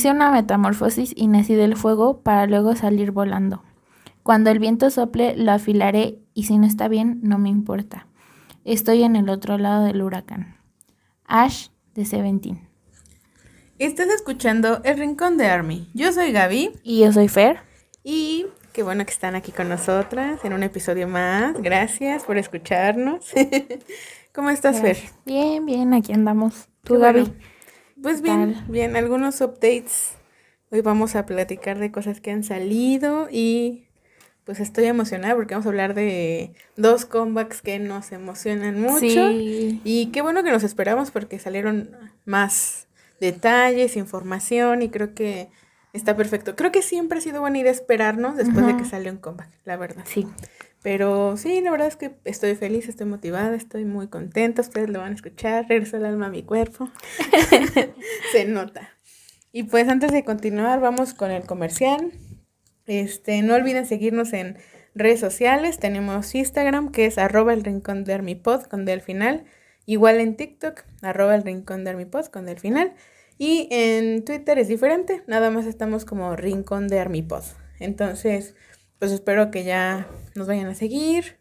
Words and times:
Hice 0.00 0.12
una 0.12 0.30
metamorfosis 0.30 1.12
y 1.14 1.26
nací 1.26 1.54
del 1.54 1.76
fuego 1.76 2.22
para 2.22 2.46
luego 2.46 2.74
salir 2.74 3.10
volando. 3.10 3.62
Cuando 4.22 4.48
el 4.48 4.58
viento 4.58 4.88
sople, 4.88 5.36
lo 5.36 5.52
afilaré 5.52 6.20
y 6.32 6.44
si 6.44 6.56
no 6.56 6.66
está 6.66 6.88
bien, 6.88 7.20
no 7.22 7.36
me 7.36 7.50
importa. 7.50 8.06
Estoy 8.64 9.02
en 9.02 9.14
el 9.14 9.28
otro 9.28 9.58
lado 9.58 9.84
del 9.84 10.00
huracán. 10.00 10.56
Ash 11.26 11.66
de 11.92 12.06
Seventeen. 12.06 12.66
Estás 13.78 14.08
escuchando 14.08 14.80
El 14.84 14.96
Rincón 14.96 15.36
de 15.36 15.48
Army. 15.48 15.90
Yo 15.92 16.12
soy 16.12 16.32
Gaby. 16.32 16.80
Y 16.82 17.00
yo 17.00 17.12
soy 17.12 17.28
Fer. 17.28 17.58
Y 18.02 18.46
qué 18.72 18.82
bueno 18.82 19.04
que 19.04 19.12
están 19.12 19.34
aquí 19.34 19.52
con 19.52 19.68
nosotras 19.68 20.42
en 20.46 20.54
un 20.54 20.62
episodio 20.62 21.08
más. 21.08 21.60
Gracias 21.60 22.24
por 22.24 22.38
escucharnos. 22.38 23.32
¿Cómo 24.32 24.48
estás, 24.48 24.80
Fer? 24.80 24.96
Bien, 25.26 25.66
bien, 25.66 25.92
aquí 25.92 26.14
andamos. 26.14 26.70
¿Tú, 26.84 26.98
Gaby? 26.98 27.30
Pues 28.02 28.22
bien, 28.22 28.56
bien, 28.68 28.96
algunos 28.96 29.40
updates. 29.40 30.12
Hoy 30.70 30.80
vamos 30.80 31.16
a 31.16 31.26
platicar 31.26 31.78
de 31.78 31.90
cosas 31.90 32.20
que 32.20 32.30
han 32.30 32.44
salido 32.44 33.28
y 33.30 33.88
pues 34.44 34.60
estoy 34.60 34.86
emocionada 34.86 35.34
porque 35.34 35.54
vamos 35.54 35.66
a 35.66 35.68
hablar 35.68 35.94
de 35.94 36.54
dos 36.76 37.04
comebacks 37.04 37.60
que 37.60 37.78
nos 37.78 38.12
emocionan 38.12 38.80
mucho. 38.80 39.30
Y 39.84 40.10
qué 40.12 40.22
bueno 40.22 40.42
que 40.42 40.50
nos 40.50 40.62
esperamos 40.62 41.10
porque 41.10 41.38
salieron 41.38 41.90
más 42.24 42.88
detalles, 43.20 43.96
información 43.96 44.82
y 44.82 44.88
creo 44.88 45.14
que 45.14 45.50
está 45.92 46.16
perfecto. 46.16 46.56
Creo 46.56 46.72
que 46.72 46.82
siempre 46.82 47.18
ha 47.18 47.22
sido 47.22 47.40
buena 47.40 47.58
idea 47.58 47.72
esperarnos 47.72 48.36
después 48.36 48.66
de 48.66 48.76
que 48.76 48.84
salió 48.84 49.12
un 49.12 49.18
comeback, 49.18 49.50
la 49.64 49.76
verdad. 49.76 50.04
Sí. 50.06 50.26
Pero 50.82 51.36
sí, 51.36 51.60
la 51.60 51.70
verdad 51.70 51.88
es 51.88 51.96
que 51.96 52.16
estoy 52.24 52.54
feliz, 52.54 52.88
estoy 52.88 53.06
motivada, 53.06 53.54
estoy 53.54 53.84
muy 53.84 54.08
contenta. 54.08 54.62
Ustedes 54.62 54.88
lo 54.88 55.00
van 55.00 55.12
a 55.12 55.14
escuchar. 55.14 55.66
Regreso 55.68 55.98
el 55.98 56.06
alma 56.06 56.26
a 56.26 56.30
mi 56.30 56.42
cuerpo. 56.42 56.88
Se 58.32 58.44
nota. 58.46 58.88
Y 59.52 59.64
pues 59.64 59.88
antes 59.88 60.12
de 60.12 60.24
continuar, 60.24 60.80
vamos 60.80 61.12
con 61.12 61.30
el 61.30 61.44
comercial. 61.44 62.12
Este, 62.86 63.42
no 63.42 63.54
olviden 63.54 63.86
seguirnos 63.86 64.32
en 64.32 64.56
redes 64.94 65.20
sociales. 65.20 65.78
Tenemos 65.78 66.34
Instagram, 66.34 66.92
que 66.92 67.06
es 67.06 67.18
arroba 67.18 67.52
el 67.52 67.62
rincón 67.62 68.04
de 68.04 68.14
Armipod 68.14 68.62
con 68.64 68.84
del 68.84 69.02
final. 69.02 69.44
Igual 69.86 70.20
en 70.20 70.36
TikTok, 70.36 70.84
arroba 71.02 71.34
el 71.34 71.42
rincón 71.42 71.84
de 71.84 71.90
Armipod 71.90 72.26
con 72.26 72.46
del 72.46 72.58
final. 72.58 72.94
Y 73.38 73.68
en 73.70 74.24
Twitter 74.24 74.58
es 74.58 74.68
diferente, 74.68 75.22
nada 75.26 75.50
más 75.50 75.66
estamos 75.66 76.04
como 76.04 76.36
rincón 76.36 76.88
de 76.88 77.00
Armipod. 77.00 77.42
Entonces, 77.78 78.54
pues 78.98 79.12
espero 79.12 79.50
que 79.50 79.64
ya 79.64 80.06
nos 80.40 80.48
vayan 80.48 80.66
a 80.66 80.74
seguir 80.74 81.38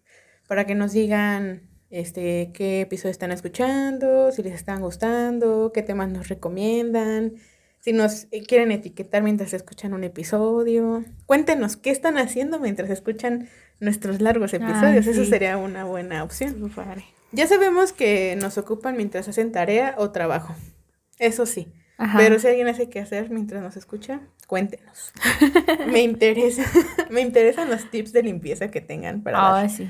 para 0.48 0.66
que 0.66 0.76
nos 0.76 0.92
digan 0.92 1.64
este 1.90 2.52
qué 2.54 2.82
episodio 2.82 3.12
están 3.12 3.32
escuchando, 3.32 4.32
si 4.32 4.44
les 4.44 4.54
están 4.54 4.82
gustando, 4.82 5.72
qué 5.74 5.82
temas 5.82 6.10
nos 6.10 6.28
recomiendan 6.28 7.34
si 7.80 7.94
nos 7.94 8.28
eh, 8.32 8.44
quieren 8.46 8.72
etiquetar 8.72 9.24
mientras 9.24 9.54
escuchan 9.54 9.94
un 9.94 10.04
episodio, 10.04 11.04
cuéntenos 11.26 11.78
qué 11.78 11.92
están 11.92 12.18
haciendo 12.18 12.60
mientras 12.60 12.90
escuchan 12.90 13.48
nuestros 13.80 14.22
largos 14.22 14.54
episodios. 14.54 15.08
Eso 15.08 15.24
sería 15.26 15.58
una 15.58 15.86
buena 15.86 16.24
opción. 16.24 16.72
Ya 17.32 17.48
sabemos 17.48 17.94
que 17.94 18.38
nos 18.40 18.58
ocupan 18.58 18.98
mientras 18.98 19.28
hacen 19.28 19.52
tarea 19.52 19.96
o 19.98 20.12
trabajo. 20.12 20.56
Eso 21.18 21.46
sí. 21.46 21.72
Pero 22.18 22.40
si 22.40 22.48
alguien 22.48 22.68
hace 22.68 22.90
qué 22.90 23.00
hacer 23.00 23.30
mientras 23.30 23.62
nos 23.62 23.78
escucha, 23.78 24.22
cuéntenos. 24.50 25.14
me 25.92 26.02
interesa, 26.02 26.64
me 27.12 27.22
interesan 27.22 27.70
los 27.70 27.90
tips 27.92 28.12
de 28.12 28.24
limpieza 28.24 28.72
que 28.72 28.82
tengan 28.82 29.22
para. 29.22 29.62
Ah, 29.62 29.70
sí. 29.70 29.90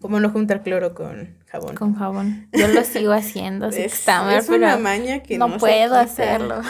Como 0.00 0.20
no 0.20 0.30
juntar 0.30 0.62
cloro 0.62 0.94
con 0.94 1.38
jabón. 1.46 1.76
Con 1.76 1.94
jabón. 1.94 2.48
Yo 2.52 2.68
lo 2.68 2.84
sigo 2.84 3.12
haciendo, 3.12 3.68
es, 3.68 4.06
es 4.06 4.48
una 4.48 4.76
maña 4.76 5.22
que 5.22 5.38
no, 5.38 5.58
puedo 5.58 5.94
hacerlo. 5.94 6.60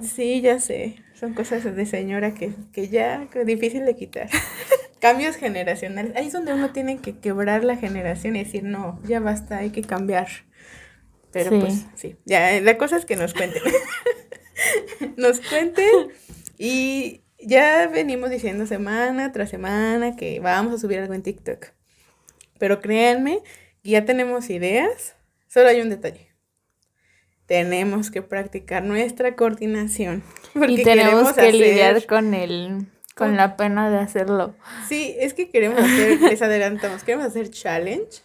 Sí, 0.00 0.40
ya 0.40 0.58
sé. 0.60 0.96
Son 1.14 1.34
cosas 1.34 1.62
de 1.64 1.86
señora 1.86 2.32
que, 2.32 2.52
que 2.72 2.88
ya 2.88 3.28
es 3.34 3.46
difícil 3.46 3.84
de 3.84 3.94
quitar. 3.94 4.28
Cambios 4.98 5.36
generacionales. 5.36 6.16
Ahí 6.16 6.28
es 6.28 6.32
donde 6.32 6.54
uno 6.54 6.70
tiene 6.70 6.98
que 6.98 7.18
quebrar 7.18 7.64
la 7.64 7.76
generación 7.76 8.36
y 8.36 8.44
decir, 8.44 8.64
no, 8.64 8.98
ya 9.04 9.20
basta, 9.20 9.58
hay 9.58 9.70
que 9.70 9.82
cambiar. 9.82 10.28
Pero 11.32 11.60
pues 11.60 11.86
sí, 11.94 12.16
ya 12.24 12.60
la 12.60 12.76
cosa 12.78 12.96
es 12.96 13.04
que 13.04 13.16
nos 13.16 13.34
cuenten. 13.34 13.62
nos 15.16 15.40
cuenten 15.40 16.08
y 16.58 17.22
ya 17.38 17.88
venimos 17.88 18.30
diciendo 18.30 18.66
semana 18.66 19.32
tras 19.32 19.50
semana 19.50 20.16
que 20.16 20.40
vamos 20.40 20.74
a 20.74 20.78
subir 20.78 20.98
algo 20.98 21.14
en 21.14 21.22
TikTok. 21.22 21.66
Pero 22.58 22.80
créanme, 22.80 23.42
ya 23.82 24.04
tenemos 24.04 24.50
ideas, 24.50 25.16
solo 25.48 25.68
hay 25.68 25.80
un 25.80 25.90
detalle. 25.90 26.28
Tenemos 27.46 28.10
que 28.10 28.22
practicar 28.22 28.84
nuestra 28.84 29.34
coordinación. 29.34 30.22
y 30.68 30.82
tenemos 30.82 31.32
que 31.32 31.52
lidiar 31.52 32.06
con 32.06 32.34
el 32.34 32.86
con 33.20 33.36
la 33.36 33.56
pena 33.56 33.90
de 33.90 33.98
hacerlo. 33.98 34.54
Sí, 34.88 35.14
es 35.18 35.34
que 35.34 35.50
queremos 35.50 35.78
hacer, 35.78 36.20
les 36.30 36.40
adelantamos, 36.40 37.04
queremos 37.04 37.26
hacer 37.26 37.50
challenge. 37.50 38.22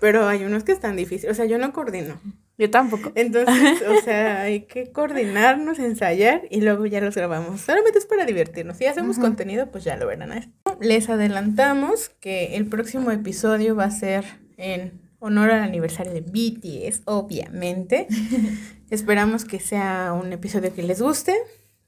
Pero 0.00 0.28
hay 0.28 0.44
unos 0.44 0.64
que 0.64 0.72
están 0.72 0.96
difíciles. 0.96 1.32
O 1.32 1.34
sea, 1.34 1.46
yo 1.46 1.58
no 1.58 1.72
coordino. 1.72 2.20
Yo 2.58 2.70
tampoco. 2.70 3.12
Entonces, 3.14 3.82
o 3.82 4.00
sea, 4.04 4.42
hay 4.42 4.62
que 4.62 4.90
coordinarnos, 4.90 5.78
ensayar 5.78 6.42
y 6.50 6.62
luego 6.62 6.86
ya 6.86 7.00
los 7.00 7.14
grabamos. 7.14 7.60
Solamente 7.60 7.98
es 7.98 8.06
para 8.06 8.24
divertirnos. 8.24 8.78
Si 8.78 8.86
hacemos 8.86 9.18
contenido, 9.18 9.70
pues 9.70 9.84
ya 9.84 9.96
lo 9.96 10.06
verán. 10.06 10.52
Les 10.80 11.08
adelantamos 11.08 12.08
que 12.20 12.56
el 12.56 12.66
próximo 12.66 13.10
episodio 13.10 13.76
va 13.76 13.84
a 13.84 13.90
ser 13.90 14.24
en 14.56 15.00
honor 15.18 15.50
al 15.50 15.62
aniversario 15.62 16.12
de 16.12 16.20
BTS, 16.20 17.02
obviamente. 17.04 18.06
Esperamos 18.90 19.44
que 19.44 19.60
sea 19.60 20.12
un 20.12 20.32
episodio 20.32 20.74
que 20.74 20.82
les 20.82 21.02
guste 21.02 21.34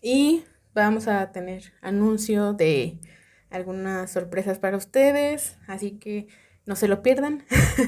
y 0.03 0.45
vamos 0.75 1.09
a 1.09 1.33
tener 1.33 1.73
anuncio 1.81 2.53
de 2.53 2.99
algunas 3.51 4.11
sorpresas 4.11 4.59
para 4.59 4.77
ustedes, 4.77 5.57
así 5.67 5.93
que 5.93 6.27
no 6.69 6.77
se 6.77 6.87
lo 6.87 7.03
pierdan. 7.03 7.43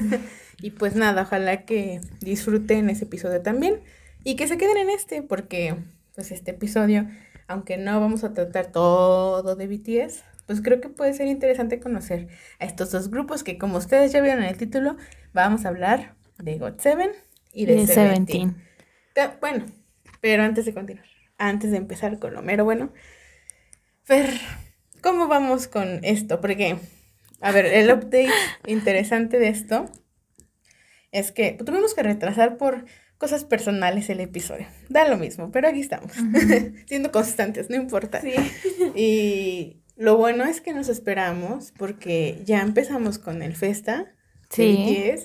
y 0.61 0.71
pues 0.71 0.95
nada, 0.95 1.21
ojalá 1.21 1.65
que 1.65 2.01
disfruten 2.19 2.89
ese 2.89 3.05
episodio 3.05 3.41
también 3.41 3.79
y 4.23 4.35
que 4.35 4.47
se 4.47 4.57
queden 4.57 4.77
en 4.77 4.89
este, 4.89 5.21
porque 5.21 5.75
pues 6.15 6.31
este 6.31 6.51
episodio, 6.51 7.07
aunque 7.47 7.77
no 7.77 7.99
vamos 8.01 8.23
a 8.23 8.33
tratar 8.33 8.71
todo 8.71 9.55
de 9.55 9.67
BTS, 9.67 10.23
pues 10.47 10.61
creo 10.61 10.81
que 10.81 10.89
puede 10.89 11.13
ser 11.13 11.27
interesante 11.27 11.79
conocer 11.79 12.27
a 12.59 12.65
estos 12.65 12.91
dos 12.91 13.09
grupos 13.09 13.43
que 13.43 13.59
como 13.59 13.77
ustedes 13.77 14.11
ya 14.11 14.19
vieron 14.19 14.43
en 14.43 14.49
el 14.49 14.57
título, 14.57 14.97
vamos 15.31 15.63
a 15.65 15.69
hablar 15.69 16.15
de 16.39 16.59
GOT7 16.59 17.11
y 17.53 17.67
de, 17.67 17.85
Seventeen. 17.85 18.55
Bueno, 19.39 19.65
pero 20.21 20.41
antes 20.41 20.65
de 20.65 20.73
continuar, 20.73 21.05
antes 21.37 21.69
de 21.69 21.77
empezar 21.77 22.17
con 22.17 22.33
lo 22.33 22.41
mero 22.41 22.65
bueno, 22.65 22.91
Fer, 24.03 24.31
¿cómo 25.01 25.27
vamos 25.27 25.67
con 25.67 26.03
esto? 26.03 26.41
Porque 26.41 26.77
a 27.41 27.51
ver, 27.51 27.65
el 27.65 27.91
update 27.91 28.29
interesante 28.67 29.39
de 29.39 29.49
esto 29.49 29.89
es 31.11 31.31
que 31.31 31.53
tuvimos 31.53 31.93
que 31.93 32.03
retrasar 32.03 32.57
por 32.57 32.85
cosas 33.17 33.45
personales 33.45 34.09
el 34.09 34.19
episodio. 34.19 34.67
Da 34.89 35.07
lo 35.07 35.17
mismo, 35.17 35.51
pero 35.51 35.67
aquí 35.67 35.79
estamos, 35.79 36.11
siendo 36.87 37.11
constantes, 37.11 37.69
no 37.69 37.75
importa. 37.75 38.21
Sí. 38.21 38.33
Y 38.95 39.83
lo 39.95 40.17
bueno 40.17 40.45
es 40.45 40.61
que 40.61 40.73
nos 40.73 40.89
esperamos 40.89 41.73
porque 41.77 42.41
ya 42.45 42.61
empezamos 42.61 43.19
con 43.19 43.41
el 43.41 43.55
Festa, 43.55 44.15
sí. 44.49 45.15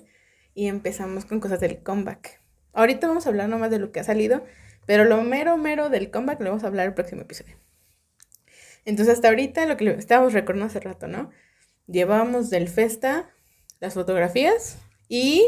y 0.55 0.67
empezamos 0.67 1.25
con 1.25 1.41
cosas 1.41 1.61
del 1.61 1.83
comeback. 1.83 2.43
Ahorita 2.73 3.09
vamos 3.09 3.27
a 3.27 3.31
hablar 3.31 3.49
nomás 3.49 3.71
de 3.71 3.79
lo 3.79 3.93
que 3.93 4.01
ha 4.01 4.05
salido, 4.05 4.45
pero 4.85 5.05
lo 5.05 5.23
mero, 5.23 5.57
mero 5.57 5.89
del 5.89 6.11
comeback 6.11 6.41
lo 6.41 6.51
vamos 6.51 6.65
a 6.65 6.67
hablar 6.67 6.89
el 6.89 6.95
próximo 6.95 7.23
episodio. 7.23 7.57
Entonces, 8.85 9.15
hasta 9.15 9.29
ahorita 9.29 9.65
lo 9.67 9.77
que 9.77 9.89
estábamos 9.91 10.33
recordando 10.33 10.67
hace 10.67 10.81
rato, 10.81 11.09
¿no? 11.09 11.31
Llevamos 11.87 12.51
del 12.51 12.69
Festa 12.69 13.31
las 13.81 13.95
fotografías 13.95 14.79
y 15.09 15.47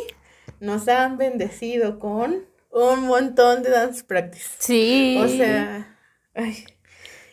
nos 0.61 0.89
han 0.89 1.17
bendecido 1.19 1.99
con 1.99 2.45
un 2.71 3.07
montón 3.07 3.63
de 3.63 3.71
dance 3.71 4.05
practice. 4.05 4.49
Sí. 4.59 5.19
O 5.23 5.29
sea, 5.29 5.97
ay. 6.35 6.65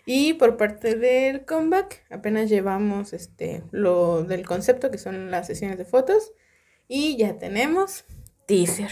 Y 0.06 0.34
por 0.34 0.58
parte 0.58 0.96
del 0.96 1.46
comeback, 1.46 2.06
apenas 2.12 2.50
llevamos 2.50 3.14
este 3.14 3.64
lo 3.72 4.24
del 4.24 4.46
concepto 4.46 4.92
que 4.92 5.00
son 5.00 5.32
las 5.32 5.48
sesiones 5.48 5.78
de 5.78 5.86
fotos 5.86 6.32
y 6.88 7.18
ya 7.18 7.38
tenemos 7.40 8.06
teaser. 8.46 8.92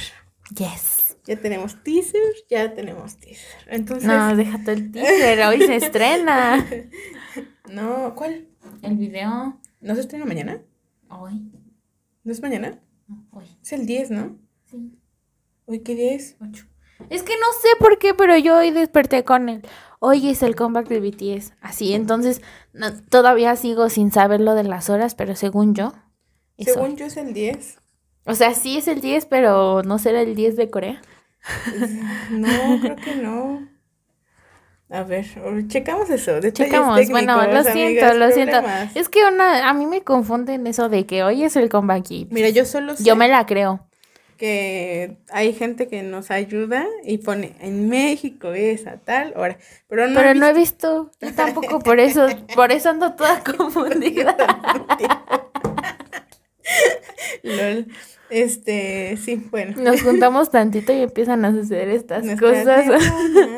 Yes. 0.56 1.18
Ya 1.26 1.38
tenemos 1.38 1.82
teaser, 1.84 2.22
ya 2.50 2.74
tenemos 2.74 3.18
teaser. 3.18 3.68
Entonces, 3.68 4.06
no, 4.06 4.36
déjate 4.36 4.74
el 4.74 4.92
teaser, 4.92 5.40
hoy 5.46 5.60
se 5.60 5.76
estrena. 5.78 6.68
no, 7.70 8.14
¿cuál? 8.16 8.50
El 8.82 8.98
video. 8.98 9.62
¿No 9.84 9.96
se 9.96 10.02
estrena 10.02 10.26
mañana? 10.26 10.62
Hoy. 11.10 11.52
¿No 12.24 12.32
es 12.32 12.42
mañana? 12.42 12.80
hoy. 13.32 13.44
Es 13.62 13.74
el 13.74 13.86
10, 13.86 14.12
¿no? 14.12 14.38
Sí. 14.64 14.98
¿Hoy 15.66 15.80
qué 15.80 15.94
día 15.94 16.14
es? 16.14 16.38
8. 16.40 16.66
Es 17.10 17.22
que 17.24 17.34
no 17.34 17.48
sé 17.62 17.68
por 17.80 18.00
qué, 18.00 18.14
pero 18.14 18.38
yo 18.38 18.58
hoy 18.58 18.72
desperté 18.72 19.26
con 19.26 19.50
él. 19.50 19.62
Hoy 20.00 20.30
es 20.30 20.42
el 20.42 20.56
comeback 20.56 20.88
de 20.88 21.02
BTS. 21.02 21.56
Así, 21.60 21.94
entonces 21.94 22.42
todavía 23.10 23.58
sigo 23.58 23.90
sin 23.90 24.10
saber 24.14 24.40
lo 24.40 24.56
de 24.56 24.64
las 24.64 24.90
horas, 24.90 25.16
pero 25.16 25.36
según 25.36 25.76
yo. 25.76 25.92
Según 26.58 26.96
yo 26.96 27.08
es 27.08 27.18
el 27.18 27.34
10. 27.34 27.80
O 28.26 28.36
sea, 28.36 28.54
sí 28.54 28.78
es 28.78 28.88
el 28.88 29.02
10, 29.02 29.26
pero 29.26 29.84
no 29.84 30.00
será 30.00 30.22
el 30.22 30.34
10 30.34 30.56
de 30.56 30.70
Corea. 30.70 31.02
no, 32.32 32.80
creo 32.80 32.96
que 32.96 33.16
no. 33.16 33.68
A 34.94 35.02
ver, 35.02 35.26
checamos 35.70 36.08
eso. 36.12 36.40
Checamos, 36.52 37.10
bueno, 37.10 37.52
lo 37.52 37.64
siento, 37.64 38.14
lo 38.14 38.30
siento. 38.30 38.62
Es 38.94 39.10
que 39.10 39.26
una, 39.26 39.68
a 39.68 39.74
mí 39.74 39.88
me 39.88 40.04
confunden 40.04 40.68
eso 40.68 40.88
de 40.88 41.08
que 41.08 41.24
hoy 41.24 41.44
es 41.44 41.56
el 41.56 41.68
comeback 41.68 42.06
Mira, 42.30 42.50
yo 42.50 42.64
solo 42.64 42.96
sé 42.96 43.04
Yo 43.04 43.16
me 43.16 43.28
la 43.28 43.48
creo. 43.48 43.88
Que 44.38 45.18
hay 45.32 45.54
gente 45.54 45.88
que 45.88 46.04
nos 46.04 46.30
ayuda 46.30 46.86
y 47.04 47.18
pone 47.18 47.56
en 47.60 47.90
México 47.90 48.54
es 48.54 48.86
a 48.86 48.98
tal 48.98 49.34
hora. 49.36 49.58
Pero 49.88 50.10
no, 50.10 50.14
pero 50.14 50.36
no 50.36 50.46
he 50.46 50.54
visto. 50.54 51.10
Yo 51.20 51.34
tampoco, 51.34 51.80
por 51.80 52.00
eso, 52.00 52.28
por 52.54 52.72
eso 52.72 52.92
ando 52.92 53.14
toda 53.14 53.44
confundida. 53.44 54.38
Lol. 57.42 57.88
Este, 58.30 59.18
sí, 59.18 59.44
bueno. 59.50 59.74
Nos 59.82 60.04
juntamos 60.04 60.52
tantito 60.52 60.94
y 60.94 61.02
empiezan 61.02 61.44
a 61.46 61.52
suceder 61.52 61.90
estas 61.90 62.24
cosas. 62.40 62.86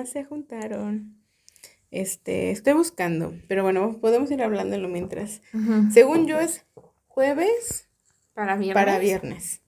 se 0.09 0.23
juntaron. 0.23 1.24
Este, 1.95 2.51
estoy 2.51 2.73
buscando, 2.73 3.33
pero 3.47 3.63
bueno, 3.63 3.99
podemos 4.01 4.29
ir 4.29 4.43
hablándolo 4.43 4.89
mientras. 4.89 5.41
Según 5.93 6.27
yo 6.27 6.41
es 6.41 6.65
jueves 7.07 7.87
para 8.33 8.57
viernes. 8.57 8.83
Para 8.83 8.99
viernes. 8.99 9.61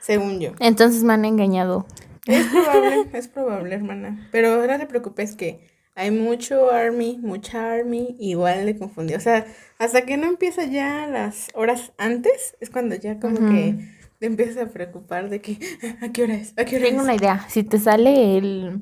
Según 0.00 0.40
yo. 0.40 0.54
Entonces 0.58 1.04
me 1.04 1.12
han 1.12 1.24
engañado. 1.24 1.86
Es 2.26 2.46
probable, 2.48 3.06
es 3.12 3.28
probable, 3.28 3.74
hermana. 3.76 4.28
Pero 4.32 4.66
no 4.66 4.76
te 4.76 4.86
preocupes 4.86 5.36
que 5.36 5.68
hay 5.94 6.10
mucho 6.10 6.72
Army, 6.72 7.20
mucha 7.22 7.72
Army, 7.72 8.16
igual 8.18 8.66
le 8.66 8.76
confundí. 8.76 9.14
O 9.14 9.20
sea, 9.20 9.46
hasta 9.78 10.04
que 10.04 10.16
no 10.16 10.26
empieza 10.26 10.64
ya 10.64 11.06
las 11.06 11.46
horas 11.54 11.92
antes, 11.96 12.56
es 12.58 12.70
cuando 12.70 12.96
ya 12.96 13.20
como 13.20 13.36
que 13.36 13.88
te 14.18 14.26
empiezas 14.26 14.66
a 14.66 14.68
preocupar 14.68 15.30
de 15.30 15.40
que, 15.40 15.60
¿a 16.02 16.08
qué 16.10 16.24
hora 16.24 16.34
es? 16.34 16.54
¿A 16.56 16.64
qué 16.64 16.74
hora 16.74 16.86
Tengo 16.86 17.02
una 17.02 17.14
idea. 17.14 17.46
Si 17.48 17.62
te 17.62 17.78
sale 17.78 18.36
el, 18.36 18.80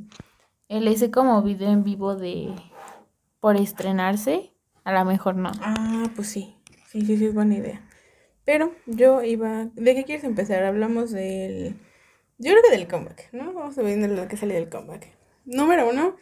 el 0.68 0.88
ese 0.88 1.10
como 1.10 1.42
video 1.42 1.70
en 1.70 1.84
vivo 1.84 2.16
de 2.16 2.54
por 3.40 3.56
estrenarse, 3.56 4.52
a 4.84 4.92
lo 4.92 5.04
mejor 5.04 5.36
no. 5.36 5.50
Ah, 5.60 6.10
pues 6.14 6.28
sí. 6.28 6.56
Sí, 6.88 7.02
sí, 7.02 7.16
sí, 7.16 7.26
es 7.26 7.34
buena 7.34 7.56
idea. 7.56 7.82
Pero 8.44 8.72
yo 8.86 9.22
iba. 9.22 9.66
¿De 9.74 9.94
qué 9.94 10.04
quieres 10.04 10.24
empezar? 10.24 10.64
Hablamos 10.64 11.10
del. 11.10 11.76
Yo 12.38 12.52
creo 12.52 12.62
que 12.62 12.76
del 12.76 12.88
comeback, 12.88 13.32
¿no? 13.32 13.52
Vamos 13.52 13.76
a 13.78 13.82
ver 13.82 13.98
lo 13.98 14.28
que 14.28 14.36
sale 14.36 14.54
del 14.54 14.68
comeback. 14.68 15.08
Número 15.44 15.88
uno, 15.88 16.16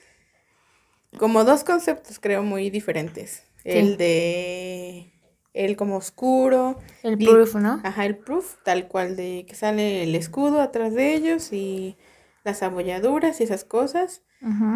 como 1.16 1.44
dos 1.44 1.64
conceptos 1.64 2.18
creo 2.18 2.42
muy 2.42 2.70
diferentes. 2.70 3.44
El 3.64 3.96
de 3.96 5.12
el 5.54 5.76
como 5.76 5.96
oscuro. 5.96 6.78
El 7.02 7.18
proof, 7.18 7.56
¿no? 7.56 7.80
Ajá, 7.84 8.06
el 8.06 8.16
proof, 8.16 8.56
tal 8.62 8.88
cual 8.88 9.16
de 9.16 9.44
que 9.48 9.54
sale 9.54 10.04
el 10.04 10.14
escudo 10.14 10.60
atrás 10.60 10.94
de 10.94 11.14
ellos 11.14 11.52
y 11.52 11.96
las 12.44 12.62
abolladuras 12.62 13.40
y 13.40 13.44
esas 13.44 13.64
cosas. 13.64 14.22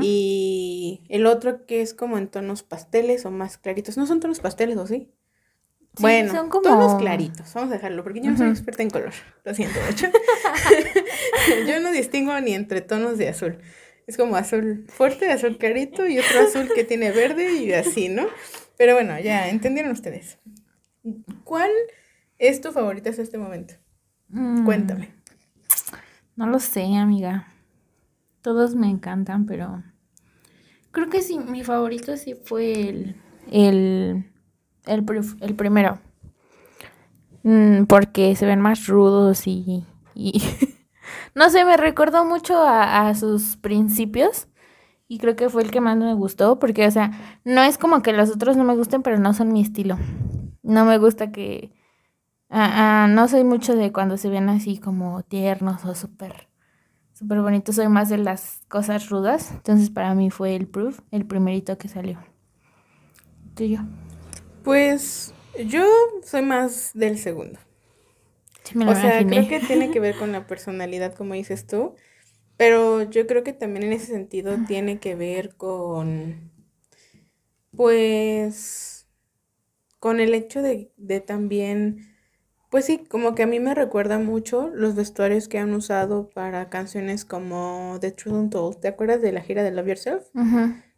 Y 0.00 1.02
el 1.08 1.26
otro 1.26 1.66
que 1.66 1.82
es 1.82 1.94
como 1.94 2.18
en 2.18 2.28
tonos 2.28 2.62
pasteles 2.62 3.24
o 3.24 3.30
más 3.30 3.58
claritos. 3.58 3.96
¿No 3.96 4.06
son 4.06 4.20
tonos 4.20 4.40
pasteles 4.40 4.76
o 4.76 4.86
sí? 4.86 5.12
bueno, 6.00 6.32
son 6.32 6.48
como... 6.48 6.62
tonos 6.62 6.94
claritos, 6.94 7.52
vamos 7.54 7.70
a 7.70 7.74
dejarlo, 7.74 8.02
porque 8.02 8.20
yo 8.22 8.30
no 8.30 8.36
soy 8.38 8.48
experta 8.48 8.82
en 8.82 8.90
color, 8.90 9.12
lo 9.44 9.54
siento 9.54 9.78
mucho. 9.86 10.06
yo 11.68 11.80
no 11.80 11.92
distingo 11.92 12.38
ni 12.40 12.54
entre 12.54 12.80
tonos 12.80 13.18
de 13.18 13.28
azul. 13.28 13.58
Es 14.06 14.16
como 14.16 14.36
azul 14.36 14.86
fuerte, 14.88 15.30
azul 15.30 15.58
clarito 15.58 16.06
y 16.06 16.18
otro 16.18 16.40
azul 16.40 16.70
que 16.74 16.84
tiene 16.84 17.12
verde 17.12 17.52
y 17.52 17.72
así, 17.72 18.08
¿no? 18.08 18.26
Pero 18.76 18.94
bueno, 18.94 19.18
ya 19.20 19.48
entendieron 19.48 19.92
ustedes. 19.92 20.38
¿Cuál 21.44 21.70
es 22.38 22.60
tu 22.60 22.72
favorita 22.72 23.10
hasta 23.10 23.22
este 23.22 23.38
momento? 23.38 23.74
Mm. 24.28 24.64
Cuéntame. 24.64 25.10
No 26.36 26.46
lo 26.46 26.58
sé, 26.58 26.96
amiga. 26.96 27.51
Todos 28.42 28.74
me 28.74 28.90
encantan, 28.90 29.46
pero 29.46 29.84
creo 30.90 31.08
que 31.08 31.22
sí, 31.22 31.38
mi 31.38 31.62
favorito 31.62 32.16
sí 32.16 32.34
fue 32.34 32.88
el, 32.88 33.16
el, 33.50 34.30
el, 34.86 35.54
primero. 35.54 36.00
Mm, 37.44 37.84
porque 37.84 38.34
se 38.36 38.46
ven 38.46 38.60
más 38.60 38.86
rudos 38.88 39.46
y, 39.46 39.84
y 40.14 40.42
no 41.34 41.50
sé, 41.50 41.64
me 41.64 41.76
recordó 41.76 42.24
mucho 42.24 42.58
a, 42.62 43.08
a 43.08 43.14
sus 43.14 43.56
principios. 43.56 44.48
Y 45.08 45.18
creo 45.18 45.36
que 45.36 45.50
fue 45.50 45.62
el 45.62 45.70
que 45.70 45.80
más 45.80 45.96
me 45.98 46.14
gustó, 46.14 46.58
porque, 46.58 46.86
o 46.86 46.90
sea, 46.90 47.10
no 47.44 47.62
es 47.62 47.76
como 47.76 48.02
que 48.02 48.12
los 48.12 48.30
otros 48.30 48.56
no 48.56 48.64
me 48.64 48.74
gusten, 48.74 49.02
pero 49.02 49.18
no 49.18 49.34
son 49.34 49.52
mi 49.52 49.60
estilo. 49.60 49.98
No 50.62 50.84
me 50.84 50.98
gusta 50.98 51.32
que... 51.32 51.72
Ah, 52.48 53.04
ah, 53.04 53.08
no 53.08 53.28
soy 53.28 53.44
mucho 53.44 53.76
de 53.76 53.92
cuando 53.92 54.16
se 54.16 54.30
ven 54.30 54.48
así 54.48 54.78
como 54.78 55.22
tiernos 55.22 55.84
o 55.84 55.94
súper 55.94 56.51
súper 57.22 57.40
bonitos. 57.40 57.76
Soy 57.76 57.88
más 57.88 58.08
de 58.08 58.18
las 58.18 58.60
cosas 58.68 59.08
rudas. 59.08 59.50
Entonces 59.52 59.90
para 59.90 60.14
mí 60.14 60.30
fue 60.30 60.56
el 60.56 60.66
proof, 60.66 61.00
el 61.10 61.26
primerito 61.26 61.78
que 61.78 61.88
salió. 61.88 62.18
¿Tú 63.54 63.64
yo? 63.64 63.80
Pues 64.62 65.34
yo 65.66 65.84
soy 66.24 66.42
más 66.42 66.92
del 66.94 67.18
segundo. 67.18 67.58
o 68.86 68.94
sea, 68.94 69.26
creo 69.26 69.46
que 69.48 69.60
tiene 69.60 69.90
que 69.90 70.00
ver 70.00 70.14
con 70.18 70.32
la 70.32 70.46
personalidad, 70.46 71.14
como 71.14 71.34
dices 71.34 71.66
tú. 71.66 71.94
Pero 72.56 73.02
yo 73.10 73.26
creo 73.26 73.42
que 73.42 73.52
también 73.52 73.84
en 73.84 73.92
ese 73.92 74.06
sentido 74.06 74.58
tiene 74.66 75.00
que 75.00 75.14
ver 75.14 75.56
con, 75.56 76.52
pues, 77.74 79.08
con 79.98 80.20
el 80.20 80.34
hecho 80.34 80.62
de, 80.62 80.92
de 80.96 81.20
también, 81.20 82.11
pues 82.72 82.86
sí, 82.86 83.04
como 83.06 83.34
que 83.34 83.42
a 83.42 83.46
mí 83.46 83.60
me 83.60 83.74
recuerda 83.74 84.18
mucho 84.18 84.70
los 84.74 84.94
vestuarios 84.94 85.46
que 85.46 85.58
han 85.58 85.74
usado 85.74 86.30
para 86.30 86.70
canciones 86.70 87.26
como 87.26 87.98
The 88.00 88.12
Truth 88.12 88.34
Untold. 88.34 88.80
¿Te 88.80 88.88
acuerdas 88.88 89.20
de 89.20 89.30
la 89.30 89.42
gira 89.42 89.62
de 89.62 89.72
Love 89.72 89.88
Yourself? 89.88 90.24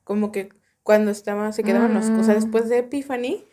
Como 0.05 0.31
que 0.31 0.51
cuando 0.85 1.11
estaba, 1.11 1.51
se 1.51 1.65
quedaban 1.65 1.93
los, 1.93 2.11
o 2.11 2.23
sea, 2.23 2.35
mm. 2.35 2.37
después 2.37 2.69
de 2.69 2.79
Epiphany, 2.79 3.45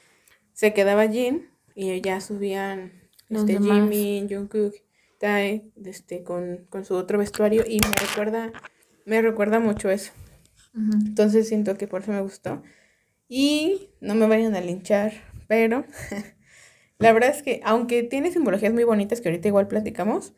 se 0.53 0.71
quedaba 0.71 1.07
Jin 1.07 1.49
y 1.73 1.99
ya 2.01 2.21
subían 2.21 2.91
este, 3.27 3.57
Jimmy, 3.57 4.27
Jungkook, 4.29 4.75
Tae, 5.19 5.71
este, 5.83 6.21
con, 6.21 6.67
con 6.69 6.85
su 6.85 6.93
otro 6.93 7.17
vestuario 7.17 7.63
y 7.67 7.79
me 7.79 8.07
recuerda, 8.07 8.53
me 9.03 9.19
recuerda 9.23 9.59
mucho 9.59 9.89
eso. 9.89 10.11
Entonces 10.75 11.47
siento 11.47 11.75
que 11.75 11.87
por 11.87 12.03
eso 12.03 12.11
me 12.11 12.21
gustó. 12.21 12.61
Y 13.27 13.89
no 13.99 14.13
me 14.13 14.27
vayan 14.27 14.55
a 14.55 14.61
linchar, 14.61 15.11
pero 15.47 15.85
la 17.01 17.13
verdad 17.13 17.31
es 17.31 17.43
que, 17.43 17.61
aunque 17.63 18.03
tiene 18.03 18.31
simbologías 18.31 18.73
muy 18.73 18.83
bonitas 18.83 19.21
que 19.21 19.29
ahorita 19.29 19.47
igual 19.47 19.67
platicamos, 19.67 20.33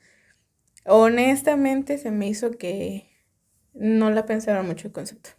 honestamente 0.85 1.97
se 1.97 2.11
me 2.11 2.27
hizo 2.27 2.51
que 2.51 3.09
no 3.73 4.09
la 4.09 4.25
pensaron 4.25 4.65
mucho 4.65 4.87
el 4.87 4.93
concepto. 4.93 5.31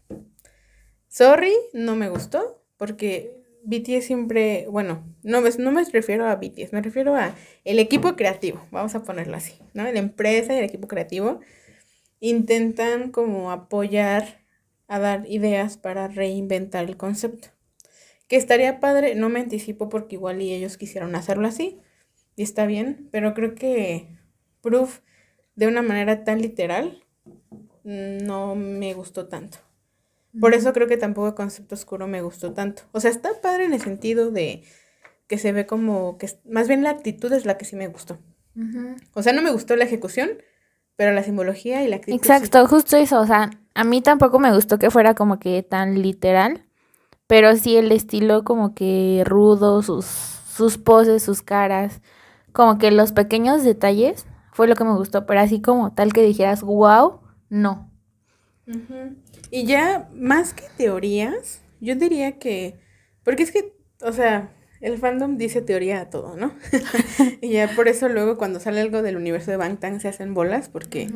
Sorry, 1.09 1.53
no 1.73 1.97
me 1.97 2.09
gustó, 2.09 2.62
porque 2.76 3.43
BTS 3.64 4.07
siempre, 4.07 4.66
bueno, 4.69 5.02
no 5.23 5.40
no 5.40 5.73
me 5.73 5.85
refiero 5.85 6.26
a 6.26 6.37
BTS, 6.37 6.73
me 6.73 6.83
refiero 6.83 7.16
a 7.16 7.35
el 7.64 7.78
equipo 7.78 8.16
creativo, 8.16 8.61
vamos 8.71 8.95
a 8.95 9.02
ponerlo 9.02 9.37
así, 9.37 9.54
¿no? 9.73 9.85
La 9.85 9.99
empresa 9.99 10.54
y 10.54 10.59
el 10.59 10.64
equipo 10.64 10.88
creativo 10.88 11.40
intentan 12.21 13.11
como 13.11 13.50
apoyar 13.50 14.45
a 14.88 14.99
dar 14.99 15.25
ideas 15.28 15.78
para 15.78 16.09
reinventar 16.09 16.85
el 16.85 16.97
concepto. 16.97 17.53
Que 18.28 18.37
estaría 18.37 18.81
padre, 18.81 19.14
no 19.14 19.28
me 19.28 19.40
anticipo 19.40 19.88
porque 19.88 20.16
igual 20.16 20.40
y 20.40 20.52
ellos 20.52 20.76
quisieron 20.76 21.14
hacerlo 21.14 21.47
así. 21.47 21.81
Y 22.37 22.43
está 22.43 22.66
bien, 22.66 23.09
pero 23.12 23.35
creo 23.35 23.54
que 23.54 24.09
Proof 24.61 25.00
de 25.54 25.66
una 25.66 25.83
manera 25.83 26.25
tan 26.25 26.40
literal 26.40 27.04
no 27.85 28.54
me 28.57 28.95
gustó 28.95 29.28
tanto. 29.28 29.59
Por 30.40 30.52
eso 30.54 30.73
creo 30.73 30.88
que 30.88 30.97
tampoco 30.97 31.28
el 31.28 31.35
concepto 31.35 31.76
oscuro 31.76 32.09
me 32.09 32.23
gustó 32.23 32.52
tanto. 32.52 32.83
O 32.90 32.99
sea, 32.99 33.11
está 33.11 33.40
padre 33.40 33.66
en 33.66 33.73
el 33.73 33.81
sentido 33.81 34.33
de 34.33 34.64
que 35.28 35.38
se 35.38 35.52
ve 35.52 35.64
como 35.66 36.19
que 36.19 36.28
más 36.45 36.66
bien 36.66 36.83
la 36.83 36.90
actitud 36.90 37.33
es 37.33 37.47
la 37.47 37.57
que 37.57 37.64
sí 37.64 37.76
me 37.76 37.87
gustó. 37.87 38.19
O 39.14 39.23
sea, 39.23 39.33
no 39.33 39.43
me 39.43 39.52
gustó 39.52 39.76
la 39.76 39.85
ejecución, 39.85 40.31
pero 40.97 41.12
la 41.12 41.23
simbología 41.23 41.85
y 41.85 41.88
la 41.88 41.97
actitud. 41.97 42.16
Exacto, 42.16 42.66
justo 42.66 42.97
eso. 42.97 43.21
O 43.21 43.26
sea, 43.26 43.50
a 43.75 43.85
mí 43.85 44.00
tampoco 44.00 44.38
me 44.38 44.52
gustó 44.52 44.78
que 44.78 44.90
fuera 44.90 45.14
como 45.14 45.38
que 45.38 45.62
tan 45.62 46.02
literal. 46.02 46.63
Pero 47.26 47.57
sí 47.57 47.76
el 47.76 47.90
estilo 47.93 48.45
como 48.45 48.75
que 48.75 49.23
rudo, 49.25 49.83
sus, 49.83 50.04
sus 50.04 50.78
poses, 50.78 51.23
sus 51.23 51.43
caras, 51.43 52.00
como 52.52 52.78
que 52.78 52.90
los 52.90 53.12
pequeños 53.12 53.64
detalles 53.64 54.26
fue 54.52 54.69
lo 54.69 54.76
que 54.76 54.85
me 54.85 54.95
gustó, 54.95 55.26
pero 55.26 55.40
así 55.40 55.61
como 55.61 55.93
tal 55.93 56.12
que 56.12 56.23
dijeras, 56.23 56.62
wow, 56.62 57.21
no. 57.49 57.90
Y 59.50 59.66
ya 59.66 60.09
más 60.14 60.54
que 60.54 60.64
teorías, 60.76 61.61
yo 61.81 61.97
diría 61.97 62.38
que, 62.38 62.78
porque 63.25 63.43
es 63.43 63.50
que, 63.50 63.76
o 64.00 64.12
sea, 64.12 64.54
el 64.81 64.99
fandom 64.99 65.37
dice 65.37 65.62
teoría 65.62 66.00
a 66.00 66.11
todo, 66.11 66.37
¿no? 66.37 66.54
y 67.40 67.50
ya 67.50 67.69
por 67.75 67.88
eso 67.88 68.09
luego 68.09 68.37
cuando 68.37 68.61
sale 68.61 68.81
algo 68.81 69.02
del 69.02 69.16
universo 69.16 69.50
de 69.50 69.57
Bangtan 69.57 70.00
se 70.00 70.09
hacen 70.09 70.35
bolas, 70.35 70.69
porque 70.69 71.09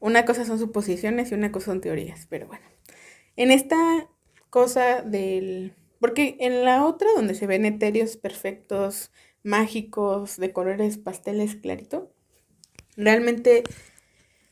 una 0.00 0.24
cosa 0.24 0.44
son 0.44 0.58
suposiciones 0.58 1.30
y 1.30 1.34
una 1.34 1.52
cosa 1.52 1.66
son 1.66 1.80
teorías, 1.80 2.26
pero 2.30 2.46
bueno. 2.46 2.64
En 3.36 3.50
esta 3.50 4.08
cosa 4.54 5.02
del... 5.02 5.74
Porque 5.98 6.36
en 6.38 6.64
la 6.64 6.86
otra, 6.86 7.08
donde 7.16 7.34
se 7.34 7.48
ven 7.48 7.64
etéreos 7.64 8.16
perfectos, 8.16 9.10
mágicos, 9.42 10.36
de 10.36 10.52
colores 10.52 10.96
pasteles 10.96 11.56
clarito, 11.56 12.14
realmente 12.96 13.64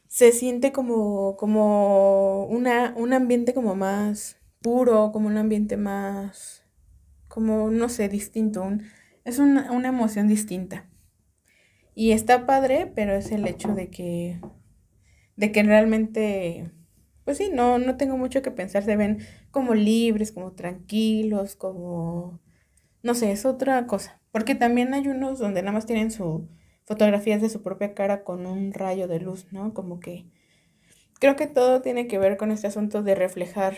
se 0.08 0.32
siente 0.32 0.72
como, 0.72 1.36
como 1.36 2.46
una, 2.46 2.92
un 2.96 3.12
ambiente 3.12 3.54
como 3.54 3.76
más 3.76 4.38
puro, 4.60 5.12
como 5.12 5.28
un 5.28 5.36
ambiente 5.36 5.76
más, 5.76 6.64
como, 7.28 7.70
no 7.70 7.88
sé, 7.88 8.08
distinto. 8.08 8.68
es 9.24 9.38
una, 9.38 9.70
una 9.70 9.90
emoción 9.90 10.26
distinta. 10.26 10.90
Y 11.94 12.10
está 12.10 12.44
padre, 12.44 12.90
pero 12.92 13.14
es 13.14 13.30
el 13.30 13.46
hecho 13.46 13.72
de 13.72 13.88
que, 13.88 14.40
de 15.36 15.52
que 15.52 15.62
realmente, 15.62 16.72
pues 17.24 17.38
sí, 17.38 17.50
no, 17.54 17.78
no 17.78 17.96
tengo 17.96 18.16
mucho 18.16 18.42
que 18.42 18.50
pensar, 18.50 18.82
se 18.82 18.96
ven 18.96 19.20
como 19.52 19.74
libres, 19.74 20.32
como 20.32 20.52
tranquilos, 20.52 21.54
como, 21.54 22.40
no 23.04 23.14
sé, 23.14 23.30
es 23.30 23.46
otra 23.46 23.86
cosa. 23.86 24.20
Porque 24.32 24.56
también 24.56 24.94
hay 24.94 25.06
unos 25.06 25.38
donde 25.38 25.62
nada 25.62 25.72
más 25.72 25.86
tienen 25.86 26.10
su 26.10 26.48
fotografías 26.84 27.40
de 27.40 27.50
su 27.50 27.62
propia 27.62 27.94
cara 27.94 28.24
con 28.24 28.46
un 28.46 28.72
rayo 28.72 29.06
de 29.06 29.20
luz, 29.20 29.46
¿no? 29.52 29.72
Como 29.74 30.00
que 30.00 30.26
creo 31.20 31.36
que 31.36 31.46
todo 31.46 31.82
tiene 31.82 32.08
que 32.08 32.18
ver 32.18 32.36
con 32.36 32.50
este 32.50 32.66
asunto 32.66 33.04
de 33.04 33.14
reflejar, 33.14 33.76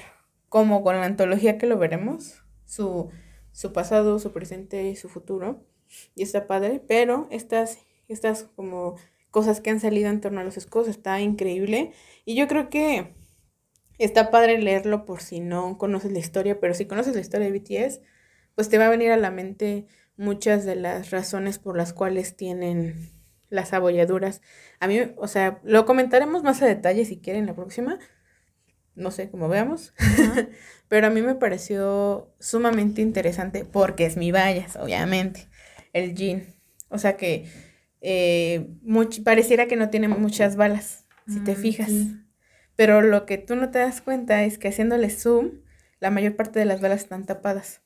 como 0.48 0.82
con 0.82 0.96
la 0.96 1.04
antología 1.04 1.58
que 1.58 1.66
lo 1.66 1.76
veremos, 1.76 2.42
su, 2.64 3.10
su 3.52 3.72
pasado, 3.74 4.18
su 4.18 4.32
presente 4.32 4.88
y 4.88 4.96
su 4.96 5.10
futuro. 5.10 5.66
Y 6.14 6.22
está 6.22 6.46
padre, 6.46 6.82
pero 6.86 7.28
estas 7.30 7.84
estas 8.08 8.44
como 8.56 8.96
cosas 9.30 9.60
que 9.60 9.70
han 9.70 9.80
salido 9.80 10.10
en 10.10 10.20
torno 10.20 10.40
a 10.40 10.44
los 10.44 10.56
escudos, 10.56 10.88
está 10.88 11.20
increíble. 11.20 11.92
Y 12.24 12.36
yo 12.36 12.46
creo 12.46 12.70
que 12.70 13.14
está 13.98 14.30
padre 14.30 14.58
leerlo 14.58 15.04
por 15.04 15.20
si 15.20 15.40
no 15.40 15.78
conoces 15.78 16.12
la 16.12 16.18
historia, 16.18 16.60
pero 16.60 16.74
si 16.74 16.86
conoces 16.86 17.14
la 17.14 17.20
historia 17.20 17.50
de 17.50 17.58
BTS, 17.58 18.00
pues 18.54 18.68
te 18.68 18.78
va 18.78 18.86
a 18.86 18.90
venir 18.90 19.10
a 19.12 19.16
la 19.16 19.30
mente 19.30 19.86
muchas 20.16 20.64
de 20.64 20.76
las 20.76 21.10
razones 21.10 21.58
por 21.58 21.76
las 21.76 21.92
cuales 21.92 22.36
tienen 22.36 23.10
las 23.50 23.72
abolladuras. 23.72 24.42
A 24.80 24.86
mí, 24.86 25.00
o 25.16 25.28
sea, 25.28 25.60
lo 25.64 25.86
comentaremos 25.86 26.42
más 26.42 26.62
a 26.62 26.66
detalle 26.66 27.04
si 27.04 27.18
quieren 27.18 27.46
la 27.46 27.54
próxima. 27.54 27.98
No 28.94 29.10
sé, 29.10 29.30
cómo 29.30 29.48
veamos. 29.48 29.92
Pero 30.88 31.06
a 31.06 31.10
mí 31.10 31.22
me 31.22 31.34
pareció 31.34 32.32
sumamente 32.38 33.02
interesante 33.02 33.64
porque 33.64 34.06
es 34.06 34.16
mi 34.16 34.30
vallas, 34.30 34.76
obviamente, 34.76 35.48
el 35.92 36.14
jean. 36.14 36.46
O 36.90 36.98
sea 36.98 37.16
que 37.16 37.46
eh, 38.00 38.68
pareciera 39.24 39.66
que 39.66 39.76
no 39.76 39.90
tiene 39.90 40.08
muchas 40.08 40.56
balas, 40.56 41.06
si 41.26 41.40
te 41.40 41.54
mm, 41.54 41.56
fijas. 41.56 41.90
Pero 42.76 43.02
lo 43.02 43.26
que 43.26 43.38
tú 43.38 43.56
no 43.56 43.70
te 43.70 43.78
das 43.78 44.00
cuenta 44.00 44.42
es 44.44 44.58
que 44.58 44.68
haciéndole 44.68 45.10
zoom, 45.10 45.60
la 46.00 46.10
mayor 46.10 46.36
parte 46.36 46.58
de 46.58 46.64
las 46.64 46.80
balas 46.80 47.02
están 47.02 47.24
tapadas. 47.24 47.82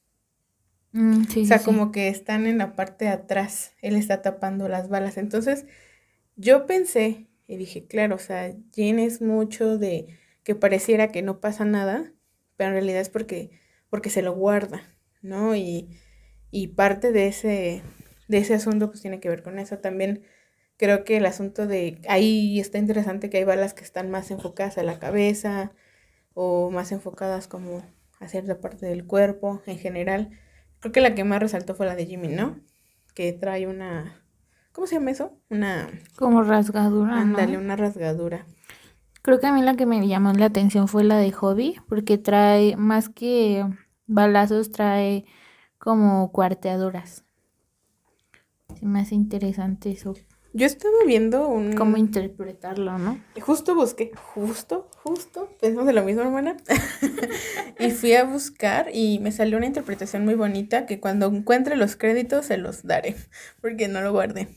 Mm, 0.92 1.25
o 1.42 1.45
sea, 1.45 1.62
como 1.62 1.92
que 1.92 2.09
están 2.09 2.47
en 2.47 2.59
la 2.59 2.75
parte 2.75 3.04
de 3.04 3.11
atrás, 3.11 3.73
él 3.83 3.97
está 3.97 4.23
tapando 4.23 4.68
las 4.68 4.88
balas. 4.88 5.18
Entonces, 5.18 5.66
yo 6.37 6.66
pensé 6.66 7.28
y 7.47 7.57
dije, 7.57 7.87
claro, 7.87 8.16
o 8.16 8.18
sea, 8.18 8.54
Jean 8.73 8.99
es 8.99 9.21
mucho 9.21 9.78
de 9.78 10.07
que 10.45 10.54
pareciera 10.54 11.09
que 11.09 11.23
no 11.23 11.40
pasa 11.40 11.64
nada, 11.64 12.12
pero 12.57 12.71
en 12.71 12.75
realidad 12.75 13.00
es 13.00 13.11
porque, 13.11 13.50
porque 13.90 14.11
se 14.11 14.23
lo 14.23 14.35
guarda, 14.35 14.83
¿no? 15.23 15.54
Y, 15.57 15.88
y 16.50 16.68
parte 16.68 17.12
de 17.12 17.28
ese, 17.28 17.83
de 18.28 18.38
ese 18.38 18.54
asunto 18.54 18.88
pues 18.88 19.02
tiene 19.02 19.21
que 19.21 19.28
ver 19.28 19.42
con 19.42 19.59
eso. 19.59 19.78
También 19.78 20.25
creo 20.78 21.04
que 21.04 21.18
el 21.18 21.26
asunto 21.26 21.66
de 21.66 22.00
ahí 22.08 22.58
está 22.58 22.78
interesante 22.78 23.28
que 23.28 23.38
hay 23.38 23.44
balas 23.44 23.75
que 23.75 23.85
están 23.85 24.11
más 24.11 24.30
enfocadas 24.30 24.78
a 24.78 24.82
la 24.82 24.99
cabeza 24.99 25.73
o 26.32 26.70
más 26.70 26.92
enfocadas 26.92 27.49
como 27.49 27.82
a 28.20 28.28
cierta 28.28 28.61
parte 28.61 28.87
del 28.87 29.04
cuerpo 29.04 29.61
en 29.66 29.78
general. 29.78 30.30
Creo 30.78 30.92
que 30.92 31.00
la 31.00 31.14
que 31.14 31.25
más 31.25 31.40
resaltó 31.40 31.75
fue 31.75 31.87
la 31.87 31.97
de 31.97 32.06
Jimmy, 32.06 32.28
¿no? 32.28 32.61
Que 33.14 33.32
trae 33.32 33.66
una... 33.66 34.23
¿Cómo 34.73 34.87
se 34.87 34.94
llama 34.94 35.11
eso? 35.11 35.37
Una... 35.50 35.90
Como 36.16 36.42
rasgadura. 36.42 37.20
Ándale, 37.20 37.58
una 37.58 37.75
rasgadura. 37.75 38.47
Creo 39.23 39.40
que 39.40 39.49
a 39.49 39.52
mí 39.52 39.62
la 39.62 39.75
que 39.75 39.87
me 39.87 40.06
llamó 40.06 40.32
la 40.32 40.47
atención 40.47 40.87
fue 40.87 41.02
la 41.02 41.18
de 41.18 41.32
Hobby, 41.32 41.76
porque 41.88 42.18
trae 42.18 42.76
más 42.76 43.08
que 43.08 43.64
balazos, 44.06 44.70
trae 44.70 45.25
como 45.78 46.30
cuarteaduras. 46.30 47.25
Se 48.78 48.87
me 48.87 49.00
hace 49.00 49.16
interesante 49.16 49.90
eso. 49.90 50.14
Yo 50.58 50.66
estaba 50.66 50.96
viendo 51.06 51.46
un... 51.46 51.74
Cómo 51.74 51.96
interpretarlo, 51.96 52.98
¿no? 52.98 53.20
Justo 53.40 53.76
busqué, 53.76 54.10
justo, 54.16 54.90
justo, 54.96 55.56
pensamos 55.60 55.86
de 55.86 55.92
lo 55.92 56.02
mismo, 56.02 56.22
hermana. 56.22 56.56
y 57.78 57.92
fui 57.92 58.14
a 58.14 58.24
buscar 58.24 58.88
y 58.92 59.20
me 59.20 59.30
salió 59.30 59.56
una 59.56 59.68
interpretación 59.68 60.24
muy 60.24 60.34
bonita 60.34 60.84
que 60.84 60.98
cuando 60.98 61.26
encuentre 61.28 61.76
los 61.76 61.94
créditos 61.94 62.46
se 62.46 62.56
los 62.56 62.82
daré, 62.82 63.14
porque 63.60 63.86
no 63.86 64.00
lo 64.00 64.10
guardé. 64.10 64.48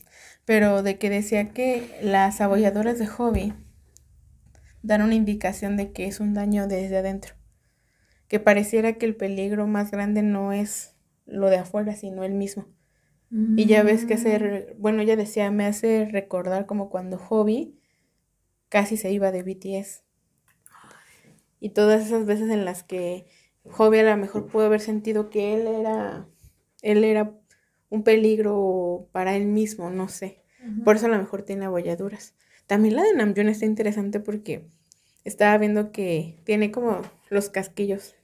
Pero 0.44 0.82
de 0.82 0.98
que 0.98 1.12
decía 1.12 1.50
que 1.50 2.00
las 2.02 2.42
abolladoras 2.42 2.98
de 2.98 3.06
hobby 3.06 3.54
dan 4.82 5.04
una 5.04 5.14
indicación 5.14 5.78
de 5.78 5.92
que 5.92 6.08
es 6.08 6.20
un 6.20 6.34
daño 6.34 6.68
desde 6.68 6.98
adentro. 6.98 7.36
Que 8.28 8.40
pareciera 8.40 8.94
que 8.94 9.06
el 9.06 9.16
peligro 9.16 9.68
más 9.68 9.92
grande 9.92 10.24
no 10.24 10.52
es 10.52 10.96
lo 11.28 11.52
de 11.52 11.58
afuera, 11.58 11.96
sino 11.96 12.24
el 12.24 12.34
mismo. 12.34 12.66
Y 13.32 13.66
ya 13.66 13.82
ves 13.84 14.06
que 14.06 14.16
hacer, 14.16 14.76
mm. 14.76 14.82
bueno, 14.82 15.02
ella 15.02 15.16
decía, 15.16 15.50
me 15.52 15.66
hace 15.66 16.06
recordar 16.12 16.66
como 16.66 16.90
cuando 16.90 17.18
Hobby 17.18 17.80
casi 18.68 18.98
se 18.98 19.12
iba 19.12 19.32
de 19.32 19.44
BTS. 19.44 20.04
Y 21.62 21.70
todas 21.70 22.06
esas 22.06 22.26
veces 22.26 22.50
en 22.50 22.66
las 22.66 22.84
que 22.84 23.26
Hobby 23.64 24.00
a 24.00 24.04
lo 24.04 24.18
mejor 24.18 24.48
pudo 24.48 24.66
haber 24.66 24.82
sentido 24.82 25.30
que 25.30 25.54
él 25.54 25.68
era, 25.68 26.28
él 26.82 27.04
era 27.04 27.34
un 27.90 28.04
peligro 28.04 29.08
para 29.12 29.36
él 29.36 29.46
mismo, 29.46 29.90
no 29.90 30.10
sé. 30.10 30.44
Por 30.84 30.98
eso 30.98 31.08
a 31.08 31.10
lo 31.10 31.18
mejor 31.18 31.44
tiene 31.44 31.66
abolladuras. 31.66 32.36
También 32.68 32.96
la 32.96 33.04
de 33.04 33.14
Namjoon 33.16 33.50
está 33.50 33.66
interesante 33.66 34.20
porque 34.20 34.68
estaba 35.24 35.58
viendo 35.58 35.92
que 35.92 36.40
tiene 36.44 36.72
como 36.72 37.02
los 37.30 37.50
casquillos 37.50 38.16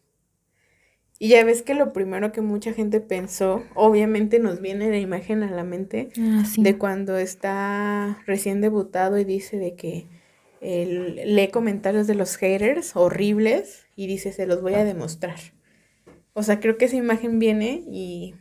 y 1.19 1.29
ya 1.29 1.43
ves 1.43 1.63
que 1.63 1.73
lo 1.73 1.93
primero 1.93 2.31
que 2.31 2.41
mucha 2.41 2.73
gente 2.73 2.99
pensó, 2.99 3.63
obviamente 3.73 4.39
nos 4.39 4.61
viene 4.61 4.89
la 4.89 4.99
imagen 4.99 5.43
a 5.43 5.51
la 5.51 5.63
mente 5.63 6.09
ah, 6.19 6.43
de 6.57 6.77
cuando 6.77 7.17
está 7.17 8.21
recién 8.27 8.61
debutado 8.61 9.17
y 9.17 9.23
dice 9.23 9.57
de 9.57 9.75
que 9.75 10.07
lee 10.61 11.49
comentarios 11.51 12.07
de 12.07 12.15
los 12.15 12.35
haters 12.37 12.95
horribles 12.95 13.87
y 13.95 14.07
dice 14.07 14.31
se 14.31 14.45
los 14.45 14.61
voy 14.61 14.75
a 14.75 14.83
demostrar. 14.83 15.39
O 16.33 16.43
sea, 16.43 16.59
creo 16.59 16.77
que 16.77 16.85
esa 16.85 16.97
imagen 16.97 17.39
viene 17.39 17.83
y 17.87 18.35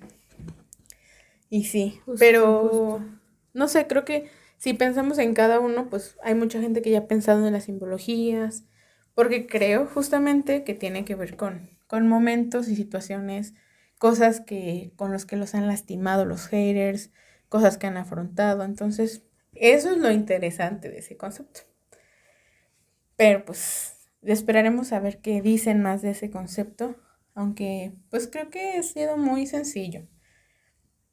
y 1.49 1.65
sí, 1.65 2.01
pero 2.19 3.01
no 3.55 3.69
sé, 3.69 3.87
creo 3.87 4.05
que 4.05 4.29
si 4.59 4.75
pensamos 4.75 5.19
en 5.19 5.33
cada 5.33 5.61
uno, 5.61 5.89
pues 5.89 6.17
hay 6.23 6.35
mucha 6.35 6.61
gente 6.61 6.83
que 6.83 6.91
ya 6.91 7.01
ha 7.01 7.07
pensado 7.07 7.47
en 7.47 7.53
las 7.53 7.65
simbologías, 7.65 8.65
porque 9.17 9.49
creo 9.49 9.87
justamente 9.87 10.63
que 10.63 10.75
tiene 10.75 11.05
que 11.05 11.17
ver 11.17 11.37
con 11.37 11.77
con 11.87 12.09
momentos 12.09 12.69
y 12.69 12.77
situaciones, 12.77 13.55
cosas 13.99 14.41
que 14.41 14.93
con 14.97 15.13
los 15.13 15.27
que 15.27 15.37
los 15.37 15.55
han 15.55 15.67
lastimado 15.67 16.25
los 16.25 16.49
haters, 16.49 17.11
cosas 17.49 17.79
que 17.79 17.87
han 17.87 17.97
afrontado. 17.97 18.65
Entonces, 18.65 19.23
eso 19.55 19.91
es 19.93 19.99
lo 19.99 20.11
interesante 20.11 20.91
de 20.91 20.99
ese 20.99 21.17
concepto. 21.17 21.61
Pero 23.17 23.45
pues 23.45 24.11
esperaremos 24.23 24.93
a 24.93 25.01
ver 25.01 25.21
qué 25.21 25.41
dicen 25.41 25.83
más 25.83 26.03
de 26.03 26.11
ese 26.11 26.31
concepto, 26.31 26.97
aunque 27.35 27.93
pues 28.11 28.29
creo 28.29 28.51
que 28.51 28.75
ha 28.79 28.83
sido 28.83 29.17
muy 29.17 29.47
sencillo. 29.47 30.07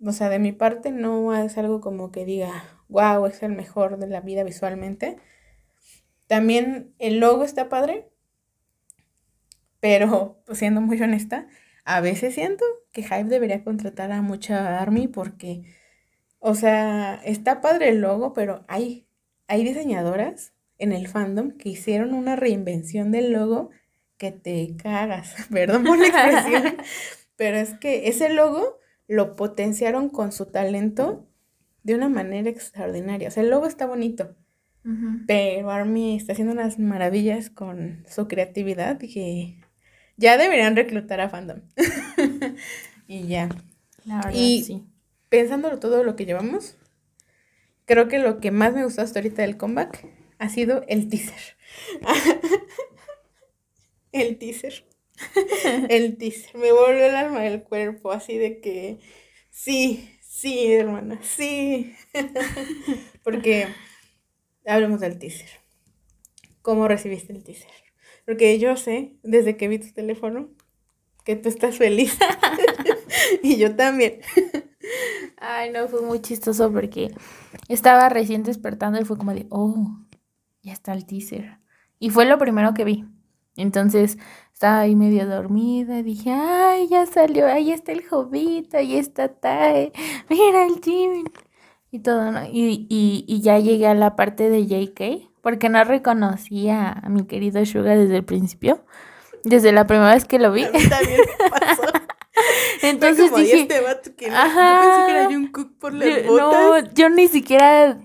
O 0.06 0.12
sea, 0.12 0.30
de 0.30 0.40
mi 0.40 0.52
parte 0.52 0.92
no 0.92 1.34
es 1.36 1.58
algo 1.58 1.80
como 1.80 2.12
que 2.12 2.26
diga, 2.26 2.66
wow, 2.90 3.26
es 3.26 3.42
el 3.42 3.54
mejor 3.54 3.98
de 3.98 4.08
la 4.08 4.20
vida 4.20 4.44
visualmente. 4.44 5.18
También 6.34 6.96
el 6.98 7.20
logo 7.20 7.44
está 7.44 7.70
padre, 7.70 8.10
pero, 9.80 10.42
pues, 10.48 10.58
siendo 10.58 10.82
muy 10.82 11.00
honesta, 11.00 11.48
a 11.86 12.02
veces 12.02 12.34
siento 12.34 12.66
que 12.92 13.04
Hype 13.04 13.26
debería 13.26 13.64
contratar 13.64 14.12
a 14.12 14.24
mucha 14.24 14.82
Army 14.82 15.08
porque, 15.08 15.62
o 16.40 16.56
sea, 16.56 17.22
está 17.24 17.62
padre 17.62 17.90
el 17.90 18.02
logo, 18.02 18.34
pero 18.34 18.66
hay, 18.68 19.08
hay 19.48 19.64
diseñadoras 19.64 20.56
en 20.80 20.92
el 20.92 21.08
fandom 21.08 21.52
que 21.52 21.70
hicieron 21.70 22.16
una 22.16 22.36
reinvención 22.36 23.12
del 23.12 23.32
logo 23.32 23.70
que 24.18 24.32
te 24.32 24.76
cagas. 24.76 25.36
Perdón 25.52 25.84
por 25.84 26.00
la 26.00 26.08
expresión, 26.08 26.78
pero 27.36 27.58
es 27.58 27.76
que 27.76 28.08
ese 28.08 28.30
logo 28.30 28.80
lo 29.08 29.36
potenciaron 29.36 30.10
con 30.10 30.32
su 30.32 30.48
talento 30.48 31.28
de 31.84 31.94
una 31.94 32.10
manera 32.10 32.50
extraordinaria. 32.50 33.28
O 33.28 33.32
sea, 33.32 33.44
el 33.44 33.52
logo 33.52 33.68
está 33.68 33.86
bonito. 33.86 34.36
Pero 35.28 35.72
Army 35.72 36.18
está 36.18 36.34
haciendo 36.34 36.54
unas 36.54 36.78
maravillas 36.78 37.50
con 37.50 38.04
su 38.10 38.28
creatividad 38.28 38.98
que 38.98 39.58
ya 40.18 40.38
deberían 40.38 40.76
reclutar 40.76 41.22
a 41.22 41.30
fandom. 41.30 41.62
y 43.08 43.28
ya. 43.28 43.50
La 44.06 44.18
verdad, 44.18 44.34
y 44.34 44.64
sí. 44.64 44.84
pensándolo 45.30 45.80
todo 45.80 46.04
lo 46.04 46.16
que 46.16 46.26
llevamos, 46.26 46.76
creo 47.86 48.10
que 48.10 48.20
lo 48.20 48.40
que 48.40 48.52
más 48.52 48.74
me 48.74 48.84
gustó 48.84 49.02
hasta 49.02 49.20
ahorita 49.20 49.42
del 49.42 49.58
comeback 49.58 50.06
ha 50.38 50.50
sido 50.50 50.84
el 50.88 51.08
teaser. 51.08 51.56
el 54.12 54.38
teaser. 54.38 54.86
el 55.90 56.18
teaser. 56.18 56.58
Me 56.58 56.74
volvió 56.74 57.06
el 57.06 57.16
alma 57.16 57.42
del 57.42 57.64
cuerpo, 57.64 58.12
así 58.12 58.38
de 58.38 58.60
que 58.60 59.00
sí, 59.50 60.10
sí, 60.22 60.74
hermana, 60.74 61.20
sí. 61.24 61.96
Porque 63.24 63.68
hablemos 64.66 65.00
del 65.00 65.20
teaser. 65.20 65.50
¿Cómo 66.62 66.88
recibiste 66.88 67.34
el 67.34 67.44
teaser? 67.44 67.72
Porque 68.26 68.58
yo 68.60 68.78
sé, 68.78 69.18
desde 69.24 69.58
que 69.58 69.68
vi 69.68 69.80
tu 69.80 69.92
teléfono, 69.92 70.50
que 71.26 71.36
tú 71.36 71.50
estás 71.50 71.78
feliz. 71.78 72.18
y 73.44 73.58
yo 73.58 73.76
también. 73.76 74.22
Ay, 75.38 75.72
no, 75.72 75.88
fue 75.88 76.02
muy 76.02 76.22
chistoso 76.22 76.72
porque 76.72 77.14
estaba 77.68 78.10
recién 78.10 78.44
despertando 78.44 79.00
y 79.00 79.06
fue 79.06 79.18
como 79.18 79.34
de, 79.34 79.46
oh, 79.50 79.98
ya 80.62 80.74
está 80.74 80.94
el 80.94 81.06
teaser. 81.06 81.60
Y 82.00 82.10
fue 82.10 82.26
lo 82.26 82.38
primero 82.38 82.74
que 82.74 82.86
vi. 82.86 83.06
Entonces 83.56 84.18
estaba 84.54 84.80
ahí 84.80 84.96
medio 84.96 85.28
dormida 85.28 86.02
dije, 86.02 86.32
ay, 86.32 86.88
ya 86.88 87.06
salió, 87.06 87.48
ahí 87.48 87.72
está 87.72 87.92
el 87.92 88.08
jovito, 88.08 88.78
ahí 88.78 88.96
está 88.96 89.28
Tai, 89.28 89.92
mira 90.30 90.66
el 90.66 90.82
Jimmy. 90.82 91.24
Y 91.94 92.00
todo, 92.00 92.32
¿no? 92.32 92.44
Y, 92.46 92.88
y, 92.90 93.24
y 93.28 93.42
ya 93.42 93.60
llegué 93.60 93.86
a 93.86 93.94
la 93.94 94.16
parte 94.16 94.50
de 94.50 94.66
JK, 94.66 95.30
porque 95.44 95.70
no 95.70 95.84
reconocía 95.84 96.90
a 96.92 97.08
mi 97.10 97.26
querido 97.28 97.64
Suga 97.68 97.96
desde 97.96 98.16
el 98.18 98.24
principio, 98.26 98.84
desde 99.44 99.72
la 99.72 99.86
primera 99.86 100.12
vez 100.16 100.26
que 100.26 100.40
lo 100.40 100.52
vi. 100.52 100.64
También 100.64 101.20
me 101.40 101.50
pasó. 101.60 101.84
Entonces 102.82 103.30
como, 103.30 103.44
¿y 103.44 103.46
dije, 103.46 103.62
este 103.62 103.82
vato 103.82 104.10
que 104.18 104.28
no? 104.28 104.36
ajá. 104.36 104.82
Yo 104.82 104.90
pensé 104.90 105.06
que 105.06 105.20
era 105.20 105.26
Jungkook 105.30 105.78
por 105.78 105.94
las 105.94 106.08
Yo- 106.24 106.32
botas. 106.32 106.84
No, 106.88 106.94
yo 106.96 107.10
ni 107.12 107.28
siquiera 107.28 108.00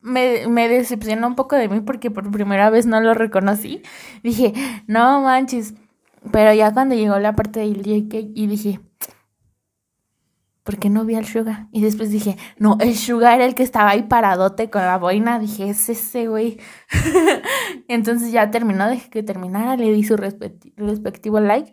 me, 0.00 0.46
me 0.48 0.68
decepcionó 0.70 1.26
un 1.26 1.34
poco 1.36 1.56
de 1.56 1.68
mí 1.68 1.80
porque 1.80 2.10
por 2.10 2.30
primera 2.30 2.70
vez 2.70 2.86
no 2.86 3.00
lo 3.02 3.12
reconocí. 3.12 3.82
Dije, 4.22 4.54
no 4.86 5.20
manches. 5.20 5.74
Pero 6.32 6.54
ya 6.54 6.72
cuando 6.72 6.94
llegó 6.94 7.18
la 7.18 7.36
parte 7.36 7.60
del 7.60 7.82
JK 7.82 8.14
y 8.34 8.46
dije, 8.46 8.80
¿por 10.66 10.76
qué 10.78 10.90
no 10.90 11.06
vi 11.06 11.14
al 11.14 11.24
Suga? 11.24 11.68
Y 11.72 11.80
después 11.80 12.10
dije, 12.10 12.36
no, 12.58 12.76
el 12.80 12.94
Suga 12.96 13.34
era 13.34 13.46
el 13.46 13.54
que 13.54 13.62
estaba 13.62 13.90
ahí 13.90 14.02
paradote 14.02 14.68
con 14.68 14.82
la 14.82 14.98
boina. 14.98 15.38
Dije, 15.38 15.70
es 15.70 15.88
ese 15.88 16.26
güey. 16.28 16.58
Entonces 17.88 18.32
ya 18.32 18.50
terminó, 18.50 18.86
dejé 18.88 19.08
que 19.10 19.22
terminara, 19.22 19.76
le 19.76 19.92
di 19.92 20.02
su 20.04 20.16
respecti- 20.16 20.72
respectivo 20.76 21.40
like 21.40 21.72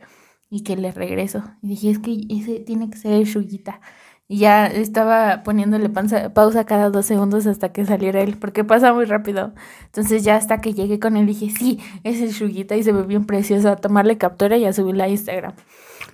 y 0.50 0.64
que 0.64 0.76
le 0.78 0.92
regreso. 0.92 1.44
Y 1.62 1.70
dije, 1.70 1.90
es 1.92 2.00
que 2.00 2.22
ese 2.30 2.60
tiene 2.60 2.90
que 2.90 2.98
ser 2.98 3.14
el 3.14 3.26
Shuguita. 3.26 3.82
Y 4.28 4.38
ya 4.38 4.68
estaba 4.68 5.44
poniéndole 5.44 5.90
panza- 5.90 6.34
pausa 6.34 6.64
cada 6.66 6.90
dos 6.90 7.06
segundos 7.06 7.46
hasta 7.46 7.74
que 7.74 7.86
saliera 7.86 8.22
él, 8.22 8.38
porque 8.38 8.64
pasa 8.64 8.94
muy 8.94 9.06
rápido. 9.06 9.54
Entonces 9.86 10.24
ya 10.24 10.36
hasta 10.38 10.62
que 10.62 10.74
llegué 10.74 11.00
con 11.00 11.18
él 11.18 11.26
dije, 11.26 11.50
sí, 11.50 11.80
es 12.04 12.22
el 12.22 12.30
Shuguita 12.32 12.76
y 12.78 12.84
se 12.84 12.94
ve 12.94 13.04
bien 13.04 13.26
precioso. 13.26 13.70
A 13.70 13.76
tomarle 13.76 14.18
captura 14.18 14.56
y 14.58 14.66
a 14.66 14.74
subirla 14.74 15.06
a 15.06 15.10
Instagram. 15.10 15.54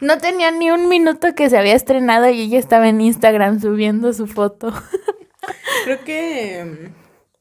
No 0.02 0.18
tenía 0.18 0.52
ni 0.52 0.72
un 0.72 0.88
minuto 0.88 1.36
que 1.36 1.50
se 1.50 1.58
había 1.58 1.76
estrenado 1.76 2.30
y 2.30 2.42
ella 2.42 2.60
estaba 2.60 2.88
en 2.88 3.02
Instagram 3.02 3.60
subiendo 3.60 4.14
su 4.14 4.28
foto. 4.28 4.74
Creo 5.84 6.04
que 6.04 6.64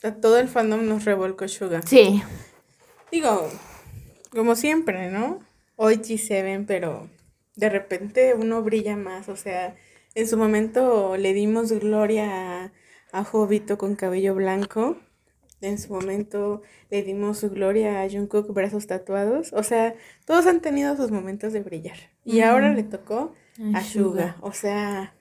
mm, 0.03 0.07
a 0.07 0.15
todo 0.17 0.39
el 0.39 0.49
fandom 0.49 0.87
nos 0.87 1.05
revolcó 1.05 1.47
Suga. 1.49 1.83
Sí, 1.83 2.23
Digo, 3.11 3.49
como 4.31 4.55
siempre, 4.55 5.11
¿no? 5.11 5.41
Hoy 5.77 5.97
G7, 5.97 6.65
pero 6.67 7.09
de 7.57 7.71
repente 7.71 8.35
uno 8.35 8.63
brilla 8.63 8.97
más. 8.97 9.29
O 9.29 9.37
sea, 9.37 9.75
en 10.15 10.29
su 10.29 10.37
momento 10.37 11.17
le 11.17 11.33
dimos 11.33 11.73
gloria 11.73 12.65
a, 12.65 12.73
a 13.13 13.25
Jovito 13.25 13.79
con 13.79 13.97
cabello 13.97 14.35
blanco. 14.35 14.99
En 15.61 15.79
su 15.79 15.93
momento 15.93 16.63
le 16.91 17.03
dimos 17.03 17.39
su 17.39 17.51
gloria 17.51 18.03
a 18.03 18.09
Jungkook 18.09 18.53
brazos 18.55 18.87
tatuados. 18.87 19.53
O 19.53 19.63
sea, 19.63 19.95
todos 20.25 20.47
han 20.47 20.61
tenido 20.61 20.97
sus 20.97 21.11
momentos 21.11 21.53
de 21.53 21.61
brillar. 21.61 21.97
Y 22.25 22.41
ahora 22.41 22.73
le 22.75 22.83
tocó 22.85 23.35
a 23.75 23.83
Suga. 23.83 24.37
O 24.41 24.53
sea, 24.53 25.15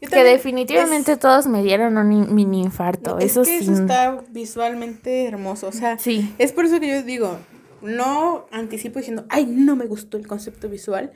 yo 0.00 0.08
que 0.10 0.24
definitivamente 0.24 1.16
todos 1.16 1.46
me 1.46 1.62
dieron 1.62 1.96
un 1.96 2.12
in- 2.12 2.34
mini 2.34 2.62
infarto. 2.62 3.18
es 3.18 3.32
eso 3.32 3.42
que 3.42 3.58
sí. 3.58 3.64
eso 3.64 3.72
está 3.74 4.24
visualmente 4.30 5.26
hermoso. 5.26 5.68
O 5.68 5.72
sea, 5.72 5.98
Sí. 5.98 6.34
es 6.38 6.52
por 6.52 6.64
eso 6.64 6.80
que 6.80 6.88
yo 6.88 7.02
digo, 7.02 7.38
no 7.82 8.46
anticipo 8.50 8.98
diciendo, 8.98 9.24
ay, 9.28 9.46
no 9.46 9.76
me 9.76 9.86
gustó 9.86 10.16
el 10.16 10.26
concepto 10.26 10.68
visual, 10.68 11.12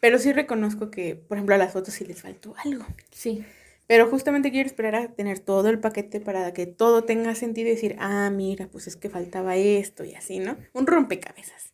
pero 0.00 0.18
sí 0.18 0.32
reconozco 0.34 0.90
que, 0.90 1.14
por 1.16 1.38
ejemplo, 1.38 1.54
a 1.54 1.58
las 1.58 1.72
fotos 1.72 1.94
sí 1.94 2.04
les 2.04 2.20
faltó 2.20 2.54
algo. 2.64 2.84
Sí. 3.10 3.44
Pero 3.86 4.08
justamente 4.08 4.50
quiero 4.50 4.66
esperar 4.66 4.94
a 4.94 5.08
tener 5.14 5.40
todo 5.40 5.68
el 5.68 5.78
paquete 5.78 6.20
para 6.20 6.52
que 6.54 6.66
todo 6.66 7.04
tenga 7.04 7.34
sentido 7.34 7.68
y 7.68 7.72
decir, 7.72 7.96
ah, 7.98 8.30
mira, 8.30 8.68
pues 8.68 8.86
es 8.86 8.96
que 8.96 9.10
faltaba 9.10 9.56
esto 9.56 10.04
y 10.04 10.14
así, 10.14 10.38
¿no? 10.38 10.56
Un 10.72 10.86
rompecabezas. 10.86 11.72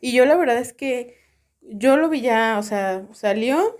Y 0.00 0.12
yo 0.12 0.24
la 0.26 0.34
verdad 0.36 0.58
es 0.58 0.72
que 0.72 1.14
yo 1.60 1.96
lo 1.96 2.08
vi 2.08 2.20
ya, 2.20 2.58
o 2.58 2.62
sea, 2.62 3.06
salió 3.12 3.76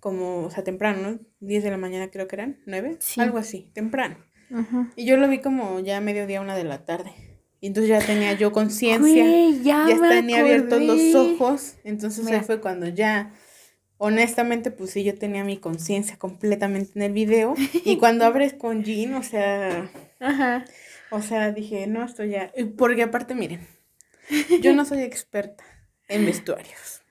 como, 0.00 0.44
o 0.46 0.50
sea, 0.50 0.64
temprano, 0.64 1.10
¿no? 1.10 1.18
10 1.40 1.62
de 1.64 1.70
la 1.70 1.76
mañana 1.76 2.10
creo 2.10 2.26
que 2.28 2.36
eran, 2.36 2.60
9, 2.66 2.96
Sí. 3.00 3.20
algo 3.20 3.38
así, 3.38 3.70
temprano. 3.74 4.16
Y 4.96 5.04
yo 5.06 5.16
lo 5.16 5.28
vi 5.28 5.38
como 5.40 5.80
ya 5.80 6.00
mediodía, 6.00 6.40
una 6.40 6.56
de 6.56 6.64
la 6.64 6.84
tarde. 6.84 7.12
Y 7.60 7.68
entonces 7.68 7.88
ya 7.88 8.04
tenía 8.04 8.32
yo 8.34 8.50
conciencia, 8.52 9.24
ya, 9.62 9.86
ya 9.88 9.98
tenía 10.08 10.40
abiertos 10.40 10.82
los 10.82 11.14
ojos. 11.14 11.74
Entonces 11.84 12.24
Mira. 12.24 12.38
ahí 12.38 12.44
fue 12.44 12.60
cuando 12.60 12.88
ya, 12.88 13.32
honestamente, 14.04 14.72
pues 14.72 14.90
sí, 14.90 15.04
yo 15.04 15.16
tenía 15.16 15.44
mi 15.44 15.58
conciencia 15.58 16.18
completamente 16.18 16.90
en 16.96 17.02
el 17.02 17.12
video. 17.12 17.54
Y 17.84 17.98
cuando 17.98 18.24
abres 18.24 18.52
con 18.52 18.82
Jean, 18.82 19.14
o 19.14 19.22
sea, 19.22 19.90
Ajá. 20.18 20.64
o 21.12 21.22
sea, 21.22 21.52
dije, 21.52 21.86
no, 21.86 22.04
esto 22.04 22.24
ya. 22.24 22.52
Porque 22.76 23.04
aparte, 23.04 23.36
miren, 23.36 23.64
yo 24.60 24.74
no 24.74 24.84
soy 24.84 25.02
experta 25.02 25.62
en 26.08 26.26
vestuarios, 26.26 27.02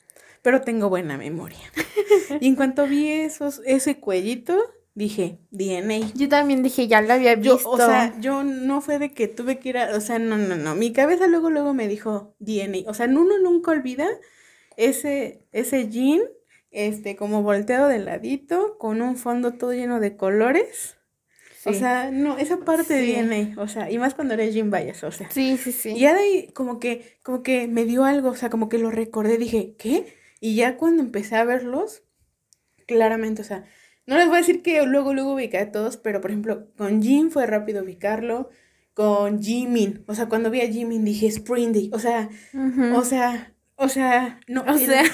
pero 0.41 0.61
tengo 0.61 0.89
buena 0.89 1.17
memoria. 1.17 1.59
Y 2.41 2.47
en 2.49 2.55
cuanto 2.55 2.87
vi 2.87 3.09
esos, 3.09 3.61
ese 3.65 3.99
cuellito, 4.01 4.57
dije, 4.93 5.39
DNA. 5.51 6.11
Yo 6.13 6.27
también 6.27 6.61
dije, 6.61 6.89
ya 6.89 7.01
lo 7.01 7.13
había 7.13 7.35
Yo, 7.35 7.53
visto. 7.55 7.69
o 7.69 7.77
sea, 7.77 8.13
yo 8.19 8.43
no 8.43 8.81
fue 8.81 8.99
de 8.99 9.13
que 9.13 9.29
tuve 9.29 9.59
que 9.59 9.69
ir 9.69 9.77
a, 9.77 9.95
o 9.95 10.01
sea, 10.01 10.19
no, 10.19 10.37
no, 10.37 10.57
no, 10.57 10.75
mi 10.75 10.91
cabeza 10.91 11.27
luego, 11.27 11.49
luego 11.49 11.73
me 11.73 11.87
dijo 11.87 12.35
DNA, 12.39 12.79
o 12.89 12.93
sea, 12.93 13.05
uno 13.05 13.39
nunca 13.39 13.71
olvida 13.71 14.07
ese, 14.75 15.45
ese 15.53 15.87
jean, 15.89 16.19
este, 16.71 17.15
como 17.15 17.43
volteado 17.43 17.87
de 17.87 17.99
ladito, 17.99 18.77
con 18.77 19.01
un 19.01 19.17
fondo 19.17 19.53
todo 19.53 19.73
lleno 19.73 19.99
de 19.99 20.15
colores, 20.15 20.97
o 21.63 21.73
sea, 21.73 22.09
no, 22.11 22.37
esa 22.39 22.57
parte 22.57 22.99
Sí. 22.99 23.13
DNA, 23.13 23.61
o 23.61 23.67
sea, 23.67 23.91
y 23.91 23.99
más 23.99 24.15
cuando 24.15 24.33
eres 24.33 24.53
jean 24.53 24.71
Bayas, 24.71 25.03
o 25.03 25.11
sea, 25.11 25.29
sí, 25.29 25.57
sí, 25.57 25.71
sí. 25.71 25.89
y 25.89 25.99
ya 25.99 26.13
de 26.13 26.19
ahí 26.21 26.51
como 26.53 26.79
que, 26.79 27.17
como 27.21 27.43
que 27.43 27.67
me 27.67 27.85
dio 27.85 28.03
algo, 28.03 28.29
o 28.29 28.35
sea, 28.35 28.49
como 28.49 28.67
que 28.67 28.79
lo 28.79 28.89
recordé, 28.89 29.37
dije, 29.37 29.75
¿qué? 29.77 30.15
Y 30.39 30.55
ya 30.55 30.77
cuando 30.77 31.03
empecé 31.03 31.35
a 31.35 31.43
verlos, 31.43 32.03
claramente, 32.87 33.43
o 33.43 33.45
sea, 33.45 33.65
no 34.07 34.17
les 34.17 34.27
voy 34.27 34.37
a 34.37 34.39
decir 34.39 34.63
que 34.63 34.83
luego, 34.85 35.13
luego 35.13 35.35
ubiqué 35.35 35.59
a 35.59 35.71
todos, 35.71 35.97
pero 35.97 36.19
por 36.19 36.31
ejemplo, 36.31 36.67
con 36.77 37.03
Jin 37.03 37.29
fue 37.29 37.45
rápido 37.45 37.83
ubicarlo, 37.83 38.49
con 38.93 39.41
Jimin, 39.41 40.03
o 40.07 40.15
sea, 40.15 40.27
cuando 40.27 40.49
vi 40.49 40.61
a 40.61 40.67
Jimin 40.67 41.05
dije 41.05 41.29
Springy, 41.29 41.91
o 41.93 41.99
sea, 41.99 42.29
o 42.95 43.03
sea, 43.03 43.53
o 43.75 43.87
sea, 43.87 44.39
no, 44.47 44.63
O 44.67 44.77
sea. 44.77 45.03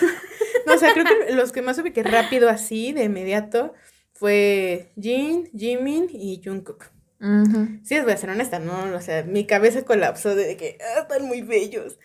no, 0.68 0.74
o 0.74 0.78
sea, 0.78 0.94
creo 0.94 1.06
que 1.06 1.34
los 1.34 1.52
que 1.52 1.62
más 1.62 1.78
ubiqué 1.80 2.04
rápido 2.04 2.50
así, 2.50 2.92
de 2.92 3.06
inmediato, 3.06 3.74
fue 4.14 4.92
Jin, 5.00 5.50
Jimin 5.56 6.08
y 6.12 6.42
Jungkook. 6.44 6.92
Ujú. 7.20 7.80
Sí, 7.84 7.96
les 7.96 8.04
voy 8.04 8.14
a 8.14 8.18
ser 8.18 8.30
honesta, 8.30 8.60
¿no? 8.60 8.96
O 8.96 9.02
sea, 9.02 9.24
mi 9.24 9.46
cabeza 9.46 9.84
colapsó 9.86 10.36
de 10.36 10.58
que 10.58 10.78
ah, 10.82 11.02
están 11.02 11.26
muy 11.26 11.42
bellos. 11.42 12.00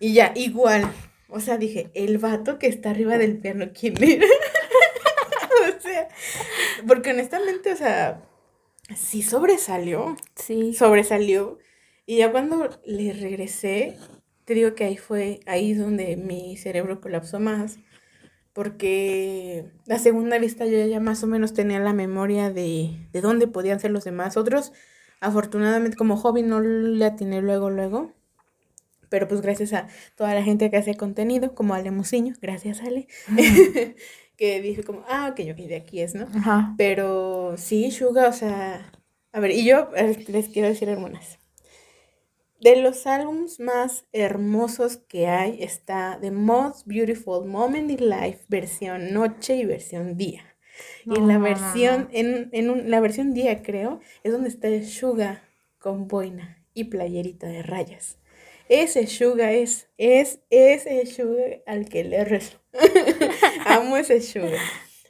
Y 0.00 0.14
ya, 0.14 0.32
igual. 0.34 0.90
O 1.28 1.40
sea, 1.40 1.56
dije, 1.56 1.90
el 1.94 2.18
vato 2.18 2.58
que 2.58 2.66
está 2.66 2.90
arriba 2.90 3.18
del 3.18 3.38
piano, 3.38 3.66
¿quién 3.78 4.02
era? 4.02 4.26
o 5.78 5.80
sea, 5.80 6.08
porque 6.86 7.10
honestamente, 7.10 7.72
o 7.72 7.76
sea, 7.76 8.22
sí 8.94 9.22
sobresalió. 9.22 10.16
Sí. 10.34 10.74
Sobresalió. 10.74 11.58
Y 12.04 12.18
ya 12.18 12.30
cuando 12.30 12.68
le 12.84 13.12
regresé, 13.12 13.96
te 14.46 14.54
digo 14.54 14.74
que 14.74 14.84
ahí 14.84 14.96
fue, 14.96 15.40
ahí 15.44 15.72
es 15.72 15.78
donde 15.78 16.16
mi 16.16 16.56
cerebro 16.56 17.00
colapsó 17.00 17.38
más. 17.40 17.78
Porque 18.54 19.66
la 19.84 19.98
segunda 19.98 20.38
vista 20.38 20.64
yo 20.64 20.86
ya 20.86 20.98
más 20.98 21.22
o 21.22 21.26
menos 21.26 21.52
tenía 21.52 21.78
la 21.78 21.92
memoria 21.92 22.50
de, 22.50 22.96
de 23.12 23.20
dónde 23.20 23.48
podían 23.48 23.80
ser 23.80 23.90
los 23.90 24.04
demás. 24.04 24.38
Otros, 24.38 24.72
afortunadamente, 25.20 25.96
como 25.98 26.16
hobby 26.16 26.42
no 26.42 26.60
le 26.60 27.04
atiné 27.04 27.42
luego, 27.42 27.68
luego. 27.68 28.12
Pero 29.10 29.28
pues 29.28 29.42
gracias 29.42 29.72
a 29.72 29.88
toda 30.14 30.32
la 30.32 30.42
gente 30.42 30.70
que 30.70 30.78
hace 30.78 30.94
contenido, 30.94 31.54
como 31.54 31.74
Ale 31.74 31.90
Musiño, 31.90 32.34
gracias 32.40 32.80
Ale, 32.80 33.08
que 34.36 34.60
dije 34.62 34.82
como, 34.84 35.04
ah, 35.08 35.28
ok, 35.30 35.40
ok, 35.52 35.66
de 35.66 35.76
aquí 35.76 36.00
es, 36.00 36.14
¿no? 36.14 36.26
Ajá. 36.34 36.74
Pero 36.78 37.54
sí, 37.56 37.90
Suga, 37.90 38.28
o 38.28 38.32
sea, 38.32 38.90
a 39.32 39.40
ver, 39.40 39.50
y 39.50 39.64
yo 39.64 39.90
les 40.28 40.48
quiero 40.48 40.68
decir 40.68 40.88
algunas. 40.88 41.38
De 42.60 42.76
los 42.76 43.06
álbums 43.06 43.60
más 43.60 44.04
hermosos 44.12 44.96
que 44.96 45.26
hay 45.26 45.62
está 45.62 46.18
The 46.20 46.30
Most 46.30 46.86
Beautiful 46.86 47.46
Moment 47.46 47.90
in 47.90 48.08
Life, 48.08 48.44
versión 48.48 49.12
noche 49.12 49.56
y 49.56 49.64
versión 49.64 50.16
día. 50.16 50.42
y 51.08 51.18
en 51.18 51.28
la 51.28 51.38
no, 51.38 51.40
versión, 51.40 52.08
no. 52.08 52.10
en, 52.12 52.50
en 52.52 52.70
un- 52.70 52.90
la 52.90 53.00
versión 53.00 53.32
día 53.34 53.62
creo, 53.62 54.00
es 54.24 54.32
donde 54.32 54.48
está 54.48 54.68
el 54.68 54.86
Suga 54.86 55.42
con 55.78 56.08
boina 56.08 56.64
y 56.74 56.84
playerita 56.84 57.46
de 57.46 57.62
rayas. 57.62 58.18
Ese 58.68 59.06
Suga 59.06 59.52
es, 59.52 59.88
es, 59.98 60.40
es 60.50 60.86
el 60.86 61.06
Suga 61.08 61.44
al 61.66 61.88
que 61.88 62.04
le 62.04 62.24
rezo. 62.24 62.58
Amo 63.66 63.96
ese 63.96 64.20
Suga. 64.20 64.60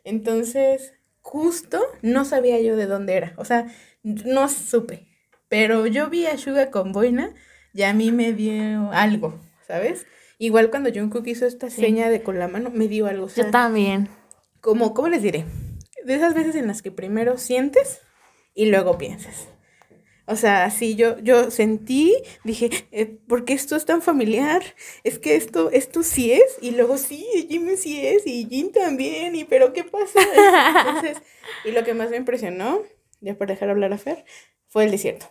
Entonces, 0.05 0.95
justo 1.21 1.81
no 2.03 2.25
sabía 2.25 2.61
yo 2.61 2.77
de 2.77 2.87
dónde 2.87 3.15
era. 3.15 3.35
O 3.39 3.45
sea, 3.45 3.67
no 4.03 4.49
supe. 4.49 5.06
Pero 5.49 5.87
yo 5.87 6.09
vi 6.11 6.27
a 6.27 6.39
Suga 6.39 6.71
con 6.71 6.93
boina. 6.93 7.35
ya 7.73 7.91
a 7.91 7.95
mí 7.95 8.11
me 8.11 8.33
dio 8.33 8.91
algo, 8.93 9.39
¿sabes? 9.67 10.07
Igual 10.39 10.71
cuando 10.71 10.91
Jungkook 10.93 11.27
hizo 11.27 11.47
esta 11.47 11.71
seña 11.71 12.11
de 12.11 12.23
con 12.23 12.39
la 12.39 12.49
mano, 12.49 12.71
me 12.71 12.89
dio 12.89 13.07
algo. 13.07 13.29
Yo 13.29 13.51
también. 13.51 14.09
Como, 14.61 14.93
¿cómo 14.95 15.09
les 15.09 15.23
diré? 15.23 15.45
De 16.05 16.15
esas 16.15 16.35
veces 16.35 16.55
en 16.57 16.67
las 16.67 16.83
que 16.83 16.91
primero 16.91 17.39
sientes 17.39 18.01
y 18.55 18.67
luego 18.67 18.99
piensas. 18.99 19.49
O 20.29 20.35
sea, 20.35 20.71
sí, 20.71 20.97
yo, 20.97 21.19
yo 21.21 21.53
sentí, 21.53 22.13
dije, 22.43 22.71
eh, 22.91 23.07
¿por 23.07 23.45
qué 23.45 23.53
esto 23.53 23.77
es 23.77 23.85
tan 23.85 24.03
familiar? 24.03 24.63
Es 25.05 25.21
que 25.21 25.37
esto, 25.37 25.71
esto 25.71 26.03
sí 26.03 26.33
es, 26.33 26.59
y 26.61 26.73
luego 26.73 26.99
sí, 26.99 27.25
Jimmy 27.49 27.77
sí 27.77 28.05
es, 28.05 28.27
y 28.27 28.45
Jin 28.47 28.73
también, 28.73 29.37
y 29.37 29.45
pero 29.45 29.73
¿qué 29.73 29.85
pasa? 29.85 30.19
Entonces, 30.81 31.23
y 31.65 31.71
lo 31.71 31.85
que 31.85 31.95
más 31.95 32.11
me 32.11 32.17
impresionó, 32.17 32.83
ya 33.21 33.37
por 33.37 33.47
dejar 33.47 33.71
hablar 33.71 33.93
a 33.93 33.99
Fer, 33.99 34.25
fue 34.67 34.85
el 34.85 34.91
desierto. 34.91 35.27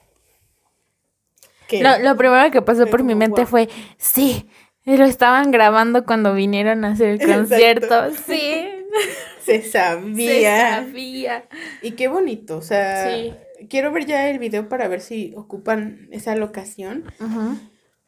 Lo, 1.71 1.99
lo, 1.99 2.15
primero 2.15 2.51
que 2.51 2.62
pasó 2.62 2.88
por 2.88 3.04
mi 3.04 3.15
mente 3.15 3.45
fue, 3.45 3.69
sí, 3.97 4.49
lo 4.86 5.06
estaban 5.06 5.51
grabando 5.51 6.06
cuando 6.06 6.34
vinieron 6.34 6.86
a 6.86 6.89
hacer 6.89 7.21
el 7.21 7.34
concierto, 7.34 8.12
sí. 8.28 8.67
Se 9.41 9.62
sabía. 9.62 10.80
Se 10.80 10.86
sabía. 10.86 11.45
Y 11.82 11.91
qué 11.91 12.08
bonito, 12.08 12.58
o 12.58 12.62
sea, 12.62 13.10
sí 13.10 13.34
quiero 13.69 13.91
ver 13.91 14.06
ya 14.06 14.30
el 14.30 14.39
video 14.39 14.69
para 14.69 14.88
ver 14.88 15.01
si 15.01 15.34
ocupan 15.36 16.08
esa 16.12 16.36
locación. 16.36 17.06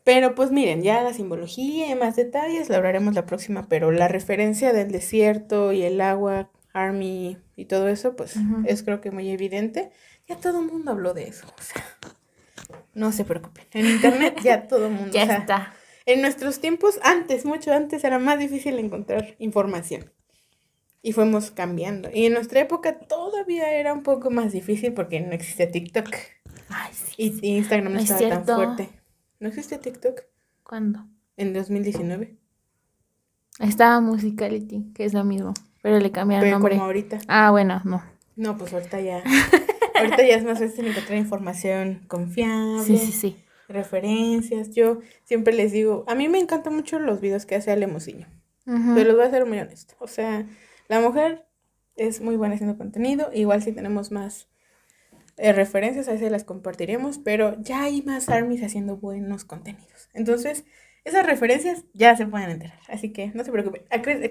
Pero 0.03 0.35
pues 0.35 0.51
miren, 0.51 0.81
ya 0.83 1.01
la 1.01 1.13
simbología 1.13 1.89
y 1.89 1.95
más 1.95 2.15
detalles 2.15 2.69
la 2.69 2.77
hablaremos 2.77 3.13
la 3.13 3.25
próxima, 3.25 3.67
pero 3.67 3.91
la 3.91 4.07
referencia 4.07 4.71
del 4.71 4.91
desierto 4.91 5.73
y 5.73 5.83
el 5.83 5.99
agua, 5.99 6.49
Army 6.73 7.37
y 7.55 7.65
todo 7.65 7.87
eso, 7.89 8.15
pues 8.15 8.35
es 8.65 8.83
creo 8.83 9.01
que 9.01 9.11
muy 9.11 9.29
evidente. 9.29 9.91
Ya 10.27 10.37
todo 10.37 10.59
el 10.61 10.67
mundo 10.67 10.91
habló 10.91 11.13
de 11.13 11.27
eso, 11.27 11.47
o 11.47 11.61
sea, 11.61 11.83
no 12.97 13.11
se 13.11 13.23
preocupen. 13.23 13.65
En 13.73 13.85
internet 13.85 14.39
ya 14.43 14.67
todo 14.67 14.87
el 14.87 14.93
mundo. 14.93 15.11
ya 15.13 15.23
está. 15.23 15.73
En 16.05 16.21
nuestros 16.21 16.59
tiempos, 16.59 16.99
antes, 17.03 17.45
mucho 17.45 17.71
antes, 17.71 18.03
era 18.03 18.17
más 18.17 18.39
difícil 18.39 18.79
encontrar 18.79 19.35
información 19.39 20.11
y 21.01 21.11
fuimos 21.13 21.51
cambiando. 21.51 22.09
Y 22.13 22.25
en 22.25 22.33
nuestra 22.33 22.61
época 22.61 22.99
todavía 22.99 23.73
era 23.73 23.93
un 23.93 24.03
poco 24.03 24.31
más 24.31 24.51
difícil 24.51 24.93
porque 24.93 25.19
no 25.19 25.33
existía 25.33 25.71
TikTok. 25.71 26.07
Ay, 26.69 26.91
sí. 26.93 27.39
Y, 27.41 27.57
Instagram 27.57 27.93
no, 27.93 27.99
estaba 27.99 28.29
tan 28.29 28.45
fuerte. 28.45 28.89
¿No 29.39 29.49
existía 29.49 29.79
TikTok? 29.79 30.21
¿Cuándo? 30.63 31.05
En 31.35 31.53
2019. 31.53 32.35
Estaba 33.59 34.01
Musicality, 34.01 34.91
que 34.93 35.05
es 35.05 35.13
lo 35.13 35.23
mismo, 35.23 35.53
pero 35.81 35.99
le 35.99 36.11
cambiaron 36.11 36.45
el 36.45 36.51
nombre. 36.51 36.75
como 36.75 36.85
ahorita. 36.85 37.19
Ah, 37.27 37.51
bueno, 37.51 37.81
no. 37.85 38.01
No, 38.35 38.57
pues 38.57 38.73
ahorita 38.73 38.99
ya. 39.01 39.23
ahorita 39.97 40.25
ya 40.25 40.35
es 40.35 40.43
más 40.43 40.59
fácil 40.59 40.87
encontrar 40.87 41.17
información 41.17 42.05
confiable. 42.07 42.83
Sí, 42.83 42.97
sí, 42.97 43.11
sí. 43.11 43.43
Referencias. 43.67 44.71
Yo 44.71 44.99
siempre 45.23 45.53
les 45.53 45.71
digo, 45.71 46.05
a 46.07 46.15
mí 46.15 46.29
me 46.29 46.39
encantan 46.39 46.75
mucho 46.75 46.99
los 46.99 47.21
videos 47.21 47.45
que 47.45 47.55
hace 47.55 47.71
Ale 47.71 47.87
Musiño. 47.87 48.27
Pero 48.65 49.05
los 49.05 49.15
voy 49.15 49.25
a 49.25 49.29
ser 49.29 49.45
muy 49.45 49.59
honesto. 49.59 49.95
O 49.99 50.07
sea, 50.07 50.45
la 50.89 50.99
mujer 50.99 51.47
es 51.95 52.21
muy 52.21 52.35
buena 52.35 52.55
haciendo 52.55 52.77
contenido, 52.77 53.29
igual 53.33 53.63
si 53.63 53.71
tenemos 53.71 54.11
más 54.11 54.49
eh, 55.37 55.53
referencias, 55.53 56.07
a 56.07 56.13
veces 56.13 56.31
las 56.31 56.43
compartiremos, 56.43 57.17
pero 57.19 57.55
ya 57.61 57.83
hay 57.83 58.01
más 58.01 58.27
armies 58.29 58.63
haciendo 58.63 58.97
buenos 58.97 59.45
contenidos. 59.45 60.09
Entonces, 60.13 60.65
esas 61.03 61.25
referencias 61.25 61.85
ya 61.93 62.15
se 62.17 62.25
pueden 62.25 62.49
enterar, 62.49 62.79
así 62.87 63.13
que 63.13 63.31
no 63.33 63.43
se 63.43 63.51
preocupen. 63.51 63.83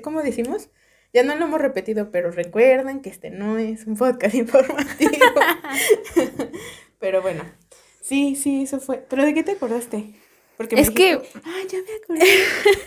Como 0.02 0.22
decimos, 0.22 0.70
ya 1.12 1.22
no 1.22 1.36
lo 1.36 1.46
hemos 1.46 1.60
repetido, 1.60 2.10
pero 2.10 2.30
recuerden 2.30 3.00
que 3.00 3.10
este 3.10 3.30
no 3.30 3.58
es 3.58 3.86
un 3.86 3.96
podcast 3.96 4.34
informativo. 4.34 5.12
pero 6.98 7.22
bueno, 7.22 7.44
sí, 8.00 8.36
sí, 8.36 8.62
eso 8.62 8.80
fue. 8.80 9.04
¿Pero 9.08 9.24
de 9.24 9.34
qué 9.34 9.42
te 9.42 9.52
acordaste? 9.52 10.14
Porque 10.56 10.80
es 10.80 10.90
que. 10.90 11.20
Ah, 11.44 11.60
ya 11.68 11.78
me 11.78 11.94
acordé. 12.02 12.26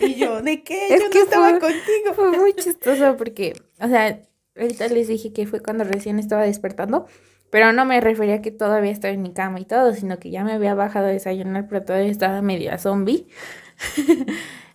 y 0.12 0.14
yo, 0.16 0.42
¿de 0.42 0.62
qué? 0.62 0.88
yo 0.90 1.08
no 1.08 1.20
estaba 1.22 1.52
contigo. 1.58 2.14
Fue 2.14 2.36
muy 2.36 2.52
chistoso 2.54 3.16
porque, 3.16 3.54
o 3.80 3.88
sea, 3.88 4.20
ahorita 4.56 4.88
les 4.88 5.08
dije 5.08 5.32
que 5.32 5.46
fue 5.46 5.60
cuando 5.60 5.84
recién 5.84 6.18
estaba 6.18 6.42
despertando. 6.42 7.06
Pero 7.50 7.72
no 7.72 7.84
me 7.84 8.00
refería 8.00 8.36
a 8.36 8.42
que 8.42 8.52
todavía 8.52 8.92
estaba 8.92 9.12
en 9.12 9.22
mi 9.22 9.32
cama 9.32 9.58
y 9.58 9.64
todo, 9.64 9.92
sino 9.92 10.20
que 10.20 10.30
ya 10.30 10.44
me 10.44 10.52
había 10.52 10.74
bajado 10.74 11.06
a 11.06 11.10
desayunar, 11.10 11.66
pero 11.68 11.84
todavía 11.84 12.10
estaba 12.10 12.42
media 12.42 12.78
zombie. 12.78 13.26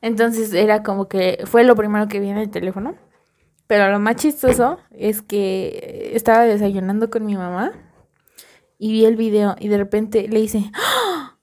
Entonces 0.02 0.54
era 0.54 0.84
como 0.84 1.08
que 1.08 1.40
fue 1.46 1.64
lo 1.64 1.76
primero 1.76 2.08
que 2.08 2.20
vi 2.20 2.30
en 2.30 2.38
el 2.38 2.50
teléfono. 2.50 2.96
Pero 3.68 3.92
lo 3.92 4.00
más 4.00 4.18
chistoso 4.18 4.80
es 4.92 5.22
que 5.22 6.12
estaba 6.14 6.44
desayunando 6.44 7.10
con 7.10 7.26
mi 7.26 7.36
mamá 7.36 7.72
y 8.78 8.92
vi 8.92 9.06
el 9.06 9.16
video 9.16 9.56
y 9.60 9.70
de 9.70 9.78
repente 9.78 10.28
le 10.28 10.40
hice, 10.40 10.72
¡Ah! 10.74 11.38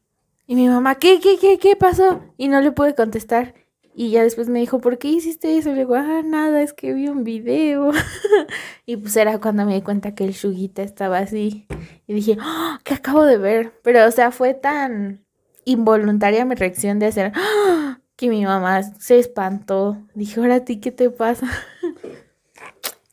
Y 0.47 0.55
mi 0.55 0.69
mamá, 0.69 0.97
¿qué, 0.97 1.19
qué, 1.21 1.39
qué, 1.39 1.59
qué 1.59 1.77
pasó? 1.77 2.21
Y 2.37 2.49
no 2.49 2.61
le 2.61 2.73
pude 2.73 2.95
contestar. 2.95 3.55
Y 3.95 4.11
ya 4.11 4.23
después 4.23 4.49
me 4.49 4.59
dijo, 4.59 4.81
¿por 4.81 4.99
qué 4.99 5.09
hiciste 5.09 5.57
eso? 5.59 5.71
Y 5.71 5.75
le 5.75 5.81
digo, 5.81 5.95
ah, 5.95 6.23
nada, 6.25 6.63
es 6.63 6.73
que 6.73 6.95
vi 6.95 7.09
un 7.09 7.25
video. 7.25 7.91
y 8.87 8.97
pues 8.97 9.17
era 9.17 9.39
cuando 9.39 9.67
me 9.67 9.75
di 9.75 9.83
cuenta 9.83 10.15
que 10.15 10.25
el 10.25 10.33
Shugita 10.33 10.83
estaba 10.83 11.19
así. 11.19 11.67
Y 12.07 12.15
dije, 12.15 12.37
¡Ah! 12.41 12.81
¿qué 12.85 12.95
acabo 12.95 13.25
de 13.25 13.39
ver? 13.39 13.73
Pero, 13.83 14.07
o 14.07 14.11
sea, 14.11 14.31
fue 14.31 14.55
tan 14.55 15.25
involuntaria 15.65 16.45
mi 16.45 16.55
reacción 16.55 16.99
de 16.99 17.07
hacer, 17.07 17.33
¡Ah! 17.35 17.99
que 18.17 18.29
mi 18.29 18.45
mamá 18.45 18.83
se 18.83 19.19
espantó. 19.19 19.99
Dije, 20.15 20.41
ahora 20.41 20.57
a 20.57 20.65
ti, 20.65 20.81
¿qué 20.81 20.91
te 20.91 21.11
pasa? 21.11 21.49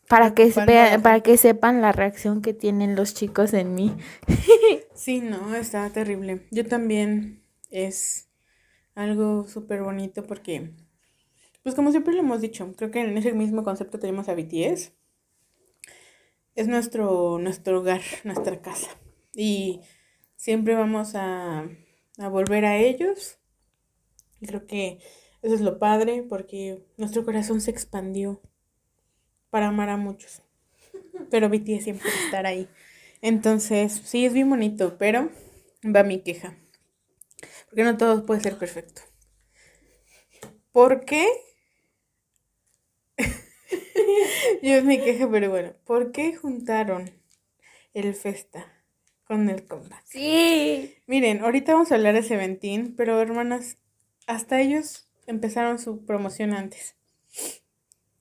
para 0.09 0.33
que, 0.33 0.51
para 1.03 1.21
que 1.21 1.37
sepan 1.37 1.81
la 1.81 1.91
reacción 1.91 2.41
que 2.41 2.55
tienen 2.55 2.95
los 2.95 3.13
chicos 3.13 3.53
en 3.53 3.75
mí. 3.75 3.95
sí, 4.95 5.21
no, 5.21 5.55
está 5.55 5.87
terrible. 5.91 6.47
Yo 6.49 6.65
también 6.65 7.43
es 7.69 8.27
algo 8.95 9.47
súper 9.47 9.83
bonito 9.83 10.23
porque, 10.23 10.71
pues 11.61 11.75
como 11.75 11.91
siempre 11.91 12.15
lo 12.15 12.21
hemos 12.21 12.41
dicho, 12.41 12.73
creo 12.75 12.89
que 12.89 13.01
en 13.01 13.15
ese 13.19 13.33
mismo 13.33 13.63
concepto 13.63 13.99
tenemos 13.99 14.29
a 14.29 14.33
BTS. 14.33 14.93
Es 16.55 16.67
nuestro, 16.67 17.37
nuestro 17.37 17.79
hogar, 17.79 18.01
nuestra 18.23 18.63
casa. 18.63 18.89
Y 19.35 19.81
siempre 20.35 20.73
vamos 20.73 21.13
a, 21.13 21.69
a 22.17 22.27
volver 22.29 22.65
a 22.65 22.77
ellos. 22.77 23.37
Y 24.41 24.47
creo 24.47 24.65
que 24.65 24.97
eso 25.43 25.53
es 25.53 25.61
lo 25.61 25.77
padre 25.77 26.25
porque 26.27 26.83
nuestro 26.97 27.23
corazón 27.23 27.61
se 27.61 27.69
expandió 27.69 28.41
para 29.49 29.67
amar 29.67 29.89
a 29.89 29.97
muchos. 29.97 30.41
Pero 31.29 31.49
BTS 31.49 31.83
siempre 31.83 32.09
estar 32.25 32.45
ahí. 32.45 32.67
Entonces, 33.21 34.01
sí, 34.05 34.25
es 34.25 34.33
bien 34.33 34.49
bonito, 34.49 34.97
pero 34.97 35.29
va 35.83 36.03
mi 36.03 36.21
queja. 36.21 36.57
Porque 37.69 37.83
no 37.83 37.97
todo 37.97 38.25
puede 38.25 38.41
ser 38.41 38.57
perfecto. 38.57 39.01
¿Por 40.71 41.05
qué? 41.05 41.27
Yo 44.63 44.75
es 44.75 44.83
mi 44.83 44.99
queja, 44.99 45.29
pero 45.29 45.49
bueno. 45.49 45.73
¿Por 45.85 46.11
qué 46.11 46.35
juntaron 46.35 47.11
el 47.93 48.15
Festa 48.15 48.71
con 49.25 49.49
el 49.49 49.67
combate? 49.67 50.03
Sí. 50.05 50.95
Miren, 51.07 51.41
ahorita 51.41 51.73
vamos 51.73 51.91
a 51.91 51.95
hablar 51.95 52.13
de 52.13 52.23
Seventeen, 52.23 52.95
pero 52.95 53.19
hermanas, 53.21 53.77
hasta 54.27 54.61
ellos 54.61 55.09
empezaron 55.27 55.79
su 55.79 56.05
promoción 56.05 56.53
antes. 56.53 56.95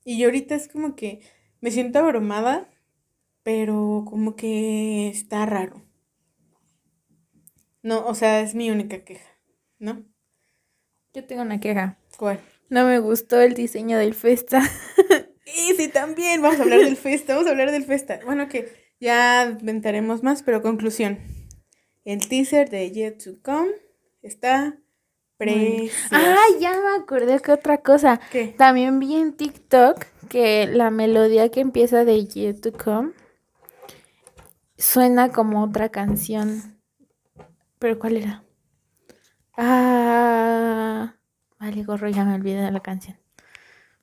Y 0.03 0.23
ahorita 0.23 0.55
es 0.55 0.67
como 0.67 0.95
que 0.95 1.21
me 1.61 1.71
siento 1.71 1.99
abrumada, 1.99 2.69
pero 3.43 4.05
como 4.07 4.35
que 4.35 5.09
está 5.09 5.45
raro. 5.45 5.85
No, 7.81 8.05
o 8.05 8.15
sea, 8.15 8.41
es 8.41 8.55
mi 8.55 8.69
única 8.71 9.03
queja, 9.03 9.29
¿no? 9.77 10.05
Yo 11.13 11.25
tengo 11.25 11.41
una 11.41 11.59
queja. 11.59 11.97
¿Cuál? 12.17 12.39
No 12.69 12.85
me 12.85 12.99
gustó 12.99 13.41
el 13.41 13.53
diseño 13.53 13.97
del 13.97 14.13
Festa. 14.13 14.61
y 15.45 15.73
sí, 15.75 15.87
también. 15.87 16.41
Vamos 16.41 16.59
a 16.59 16.63
hablar 16.63 16.81
del 16.81 16.97
Festa, 16.97 17.33
vamos 17.33 17.47
a 17.47 17.51
hablar 17.51 17.71
del 17.71 17.85
Festa. 17.85 18.19
Bueno, 18.25 18.47
que 18.47 18.69
ya 18.99 19.57
inventaremos 19.59 20.23
más, 20.23 20.43
pero 20.43 20.61
conclusión. 20.61 21.19
El 22.03 22.27
teaser 22.27 22.69
de 22.69 22.91
Yet 22.91 23.23
to 23.23 23.41
Come 23.41 23.71
está 24.21 24.77
Ah, 26.11 26.45
ya 26.59 26.71
me 26.71 27.01
acordé 27.01 27.39
que 27.39 27.51
otra 27.51 27.77
cosa. 27.77 28.19
También 28.57 28.99
vi 28.99 29.15
en 29.15 29.33
TikTok 29.33 30.05
que 30.27 30.67
la 30.67 30.91
melodía 30.91 31.49
que 31.49 31.61
empieza 31.61 32.03
de 32.03 32.25
Yet 32.25 32.61
to 32.61 32.73
Come 32.73 33.11
suena 34.77 35.29
como 35.31 35.63
otra 35.63 35.89
canción. 35.89 36.79
¿Pero 37.79 37.97
cuál 37.97 38.17
era? 38.17 38.43
Ah, 39.55 41.15
vale, 41.59 41.83
gorro, 41.83 42.09
ya 42.09 42.25
me 42.25 42.35
olvidé 42.35 42.61
de 42.61 42.71
la 42.71 42.81
canción. 42.81 43.17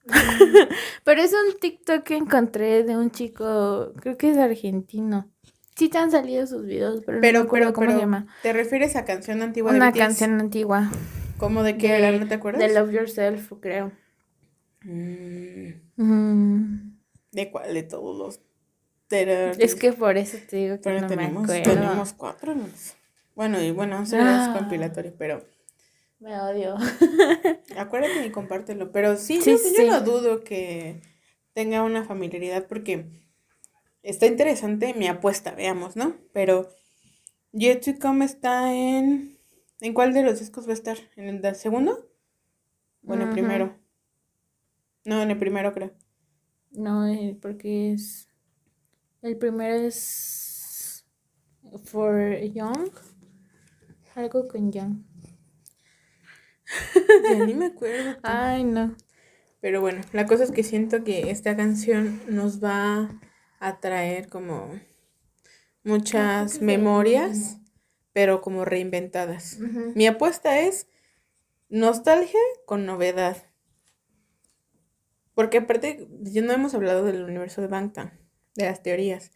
Pero 1.05 1.20
es 1.20 1.33
un 1.33 1.59
TikTok 1.59 2.03
que 2.03 2.16
encontré 2.16 2.85
de 2.85 2.96
un 2.96 3.11
chico, 3.11 3.92
creo 4.01 4.16
que 4.16 4.31
es 4.31 4.38
argentino. 4.38 5.31
Sí 5.77 5.88
te 5.90 5.99
han 5.99 6.11
salido 6.11 6.46
sus 6.46 6.64
videos, 6.64 7.03
pero, 7.05 7.20
no 7.20 7.40
me 7.40 7.44
acuerdo 7.44 7.75
cómo 7.75 7.90
se 7.90 7.99
llama. 7.99 8.27
¿Te 8.42 8.55
refieres 8.55 8.96
a 8.96 9.05
canción 9.05 9.42
antigua? 9.42 9.72
Una 9.72 9.92
canción 9.92 10.40
antigua. 10.40 10.90
¿Cómo 11.38 11.62
de 11.62 11.77
qué 11.77 11.96
era? 11.96 12.12
¿No 12.12 12.27
te 12.27 12.35
acuerdas? 12.35 12.61
De 12.61 12.75
Love 12.75 12.92
Yourself, 12.92 13.53
creo. 13.61 13.92
Mm. 14.83 15.72
¿De 17.33 17.51
cuál? 17.51 17.75
De 17.75 17.83
todos 17.83 18.18
los... 18.18 18.40
Es 19.11 19.75
que 19.75 19.92
por 19.92 20.16
eso 20.16 20.38
te 20.49 20.57
digo 20.57 20.81
que 20.81 21.01
no 21.01 21.07
tenemos, 21.07 21.46
me 21.46 21.59
acuerdo. 21.59 21.81
Tenemos 21.81 22.12
cuatro. 22.14 22.57
Bueno, 23.35 23.62
y 23.62 23.70
bueno, 23.70 24.05
son 24.07 24.25
las 24.25 24.49
ah. 24.49 24.55
compilatorias, 24.59 25.14
pero... 25.16 25.44
Me 26.18 26.40
odio. 26.40 26.77
Acuérdate 27.77 28.27
y 28.27 28.31
compártelo. 28.31 28.90
Pero 28.90 29.16
sí, 29.16 29.40
Sí, 29.42 29.53
yo, 29.53 29.59
sí, 29.59 29.75
yo 29.77 29.87
no 29.87 30.01
dudo 30.01 30.42
que 30.42 31.03
tenga 31.53 31.83
una 31.83 32.05
familiaridad 32.05 32.66
porque 32.66 33.07
está 34.03 34.27
interesante 34.27 34.94
mi 34.94 35.07
apuesta, 35.09 35.53
veamos, 35.53 35.94
¿no? 35.94 36.16
Pero 36.33 36.70
Yet 37.53 37.85
to 37.85 37.99
Come 38.01 38.25
está 38.25 38.72
en... 38.72 39.36
¿En 39.80 39.94
cuál 39.94 40.14
de 40.14 40.22
los 40.22 40.38
discos 40.38 40.66
va 40.66 40.70
a 40.70 40.74
estar? 40.74 40.96
¿En 41.16 41.28
el 41.28 41.42
del 41.42 41.54
segundo? 41.54 42.10
¿O 43.06 43.14
en 43.14 43.22
el 43.22 43.30
primero? 43.30 43.78
No, 45.04 45.22
en 45.22 45.30
el 45.30 45.38
primero 45.38 45.72
creo. 45.72 45.92
No, 46.72 47.06
eh, 47.06 47.38
porque 47.40 47.92
es. 47.92 48.28
El 49.22 49.36
primero 49.38 49.74
es. 49.74 51.06
For 51.84 52.40
Young. 52.40 52.90
Algo 54.14 54.48
con 54.48 54.72
Young. 54.72 55.04
Ya 57.30 57.46
ni 57.46 57.54
me 57.54 57.66
acuerdo. 57.66 58.18
Ay, 58.22 58.64
no. 58.64 58.96
Pero 59.60 59.80
bueno, 59.80 60.00
la 60.12 60.26
cosa 60.26 60.44
es 60.44 60.50
que 60.50 60.62
siento 60.62 61.04
que 61.04 61.30
esta 61.30 61.56
canción 61.56 62.20
nos 62.28 62.62
va 62.62 63.20
a 63.58 63.80
traer 63.80 64.28
como 64.28 64.70
muchas 65.84 66.60
memorias, 66.60 67.58
pero 68.16 68.40
como 68.40 68.64
reinventadas. 68.64 69.59
Mi 69.94 70.07
apuesta 70.07 70.61
es 70.61 70.87
nostalgia 71.68 72.40
con 72.64 72.87
novedad. 72.87 73.37
Porque 75.35 75.59
aparte, 75.59 76.09
ya 76.22 76.40
no 76.40 76.55
hemos 76.55 76.72
hablado 76.72 77.05
del 77.05 77.24
universo 77.24 77.61
de 77.61 77.66
Bangtan, 77.66 78.18
de 78.55 78.64
las 78.64 78.83
teorías. 78.83 79.33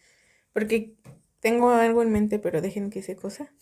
Porque 0.54 0.94
tengo 1.40 1.68
algo 1.68 2.00
en 2.00 2.10
mente, 2.10 2.38
pero 2.38 2.62
dejen 2.62 2.88
que 2.88 3.02
sea 3.02 3.16
cosa. 3.16 3.52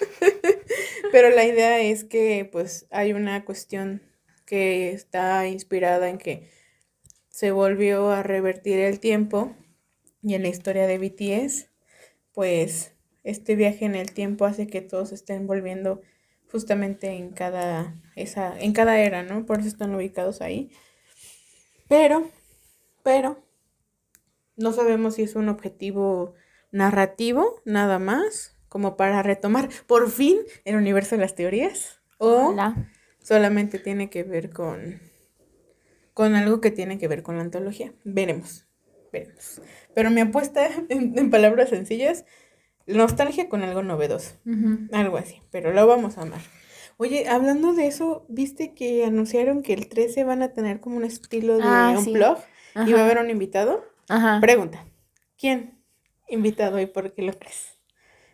pero 1.12 1.30
la 1.30 1.46
idea 1.46 1.80
es 1.80 2.04
que 2.04 2.46
pues 2.52 2.86
hay 2.90 3.14
una 3.14 3.46
cuestión 3.46 4.02
que 4.44 4.92
está 4.92 5.48
inspirada 5.48 6.10
en 6.10 6.18
que 6.18 6.50
se 7.30 7.52
volvió 7.52 8.10
a 8.10 8.22
revertir 8.22 8.80
el 8.80 9.00
tiempo 9.00 9.56
y 10.22 10.34
en 10.34 10.42
la 10.42 10.48
historia 10.48 10.86
de 10.86 10.98
BTS, 10.98 11.70
pues 12.34 12.91
este 13.24 13.56
viaje 13.56 13.84
en 13.84 13.94
el 13.94 14.12
tiempo 14.12 14.44
hace 14.44 14.66
que 14.66 14.80
todos 14.80 15.12
estén 15.12 15.46
volviendo 15.46 16.00
justamente 16.50 17.08
en 17.12 17.30
cada 17.30 17.94
esa 18.16 18.58
en 18.58 18.72
cada 18.72 18.98
era, 18.98 19.22
¿no? 19.22 19.46
Por 19.46 19.60
eso 19.60 19.68
están 19.68 19.94
ubicados 19.94 20.40
ahí. 20.40 20.70
Pero 21.88 22.30
pero 23.02 23.42
no 24.56 24.72
sabemos 24.72 25.14
si 25.16 25.22
es 25.22 25.34
un 25.34 25.48
objetivo 25.48 26.34
narrativo 26.70 27.60
nada 27.64 27.98
más, 27.98 28.56
como 28.68 28.96
para 28.96 29.22
retomar 29.22 29.68
por 29.86 30.10
fin 30.10 30.38
el 30.64 30.76
universo 30.76 31.16
de 31.16 31.22
las 31.22 31.34
teorías 31.34 32.00
o 32.18 32.48
Hola. 32.48 32.90
solamente 33.22 33.78
tiene 33.78 34.08
que 34.08 34.22
ver 34.22 34.50
con, 34.50 35.00
con 36.14 36.34
algo 36.34 36.60
que 36.60 36.70
tiene 36.70 36.98
que 36.98 37.08
ver 37.08 37.22
con 37.22 37.36
la 37.36 37.42
antología. 37.42 37.92
Veremos, 38.04 38.66
veremos. 39.12 39.60
Pero 39.94 40.10
mi 40.10 40.20
apuesta, 40.20 40.68
en, 40.88 41.18
en 41.18 41.30
palabras 41.30 41.70
sencillas, 41.70 42.24
nostalgia 42.86 43.48
con 43.48 43.62
algo 43.62 43.82
novedoso, 43.82 44.34
algo 44.92 45.16
así, 45.16 45.40
pero 45.50 45.72
lo 45.72 45.86
vamos 45.86 46.18
a 46.18 46.22
amar. 46.22 46.40
Oye, 46.98 47.28
hablando 47.28 47.72
de 47.72 47.86
eso, 47.86 48.24
¿viste 48.28 48.74
que 48.74 49.04
anunciaron 49.04 49.62
que 49.62 49.72
el 49.72 49.88
13 49.88 50.24
van 50.24 50.42
a 50.42 50.52
tener 50.52 50.80
como 50.80 50.96
un 50.96 51.04
estilo 51.04 51.56
de 51.56 51.64
Ah, 51.64 51.94
un 51.96 52.04
sí. 52.04 52.12
blog 52.12 52.38
y 52.86 52.92
va 52.92 53.00
a 53.00 53.04
haber 53.04 53.18
un 53.18 53.30
invitado? 53.30 53.84
Ajá. 54.08 54.38
Pregunta, 54.40 54.84
¿quién 55.38 55.78
invitado 56.28 56.80
y 56.80 56.86
por 56.86 57.12
qué 57.14 57.22
lo 57.22 57.32
crees? 57.38 57.78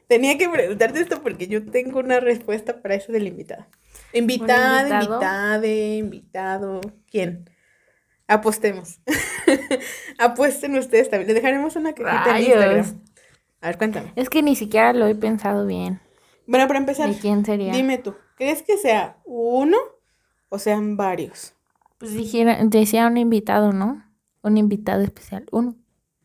Tenía 0.07 0.39
que 0.39 0.49
preguntarte 0.49 1.01
esto 1.01 1.23
porque 1.23 1.49
yo 1.49 1.65
tengo 1.71 1.99
una 2.01 2.19
respuesta 2.21 2.81
para 2.83 2.95
eso 2.95 3.13
del 3.13 3.27
invitado. 3.27 3.67
Invitado? 4.13 4.89
invitade, 4.95 5.97
invitado, 5.97 6.81
¿quién? 7.11 7.49
Apostemos. 8.27 9.01
Apuesten 10.19 10.77
ustedes 10.77 11.09
también. 11.11 11.29
Les 11.29 11.37
dejaremos 11.43 11.77
una 11.77 11.95
cajita 11.95 12.39
en. 12.39 12.45
Instagram. 12.45 13.05
A 13.61 13.69
ver, 13.69 13.79
cuéntame. 13.79 14.13
Es 14.17 14.31
que 14.31 14.43
ni 14.43 14.55
siquiera 14.57 14.93
lo 14.93 15.07
he 15.07 15.15
pensado 15.15 15.67
bien. 15.67 16.01
Bueno, 16.47 16.67
para 16.67 16.79
empezar, 16.79 17.09
¿De 17.11 17.19
quién 17.19 17.45
sería? 17.45 17.73
dime 17.73 17.99
tú, 17.99 18.15
¿crees 18.37 18.63
que 18.63 18.79
sea 18.79 19.19
uno 19.25 19.77
o 20.49 20.59
sean 20.59 20.97
varios? 20.97 21.55
Pues 21.99 22.15
dijera, 22.15 22.59
decía 22.65 23.07
un 23.07 23.17
invitado, 23.17 23.73
¿no? 23.73 24.05
Un 24.43 24.57
invitado 24.57 25.03
especial. 25.03 25.47
Uno. 25.51 25.75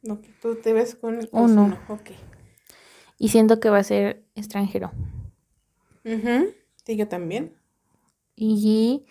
No, 0.03 0.19
tú 0.41 0.55
te 0.55 0.71
ves 0.73 0.95
con 0.95 1.19
el 1.19 1.29
Uno. 1.31 1.63
uno. 1.63 1.79
Ok. 1.89 2.11
Y 3.17 3.29
siento 3.29 3.59
que 3.59 3.69
va 3.69 3.79
a 3.79 3.83
ser 3.83 4.23
extranjero. 4.35 4.91
Ujú. 6.05 6.53
Sí, 6.85 6.95
yo 6.95 7.07
también. 7.07 7.55
Y 8.35 9.05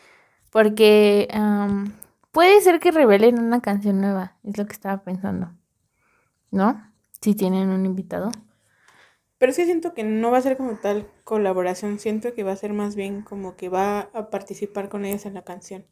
porque 0.51 1.29
am, 1.33 1.93
puede 2.31 2.61
ser 2.61 2.79
que 2.79 2.91
revelen 2.91 3.39
una 3.41 3.61
canción 3.61 4.01
nueva, 4.01 4.37
es 4.45 4.57
lo 4.59 4.67
que 4.67 4.73
estaba 4.73 5.03
pensando. 5.03 5.53
¿No? 6.51 6.92
Si 7.23 7.35
tienen 7.35 7.71
un 7.71 7.87
invitado. 7.87 8.31
Pero 9.39 9.53
sí 9.53 9.65
siento 9.65 9.95
que 9.95 10.05
no 10.05 10.31
va 10.31 10.39
a 10.39 10.43
ser 10.43 10.57
como 10.57 10.77
tal 10.77 11.09
colaboración, 11.25 11.99
siento 11.99 12.35
que 12.35 12.45
va 12.45 12.53
a 12.53 12.57
ser 12.57 12.73
más 12.73 12.95
bien 12.95 13.23
como 13.23 13.57
que 13.57 13.69
va 13.69 14.11
a 14.13 14.31
participar 14.31 14.89
con 14.89 15.05
ellos 15.05 15.25
en 15.27 15.35
la 15.35 15.43
canción. 15.43 15.87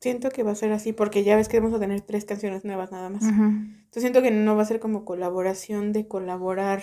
Siento 0.00 0.28
que 0.30 0.42
va 0.42 0.50
a 0.50 0.54
ser 0.54 0.72
así, 0.72 0.92
porque 0.92 1.24
ya 1.24 1.36
ves 1.36 1.48
que 1.48 1.60
vamos 1.60 1.74
a 1.74 1.80
tener 1.80 2.02
tres 2.02 2.26
canciones 2.26 2.64
nuevas 2.64 2.92
nada 2.92 3.08
más. 3.08 3.22
Entonces 3.22 4.02
siento 4.02 4.20
que 4.20 4.30
no 4.30 4.54
va 4.54 4.62
a 4.62 4.66
ser 4.66 4.80
como 4.80 5.04
colaboración 5.04 5.92
de 5.92 6.06
colaborar 6.06 6.82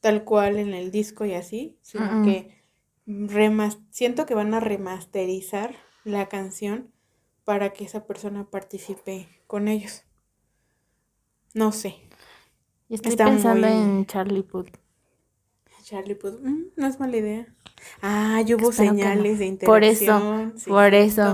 tal 0.00 0.24
cual 0.24 0.58
en 0.58 0.74
el 0.74 0.90
disco 0.90 1.24
y 1.24 1.34
así, 1.34 1.78
sino 1.80 2.22
que 2.22 2.62
remas 3.06 3.78
siento 3.90 4.26
que 4.26 4.34
van 4.34 4.52
a 4.52 4.60
remasterizar 4.60 5.74
la 6.04 6.28
canción 6.28 6.90
para 7.44 7.72
que 7.72 7.84
esa 7.84 8.06
persona 8.06 8.50
participe 8.50 9.28
con 9.46 9.68
ellos. 9.68 10.04
No 11.54 11.72
sé. 11.72 11.96
Y 12.88 12.94
estoy 12.94 13.12
Está 13.12 13.26
pensando 13.26 13.66
muy- 13.66 13.76
en 13.76 14.06
Charlie 14.06 14.42
Puth. 14.42 14.68
Charlie 15.84 16.14
Puth, 16.14 16.40
mm, 16.42 16.62
no 16.76 16.86
es 16.86 17.00
mala 17.00 17.16
idea. 17.16 17.46
Ah, 18.02 18.40
yo 18.46 18.56
hubo 18.56 18.70
Espero 18.70 18.92
que 18.92 18.96
no. 18.98 19.02
señales 19.10 19.38
de 19.38 19.58
Por 19.66 19.82
eso, 19.84 20.04
interacción. 20.04 20.54
sí, 20.58 20.70
por 20.70 20.94
eso. 20.94 21.32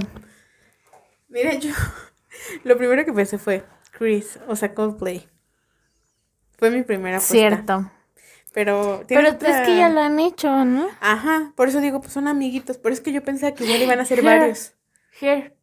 Mira, 1.28 1.54
yo 1.54 1.70
lo 2.64 2.76
primero 2.78 3.04
que 3.04 3.12
pensé 3.12 3.38
fue 3.38 3.64
Chris, 3.90 4.38
o 4.48 4.56
sea, 4.56 4.74
Coldplay. 4.74 5.28
Fue 6.58 6.70
mi 6.70 6.82
primera 6.82 7.16
apuesta. 7.18 7.34
Cierto. 7.34 7.90
Pero 8.54 9.04
Pero 9.06 9.30
otra- 9.32 9.62
es 9.62 9.68
que 9.68 9.76
ya 9.76 9.90
lo 9.90 10.00
han 10.00 10.18
hecho, 10.20 10.64
¿no? 10.64 10.88
Ajá, 11.00 11.52
por 11.56 11.68
eso 11.68 11.80
digo, 11.82 12.00
pues 12.00 12.12
son 12.14 12.26
amiguitos. 12.28 12.78
Pero 12.78 12.94
es 12.94 13.00
que 13.02 13.12
yo 13.12 13.22
pensaba 13.22 13.54
que 13.54 13.64
igual 13.64 13.82
iban 13.82 14.00
a 14.00 14.04
ser 14.06 14.20
Her. 14.20 14.24
varios. 14.24 14.72
Here. 15.20 15.55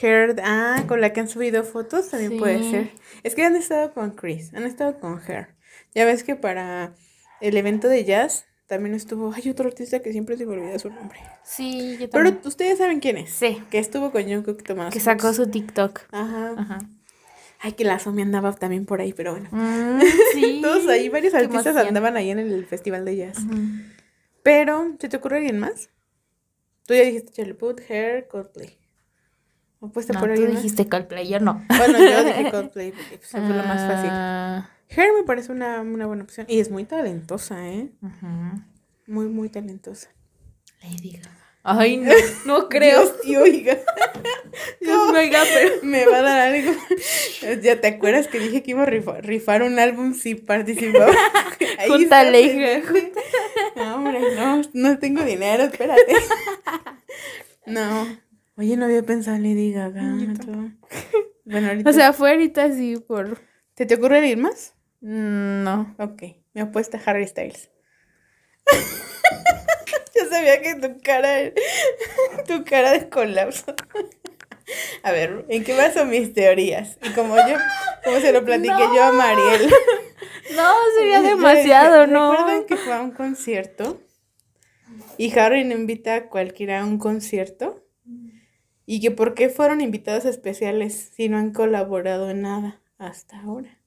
Her, 0.00 0.36
ah, 0.42 0.84
con 0.86 1.00
la 1.00 1.12
que 1.12 1.20
han 1.20 1.28
subido 1.28 1.64
fotos 1.64 2.10
también 2.10 2.38
puede 2.38 2.70
ser. 2.70 2.90
Es 3.22 3.34
que 3.34 3.44
han 3.44 3.56
estado 3.56 3.92
con 3.92 4.12
Chris, 4.12 4.54
han 4.54 4.64
estado 4.64 4.98
con 4.98 5.20
Her. 5.26 5.48
Ya 5.94 6.04
ves 6.04 6.24
que 6.24 6.36
para 6.36 6.94
el 7.40 7.56
evento 7.56 7.88
de 7.88 8.04
jazz 8.04 8.46
también 8.66 8.94
estuvo, 8.94 9.32
hay 9.32 9.50
otro 9.50 9.66
artista 9.66 10.00
que 10.00 10.12
siempre 10.12 10.36
se 10.36 10.46
me 10.46 10.54
olvida 10.54 10.78
su 10.78 10.90
nombre. 10.90 11.18
Sí, 11.42 11.96
yo 11.98 12.08
Pero 12.08 12.26
también. 12.26 12.46
ustedes 12.46 12.78
saben 12.78 13.00
quién 13.00 13.16
es. 13.16 13.30
Sí. 13.30 13.60
Que 13.68 13.78
estuvo 13.78 14.12
con 14.12 14.22
Jungkook 14.22 14.62
tomando 14.62 14.92
Que 14.92 15.00
sacó 15.00 15.32
su 15.34 15.48
TikTok. 15.48 16.02
Ajá. 16.12 16.54
Ajá. 16.56 16.78
Ay, 17.62 17.72
que 17.72 17.84
la 17.84 17.98
Somi 17.98 18.22
andaba 18.22 18.54
también 18.54 18.86
por 18.86 19.00
ahí, 19.00 19.12
pero 19.12 19.32
bueno. 19.32 19.48
Mm, 19.50 20.00
sí. 20.32 20.60
Todos 20.62 20.86
ahí, 20.88 21.08
varios 21.08 21.34
artistas 21.34 21.76
andaban 21.76 22.16
ahí 22.16 22.30
en 22.30 22.38
el 22.38 22.64
festival 22.64 23.04
de 23.04 23.16
jazz. 23.16 23.38
Pero, 24.42 24.96
¿se 24.98 25.08
te 25.08 25.16
ocurre 25.16 25.38
alguien 25.38 25.58
más? 25.58 25.90
Tú 26.86 26.94
ya 26.94 27.02
dijiste 27.02 27.32
Charlie 27.32 27.54
Puth, 27.54 27.80
Hair, 27.88 28.28
Coldplay. 28.28 28.79
¿Apuesta 29.82 30.12
No, 30.12 30.20
por 30.20 30.28
tú 30.28 30.32
alguien 30.34 30.52
más? 30.54 30.62
dijiste 30.62 30.88
Coldplay, 30.88 31.28
yo 31.28 31.40
no. 31.40 31.64
Bueno, 31.68 31.98
yo 31.98 32.24
dije 32.24 32.50
Coldplay 32.50 32.92
porque 32.92 33.16
pues, 33.18 33.30
fue 33.30 33.40
lo 33.40 33.62
más 33.64 33.86
fácil. 33.86 34.10
Ah, 34.12 34.68
Hair 34.90 35.12
me 35.16 35.22
parece 35.24 35.52
una, 35.52 35.80
una 35.80 36.06
buena 36.06 36.24
opción. 36.24 36.46
Y 36.50 36.60
es 36.60 36.70
muy 36.70 36.84
talentosa, 36.84 37.66
¿eh? 37.68 37.90
Muy, 39.06 39.26
muy 39.26 39.48
talentosa. 39.48 40.08
Lady 40.82 41.12
Gaga. 41.16 41.36
Ay, 41.62 41.98
no, 41.98 42.10
no 42.46 42.68
creo. 42.70 43.00
Dios, 43.02 43.14
y 43.24 43.36
oiga, 43.36 43.76
Dios 44.80 45.12
me 45.12 45.18
oiga, 45.20 45.40
pero. 45.52 45.74
me 45.82 46.06
va 46.06 46.18
a 46.18 46.22
dar 46.22 46.40
algo. 46.54 46.72
¿Ya 47.62 47.80
te 47.80 47.88
acuerdas 47.88 48.28
que 48.28 48.38
dije 48.40 48.62
que 48.62 48.70
iba 48.72 48.82
a 48.82 48.86
rifa- 48.86 49.20
rifar 49.20 49.62
un 49.62 49.78
álbum 49.78 50.14
si 50.14 50.34
participaba? 50.34 51.12
Ahí 51.78 51.88
Júntale, 51.88 52.44
está 52.44 52.78
hija. 52.98 53.10
No, 53.76 53.94
hombre, 53.96 54.20
no, 54.36 54.62
no 54.72 54.98
tengo 54.98 55.22
dinero, 55.22 55.64
espérate. 55.64 56.14
No. 57.66 58.06
Oye, 58.60 58.76
no 58.76 58.84
había 58.84 59.02
pensado 59.02 59.38
en 59.38 59.42
Lady 59.44 59.72
Gaga. 59.72 60.02
Bueno, 61.46 61.68
ahorita. 61.68 61.88
O 61.88 61.92
sea, 61.94 62.12
fue 62.12 62.30
ahorita 62.32 62.70
sí 62.74 62.98
por. 62.98 63.40
¿te 63.74 63.86
te 63.86 63.94
ocurre 63.94 64.18
alguien 64.18 64.42
más? 64.42 64.74
Mm, 65.00 65.62
No. 65.64 65.96
Ok, 65.98 66.22
me 66.52 66.60
apuesta 66.60 67.00
Harry 67.06 67.26
Styles. 67.26 67.70
Yo 70.14 70.28
sabía 70.28 70.60
que 70.60 70.74
tu 70.74 71.00
cara, 71.00 71.52
tu 72.46 72.62
cara 72.64 72.92
de 72.92 73.08
colapso. 73.08 73.74
A 75.04 75.10
ver, 75.10 75.46
¿en 75.48 75.64
qué 75.64 75.74
baso 75.74 76.04
mis 76.04 76.34
teorías? 76.34 76.98
Y 77.02 77.08
como 77.14 77.36
yo, 77.36 77.56
como 78.04 78.20
se 78.20 78.30
lo 78.30 78.44
platiqué 78.44 78.68
yo 78.94 79.02
a 79.02 79.12
Mariel. 79.12 79.70
No, 80.54 80.72
sería 80.98 81.22
demasiado, 81.22 82.06
¿no? 82.06 82.32
¿Recuerdan 82.32 82.66
que 82.66 82.76
fue 82.76 82.92
a 82.92 83.00
un 83.00 83.12
concierto? 83.12 84.02
y 85.16 85.36
Harry 85.38 85.64
no 85.64 85.74
invita 85.74 86.14
a 86.14 86.28
cualquiera 86.28 86.80
a 86.82 86.84
un 86.84 86.98
concierto. 86.98 87.82
Y 88.90 89.00
que 89.00 89.12
por 89.12 89.34
qué 89.34 89.48
fueron 89.48 89.80
invitados 89.80 90.24
especiales 90.24 91.12
si 91.14 91.28
no 91.28 91.38
han 91.38 91.52
colaborado 91.52 92.28
en 92.28 92.42
nada 92.42 92.80
hasta 92.98 93.38
ahora. 93.38 93.78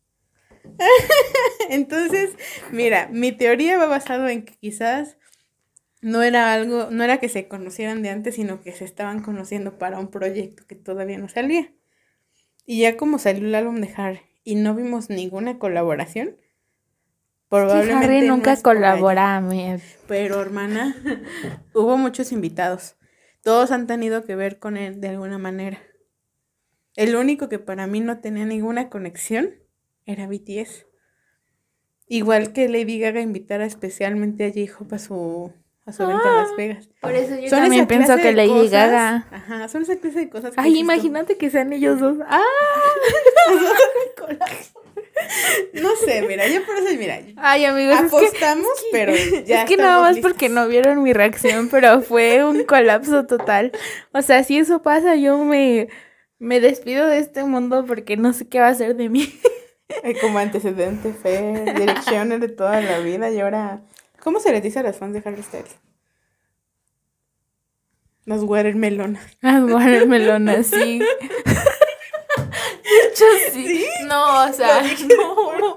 Entonces, 1.70 2.30
mira, 2.72 3.10
mi 3.12 3.34
teoría 3.34 3.78
va 3.78 3.88
basado 3.88 4.30
en 4.30 4.46
que 4.46 4.54
quizás 4.54 5.18
no 6.00 6.24
era 6.24 6.54
algo, 6.54 6.88
no 6.89 7.04
era 7.04 7.18
que 7.18 7.28
se 7.28 7.50
conocieran 7.50 8.02
de 8.02 8.12
antes, 8.12 8.36
sino 8.36 8.62
que 8.62 8.72
se 8.72 8.86
estaban 8.86 9.22
conociendo 9.22 9.78
para 9.78 10.00
un 10.00 10.08
proyecto 10.08 10.63
que 10.66 10.76
todavía 10.76 11.18
no 11.18 11.28
salía. 11.28 11.70
Y 12.66 12.80
ya 12.80 12.96
como 12.96 13.20
salió 13.20 13.46
el 13.46 13.56
álbum 13.56 13.82
de 13.82 13.94
Harry 13.98 14.22
y 14.46 14.56
no 14.56 14.74
vimos 14.74 15.10
ninguna 15.10 15.60
colaboración, 15.60 16.38
probablemente. 17.50 18.06
Harry 18.06 18.26
nunca 18.26 18.56
colabora, 18.62 19.44
Pero 20.08 20.42
hermana, 20.42 20.96
hubo 21.74 21.98
muchos 21.98 22.32
invitados. 22.32 22.96
Todos 23.43 23.71
han 23.71 23.88
tenido 23.88 24.23
que 24.23 24.38
ver 24.38 24.58
con 24.58 24.77
él 24.77 25.01
de 25.01 25.10
alguna 25.10 25.38
manera. 25.38 25.82
El 26.95 27.17
único 27.17 27.49
que 27.49 27.60
para 27.60 27.88
mí 27.88 27.99
no 27.99 28.21
tenía 28.21 28.45
ninguna 28.45 28.89
conexión 28.89 29.49
era 30.06 30.27
BTS. 30.27 30.86
Igual 32.08 32.53
que 32.53 32.69
Lady 32.69 32.99
Gaga 32.99 33.19
invitara 33.19 33.65
especialmente 33.65 34.45
a 34.45 34.49
J-Hope 34.49 34.95
a 34.95 34.99
su 34.99 35.53
a 35.86 35.91
su 35.91 36.04
evento 36.04 36.28
en 36.28 36.36
Las 36.36 36.50
ah, 36.50 36.54
Vegas. 36.56 36.89
Por 37.02 37.13
eso 37.13 37.38
yo 37.38 37.50
también 37.50 37.88
pienso 37.88 38.15
que 38.17 38.32
Lady 38.32 38.69
Gaga. 38.69 39.28
Ajá, 39.32 39.67
son 39.67 39.82
esa 39.82 39.98
clase 39.98 40.19
de 40.19 40.30
cosas. 40.30 40.54
Ay, 40.56 40.80
imagínate 40.80 41.38
que 41.38 41.50
sean 41.50 41.74
ellos 41.74 42.00
dos. 42.00 42.17
¡Ah! 42.28 42.41
no 45.74 45.96
sé, 45.98 46.22
mira, 46.28 46.48
yo 46.48 46.65
por 46.65 46.78
eso, 46.78 46.98
mira. 46.98 47.19
Ay, 47.36 47.65
amigos, 47.65 47.98
apostamos, 47.98 48.72
pero 48.91 49.13
ya. 49.46 49.63
Es 49.63 49.69
que 49.69 49.78
nada 49.78 50.02
más 50.02 50.19
porque 50.19 50.50
no 50.50 50.67
vieron 50.67 51.04
mi 51.04 51.12
reacción, 51.12 51.67
pero 51.69 52.02
fue 52.02 52.46
un 52.46 52.63
colapso 52.65 53.26
total. 53.26 53.72
O 54.13 54.22
sea, 54.22 54.43
si 54.43 54.58
eso 54.58 54.82
pasa, 54.82 55.15
yo 55.15 55.38
me, 55.39 55.89
me 56.39 56.62
despido 56.62 57.08
de 57.08 57.19
este 57.19 57.43
mundo 57.43 57.86
porque 57.86 58.15
no 58.15 58.32
sé 58.32 58.48
qué 58.48 58.60
va 58.60 58.69
a 58.69 58.76
ser 58.76 58.96
de 58.96 59.10
mí. 59.10 59.34
Hay 60.04 60.15
como 60.15 60.39
antecedente, 60.39 61.13
fe, 61.13 61.65
direcciones 61.78 62.39
de 62.39 62.48
toda 62.48 62.82
la 62.82 63.00
vida 63.00 63.30
y 63.30 63.39
ahora 63.41 63.82
¿Cómo 64.23 64.39
se 64.39 64.53
les 64.53 64.63
dice 64.63 64.79
a 64.79 64.83
las 64.83 64.97
fans 64.97 65.13
de 65.13 65.21
Harry 65.25 65.43
Styles? 65.43 65.75
Las 68.23 68.41
watermelonas. 68.41 69.21
Las 69.41 69.69
watermelonas, 69.69 70.67
sí. 70.67 70.99
De 72.83 73.07
hecho, 73.09 73.25
sí. 73.51 73.86
No, 74.07 74.45
o 74.45 74.53
sea, 74.53 74.81
no. 74.81 75.75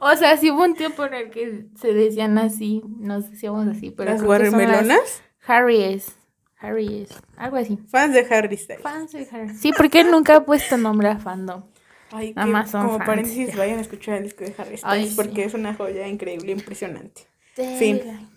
O 0.00 0.16
sea, 0.16 0.38
sí 0.38 0.50
hubo 0.50 0.64
un 0.64 0.74
tiempo 0.74 1.04
en 1.04 1.14
el 1.14 1.30
que 1.30 1.66
se 1.78 1.92
decían 1.92 2.38
así, 2.38 2.82
nos 2.98 3.30
decíamos 3.30 3.66
así, 3.68 3.90
pero. 3.90 4.10
¿Las 4.10 4.22
watermelonas? 4.22 5.22
Harry 5.46 5.82
es. 5.82 6.16
Harry 6.58 7.02
es. 7.02 7.10
Algo 7.36 7.58
así. 7.58 7.78
Fans 7.88 8.14
de 8.14 8.26
Harry 8.30 8.56
Styles. 8.56 8.82
Fans 8.82 9.12
de 9.12 9.28
Harry. 9.30 9.54
Sí, 9.54 9.72
porque 9.76 10.00
él 10.00 10.10
nunca 10.10 10.36
ha 10.36 10.44
puesto 10.46 10.78
nombre 10.78 11.08
a 11.08 11.18
fandom. 11.18 11.64
Ay, 12.10 12.32
Nada 12.34 12.64
como 12.70 12.98
paréntesis, 12.98 13.54
vayan 13.54 13.78
a 13.78 13.82
escuchar 13.82 14.16
el 14.16 14.24
disco 14.24 14.44
de 14.44 14.54
Harry 14.56 14.78
Styles 14.78 15.14
porque 15.14 15.44
es 15.44 15.52
una 15.52 15.74
joya 15.74 16.08
increíble, 16.08 16.52
impresionante. 16.52 17.26
Fin. 17.56 18.28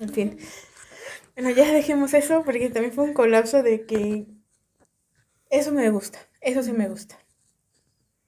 En 0.00 0.08
fin. 0.08 0.38
Bueno, 1.36 1.50
ya 1.50 1.72
dejemos 1.72 2.12
eso 2.14 2.42
porque 2.44 2.70
también 2.70 2.92
fue 2.92 3.04
un 3.04 3.14
colapso 3.14 3.62
de 3.62 3.86
que 3.86 4.26
eso 5.50 5.72
me 5.72 5.88
gusta, 5.90 6.18
eso 6.40 6.62
sí 6.62 6.72
me 6.72 6.88
gusta. 6.88 7.18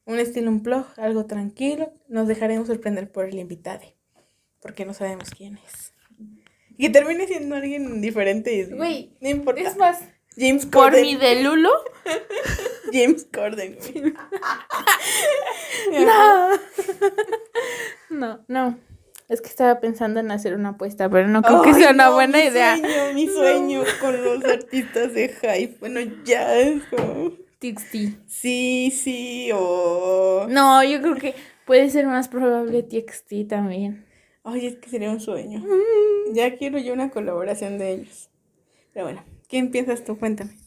Un 0.04 0.18
estilo 0.20 0.50
un 0.50 0.62
blog, 0.62 0.86
algo 0.96 1.26
tranquilo, 1.26 1.92
nos 2.08 2.28
dejaremos 2.28 2.68
sorprender 2.68 3.10
por 3.10 3.24
el 3.24 3.38
invitado, 3.38 3.82
porque 4.60 4.84
no 4.84 4.94
sabemos 4.94 5.30
quién 5.30 5.58
es. 5.58 5.92
Y 6.78 6.86
que 6.86 6.90
termine 6.90 7.26
siendo 7.26 7.56
alguien 7.56 8.00
diferente 8.00 8.66
Güey, 8.66 9.16
no 9.20 9.28
importa. 9.28 9.60
Es 9.62 9.76
más, 9.76 9.98
James 10.36 10.66
Corden. 10.66 10.92
Por 10.92 11.00
mi 11.00 11.16
de 11.16 11.42
Lulo. 11.42 11.70
James 12.92 13.26
Corden. 13.32 13.78
no. 15.90 16.50
No, 18.10 18.44
no. 18.46 18.78
Es 19.28 19.40
que 19.40 19.48
estaba 19.48 19.80
pensando 19.80 20.20
en 20.20 20.30
hacer 20.30 20.54
una 20.54 20.70
apuesta, 20.70 21.10
pero 21.10 21.26
no 21.26 21.42
creo 21.42 21.62
que 21.62 21.74
sea 21.74 21.90
una 21.90 22.10
buena 22.10 22.44
idea. 22.44 22.76
Mi 22.76 22.82
sueño, 22.82 23.14
mi 23.14 23.26
sueño 23.26 23.82
con 24.00 24.24
los 24.24 24.44
artistas 24.44 25.14
de 25.14 25.28
hype. 25.28 25.76
Bueno, 25.80 26.00
ya 26.24 26.56
eso. 26.56 27.36
TXT. 27.58 27.94
Sí, 28.26 28.92
sí, 28.94 29.50
o. 29.52 30.46
No, 30.48 30.84
yo 30.84 31.00
creo 31.00 31.16
que 31.16 31.34
puede 31.64 31.90
ser 31.90 32.06
más 32.06 32.28
probable 32.28 32.82
TXT 32.82 33.48
también. 33.48 34.06
Ay, 34.44 34.66
es 34.66 34.76
que 34.76 34.88
sería 34.88 35.10
un 35.10 35.20
sueño. 35.20 35.58
Mm. 35.58 36.34
Ya 36.34 36.56
quiero 36.56 36.78
yo 36.78 36.92
una 36.92 37.10
colaboración 37.10 37.78
de 37.78 37.94
ellos. 37.94 38.30
Pero 38.92 39.06
bueno, 39.06 39.24
¿quién 39.48 39.72
piensas 39.72 40.04
tú? 40.04 40.16
Cuéntame. 40.18 40.65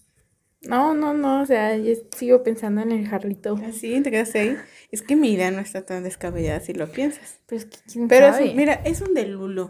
No, 0.61 0.93
no, 0.93 1.13
no, 1.13 1.41
o 1.41 1.45
sea, 1.45 1.77
yo 1.77 1.93
sigo 2.15 2.43
pensando 2.43 2.81
en 2.81 2.91
el 2.91 3.07
jarrito. 3.07 3.57
¿Así? 3.65 4.01
¿Te 4.01 4.11
quedas 4.11 4.35
ahí? 4.35 4.57
Es 4.91 5.01
que 5.01 5.15
mi 5.15 5.31
idea 5.31 5.51
no 5.51 5.59
está 5.59 5.85
tan 5.85 6.03
descabellada 6.03 6.59
si 6.59 6.73
lo 6.73 6.91
piensas. 6.91 7.39
Pero 7.45 7.59
es 7.59 7.65
que 7.65 7.77
quién 7.91 8.07
Pero 8.07 8.33
mira, 8.55 8.73
es 8.83 9.01
un 9.01 9.13
delulo. 9.13 9.69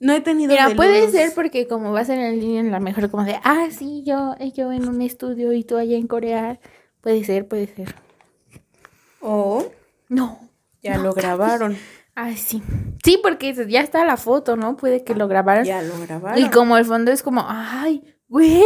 No 0.00 0.12
he 0.12 0.20
tenido 0.20 0.52
Mira, 0.52 0.70
puede 0.76 1.10
ser 1.10 1.32
porque 1.34 1.66
como 1.66 1.92
vas 1.92 2.08
en 2.08 2.20
el 2.20 2.38
línea 2.38 2.60
en 2.60 2.70
la 2.70 2.80
mejor 2.80 3.10
como 3.10 3.24
de, 3.24 3.40
ah, 3.42 3.68
sí, 3.70 4.04
yo, 4.06 4.36
yo 4.54 4.72
en 4.72 4.88
un 4.88 5.02
estudio 5.02 5.52
y 5.52 5.64
tú 5.64 5.76
allá 5.76 5.96
en 5.96 6.06
Corea. 6.06 6.60
Puede 7.00 7.24
ser, 7.24 7.48
puede 7.48 7.66
ser. 7.66 7.94
O 9.20 9.72
no. 10.08 10.48
Ya 10.82 10.98
lo 10.98 11.12
grabaron. 11.12 11.76
Ay, 12.14 12.36
sí. 12.36 12.62
Sí, 13.04 13.18
porque 13.22 13.54
ya 13.68 13.80
está 13.80 14.04
la 14.04 14.16
foto, 14.16 14.56
¿no? 14.56 14.76
Puede 14.76 15.02
que 15.02 15.14
lo 15.14 15.28
grabaron. 15.28 15.64
Ya 15.64 15.82
lo 15.82 15.98
grabaron. 16.00 16.42
Y 16.42 16.50
como 16.50 16.76
el 16.76 16.84
fondo 16.84 17.10
es 17.10 17.22
como, 17.22 17.44
ay, 17.48 18.04
güey. 18.28 18.62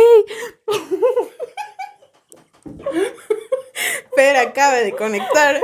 Fer 4.14 4.37
acaba 4.37 4.77
de 4.77 4.92
conectar 4.92 5.61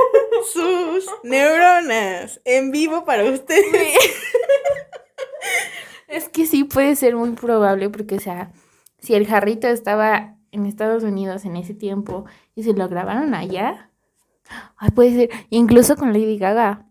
sus 0.51 1.05
neuronas 1.23 2.41
en 2.45 2.71
vivo 2.71 3.05
para 3.05 3.23
usted. 3.25 3.61
es 6.07 6.29
que 6.29 6.45
sí 6.45 6.63
puede 6.63 6.95
ser 6.95 7.15
muy 7.15 7.31
probable 7.31 7.89
porque, 7.89 8.15
o 8.15 8.19
sea, 8.19 8.51
si 8.99 9.13
el 9.13 9.27
jarrito 9.27 9.67
estaba 9.67 10.35
en 10.51 10.65
Estados 10.65 11.03
Unidos 11.03 11.45
en 11.45 11.55
ese 11.55 11.73
tiempo 11.73 12.25
y 12.55 12.63
se 12.63 12.73
lo 12.73 12.87
grabaron 12.89 13.33
allá, 13.33 13.91
ay, 14.77 14.91
puede 14.91 15.13
ser, 15.13 15.29
incluso 15.49 15.95
con 15.95 16.13
Lady 16.13 16.37
Gaga, 16.37 16.87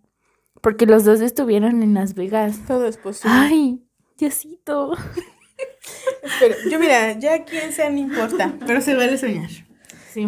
porque 0.60 0.86
los 0.86 1.04
dos 1.04 1.20
estuvieron 1.20 1.82
en 1.82 1.94
Las 1.94 2.14
Vegas. 2.14 2.60
Todo 2.66 2.86
es 2.86 2.96
posible. 2.96 3.36
Ay, 3.36 3.82
Diosito. 4.16 4.94
Pero, 6.40 6.54
yo 6.70 6.78
mira, 6.78 7.18
ya 7.18 7.44
quién 7.44 7.72
sea 7.72 7.90
no 7.90 7.98
importa, 7.98 8.54
pero 8.66 8.80
se 8.80 8.94
vale 8.94 9.18
soñar. 9.18 9.50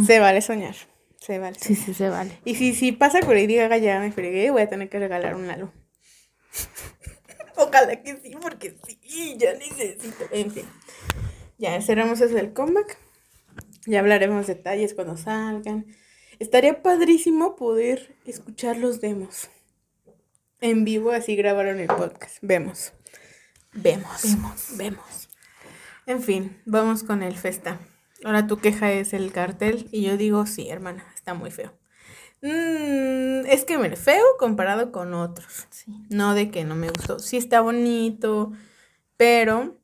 Se 0.06 0.18
vale 0.20 0.40
soñar. 0.40 0.74
Se 1.18 1.38
vale. 1.38 1.56
Sí, 1.60 1.74
sí, 1.74 1.94
se 1.94 2.08
vale. 2.08 2.38
Y 2.44 2.54
si, 2.54 2.74
si 2.74 2.92
pasa 2.92 3.20
con 3.20 3.34
Lady 3.34 3.56
Gaga 3.56 3.76
ya 3.76 4.00
me 4.00 4.12
fregué, 4.12 4.50
voy 4.50 4.62
a 4.62 4.68
tener 4.68 4.88
que 4.88 4.98
regalar 4.98 5.34
un 5.34 5.50
halo. 5.50 5.72
Ojalá 7.56 8.02
que 8.02 8.16
sí, 8.22 8.32
porque 8.40 8.76
sí, 9.02 9.36
ya 9.38 9.52
necesito. 9.54 10.24
En 10.30 10.50
fin. 10.50 10.64
Ya 11.58 11.80
cerramos 11.82 12.20
eso 12.20 12.34
del 12.34 12.52
comeback. 12.52 12.98
Ya 13.86 14.00
hablaremos 14.00 14.46
detalles 14.46 14.94
cuando 14.94 15.16
salgan. 15.16 15.86
Estaría 16.38 16.82
padrísimo 16.82 17.56
poder 17.56 18.16
escuchar 18.24 18.78
los 18.78 19.00
demos. 19.00 19.50
En 20.62 20.84
vivo, 20.84 21.10
así 21.10 21.36
grabaron 21.36 21.80
el 21.80 21.86
podcast. 21.86 22.38
Vemos. 22.40 22.92
Vemos. 23.72 24.22
Vemos. 24.24 24.76
Vemos. 24.76 25.19
En 26.06 26.22
fin, 26.22 26.56
vamos 26.64 27.02
con 27.02 27.22
el 27.22 27.36
festa. 27.36 27.78
Ahora 28.24 28.46
tu 28.46 28.58
queja 28.58 28.92
es 28.92 29.12
el 29.12 29.32
cartel 29.32 29.88
y 29.92 30.02
yo 30.02 30.16
digo, 30.16 30.46
sí, 30.46 30.68
hermana, 30.68 31.04
está 31.14 31.34
muy 31.34 31.50
feo. 31.50 31.72
Mm, 32.42 33.46
es 33.46 33.64
que 33.64 33.78
me 33.78 33.94
feo 33.96 34.24
comparado 34.38 34.92
con 34.92 35.14
otros. 35.14 35.66
No 36.08 36.34
de 36.34 36.50
que 36.50 36.64
no 36.64 36.74
me 36.74 36.88
gustó. 36.88 37.18
Sí 37.18 37.36
está 37.36 37.60
bonito, 37.60 38.52
pero 39.16 39.76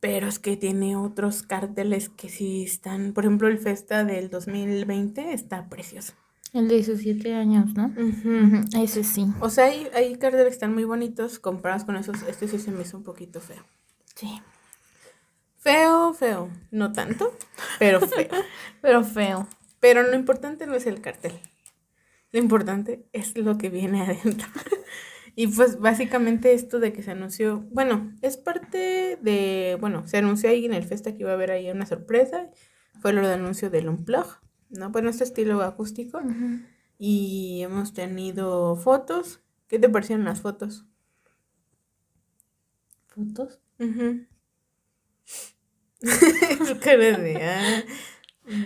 pero 0.00 0.28
es 0.28 0.38
que 0.38 0.56
tiene 0.56 0.94
otros 0.94 1.42
carteles 1.42 2.10
que 2.10 2.28
sí 2.28 2.62
están, 2.62 3.12
por 3.12 3.24
ejemplo, 3.24 3.48
el 3.48 3.58
Festa 3.58 4.04
del 4.04 4.30
2020 4.30 5.32
está 5.32 5.68
precioso. 5.68 6.12
El 6.52 6.68
de 6.68 6.76
17 6.76 7.34
años, 7.34 7.74
¿no? 7.74 7.92
Ese 8.80 9.02
sí. 9.02 9.26
O 9.40 9.50
sea, 9.50 9.64
hay, 9.64 9.88
hay 9.94 10.16
carteles 10.16 10.46
que 10.46 10.52
están 10.52 10.74
muy 10.74 10.84
bonitos 10.84 11.38
comparados 11.38 11.84
con 11.84 11.96
esos. 11.96 12.22
Este 12.22 12.46
sí 12.46 12.58
se 12.58 12.70
me 12.70 12.82
hizo 12.82 12.96
un 12.96 13.02
poquito 13.02 13.40
feo. 13.40 13.62
Sí. 14.14 14.40
Feo, 15.66 16.14
feo. 16.14 16.48
No 16.70 16.92
tanto, 16.92 17.36
pero 17.80 18.00
feo. 18.00 18.28
pero 18.80 19.02
feo. 19.02 19.48
Pero 19.80 20.04
lo 20.04 20.14
importante 20.14 20.64
no 20.64 20.76
es 20.76 20.86
el 20.86 21.00
cartel. 21.00 21.32
Lo 22.30 22.38
importante 22.38 23.08
es 23.12 23.36
lo 23.36 23.58
que 23.58 23.68
viene 23.68 24.02
adentro. 24.02 24.46
y 25.34 25.48
pues 25.48 25.80
básicamente 25.80 26.52
esto 26.52 26.78
de 26.78 26.92
que 26.92 27.02
se 27.02 27.10
anunció, 27.10 27.66
bueno, 27.72 28.14
es 28.22 28.36
parte 28.36 29.18
de, 29.20 29.76
bueno, 29.80 30.06
se 30.06 30.18
anunció 30.18 30.50
ahí 30.50 30.66
en 30.66 30.72
el 30.72 30.84
festa 30.84 31.12
que 31.12 31.22
iba 31.22 31.32
a 31.32 31.34
haber 31.34 31.50
ahí 31.50 31.68
una 31.68 31.84
sorpresa. 31.84 32.48
Fue 33.00 33.12
lo 33.12 33.22
del 33.22 33.40
anuncio 33.40 33.68
del 33.68 33.88
Unplug, 33.88 34.38
¿no? 34.70 34.92
Pues 34.92 35.02
nuestro 35.02 35.26
estilo 35.26 35.60
acústico. 35.62 36.22
Y 36.96 37.62
hemos 37.64 37.92
tenido 37.92 38.76
fotos. 38.76 39.40
¿Qué 39.66 39.80
te 39.80 39.88
parecieron 39.88 40.26
las 40.26 40.42
fotos? 40.42 40.86
¿Fotos? 43.08 43.58
Cara 43.78 44.35
de, 46.84 47.40
ah. 47.42 47.82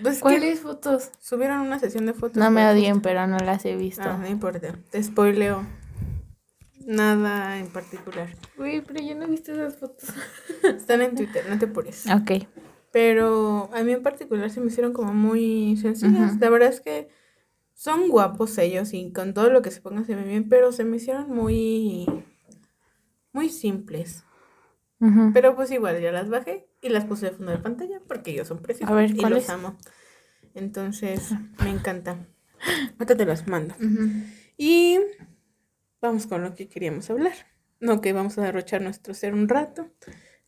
Pues 0.02 0.20
¿Cuáles 0.20 0.60
fotos? 0.60 1.10
subieron 1.20 1.60
una 1.60 1.78
sesión 1.78 2.04
de 2.04 2.12
fotos. 2.12 2.36
No 2.36 2.50
me 2.50 2.68
odien, 2.68 3.00
pero 3.00 3.26
no 3.26 3.38
las 3.38 3.64
he 3.64 3.76
visto. 3.76 4.02
Ah, 4.04 4.18
no 4.20 4.28
importa. 4.28 4.74
Te 4.90 5.02
spoileo. 5.02 5.64
Nada 6.84 7.58
en 7.58 7.68
particular. 7.68 8.28
Uy, 8.58 8.82
pero 8.86 9.02
yo 9.02 9.14
no 9.14 9.24
he 9.24 9.28
visto 9.28 9.52
esas 9.52 9.76
fotos. 9.76 10.10
Están 10.64 11.00
en 11.02 11.14
Twitter, 11.14 11.44
no 11.48 11.58
te 11.58 11.66
apures. 11.66 12.06
Ok. 12.06 12.46
Pero 12.92 13.70
a 13.72 13.82
mí 13.82 13.92
en 13.92 14.02
particular 14.02 14.50
se 14.50 14.60
me 14.60 14.66
hicieron 14.66 14.92
como 14.92 15.14
muy 15.14 15.76
sencillas. 15.76 16.38
La 16.40 16.50
verdad 16.50 16.68
es 16.68 16.80
que 16.80 17.08
son 17.72 18.08
guapos 18.08 18.58
ellos 18.58 18.92
y 18.92 19.12
con 19.12 19.32
todo 19.32 19.50
lo 19.50 19.62
que 19.62 19.70
se 19.70 19.80
pongan 19.80 20.04
se 20.04 20.14
ven 20.14 20.28
bien, 20.28 20.48
pero 20.48 20.72
se 20.72 20.84
me 20.84 20.96
hicieron 20.96 21.30
muy, 21.30 22.06
muy 23.32 23.48
simples. 23.48 24.24
Pero 25.32 25.54
pues 25.54 25.70
igual 25.70 26.00
ya 26.00 26.12
las 26.12 26.28
bajé 26.28 26.69
y 26.82 26.88
las 26.88 27.04
puse 27.04 27.26
de 27.26 27.32
fondo 27.32 27.52
de 27.52 27.58
pantalla 27.58 28.00
porque 28.08 28.30
ellos 28.32 28.48
son 28.48 28.60
preciosos 28.62 28.90
A 28.92 28.94
ver, 28.96 29.10
y 29.10 29.20
los 29.20 29.48
amo. 29.50 29.76
Entonces 30.54 31.30
me 31.62 31.70
encanta. 31.70 32.26
Ahorita 32.98 33.16
te 33.16 33.24
las 33.26 33.46
mando. 33.46 33.74
Y 34.56 34.98
vamos 36.00 36.26
con 36.26 36.42
lo 36.42 36.54
que 36.54 36.68
queríamos 36.68 37.08
hablar. 37.10 37.32
No, 37.80 38.00
que 38.00 38.12
vamos 38.12 38.36
a 38.38 38.42
derrochar 38.42 38.82
nuestro 38.82 39.14
ser 39.14 39.32
un 39.34 39.48
rato. 39.48 39.88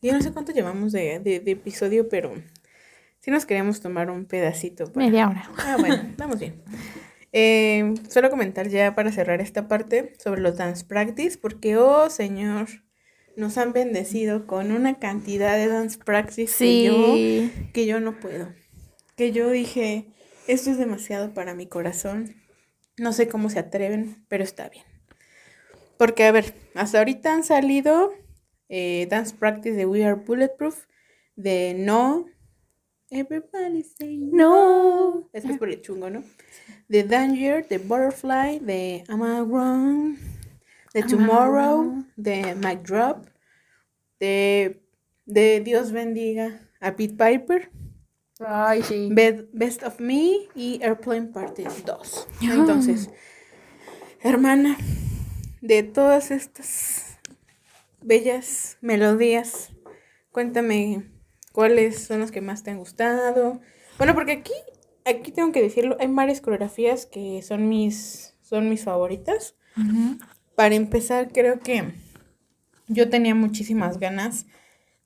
Yo 0.01 0.13
no 0.13 0.21
sé 0.21 0.31
cuánto 0.31 0.51
llevamos 0.51 0.91
de, 0.91 1.19
de- 1.19 1.39
de 1.39 1.51
episodio, 1.51 2.09
pero 2.09 2.33
sí 3.19 3.31
nos 3.31 3.45
queríamos 3.45 3.79
tomar 3.81 4.11
un 4.11 4.25
pedacito. 4.25 4.91
para- 4.91 5.05
Media 5.05 5.27
hora. 5.29 5.49
Ah, 5.57 5.77
bueno, 5.79 6.03
vamos 6.17 6.39
bien. 6.39 6.61
Eh, 7.31 7.95
solo 8.09 8.29
comentar 8.29 8.67
ya 8.67 8.93
para 8.93 9.11
cerrar 9.11 9.41
esta 9.41 9.67
parte 9.67 10.13
sobre 10.23 10.41
los 10.41 10.57
dance 10.57 10.85
practice, 10.85 11.39
porque, 11.39 11.77
oh 11.77 12.09
señor, 12.11 12.67
nos 13.35 13.57
han 13.57 13.73
bendecido 13.73 14.45
con 14.47 14.71
una 14.71 14.99
cantidad 14.99 15.55
de 15.57 15.67
dance 15.67 15.97
practice 15.97 16.53
que 16.57 16.83
yo 16.83 17.71
que 17.73 17.85
yo 17.85 17.99
no 17.99 18.19
puedo. 18.19 18.53
Que 19.15 19.31
yo 19.31 19.49
dije, 19.49 20.07
esto 20.47 20.71
es 20.71 20.77
demasiado 20.77 21.33
para 21.33 21.53
mi 21.53 21.67
corazón. 21.67 22.35
No 22.97 23.13
sé 23.13 23.27
cómo 23.27 23.49
se 23.49 23.59
atreven, 23.59 24.25
pero 24.27 24.43
está 24.43 24.69
bien. 24.69 24.85
Porque, 25.97 26.25
a 26.25 26.31
ver, 26.31 26.53
hasta 26.75 26.99
ahorita 26.99 27.33
han 27.33 27.43
salido 27.43 28.13
eh, 28.69 29.07
Dance 29.09 29.35
Practice 29.35 29.75
de 29.75 29.85
We 29.85 30.03
Are 30.03 30.15
Bulletproof, 30.15 30.85
de 31.35 31.75
No. 31.77 32.25
Everybody 33.09 33.83
say 33.83 34.17
No. 34.17 35.29
Es 35.33 35.45
que 35.45 35.51
es 35.51 35.57
por 35.59 35.69
el 35.69 35.81
chungo, 35.81 36.09
¿no? 36.09 36.23
De 36.87 37.03
Danger, 37.03 37.67
de 37.67 37.77
Butterfly, 37.77 38.59
de 38.59 39.03
Am 39.07 39.21
I 39.21 39.41
Wrong, 39.41 40.17
de 40.93 40.99
I 40.99 41.03
Tomorrow, 41.03 41.83
Wrong? 41.83 42.05
de 42.15 42.55
Mic 42.55 42.83
Drop, 42.83 43.27
de, 44.19 44.83
de 45.25 45.59
Dios 45.61 45.91
bendiga 45.91 46.69
a 46.79 46.95
Pete 46.95 47.13
Piper. 47.15 47.71
Ay, 48.39 48.83
sí. 48.83 49.09
Be- 49.11 49.47
Best 49.53 49.83
of 49.83 49.99
Me 49.99 50.47
y 50.55 50.79
Airplane 50.83 51.27
Party 51.27 51.63
2. 51.85 52.27
Entonces, 52.41 53.09
hermana, 54.21 54.77
de 55.61 55.83
todas 55.83 56.31
estas 56.31 57.19
bellas 58.01 58.77
melodías, 58.81 59.71
cuéntame 60.31 61.11
cuáles 61.51 62.03
son 62.05 62.19
los 62.19 62.31
que 62.31 62.41
más 62.41 62.63
te 62.63 62.71
han 62.71 62.79
gustado. 62.79 63.61
Bueno, 63.97 64.13
porque 64.15 64.33
aquí, 64.33 64.53
aquí 65.05 65.31
tengo 65.31 65.51
que 65.51 65.61
decirlo, 65.61 65.95
hay 65.99 66.07
varias 66.07 66.41
coreografías 66.41 67.05
que 67.05 67.41
son 67.43 67.69
mis, 67.69 68.35
son 68.41 68.69
mis 68.69 68.83
favoritas. 68.83 69.55
Ujú. 69.77 70.17
Para 70.55 70.75
empezar, 70.75 71.31
creo 71.31 71.59
que 71.59 71.93
yo 72.87 73.09
tenía 73.09 73.33
muchísimas 73.33 73.99
ganas, 73.99 74.45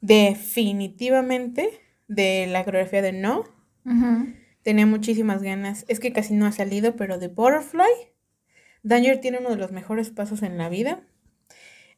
definitivamente, 0.02 1.70
de 2.08 2.48
la 2.48 2.66
coreografía 2.66 3.02
de 3.02 3.14
No. 3.14 3.44
Tenía 4.64 4.86
muchísimas 4.86 5.42
ganas. 5.42 5.86
Es 5.88 6.00
que 6.00 6.12
casi 6.12 6.34
no 6.34 6.46
ha 6.46 6.52
salido, 6.52 6.96
pero 6.96 7.18
de 7.18 7.30
Butterfly. 7.30 7.88
Danger 8.84 9.22
tiene 9.22 9.40
uno 9.40 9.50
de 9.50 9.56
los 9.56 9.72
mejores 9.72 10.10
pasos 10.10 10.44
en 10.44 10.58
la 10.58 10.70
vida. 10.70 11.02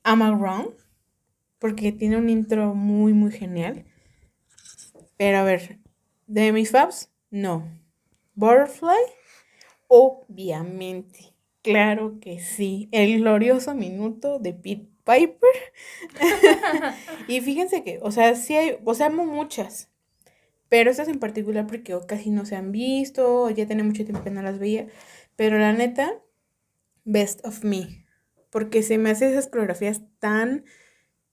Am 0.04 0.22
I 0.22 0.32
Wrong? 0.36 0.76
Porque 1.58 1.92
tiene 1.92 2.18
un 2.18 2.30
intro 2.30 2.76
muy, 2.76 3.14
muy 3.14 3.32
genial. 3.32 3.86
Pero 5.18 5.40
a 5.40 5.44
ver, 5.44 5.80
de 6.28 6.52
mis 6.52 6.72
faps, 6.72 7.12
no. 7.32 7.68
Butterfly, 8.36 8.96
obviamente. 9.88 11.34
Claro 11.62 12.20
que 12.22 12.40
sí. 12.40 12.88
El 12.92 13.20
glorioso 13.20 13.76
minuto 13.76 14.40
de 14.40 14.54
Pete 14.54 14.88
Piper. 15.04 15.38
y 17.28 17.42
fíjense 17.42 17.84
que, 17.84 18.00
o 18.02 18.12
sea, 18.12 18.36
sí 18.36 18.56
hay, 18.56 18.78
o 18.86 18.94
sea, 18.94 19.08
amo 19.08 19.26
muchas. 19.26 19.90
Pero 20.70 20.92
estas 20.92 21.08
en 21.10 21.20
particular 21.20 21.68
porque 21.68 21.98
casi 22.08 22.32
no 22.32 22.46
se 22.46 22.56
han 22.58 22.72
visto, 22.72 23.50
ya 23.52 23.68
tiene 23.68 23.84
mucho 23.84 24.06
tiempo 24.06 24.24
que 24.24 24.32
no 24.32 24.42
las 24.44 24.60
veía. 24.60 24.88
Pero 25.36 25.60
la 25.60 25.74
neta, 25.74 26.22
Best 27.06 27.46
of 27.46 27.64
Me. 27.64 28.06
Porque 28.52 28.84
se 28.84 28.98
me 28.98 29.12
hacen 29.12 29.32
esas 29.32 29.48
coreografías 29.48 30.02
tan 30.20 30.66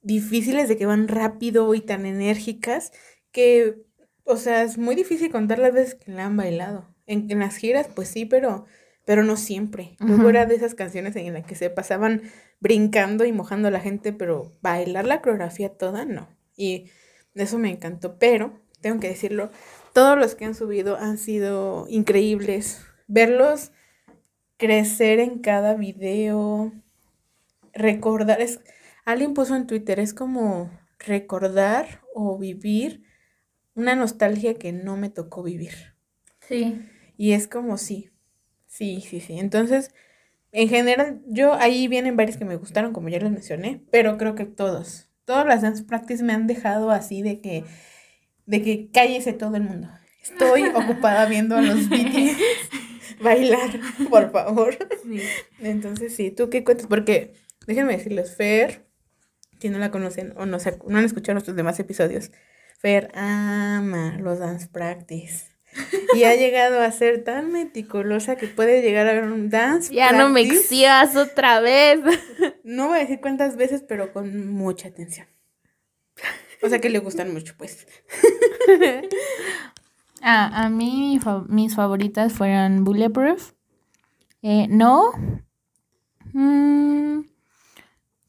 difíciles 0.02 0.68
de 0.68 0.76
que 0.76 0.86
van 0.86 1.08
rápido 1.08 1.74
y 1.74 1.80
tan 1.80 2.06
enérgicas 2.06 2.92
que, 3.32 3.76
o 4.24 4.36
sea, 4.36 4.62
es 4.62 4.78
muy 4.78 4.94
difícil 4.94 5.30
contar 5.32 5.58
las 5.58 5.72
veces 5.74 5.94
que 5.96 6.12
la 6.12 6.26
han 6.26 6.36
bailado. 6.36 6.94
En, 7.06 7.30
en 7.30 7.40
las 7.40 7.56
giras, 7.56 7.88
pues 7.94 8.08
sí, 8.08 8.26
pero, 8.26 8.66
pero 9.06 9.22
no 9.22 9.36
siempre. 9.36 9.96
Luego 10.00 10.22
Ujú. 10.22 10.28
era 10.30 10.46
de 10.46 10.56
esas 10.56 10.74
canciones 10.74 11.16
en 11.16 11.32
las 11.32 11.46
que 11.46 11.54
se 11.54 11.70
pasaban 11.70 12.22
brincando 12.60 13.24
y 13.24 13.32
mojando 13.32 13.68
a 13.68 13.70
la 13.70 13.80
gente, 13.80 14.12
pero 14.12 14.52
bailar 14.60 15.06
la 15.06 15.22
coreografía 15.22 15.70
toda, 15.70 16.04
no. 16.04 16.28
Y 16.56 16.90
eso 17.34 17.58
me 17.58 17.70
encantó, 17.70 18.18
pero 18.18 18.60
tengo 18.80 19.00
que 19.00 19.08
decirlo, 19.08 19.50
todos 19.94 20.18
los 20.18 20.34
que 20.34 20.44
han 20.44 20.56
subido 20.56 20.96
han 20.96 21.18
sido 21.18 21.86
increíbles. 21.88 22.84
Verlos 23.06 23.70
crecer 24.56 25.20
en 25.20 25.38
cada 25.38 25.74
video, 25.74 26.72
recordar, 27.72 28.40
es, 28.40 28.58
alguien 29.04 29.34
puso 29.34 29.54
en 29.54 29.68
Twitter, 29.68 30.00
es 30.00 30.14
como 30.14 30.68
recordar 30.98 32.00
o 32.12 32.38
vivir 32.38 33.04
una 33.74 33.94
nostalgia 33.94 34.54
que 34.54 34.72
no 34.72 34.96
me 34.96 35.10
tocó 35.10 35.44
vivir. 35.44 35.94
Sí. 36.40 36.84
Y 37.16 37.32
es 37.32 37.46
como 37.46 37.78
sí, 37.78 38.10
sí, 38.76 39.00
sí, 39.00 39.20
sí. 39.20 39.38
Entonces, 39.38 39.92
en 40.52 40.68
general, 40.68 41.22
yo 41.26 41.54
ahí 41.54 41.88
vienen 41.88 42.16
varios 42.16 42.36
que 42.36 42.44
me 42.44 42.56
gustaron, 42.56 42.92
como 42.92 43.08
ya 43.08 43.20
los 43.20 43.30
mencioné, 43.30 43.82
pero 43.90 44.16
creo 44.18 44.34
que 44.34 44.44
todos, 44.46 45.10
todas 45.24 45.46
las 45.46 45.62
dance 45.62 45.84
practice 45.84 46.22
me 46.22 46.32
han 46.32 46.46
dejado 46.46 46.90
así 46.90 47.22
de 47.22 47.40
que, 47.40 47.64
de 48.46 48.62
que 48.62 48.90
cállese 48.92 49.32
todo 49.32 49.56
el 49.56 49.62
mundo. 49.62 49.88
Estoy 50.22 50.64
ocupada 50.74 51.26
viendo 51.26 51.56
a 51.56 51.62
los 51.62 51.88
BTS 51.88 52.36
bailar, 53.20 53.80
por 54.10 54.30
favor. 54.30 54.76
Sí. 55.04 55.20
Entonces, 55.60 56.14
sí, 56.14 56.30
¿tú 56.30 56.50
qué 56.50 56.64
cuentas? 56.64 56.86
Porque, 56.86 57.34
déjenme 57.66 57.96
decirles, 57.96 58.34
Fer, 58.36 58.86
si 59.60 59.68
no 59.70 59.78
la 59.78 59.90
conocen 59.90 60.32
o 60.36 60.46
no, 60.46 60.58
se- 60.60 60.78
no 60.88 60.98
han 60.98 61.04
escuchado 61.04 61.34
nuestros 61.34 61.56
demás 61.56 61.78
episodios, 61.80 62.30
Fer 62.78 63.10
ama 63.14 64.18
los 64.20 64.38
dance 64.38 64.68
practice. 64.68 65.46
Y 66.14 66.24
ha 66.24 66.34
llegado 66.34 66.80
a 66.80 66.90
ser 66.90 67.24
tan 67.24 67.52
meticulosa 67.52 68.36
que 68.36 68.46
puede 68.46 68.80
llegar 68.82 69.06
a 69.08 69.12
ver 69.12 69.24
un 69.24 69.50
dance 69.50 69.92
Ya 69.94 70.12
no 70.12 70.28
me 70.28 70.40
exhibas 70.42 71.14
otra 71.16 71.60
vez. 71.60 72.00
No 72.64 72.88
voy 72.88 72.98
a 72.98 73.00
decir 73.00 73.20
cuántas 73.20 73.56
veces, 73.56 73.82
pero 73.86 74.12
con 74.12 74.50
mucha 74.50 74.88
atención. 74.88 75.26
O 76.62 76.68
sea 76.68 76.80
que 76.80 76.88
le 76.88 76.98
gustan 77.00 77.32
mucho, 77.32 77.54
pues. 77.58 77.86
Ah, 80.22 80.64
a 80.64 80.68
mí 80.70 81.12
mi 81.14 81.18
fa- 81.20 81.44
mis 81.48 81.74
favoritas 81.76 82.32
fueron 82.32 82.82
Bulletproof. 82.84 83.52
Eh, 84.42 84.66
no. 84.68 85.12
Mm, 86.32 87.20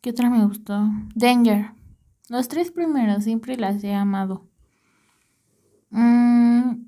¿Qué 0.02 0.10
otra 0.12 0.30
me 0.30 0.46
gustó? 0.46 0.88
Danger. 1.16 1.72
Los 2.30 2.50
tres 2.50 2.72
primeros 2.72 3.24
siempre 3.24 3.56
las 3.58 3.84
he 3.84 3.94
amado. 3.94 4.46
Mm, 5.90 6.86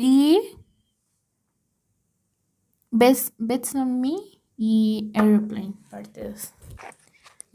y 0.00 0.38
Best, 2.92 3.34
Bets 3.38 3.74
on 3.74 4.00
Me 4.00 4.14
y 4.56 5.10
Airplane, 5.14 5.74
parte 5.90 6.28
2. 6.30 6.54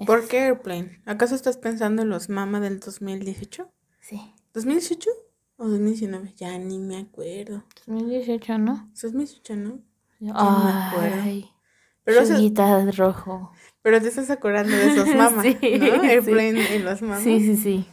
¿Por 0.05 0.27
qué 0.27 0.39
Airplane? 0.39 1.01
¿Acaso 1.05 1.35
estás 1.35 1.55
pensando 1.57 2.01
en 2.01 2.09
los 2.09 2.27
Mama 2.27 2.59
del 2.59 2.81
2018? 2.81 3.71
Sí. 4.01 4.33
¿2018 4.53 5.07
o 5.55 5.69
2019? 5.69 6.33
Ya 6.35 6.57
ni 6.57 6.79
me 6.79 6.97
acuerdo. 6.97 7.63
2018, 7.87 8.57
¿no? 8.57 8.89
2018, 9.01 9.55
¿no? 9.55 9.79
me 10.19 10.31
acuerdo. 10.31 11.21
Ay, 11.23 11.49
Pero, 12.03 12.25
de 12.25 12.91
rojo. 12.91 13.51
pero 13.81 14.01
te 14.01 14.09
estás 14.09 14.29
acordando 14.29 14.75
de 14.75 14.87
esos 14.87 15.07
Mama, 15.15 15.43
Sí, 15.43 15.53
¿no? 15.53 15.59
sí. 15.61 16.07
Airplane 16.09 16.75
en 16.75 16.83
los 16.83 17.01
Mama. 17.01 17.21
Sí, 17.21 17.39
sí, 17.39 17.55
sí. 17.55 17.85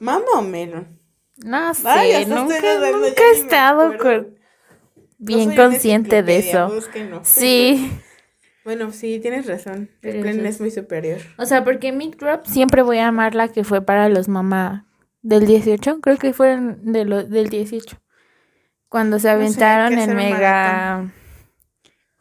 ¿Mama 0.00 0.26
o 0.36 0.42
Melon? 0.42 1.00
No 1.38 1.74
sé, 1.74 1.88
Ay, 1.88 2.26
nunca, 2.26 2.54
nunca 2.92 3.22
he 3.22 3.32
estado 3.32 3.98
con- 3.98 4.34
bien 5.18 5.54
consciente 5.56 6.22
de 6.22 6.38
eso. 6.38 6.68
búsquenlo. 6.68 7.20
Sí. 7.24 7.90
Bueno, 8.64 8.92
sí, 8.92 9.18
tienes 9.20 9.44
razón. 9.46 9.90
Pero 10.00 10.16
el 10.16 10.22
plan 10.22 10.46
es 10.46 10.58
muy 10.58 10.70
superior. 10.70 11.18
O 11.36 11.44
sea, 11.44 11.64
porque 11.64 11.92
Mic 11.92 12.16
Drop 12.16 12.46
siempre 12.46 12.80
voy 12.80 12.96
a 12.96 13.08
amar 13.08 13.34
la 13.34 13.48
que 13.48 13.62
fue 13.62 13.82
para 13.84 14.08
los 14.08 14.26
mamá 14.26 14.86
del 15.20 15.44
18. 15.46 16.00
Creo 16.00 16.16
que 16.16 16.32
fueron 16.32 16.78
de 16.90 17.04
lo, 17.04 17.24
del 17.24 17.50
18. 17.50 18.00
Cuando 18.88 19.18
se 19.18 19.28
No 19.28 19.34
sé, 19.34 19.36
aventaron 19.36 19.98
el 19.98 20.14
mega. 20.14 21.12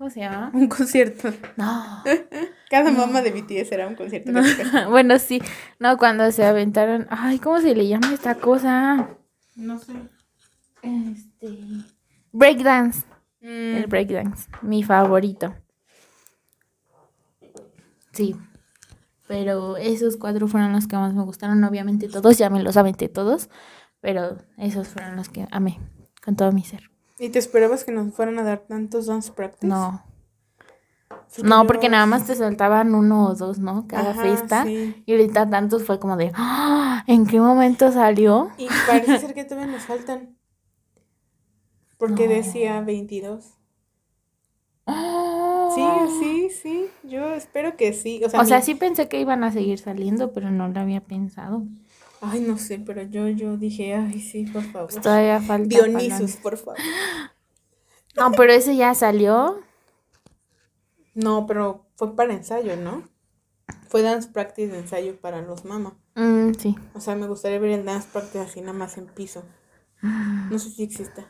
¿Cómo 0.03 0.11
se 0.11 0.19
llama? 0.19 0.51
Un 0.53 0.67
concierto. 0.67 1.29
No. 1.55 2.03
Cada 2.69 2.91
mamá 2.91 3.21
de 3.21 3.31
BTS 3.31 3.71
era 3.71 3.87
un 3.87 3.95
concierto. 3.95 4.33
bueno, 4.89 5.17
sí. 5.17 5.41
No, 5.79 5.97
cuando 5.97 6.29
se 6.33 6.43
aventaron. 6.43 7.07
Ay, 7.09 7.39
¿cómo 7.39 7.61
se 7.61 7.73
le 7.73 7.87
llama 7.87 8.13
esta 8.13 8.35
cosa? 8.35 9.11
No 9.55 9.79
sé. 9.79 9.93
Este. 10.81 11.57
Breakdance. 12.33 13.05
Mm, 13.39 13.75
El 13.77 13.87
breakdance. 13.87 14.49
Mi 14.61 14.83
favorito. 14.83 15.55
Sí. 18.11 18.35
Pero 19.25 19.77
esos 19.77 20.17
cuatro 20.17 20.49
fueron 20.49 20.73
los 20.73 20.85
que 20.85 20.97
más 20.97 21.13
me 21.13 21.23
gustaron. 21.23 21.63
Obviamente 21.63 22.09
todos, 22.09 22.37
ya 22.37 22.49
me 22.49 22.61
los 22.61 22.75
aventé 22.75 23.07
todos. 23.07 23.49
Pero 24.01 24.37
esos 24.57 24.89
fueron 24.89 25.15
los 25.15 25.29
que 25.29 25.47
amé. 25.49 25.79
Con 26.21 26.35
todo 26.35 26.51
mi 26.51 26.65
ser. 26.65 26.92
¿Y 27.19 27.29
te 27.29 27.39
esperabas 27.39 27.83
que 27.83 27.91
nos 27.91 28.13
fueran 28.13 28.39
a 28.39 28.43
dar 28.43 28.59
tantos 28.67 29.05
dance 29.05 29.31
practice? 29.31 29.67
No. 29.67 30.03
Porque 31.09 31.43
No, 31.49 31.65
porque 31.67 31.89
nada 31.89 32.05
más 32.05 32.25
te 32.27 32.35
soltaban 32.35 32.93
uno 32.95 33.27
o 33.27 33.35
dos, 33.35 33.59
¿no? 33.59 33.87
Cada 33.87 34.11
Ajá, 34.11 34.21
fiesta. 34.23 34.63
sí. 34.65 35.03
Y 35.05 35.11
ahorita 35.13 35.49
tantos 35.49 35.83
fue 35.83 35.99
como 35.99 36.15
de, 36.17 36.31
"Ah, 36.35 37.03
¿en 37.07 37.25
qué 37.25 37.39
momento 37.39 37.91
salió? 37.91 38.49
Y 38.57 38.67
parece 38.87 39.19
ser 39.19 39.33
que 39.33 39.43
todavía 39.43 39.71
nos 39.71 39.83
faltan. 39.83 40.37
Porque 41.97 42.27
No. 42.27 42.33
decía 42.35 42.81
22. 42.81 43.57
Sí, 45.75 45.87
sí, 46.19 46.49
sí. 46.61 46.85
Yo 47.03 47.33
espero 47.33 47.75
que 47.77 47.93
sí. 47.93 48.21
O 48.23 48.29
sea, 48.29 48.41
O 48.41 48.45
sea, 48.45 48.57
mi- 48.59 48.63
sí 48.63 48.75
pensé 48.75 49.07
que 49.07 49.19
iban 49.19 49.43
a 49.43 49.51
seguir 49.51 49.79
saliendo, 49.79 50.33
pero 50.33 50.51
no 50.51 50.67
lo 50.67 50.79
había 50.79 51.01
pensado. 51.01 51.63
Ay, 52.25 52.39
no 52.39 52.57
sé, 52.57 52.79
pero 52.79 53.03
yo, 53.03 53.27
yo 53.27 53.57
dije, 53.57 53.95
ay, 53.95 54.21
sí, 54.21 54.45
por 54.45 54.63
favor. 54.63 54.89
Pues 54.89 55.01
todavía 55.01 55.41
falta. 55.41 55.67
Dionisos, 55.67 56.37
por 56.37 56.57
favor. 56.57 56.77
No, 58.15 58.31
pero 58.31 58.53
ese 58.53 58.75
ya 58.75 58.93
salió. 58.93 59.59
No, 61.15 61.45
pero 61.47 61.87
fue 61.95 62.15
para 62.15 62.33
ensayo, 62.33 62.77
¿no? 62.77 63.03
Fue 63.89 64.01
dance 64.01 64.29
practice 64.29 64.71
de 64.71 64.79
ensayo 64.79 65.19
para 65.19 65.41
los 65.41 65.65
mamás. 65.65 65.93
Mm, 66.15 66.53
sí. 66.53 66.75
O 66.93 67.01
sea, 67.01 67.15
me 67.15 67.27
gustaría 67.27 67.59
ver 67.59 67.71
el 67.71 67.85
dance 67.85 68.07
practice 68.13 68.39
así 68.39 68.61
nada 68.61 68.73
más 68.73 68.97
en 68.97 69.07
piso. 69.07 69.43
No 70.01 70.59
sé 70.59 70.69
si 70.69 70.83
exista. 70.83 71.25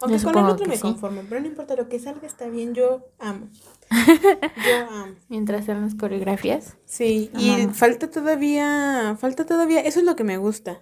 Aunque 0.00 0.22
con 0.22 0.36
el 0.36 0.44
otro 0.44 0.66
me 0.66 0.76
sí. 0.76 0.82
conformo, 0.82 1.22
pero 1.28 1.40
no 1.40 1.46
importa 1.46 1.76
lo 1.76 1.88
que 1.88 1.98
salga 1.98 2.26
está 2.26 2.48
bien, 2.48 2.74
yo 2.74 3.08
amo. 3.18 3.48
Yo. 3.90 5.06
Mientras 5.28 5.64
sean 5.64 5.82
las 5.82 5.94
coreografías. 5.94 6.76
Sí, 6.84 7.30
y 7.36 7.50
Amamos. 7.50 7.76
falta 7.76 8.10
todavía, 8.10 9.16
falta 9.20 9.46
todavía, 9.46 9.80
eso 9.80 10.00
es 10.00 10.06
lo 10.06 10.16
que 10.16 10.24
me 10.24 10.36
gusta. 10.36 10.80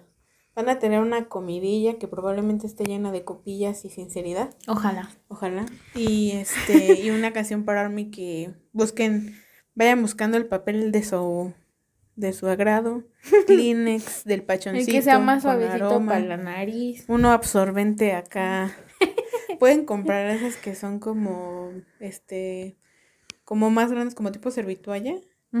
Van 0.55 0.69
a 0.69 0.79
tener 0.79 0.99
una 1.01 1.25
comidilla 1.25 1.99
que 1.99 2.07
probablemente 2.07 2.65
esté 2.65 2.83
llena 2.83 3.11
de 3.11 3.23
copillas 3.23 3.85
y 3.85 3.89
sinceridad, 3.89 4.49
Ojalá. 4.67 5.11
ojalá. 5.27 5.65
Y 5.93 6.31
este, 6.31 6.99
y 6.99 7.11
una 7.11 7.31
canción 7.31 7.63
para 7.63 7.81
Army 7.81 8.09
que 8.09 8.55
busquen, 8.71 9.35
vayan 9.75 10.01
buscando 10.01 10.35
el 10.37 10.47
papel 10.47 10.91
de 10.91 11.03
su 11.03 11.53
de 12.15 12.33
su 12.33 12.47
agrado, 12.47 13.03
Kleenex 13.45 14.23
del 14.23 14.39
El 14.39 14.45
pachoncito 14.47 14.91
que 14.91 15.03
sea 15.03 15.19
más 15.19 15.43
suavecito 15.43 15.85
aroma, 15.85 16.13
para 16.13 16.25
la 16.25 16.37
nariz. 16.37 17.05
uno 17.07 17.31
absorbente 17.31 18.13
acá. 18.13 18.75
Pueden 19.59 19.85
comprar 19.85 20.27
esas 20.31 20.55
que 20.57 20.73
son 20.73 20.99
como 20.99 21.69
este 21.99 22.76
como 23.47 23.69
más 23.69 23.89
grandes 23.91 24.13
como 24.13 24.33
tipo 24.33 24.51
servitualla 24.51 25.15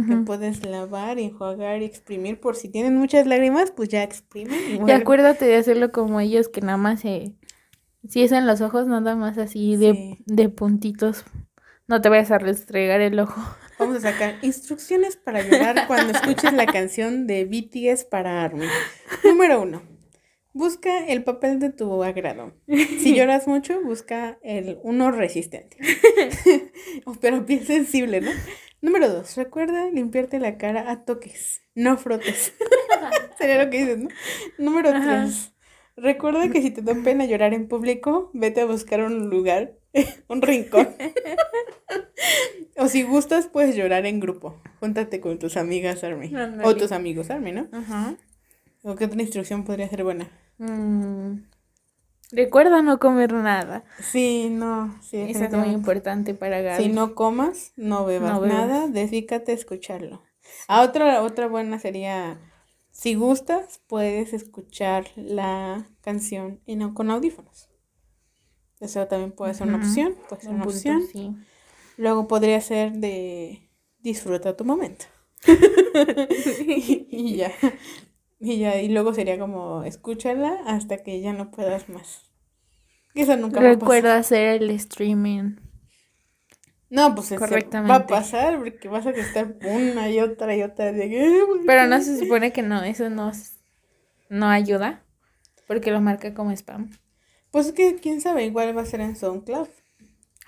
que 0.07 0.17
puedes 0.17 0.63
lavar, 0.65 1.17
enjuagar 1.17 1.81
y 1.81 1.85
exprimir 1.85 2.41
por 2.41 2.57
si 2.57 2.67
tienen 2.67 2.97
muchas 2.97 3.25
lágrimas, 3.25 3.71
pues 3.71 3.87
ya 3.87 4.03
exprimen. 4.03 4.85
Y 4.85 4.91
acuérdate 4.91 5.45
de 5.45 5.55
hacerlo 5.55 5.93
como 5.93 6.19
ellos, 6.19 6.49
que 6.49 6.59
nada 6.59 6.77
más 6.77 6.99
se... 6.99 7.33
Si 8.07 8.21
es 8.21 8.33
en 8.33 8.45
los 8.45 8.59
ojos, 8.59 8.85
nada 8.85 9.15
más 9.15 9.37
así 9.37 9.77
de, 9.77 9.93
Sí. 9.93 10.17
de 10.25 10.49
puntitos. 10.49 11.23
No 11.87 12.01
te 12.01 12.09
vayas 12.09 12.31
a 12.31 12.37
restregar 12.37 12.99
el 12.99 13.17
ojo. 13.19 13.41
Vamos 13.79 13.95
a 13.95 14.11
sacar 14.11 14.35
instrucciones 14.41 15.15
para 15.15 15.41
llorar 15.41 15.87
cuando 15.87 16.11
escuches 16.11 16.51
la 16.51 16.65
canción 16.77 17.25
de 17.25 17.45
BTS 17.45 18.03
para 18.05 18.43
Army. 18.43 18.65
Número 19.23 19.61
uno. 19.61 19.81
Busca 20.57 21.05
el 21.05 21.23
papel 21.23 21.59
de 21.59 21.69
tu 21.69 22.03
agrado. 22.03 22.51
Si 22.99 23.15
lloras 23.15 23.47
mucho, 23.47 23.79
busca 23.83 24.39
el 24.41 24.79
uno 24.81 25.11
resistente. 25.11 25.77
Pero 27.21 27.41
bien 27.41 27.63
sensible, 27.63 28.21
¿no? 28.21 28.31
Número 28.81 29.07
dos. 29.07 29.37
Recuerda 29.37 29.87
limpiarte 29.91 30.39
la 30.39 30.57
cara 30.57 30.89
a 30.89 31.05
toques, 31.05 31.61
no 31.75 31.95
frotes. 31.97 32.53
Sería 33.37 33.63
lo 33.63 33.69
que 33.69 33.81
dices, 33.81 33.99
¿no? 33.99 34.09
Número 34.57 34.89
Ajá. 34.89 35.25
tres. 35.25 35.53
Recuerda 35.95 36.49
que 36.49 36.63
si 36.63 36.71
te 36.71 36.81
da 36.81 36.95
pena 37.03 37.25
llorar 37.25 37.53
en 37.53 37.67
público, 37.67 38.31
vete 38.33 38.61
a 38.61 38.65
buscar 38.65 39.03
un 39.03 39.29
lugar, 39.29 39.77
un 40.27 40.41
rincón. 40.41 40.89
O 42.77 42.87
si 42.87 43.03
gustas, 43.03 43.45
puedes 43.47 43.75
llorar 43.75 44.07
en 44.07 44.19
grupo. 44.19 44.59
Júntate 44.79 45.19
con 45.19 45.37
tus 45.37 45.55
amigas 45.55 46.03
Army. 46.03 46.33
O 46.63 46.75
tus 46.75 46.91
amigos 46.91 47.29
Army, 47.29 47.51
¿no? 47.51 47.67
Ajá. 47.71 48.15
¿O 48.81 48.95
qué 48.95 49.05
otra 49.05 49.21
instrucción 49.21 49.63
podría 49.63 49.87
ser 49.87 50.03
buena? 50.03 50.31
Mm. 50.57 51.43
Recuerda 52.31 52.81
no 52.81 52.99
comer 52.99 53.31
nada. 53.33 53.85
Sí, 54.01 54.49
no, 54.51 54.99
sí. 55.01 55.17
Eso 55.17 55.45
es 55.45 55.53
muy 55.53 55.69
importante 55.69 56.33
para 56.33 56.61
Gaby. 56.61 56.83
Si 56.83 56.89
no 56.89 57.15
comas, 57.15 57.71
no 57.77 58.05
bebas 58.05 58.33
No 58.33 58.41
bebas. 58.41 58.67
nada, 58.67 58.87
dedícate 58.87 59.53
a 59.53 59.55
escucharlo. 59.55 60.21
A 60.67 60.81
otra, 60.81 61.21
otra 61.23 61.47
buena 61.47 61.79
sería, 61.79 62.37
si 62.91 63.15
gustas, 63.15 63.79
puedes 63.87 64.33
escuchar 64.33 65.05
la 65.15 65.87
canción 66.01 66.59
y 66.65 66.75
no 66.75 66.93
con 66.93 67.11
audífonos. 67.11 67.69
Eso 68.81 69.07
también 69.07 69.31
puede 69.31 69.53
ser 69.53 69.67
una 69.67 69.77
opción, 69.77 70.15
puede 70.27 70.41
ser 70.41 70.49
Un 70.51 70.55
una 70.57 70.63
punto, 70.65 70.77
opción. 70.77 71.01
sí. 71.11 71.35
Luego 71.97 72.27
podría 72.27 72.59
ser 72.61 72.91
de 72.91 73.69
disfruta 73.99 74.55
tu 74.57 74.65
momento. 74.65 75.05
y 77.09 77.35
ya. 77.37 77.51
Y 78.39 78.59
ya, 78.59 78.79
y 78.81 78.89
luego 78.89 79.13
sería 79.13 79.39
como 79.39 79.83
escúchala 79.83 80.59
hasta 80.67 81.03
que 81.03 81.21
ya 81.21 81.33
no 81.33 81.49
puedas 81.51 81.89
más. 81.89 82.21
Eso 83.15 83.35
nunca 83.35 83.59
va 83.61 83.67
a 83.67 83.73
pasar. 83.73 83.79
Recuerda 83.81 84.17
hacer 84.17 84.61
el 84.61 84.69
streaming. 84.71 85.55
No, 86.89 87.15
pues 87.15 87.33
Correctamente. 87.33 87.91
va 87.91 87.95
a 87.97 88.07
pasar 88.07 88.59
porque 88.59 88.87
vas 88.87 89.05
a 89.05 89.09
estar 89.11 89.55
una 89.65 90.09
y 90.09 90.19
otra 90.19 90.55
y 90.55 90.63
otra. 90.63 90.93
de 90.93 91.09
que, 91.09 91.25
"Eh, 91.25 91.39
¿por 91.45 91.65
Pero 91.65 91.81
qué?". 91.83 91.87
no 91.89 92.01
se 92.01 92.17
supone 92.17 92.53
que 92.53 92.61
no, 92.61 92.83
eso 92.83 93.09
no, 93.09 93.31
no 94.29 94.47
ayuda. 94.49 95.03
Porque 95.67 95.91
lo 95.91 95.99
marca 95.99 96.33
como 96.33 96.51
spam. 96.51 96.91
Pues 97.51 97.67
es 97.67 97.73
que 97.73 97.95
quién 97.95 98.21
sabe, 98.21 98.45
igual 98.45 98.77
va 98.77 98.83
a 98.83 98.85
ser 98.85 99.01
en 99.01 99.15
SoundCloud. 99.15 99.67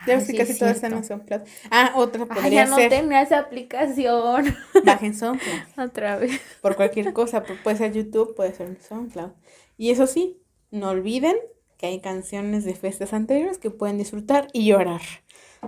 Ya 0.06 0.16
ves 0.16 0.26
que 0.26 0.34
sí, 0.34 0.38
casi 0.38 0.52
es 0.54 0.60
todas 0.60 0.76
están 0.76 0.94
en. 0.94 1.04
SoundCloud. 1.04 1.42
Ah, 1.72 1.94
otra 1.96 2.26
Ay, 2.30 2.30
podría 2.30 2.66
ya 2.66 2.66
no 2.66 2.76
ser. 2.78 2.90
tenía 2.90 3.22
esa 3.22 3.40
aplicación. 3.40 4.56
Bajen 4.86 5.14
SoundCloud. 5.16 5.60
Otra 5.78 6.18
vez. 6.18 6.40
Por 6.62 6.76
cualquier 6.76 7.14
cosa, 7.14 7.44
puede 7.64 7.78
ser 7.78 7.94
YouTube, 7.94 8.36
puede 8.36 8.54
ser 8.54 8.78
SoundCloud. 8.82 9.32
Y 9.78 9.92
eso 9.92 10.08
sí, 10.08 10.42
no 10.72 10.90
olviden 10.90 11.36
que 11.78 11.88
hay 11.88 12.02
canciones 12.02 12.66
de 12.66 12.76
fiestas 12.76 13.14
anteriores 13.14 13.58
que 13.58 13.72
pueden 13.72 13.98
disfrutar 13.98 14.48
y 14.54 14.66
llorar. 14.68 15.02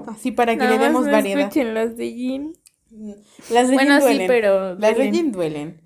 Así 0.07 0.31
para 0.31 0.53
que 0.53 0.59
Nada 0.59 0.71
le 0.71 0.77
más 0.77 0.87
demos 0.87 1.05
no 1.05 1.11
variedad. 1.11 1.39
escuchen 1.41 1.73
las 1.73 1.95
de 1.97 2.11
Jin. 2.11 2.53
Las 3.49 3.69
de 3.69 3.75
Bueno, 3.75 3.99
Jin 3.99 4.07
sí, 4.09 4.19
duelen. 4.19 4.27
pero 4.27 4.75
Las 4.75 4.97
de 4.97 5.09
duelen. 5.09 5.13
Jin 5.13 5.31
duelen. 5.31 5.81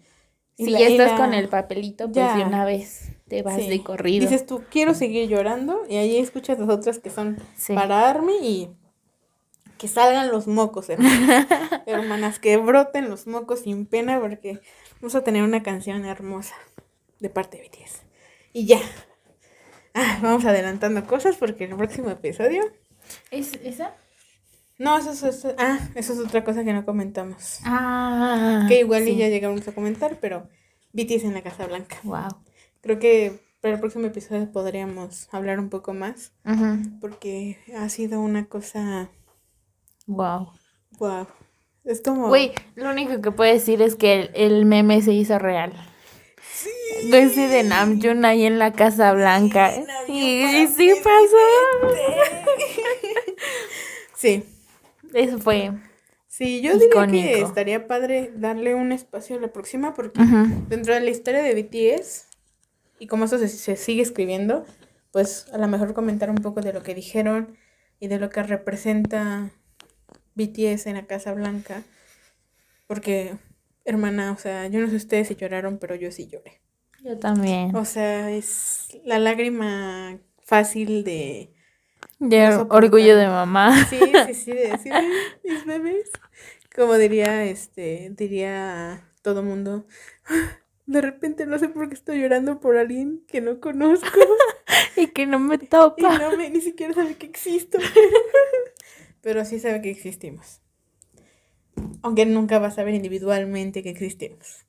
Si 0.58 0.70
la- 0.70 0.80
ya 0.80 0.88
estás 0.88 1.12
la- 1.12 1.18
con 1.18 1.34
el 1.34 1.50
papelito, 1.50 2.06
pues 2.06 2.16
Ya. 2.16 2.38
de 2.38 2.44
una 2.46 2.64
vez 2.66 3.12
te 3.28 3.42
vas 3.42 3.56
Sí. 3.62 3.68
de 3.70 3.84
corrido. 3.84 4.22
Dices 4.30 4.46
tú, 4.46 4.64
quiero 4.70 4.94
seguir 4.94 5.28
llorando, 5.28 5.82
y 5.90 5.98
ahí 5.98 6.18
escuchas 6.18 6.60
las 6.60 6.70
otras 6.70 7.00
que 7.00 7.10
son 7.10 7.38
Sí. 7.58 7.74
para 7.74 8.10
Army 8.10 8.34
y 8.42 8.70
que 9.78 9.88
salgan 9.90 10.30
los 10.32 10.48
mocos, 10.48 10.90
hermanas. 10.90 11.48
hermanas, 11.86 12.40
que 12.40 12.56
broten 12.58 13.10
los 13.10 13.28
mocos 13.28 13.62
sin 13.62 13.86
pena 13.86 14.20
porque 14.22 14.62
vamos 15.02 15.16
a 15.16 15.24
tener 15.24 15.44
una 15.44 15.62
canción 15.64 16.06
hermosa 16.06 16.56
de 17.20 17.30
parte 17.30 17.58
de 17.58 17.64
BTS. 17.64 18.04
Y 18.54 18.66
ya. 18.68 18.80
Ah, 19.94 20.20
vamos 20.22 20.46
adelantando 20.46 21.06
cosas 21.06 21.36
porque 21.38 21.66
el 21.66 21.76
próximo 21.76 22.10
episodio. 22.10 22.64
¿Es 23.32 23.54
esa? 23.64 23.94
No, 24.78 24.98
eso 24.98 25.12
es, 25.12 25.24
eso- 25.24 25.56
ah, 25.58 25.80
eso 25.96 26.14
es 26.14 26.20
otra 26.20 26.44
cosa 26.44 26.64
que 26.64 26.74
no 26.74 26.86
comentamos. 26.86 27.60
Ah. 27.64 28.66
que 28.68 28.80
igual 28.80 29.04
y 29.08 29.12
sí. 29.14 29.18
ya 29.18 29.30
llegamos 29.30 29.66
a 29.68 29.74
comentar, 29.74 30.18
pero 30.20 30.50
BTS 30.94 31.24
en 31.26 31.34
la 31.34 31.42
Casa 31.42 31.66
Blanca. 31.68 31.98
Wow. 32.04 32.28
Creo 32.82 33.00
que 33.00 33.40
para 33.62 33.76
el 33.76 33.80
próximo 33.80 34.06
episodio 34.08 34.52
podríamos 34.52 35.28
hablar 35.32 35.60
un 35.60 35.70
poco 35.70 35.94
más 35.94 36.34
porque 37.02 37.58
ha 37.76 37.90
sido 37.90 38.20
una 38.22 38.46
cosa 38.48 39.10
Wow. 40.08 40.52
wow. 41.00 41.26
Es 41.84 42.02
como 42.02 42.28
Güey, 42.28 42.52
lo 42.76 42.90
único 42.92 43.22
que 43.22 43.32
puedo 43.32 43.52
decir 43.52 43.82
es 43.82 43.96
que 43.96 44.14
el, 44.14 44.32
el 44.36 44.66
meme 44.66 45.02
se 45.02 45.14
hizo 45.14 45.40
real. 45.40 45.74
Sí. 46.54 46.70
Ese 47.14 47.48
de 47.48 47.64
Namjoon 47.64 48.24
ahí 48.26 48.46
en 48.46 48.60
la 48.60 48.72
Casa 48.74 49.14
Blanca. 49.14 49.72
Y, 50.08 50.44
y 50.44 50.68
sí 50.68 50.92
pasó. 51.04 51.96
Sí. 54.16 54.44
Eso 55.16 55.40
fue. 55.40 55.72
Sí, 56.28 56.62
yo 56.62 56.78
diría 56.78 57.08
que 57.08 57.42
estaría 57.42 57.88
padre 57.88 58.32
darle 58.36 58.76
un 58.76 58.92
espacio 58.92 59.38
a 59.38 59.40
la 59.40 59.54
próxima 59.54 59.94
porque 59.94 60.20
dentro 60.68 60.94
de 60.94 61.00
la 61.00 61.10
historia 61.10 61.42
de 61.42 61.54
BTS 61.54 62.28
y 63.00 63.08
como 63.08 63.26
eso 63.26 63.38
se, 63.38 63.48
se, 63.48 63.78
sigue 63.78 64.02
escribiendo, 64.02 64.66
pues 65.12 65.48
a 65.54 65.58
lo 65.58 65.68
mejor 65.68 65.94
comentar 65.94 66.30
un 66.30 66.38
poco 66.38 66.62
de 66.62 66.74
lo 66.74 66.84
que 66.84 66.94
dijeron 66.94 67.58
y 68.00 68.08
de 68.08 68.20
lo 68.20 68.30
que 68.30 68.44
representa 68.44 69.52
BTS 70.36 70.88
en 70.88 70.96
la 70.96 71.08
Casa 71.08 71.34
Blanca. 71.34 71.84
Porque, 72.88 73.38
hermana, 73.86 74.32
o 74.32 74.38
sea, 74.38 74.68
yo 74.68 74.80
no 74.80 74.90
sé 74.90 74.98
ustedes 74.98 75.30
si 75.30 75.36
lloraron, 75.36 75.78
pero 75.80 75.96
yo 75.96 76.12
sí 76.12 76.28
lloré. 76.28 76.62
Yo 77.02 77.18
también. 77.18 77.76
O 77.76 77.86
sea, 77.86 78.32
es 78.32 78.90
la 79.06 79.20
lágrima 79.20 80.20
fácil 80.44 81.04
de 81.04 81.55
de 82.20 82.66
orgullo 82.70 83.18
de 83.18 83.28
mamá. 83.28 83.86
Sí, 83.90 84.00
sí, 84.28 84.34
sí, 84.34 84.52
de 84.52 84.72
decir, 84.72 84.94
mis 85.44 85.66
bebés. 85.66 86.12
Como 86.76 86.96
diría, 86.96 87.46
este, 87.46 88.12
diría 88.12 89.10
todo 89.22 89.44
mundo, 89.44 89.86
de 90.86 91.02
repente 91.02 91.46
no 91.46 91.58
sé 91.58 91.70
por 91.70 91.88
qué 91.88 91.96
estoy 91.96 92.22
llorando 92.22 92.60
por 92.60 92.78
alguien 92.78 93.24
que 93.28 93.42
no 93.42 93.60
conozco. 93.60 94.08
y 94.96 95.08
que 95.08 95.26
no 95.26 95.40
me 95.40 95.58
topa. 95.58 96.16
Y 96.16 96.20
no 96.20 96.38
me, 96.38 96.50
ni 96.50 96.62
siquiera 96.62 96.94
sabe 96.94 97.16
que 97.16 97.26
existo. 97.26 97.78
Pero 99.22 99.46
sí 99.46 99.60
sabe 99.60 99.82
que 99.82 99.90
existimos. 99.90 100.62
Aunque 102.02 102.26
nunca 102.26 102.60
va 102.60 102.68
a 102.68 102.72
saber 102.72 102.94
individualmente 102.94 103.84
que 103.84 103.90
existimos. 103.90 104.66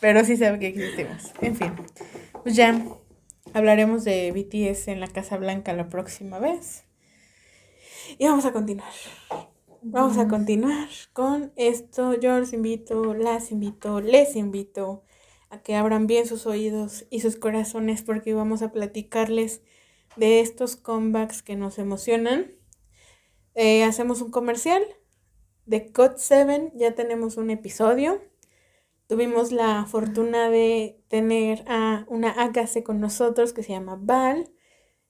Pero 0.00 0.24
sí 0.24 0.36
sabe 0.36 0.58
que 0.58 0.68
existimos. 0.68 1.32
En 1.40 1.56
fin. 1.56 1.72
Pues 2.42 2.56
ya, 2.56 2.84
Hablaremos 3.54 4.04
de 4.04 4.32
BTS 4.32 4.88
en 4.88 5.00
la 5.00 5.08
Casa 5.08 5.36
Blanca 5.36 5.74
la 5.74 5.90
próxima 5.90 6.38
vez. 6.38 6.84
Y 8.18 8.26
vamos 8.26 8.46
a 8.46 8.52
continuar. 8.52 8.92
Vamos 9.82 10.16
a 10.16 10.26
continuar 10.26 10.88
con 11.12 11.52
esto. 11.56 12.14
Yo 12.14 12.38
los 12.38 12.54
invito, 12.54 13.12
las 13.12 13.52
invito, 13.52 14.00
les 14.00 14.36
invito 14.36 15.04
a 15.50 15.62
que 15.62 15.76
abran 15.76 16.06
bien 16.06 16.26
sus 16.26 16.46
oídos 16.46 17.04
y 17.10 17.20
sus 17.20 17.36
corazones 17.36 18.00
porque 18.00 18.32
vamos 18.32 18.62
a 18.62 18.72
platicarles 18.72 19.60
de 20.16 20.40
estos 20.40 20.76
comebacks 20.76 21.42
que 21.42 21.54
nos 21.54 21.78
emocionan. 21.78 22.52
Eh, 23.54 23.84
hacemos 23.84 24.22
un 24.22 24.30
comercial 24.30 24.82
de 25.66 25.92
Code 25.92 26.14
7, 26.16 26.72
ya 26.74 26.94
tenemos 26.94 27.36
un 27.36 27.50
episodio. 27.50 28.22
Tuvimos 29.12 29.52
la 29.52 29.84
fortuna 29.84 30.48
de 30.48 31.04
tener 31.08 31.64
a 31.68 32.06
una 32.08 32.30
Agase 32.30 32.82
con 32.82 32.98
nosotros 32.98 33.52
que 33.52 33.62
se 33.62 33.72
llama 33.72 33.98
Val, 34.00 34.50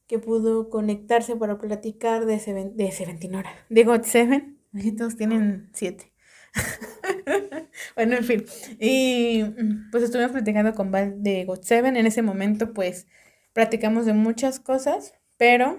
que 0.09 0.19
pudo 0.19 0.71
conectarse 0.71 1.37
para 1.37 1.57
platicar 1.57 2.27
de, 2.27 2.35
ese, 2.35 2.53
de 2.53 2.91
Seventeen 2.91 3.45
de 3.69 3.85
God 3.85 4.03
Seven. 4.03 4.59
Todos 4.99 5.17
tienen 5.17 5.71
siete. 5.73 6.13
bueno, 7.95 8.17
en 8.17 8.25
fin. 8.25 8.45
Y 8.81 9.45
pues 9.93 10.03
estuvimos 10.03 10.33
platicando 10.33 10.75
con 10.75 10.91
Val 10.91 11.23
de 11.23 11.45
God 11.45 11.61
Seven. 11.63 11.97
En 11.97 12.05
ese 12.05 12.23
momento, 12.23 12.73
pues, 12.73 13.07
platicamos 13.53 14.05
de 14.05 14.15
muchas 14.15 14.59
cosas, 14.59 15.15
pero 15.37 15.79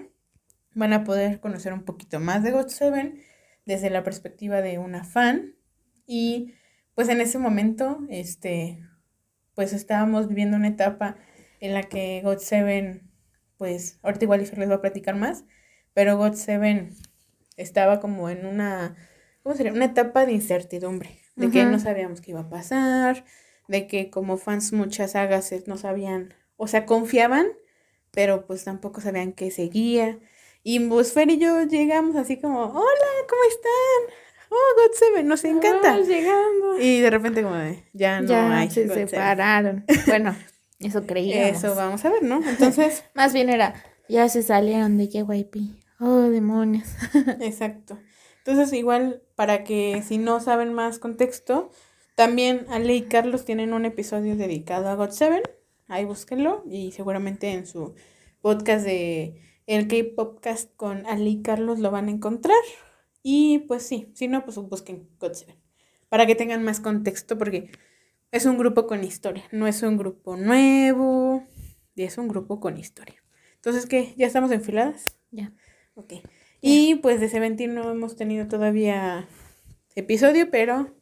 van 0.72 0.94
a 0.94 1.04
poder 1.04 1.40
conocer 1.40 1.74
un 1.74 1.84
poquito 1.84 2.20
más 2.20 2.42
de 2.42 2.52
God 2.52 2.68
Seven 2.68 3.22
desde 3.66 3.90
la 3.90 4.02
perspectiva 4.02 4.62
de 4.62 4.78
una 4.78 5.04
fan. 5.04 5.56
Y 6.06 6.54
pues 6.94 7.08
en 7.08 7.20
ese 7.20 7.38
momento, 7.38 8.00
este, 8.08 8.80
pues 9.54 9.72
estábamos 9.72 10.28
viviendo 10.28 10.56
una 10.56 10.68
etapa 10.68 11.16
en 11.60 11.74
la 11.74 11.82
que 11.82 12.20
God 12.22 12.38
Seven, 12.38 13.10
pues 13.56 13.98
ahorita 14.02 14.24
igual 14.24 14.40
les 14.40 14.70
va 14.70 14.74
a 14.74 14.80
platicar 14.80 15.16
más, 15.16 15.44
pero 15.92 16.16
God 16.16 16.34
Seven 16.34 16.94
estaba 17.56 18.00
como 18.00 18.28
en 18.28 18.46
una, 18.46 18.96
¿cómo 19.42 19.54
sería? 19.54 19.72
Una 19.72 19.86
etapa 19.86 20.26
de 20.26 20.32
incertidumbre, 20.32 21.20
de 21.36 21.50
que 21.50 21.64
no 21.64 21.78
sabíamos 21.78 22.20
qué 22.20 22.32
iba 22.32 22.40
a 22.40 22.48
pasar, 22.48 23.24
de 23.68 23.86
que 23.86 24.10
como 24.10 24.36
fans 24.36 24.72
muchas 24.72 25.12
sagas 25.12 25.52
no 25.66 25.76
sabían, 25.76 26.34
o 26.56 26.66
sea, 26.66 26.86
confiaban, 26.86 27.46
pero 28.10 28.46
pues 28.46 28.64
tampoco 28.64 29.00
sabían 29.00 29.32
qué 29.32 29.50
seguía. 29.50 30.18
Y 30.62 30.86
Busfer 30.86 31.30
y 31.30 31.38
yo 31.38 31.62
llegamos 31.64 32.16
así 32.16 32.40
como, 32.40 32.62
hola, 32.64 33.10
¿cómo 33.28 33.42
están? 33.48 34.16
Oh, 34.54 34.88
God 34.88 34.94
Seven, 34.96 35.26
nos 35.26 35.44
encanta. 35.44 35.98
llegando. 35.98 36.80
Y 36.80 37.00
de 37.00 37.10
repente 37.10 37.42
como 37.42 37.56
ya 37.92 38.20
no 38.20 38.28
ya 38.28 38.58
hay. 38.58 38.70
Se 38.70 38.88
separaron. 38.88 39.84
bueno, 40.06 40.34
eso 40.80 41.06
creíamos. 41.06 41.64
Eso 41.64 41.74
vamos 41.74 42.04
a 42.04 42.10
ver, 42.10 42.22
¿no? 42.22 42.40
Entonces. 42.46 43.04
Más 43.14 43.32
bien 43.32 43.50
era, 43.50 43.74
ya 44.08 44.28
se 44.28 44.42
salieron 44.42 44.96
de 44.96 45.08
JYP. 45.08 45.56
Oh, 46.00 46.22
demonios. 46.22 46.88
Exacto. 47.40 47.98
Entonces, 48.38 48.72
igual, 48.74 49.22
para 49.36 49.64
que 49.64 50.02
si 50.06 50.18
no 50.18 50.40
saben 50.40 50.74
más 50.74 50.98
contexto, 50.98 51.70
también 52.14 52.66
Ale 52.68 52.94
y 52.94 53.02
Carlos 53.02 53.44
tienen 53.44 53.72
un 53.72 53.84
episodio 53.86 54.36
dedicado 54.36 54.88
a 54.88 54.94
God 54.96 55.10
Seven. 55.10 55.42
Ahí 55.88 56.04
búsquenlo 56.04 56.62
y 56.66 56.92
seguramente 56.92 57.52
en 57.52 57.66
su 57.66 57.94
podcast 58.40 58.84
de 58.84 59.40
el 59.66 59.88
K-Popcast 59.88 60.74
con 60.76 61.06
Ale 61.06 61.30
y 61.30 61.42
Carlos 61.42 61.78
lo 61.78 61.90
van 61.90 62.08
a 62.08 62.10
encontrar. 62.10 62.56
Y 63.26 63.60
pues 63.60 63.82
sí, 63.84 64.12
si 64.14 64.28
no, 64.28 64.44
pues 64.44 64.58
busquen 64.58 65.08
God 65.18 65.32
Para 66.10 66.26
que 66.26 66.34
tengan 66.34 66.62
más 66.62 66.78
contexto, 66.78 67.38
porque 67.38 67.70
es 68.30 68.44
un 68.44 68.58
grupo 68.58 68.86
con 68.86 69.02
historia, 69.02 69.44
no 69.50 69.66
es 69.66 69.82
un 69.82 69.96
grupo 69.96 70.36
nuevo, 70.36 71.42
y 71.94 72.02
es 72.02 72.18
un 72.18 72.28
grupo 72.28 72.60
con 72.60 72.76
historia. 72.76 73.16
Entonces, 73.56 73.86
¿qué? 73.86 74.12
¿Ya 74.18 74.26
estamos 74.26 74.50
enfiladas? 74.52 75.16
Ya. 75.30 75.52
Ok. 75.94 76.12
Y 76.60 76.96
pues 76.96 77.18
de 77.18 77.30
Seventeen 77.30 77.74
no 77.74 77.90
hemos 77.90 78.14
tenido 78.14 78.46
todavía 78.46 79.26
episodio, 79.94 80.50
pero 80.50 80.94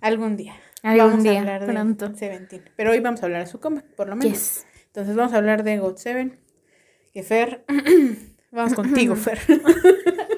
algún 0.00 0.36
día. 0.36 0.54
Algún 0.82 1.08
vamos 1.10 1.22
día, 1.22 1.34
a 1.34 1.38
hablar 1.38 1.66
pronto. 1.66 2.08
de 2.08 2.18
Seventeen. 2.18 2.64
Pero 2.76 2.90
hoy 2.90 2.98
vamos 2.98 3.22
a 3.22 3.26
hablar 3.26 3.44
de 3.44 3.50
su 3.50 3.60
comeback, 3.60 3.94
por 3.94 4.08
lo 4.08 4.16
menos. 4.16 4.64
Entonces 4.86 5.14
vamos 5.14 5.34
a 5.34 5.36
hablar 5.36 5.62
de 5.62 5.78
God 5.78 5.98
Seven. 5.98 6.40
Que 7.12 7.22
Fer, 7.22 7.64
vamos 8.50 8.74
contigo, 8.74 9.14
Fer. 9.16 9.38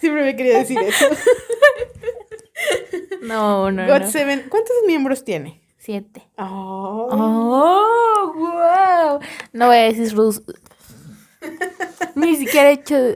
Siempre 0.00 0.24
me 0.24 0.36
quería 0.36 0.58
decir 0.58 0.78
eso. 0.78 1.06
No, 3.22 3.70
no, 3.70 3.86
God 3.86 4.08
Seven, 4.08 4.46
¿cuántos 4.48 4.74
miembros 4.86 5.24
tiene? 5.24 5.62
Siete. 5.78 6.28
Oh. 6.36 7.08
oh, 7.10 8.32
wow. 8.34 9.20
No 9.52 9.66
voy 9.66 9.76
a 9.76 9.82
decir 9.84 10.14
Rus. 10.14 10.42
Ni 12.14 12.36
siquiera 12.36 12.70
he 12.70 12.74
hecho. 12.74 12.96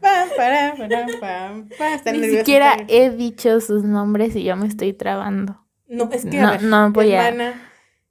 pam, 0.00 0.28
para, 0.36 0.74
pam, 1.20 1.20
pam. 1.20 1.68
Ni 2.14 2.30
siquiera 2.30 2.78
he 2.88 3.10
dicho 3.10 3.60
sus 3.60 3.84
nombres 3.84 4.34
y 4.36 4.44
yo 4.44 4.56
me 4.56 4.66
estoy 4.66 4.94
trabando. 4.94 5.62
No, 5.86 6.08
es 6.10 6.24
que 6.24 6.38
no, 6.38 6.58
no 6.58 6.92
voy 6.92 7.14
a. 7.14 7.54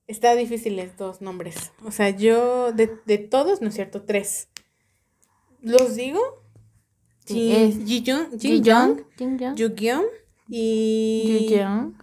Está 0.07 0.35
difícil 0.35 0.77
estos 0.79 1.21
nombres. 1.21 1.71
O 1.83 1.91
sea, 1.91 2.11
yo 2.11 2.71
de, 2.71 2.97
de 3.05 3.17
todos, 3.17 3.61
¿no 3.61 3.69
es 3.69 3.75
cierto? 3.75 4.03
Tres. 4.03 4.47
¿Los 5.61 5.95
digo? 5.95 6.21
Sí, 7.27 7.83
Ji 7.85 8.03
Jung, 8.05 8.39
Jin 8.39 8.63
Jung, 8.63 9.01
Jung 9.17 10.05
y 10.47 11.49
Jung. 11.49 11.93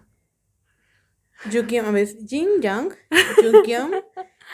Jung, 1.51 1.87
a 1.87 1.91
ver, 1.91 2.09
Jin 2.27 2.49
Jung, 2.62 2.93
Jung 3.66 3.95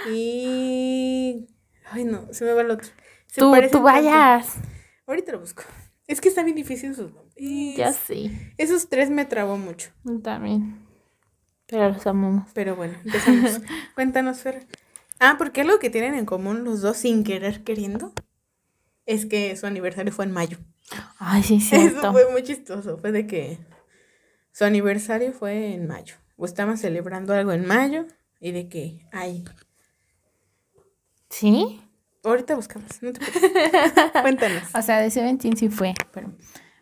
y 0.12 1.46
ay 1.90 2.04
no, 2.04 2.32
se 2.32 2.44
me 2.44 2.52
va 2.52 2.60
el 2.60 2.70
otro. 2.70 2.88
Se 3.26 3.40
tú, 3.40 3.52
tú 3.72 3.82
vayas. 3.82 4.58
Ahorita 5.06 5.32
lo 5.32 5.40
busco. 5.40 5.64
Es 6.06 6.20
que 6.20 6.28
está 6.28 6.44
bien 6.44 6.56
difícil 6.56 6.94
sus 6.94 7.12
nombres. 7.12 7.34
Ya 7.76 7.92
sí. 7.92 8.30
Esos 8.56 8.88
tres 8.88 9.10
me 9.10 9.24
trabó 9.24 9.56
mucho. 9.56 9.90
También. 10.22 10.86
Pero 11.66 11.88
los 11.90 12.06
amamos. 12.06 12.48
Pero 12.54 12.76
bueno, 12.76 12.94
empezamos. 13.04 13.60
Cuéntanos, 13.94 14.38
Fer. 14.38 14.66
Ah, 15.18 15.34
porque 15.36 15.62
algo 15.62 15.80
que 15.80 15.90
tienen 15.90 16.14
en 16.14 16.26
común 16.26 16.62
los 16.64 16.80
dos 16.80 16.96
sin 16.96 17.24
querer 17.24 17.64
queriendo 17.64 18.12
es 19.10 19.26
que 19.26 19.56
su 19.56 19.66
aniversario 19.66 20.12
fue 20.12 20.24
en 20.24 20.30
mayo. 20.30 20.58
Ay, 21.18 21.42
sí, 21.42 21.60
sí. 21.60 21.74
Eso 21.76 22.12
fue 22.12 22.30
muy 22.30 22.42
chistoso. 22.44 22.96
Fue 22.96 23.10
de 23.10 23.26
que 23.26 23.58
su 24.52 24.64
aniversario 24.64 25.32
fue 25.32 25.74
en 25.74 25.88
mayo. 25.88 26.14
O 26.36 26.44
estaban 26.44 26.78
celebrando 26.78 27.34
algo 27.34 27.52
en 27.52 27.66
mayo 27.66 28.06
y 28.38 28.52
de 28.52 28.68
que, 28.68 29.06
ay. 29.12 29.44
¿Sí? 31.28 31.82
Ahorita 32.22 32.54
buscamos, 32.54 33.02
no 33.02 33.12
te 33.12 33.20
Cuéntanos. 34.22 34.62
O 34.74 34.82
sea, 34.82 35.00
de 35.00 35.10
Seventeen 35.10 35.56
sí 35.56 35.68
fue, 35.70 35.94
pero 36.12 36.32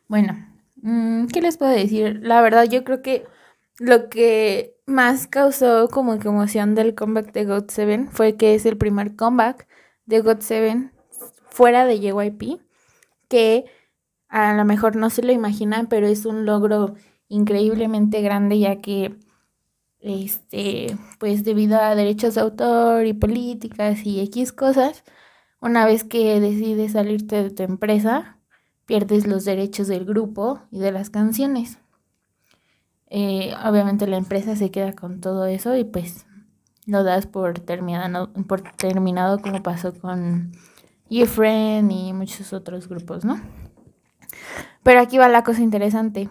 bueno, 0.08 0.36
mm, 0.82 1.26
¿qué 1.28 1.40
les 1.40 1.56
puedo 1.56 1.70
decir? 1.70 2.20
La 2.22 2.42
verdad, 2.42 2.64
yo 2.64 2.84
creo 2.84 3.02
que 3.02 3.24
lo 3.78 4.08
que 4.08 4.76
más 4.84 5.28
causó 5.28 5.88
como 5.88 6.18
que 6.18 6.28
emoción 6.28 6.74
del 6.74 6.94
comeback 6.94 7.32
de 7.32 7.44
God 7.44 7.68
Seven 7.68 8.10
fue 8.10 8.36
que 8.36 8.54
es 8.54 8.66
el 8.66 8.76
primer 8.76 9.14
comeback 9.14 9.68
de 10.06 10.20
God 10.20 10.40
Seven 10.40 10.92
fuera 11.59 11.86
de 11.86 11.98
JYP, 11.98 12.61
que 13.26 13.64
a 14.28 14.54
lo 14.54 14.64
mejor 14.64 14.94
no 14.94 15.11
se 15.11 15.24
lo 15.24 15.32
imaginan, 15.32 15.88
pero 15.88 16.06
es 16.06 16.24
un 16.24 16.46
logro 16.46 16.94
increíblemente 17.26 18.22
grande 18.22 18.61
ya 18.61 18.80
que 18.80 19.16
este 19.98 20.96
pues 21.18 21.42
debido 21.42 21.76
a 21.80 21.96
derechos 21.96 22.36
de 22.36 22.42
autor 22.42 23.06
y 23.06 23.12
políticas 23.12 24.06
y 24.06 24.20
X 24.20 24.52
cosas, 24.52 25.02
una 25.61 25.84
vez 25.84 26.04
que 26.04 26.38
decides 26.38 26.92
salirte 26.92 27.42
de 27.42 27.50
tu 27.50 27.64
empresa, 27.64 28.38
pierdes 28.86 29.26
los 29.26 29.44
derechos 29.44 29.88
del 29.88 30.04
grupo 30.04 30.62
y 30.70 30.78
de 30.78 30.92
las 30.92 31.11
canciones. 31.11 31.78
Eh, 33.09 33.52
obviamente 33.66 34.06
la 34.06 34.18
empresa 34.18 34.54
se 34.54 34.70
queda 34.70 34.92
con 34.92 35.20
todo 35.20 35.46
eso 35.46 35.76
y 35.76 35.82
pues 35.82 36.24
lo 36.86 37.02
das 37.02 37.26
por 37.26 37.59
terminado, 37.59 38.32
por 38.46 38.61
terminado 38.61 39.40
como 39.40 39.61
pasó 39.61 39.92
con 39.92 40.52
Friend 41.26 41.90
y 41.90 42.12
muchos 42.12 42.52
otros 42.52 42.88
grupos, 42.88 43.24
¿no? 43.24 43.40
Pero 44.82 45.00
aquí 45.00 45.18
va 45.18 45.28
la 45.28 45.44
cosa 45.44 45.62
interesante. 45.62 46.28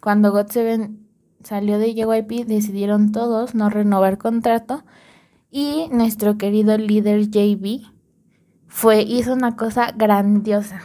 Cuando 0.00 0.32
GOT7 0.32 0.96
salió 1.42 1.78
de 1.78 1.94
JYP, 1.94 2.46
decidieron 2.46 3.12
todos 3.12 3.54
no 3.54 3.70
renovar 3.70 4.18
contrato 4.18 4.84
y 5.50 5.88
nuestro 5.92 6.38
querido 6.38 6.78
líder 6.78 7.28
JB 7.28 7.92
fue, 8.66 9.02
hizo 9.02 9.34
una 9.34 9.54
cosa 9.54 9.92
grandiosa, 9.94 10.80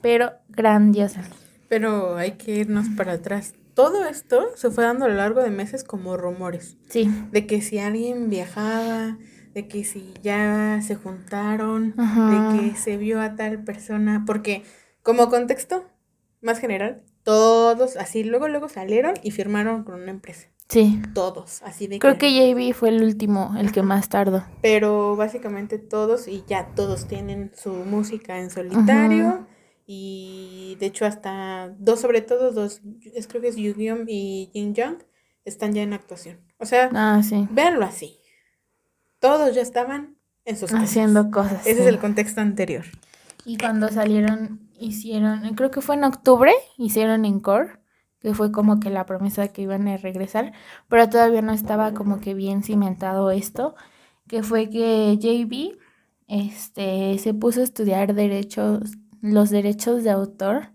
pero 0.00 0.32
grandiosa. 0.48 1.22
Pero 1.68 2.16
hay 2.16 2.32
que 2.32 2.54
irnos 2.60 2.86
para 2.96 3.14
atrás. 3.14 3.54
Todo 3.74 4.04
esto 4.04 4.46
se 4.54 4.70
fue 4.70 4.84
dando 4.84 5.06
a 5.06 5.08
lo 5.08 5.14
largo 5.14 5.42
de 5.42 5.50
meses 5.50 5.82
como 5.82 6.16
rumores. 6.16 6.76
Sí. 6.88 7.10
De 7.32 7.46
que 7.46 7.62
si 7.62 7.78
alguien 7.78 8.30
viajaba, 8.30 9.18
de 9.54 9.68
que 9.68 9.84
si 9.84 10.14
ya 10.22 10.80
se 10.82 10.94
juntaron, 10.94 11.94
de 11.96 12.70
que 12.70 12.76
se 12.76 12.96
vio 12.96 13.20
a 13.20 13.36
tal 13.36 13.62
persona, 13.64 14.24
porque 14.26 14.62
como 15.02 15.28
contexto 15.28 15.84
más 16.40 16.58
general, 16.58 17.02
todos 17.22 17.96
así 17.96 18.24
luego 18.24 18.48
luego 18.48 18.68
salieron 18.68 19.14
y 19.22 19.30
firmaron 19.30 19.84
con 19.84 20.00
una 20.02 20.10
empresa. 20.10 20.48
Sí. 20.68 21.02
Todos, 21.12 21.62
así 21.64 21.86
de 21.86 21.98
Creo 21.98 22.16
que, 22.16 22.30
JB 22.32 22.72
fue 22.72 22.88
el 22.88 23.02
último, 23.02 23.54
el 23.58 23.72
que 23.72 23.82
más 23.82 24.08
tardó. 24.08 24.42
Pero 24.62 25.16
básicamente 25.16 25.78
todos 25.78 26.28
y 26.28 26.44
ya 26.46 26.68
todos 26.74 27.06
tienen 27.06 27.52
su 27.54 27.72
música 27.72 28.38
en 28.38 28.48
solitario 28.48 29.46
y 29.86 30.76
de 30.80 30.86
hecho 30.86 31.04
hasta 31.04 31.74
dos 31.78 32.00
sobre 32.00 32.22
todo 32.22 32.52
dos 32.52 32.80
es 33.14 33.26
creo 33.26 33.42
que 33.42 33.48
es 33.48 33.56
Yu 33.56 33.74
y 34.06 34.48
Jin 34.52 34.74
Young 34.74 34.96
están 35.44 35.74
ya 35.74 35.82
en 35.82 35.92
actuación. 35.92 36.38
O 36.58 36.64
sea, 36.64 36.88
ah, 36.94 37.20
sí. 37.22 37.46
véanlo 37.50 37.84
así 37.84 38.21
todos 39.22 39.54
ya 39.54 39.62
estaban 39.62 40.16
en 40.44 40.56
sus 40.56 40.74
Haciendo 40.74 41.30
cosas. 41.30 41.64
Ese 41.64 41.82
es 41.82 41.86
el 41.86 42.00
contexto 42.00 42.40
anterior. 42.40 42.84
Y 43.44 43.56
cuando 43.56 43.88
salieron, 43.88 44.68
hicieron, 44.78 45.54
creo 45.54 45.70
que 45.70 45.80
fue 45.80 45.94
en 45.94 46.02
octubre, 46.02 46.52
hicieron 46.76 47.24
Encore, 47.24 47.78
que 48.18 48.34
fue 48.34 48.50
como 48.50 48.80
que 48.80 48.90
la 48.90 49.06
promesa 49.06 49.42
de 49.42 49.52
que 49.52 49.62
iban 49.62 49.86
a 49.86 49.96
regresar, 49.96 50.52
pero 50.88 51.08
todavía 51.08 51.40
no 51.40 51.52
estaba 51.52 51.94
como 51.94 52.20
que 52.20 52.34
bien 52.34 52.64
cimentado 52.64 53.30
esto, 53.30 53.76
que 54.26 54.42
fue 54.42 54.68
que 54.68 55.16
JB 55.16 55.78
este, 56.26 57.16
se 57.18 57.32
puso 57.32 57.60
a 57.60 57.64
estudiar 57.64 58.14
derechos, 58.14 58.92
los 59.20 59.50
derechos 59.50 60.02
de 60.02 60.10
autor 60.10 60.72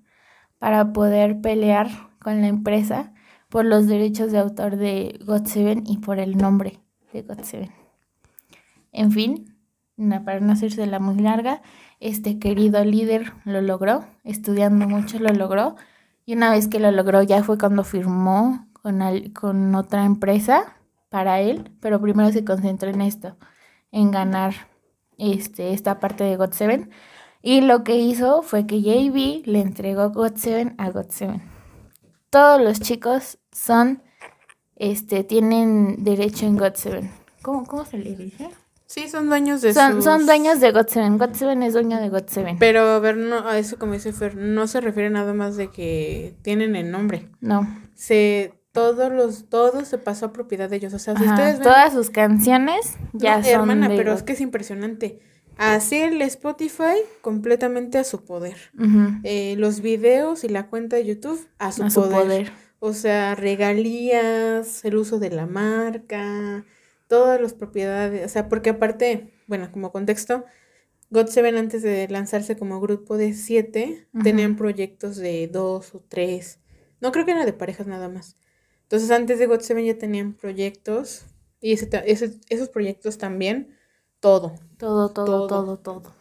para 0.57 0.93
poder 0.93 1.41
pelear 1.41 1.89
con 2.19 2.39
la 2.39 2.47
empresa 2.47 3.13
por 3.49 3.65
los 3.65 3.87
derechos 3.87 4.31
de 4.31 4.39
autor 4.39 4.77
de 4.77 5.19
GOT7 5.25 5.83
y 5.85 5.97
por 5.97 6.19
el 6.19 6.37
nombre 6.37 6.79
de 7.11 7.27
GOT7. 7.27 7.86
En 8.97 9.11
fin, 9.11 9.55
para 10.25 10.39
no 10.39 10.53
hacerse 10.53 10.87
la 10.87 10.99
muy 10.99 11.19
larga, 11.19 11.61
este 11.99 12.39
querido 12.39 12.83
líder 12.83 13.31
lo 13.45 13.61
logró, 13.61 14.07
estudiando 14.23 14.87
mucho 14.87 15.19
lo 15.19 15.29
logró, 15.29 15.75
y 16.25 16.33
una 16.33 16.49
vez 16.49 16.67
que 16.67 16.79
lo 16.79 16.89
logró 16.91 17.21
ya 17.21 17.43
fue 17.43 17.59
cuando 17.59 17.83
firmó 17.83 18.67
con, 18.73 18.99
con 19.33 19.75
otra 19.75 20.03
empresa 20.03 20.77
para 21.09 21.41
él, 21.41 21.71
pero 21.79 22.01
primero 22.01 22.31
se 22.31 22.43
concentró 22.43 22.89
en 22.89 23.01
esto, 23.01 23.37
en 23.91 24.09
ganar 24.09 24.55
este, 25.19 25.73
esta 25.73 25.99
parte 25.99 26.23
de 26.23 26.39
GOT7. 26.39 26.89
Y 27.43 27.61
lo 27.61 27.83
que 27.83 27.97
hizo 27.97 28.41
fue 28.41 28.65
que 28.65 28.81
JB 28.81 29.45
le 29.45 29.61
entregó 29.61 30.11
GOT7 30.11 30.73
a 30.79 30.89
GOT7. 30.89 31.39
Todos 32.31 32.59
los 32.59 32.79
chicos 32.79 33.37
son, 33.51 34.01
este, 34.75 35.23
tienen 35.23 36.03
derecho 36.03 36.47
en 36.47 36.57
GOT7. 36.57 37.11
¿Cómo, 37.43 37.63
cómo 37.63 37.85
se 37.85 37.99
le 37.99 38.15
dice? 38.15 38.49
Sí, 38.87 39.09
son 39.09 39.27
dueños 39.27 39.61
de 39.61 39.73
son, 39.73 40.01
son 40.01 40.25
dueños 40.25 40.61
de 40.61 40.73
GOT7. 40.73 41.17
GOT7 41.17 41.65
es 41.65 41.73
dueño 41.73 41.99
de 41.99 42.09
GOT7. 42.09 42.55
Pero, 42.57 42.79
a 42.81 42.99
ver, 42.99 43.17
no, 43.17 43.45
a 43.45 43.59
eso 43.59 43.77
como 43.77 43.93
dice 43.93 44.13
Fer, 44.13 44.37
no 44.37 44.65
se 44.65 44.79
refiere 44.79 45.09
nada 45.09 45.33
más 45.33 45.57
de 45.57 45.69
que 45.69 46.35
tienen 46.41 46.75
el 46.77 46.89
nombre. 46.89 47.29
No. 47.41 47.67
Se, 47.95 48.53
todos 48.71 49.11
los, 49.11 49.49
todo 49.49 49.83
se 49.83 49.97
pasó 49.97 50.27
a 50.27 50.33
propiedad 50.33 50.69
de 50.69 50.77
ellos. 50.77 50.93
O 50.93 50.99
sea, 50.99 51.17
si 51.17 51.23
ustedes 51.23 51.55
ven... 51.55 51.63
Todas 51.63 51.91
sus 51.91 52.09
canciones 52.09 52.95
ya 53.11 53.43
son 53.43 53.51
hermana, 53.51 53.89
pero 53.89 54.13
es 54.13 54.23
que 54.23 54.33
es 54.33 54.41
impresionante. 54.41 55.19
Así 55.57 55.97
el 55.97 56.21
Spotify 56.21 56.95
completamente 57.21 57.97
a 57.97 58.05
su 58.05 58.23
poder. 58.23 58.55
eh, 59.23 59.55
los 59.57 59.81
videos 59.81 60.45
y 60.45 60.49
la 60.49 60.67
cuenta 60.67 60.95
de 60.95 61.05
YouTube 61.05 61.45
a 61.57 61.73
su, 61.73 61.89
Su 61.89 62.09
poder. 62.09 62.51
O 62.79 62.93
sea, 62.93 63.35
regalías, 63.35 64.85
el 64.85 64.95
uso 64.95 65.19
de 65.19 65.31
la 65.31 65.45
marca 65.45 66.63
todas 67.07 67.41
las 67.41 67.53
propiedades, 67.53 68.25
o 68.25 68.29
sea, 68.29 68.49
porque 68.49 68.71
aparte, 68.71 69.33
bueno, 69.47 69.71
como 69.71 69.91
contexto, 69.91 70.45
GOT7 71.09 71.57
antes 71.57 71.81
de 71.83 72.07
lanzarse 72.09 72.57
como 72.57 72.81
grupo 72.81 73.17
de 73.17 73.33
siete, 73.33 74.07
tenían 74.23 74.55
proyectos 74.57 75.15
de 75.15 75.47
dos 75.47 75.95
o 75.95 76.03
tres, 76.07 76.59
no 76.99 77.11
creo 77.11 77.25
que 77.25 77.31
era 77.31 77.45
de 77.45 77.53
parejas 77.53 77.87
nada 77.87 78.09
más. 78.09 78.35
Entonces 78.83 79.11
antes 79.11 79.39
de 79.39 79.49
GOT7 79.49 79.85
ya 79.85 79.97
tenían 79.97 80.33
proyectos 80.33 81.25
y 81.61 81.73
ese, 81.73 81.89
esos 82.49 82.69
proyectos 82.69 83.17
también, 83.17 83.75
todo. 84.19 84.55
Todo, 84.77 85.09
todo, 85.09 85.47
todo, 85.47 85.77
todo, 85.77 86.13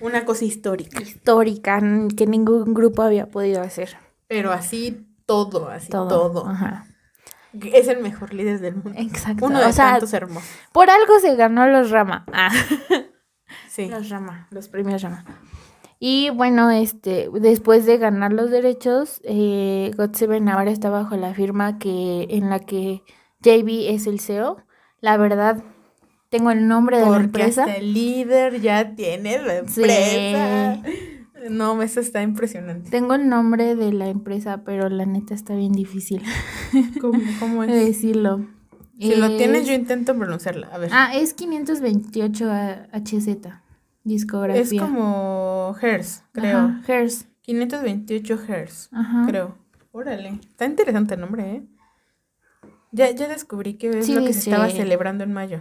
Una 0.00 0.24
cosa 0.24 0.44
histórica. 0.44 1.00
Histórica, 1.00 1.80
que 2.16 2.26
ningún 2.26 2.74
grupo 2.74 3.02
había 3.02 3.30
podido 3.30 3.62
hacer. 3.62 3.96
Pero 4.26 4.52
así 4.52 5.06
todo, 5.26 5.68
así 5.68 5.90
todo. 5.90 6.08
todo. 6.08 6.46
Ajá. 6.46 6.86
Es 7.72 7.88
el 7.88 8.00
mejor 8.00 8.34
líder 8.34 8.60
del 8.60 8.76
mundo. 8.76 8.92
Exacto. 8.96 9.46
Uno 9.46 9.60
de 9.60 9.72
tantos 9.72 10.12
hermosos. 10.12 10.48
Por 10.72 10.90
algo 10.90 11.18
se 11.20 11.36
ganó 11.36 11.66
los 11.66 11.90
Rama. 11.90 12.24
Ah. 12.32 12.50
Sí. 13.68 13.88
Los 13.88 14.08
Rama, 14.08 14.46
los 14.50 14.68
premios 14.68 15.02
Rama. 15.02 15.24
Y 15.98 16.30
bueno, 16.30 16.70
este, 16.70 17.28
después 17.32 17.86
de 17.86 17.98
ganar 17.98 18.32
los 18.32 18.50
derechos, 18.50 19.20
eh, 19.24 19.90
God7 19.96 20.50
ahora 20.50 20.70
está 20.70 20.90
bajo 20.90 21.16
la 21.16 21.34
firma 21.34 21.78
que, 21.78 22.26
en 22.30 22.50
la 22.50 22.60
que 22.60 23.02
JB 23.40 23.94
es 23.94 24.06
el 24.06 24.20
CEO. 24.20 24.58
La 25.00 25.16
verdad, 25.16 25.62
tengo 26.30 26.50
el 26.50 26.66
nombre 26.66 26.98
de 26.98 27.08
la 27.08 27.16
empresa. 27.16 27.64
el 27.74 27.94
líder 27.94 28.60
ya 28.60 28.94
tiene 28.94 29.38
la 29.40 29.56
empresa. 29.58 30.82
No, 31.50 31.80
eso 31.82 32.00
está 32.00 32.22
impresionante. 32.22 32.90
Tengo 32.90 33.14
el 33.14 33.28
nombre 33.28 33.74
de 33.74 33.92
la 33.92 34.08
empresa, 34.08 34.62
pero 34.64 34.88
la 34.88 35.04
neta 35.06 35.34
está 35.34 35.54
bien 35.54 35.72
difícil. 35.72 36.22
¿Cómo, 37.00 37.64
es? 37.64 37.70
decirlo. 37.70 38.46
Si 38.98 39.14
lo 39.16 39.36
tienes, 39.36 39.66
yo 39.66 39.74
intento 39.74 40.16
pronunciarla. 40.16 40.68
A 40.68 40.78
ver. 40.78 40.90
Ah, 40.92 41.14
es 41.14 41.34
528 41.34 42.50
HZ. 42.92 43.28
Discografía. 44.04 44.62
Es 44.62 44.74
como 44.74 45.74
Hertz, 45.80 46.22
creo. 46.32 46.58
Ajá, 46.58 46.82
Hertz. 46.86 47.26
528 47.42 48.38
Hertz, 48.48 48.90
creo. 49.26 49.58
Órale. 49.92 50.40
Está 50.48 50.64
interesante 50.64 51.14
el 51.14 51.20
nombre, 51.20 51.56
¿eh? 51.56 51.62
Ya, 52.90 53.10
ya 53.10 53.28
descubrí 53.28 53.74
que 53.74 53.90
es 53.90 54.08
lo 54.08 54.24
que 54.24 54.32
se 54.32 54.50
estaba 54.50 54.70
celebrando 54.70 55.24
en 55.24 55.32
mayo. 55.32 55.60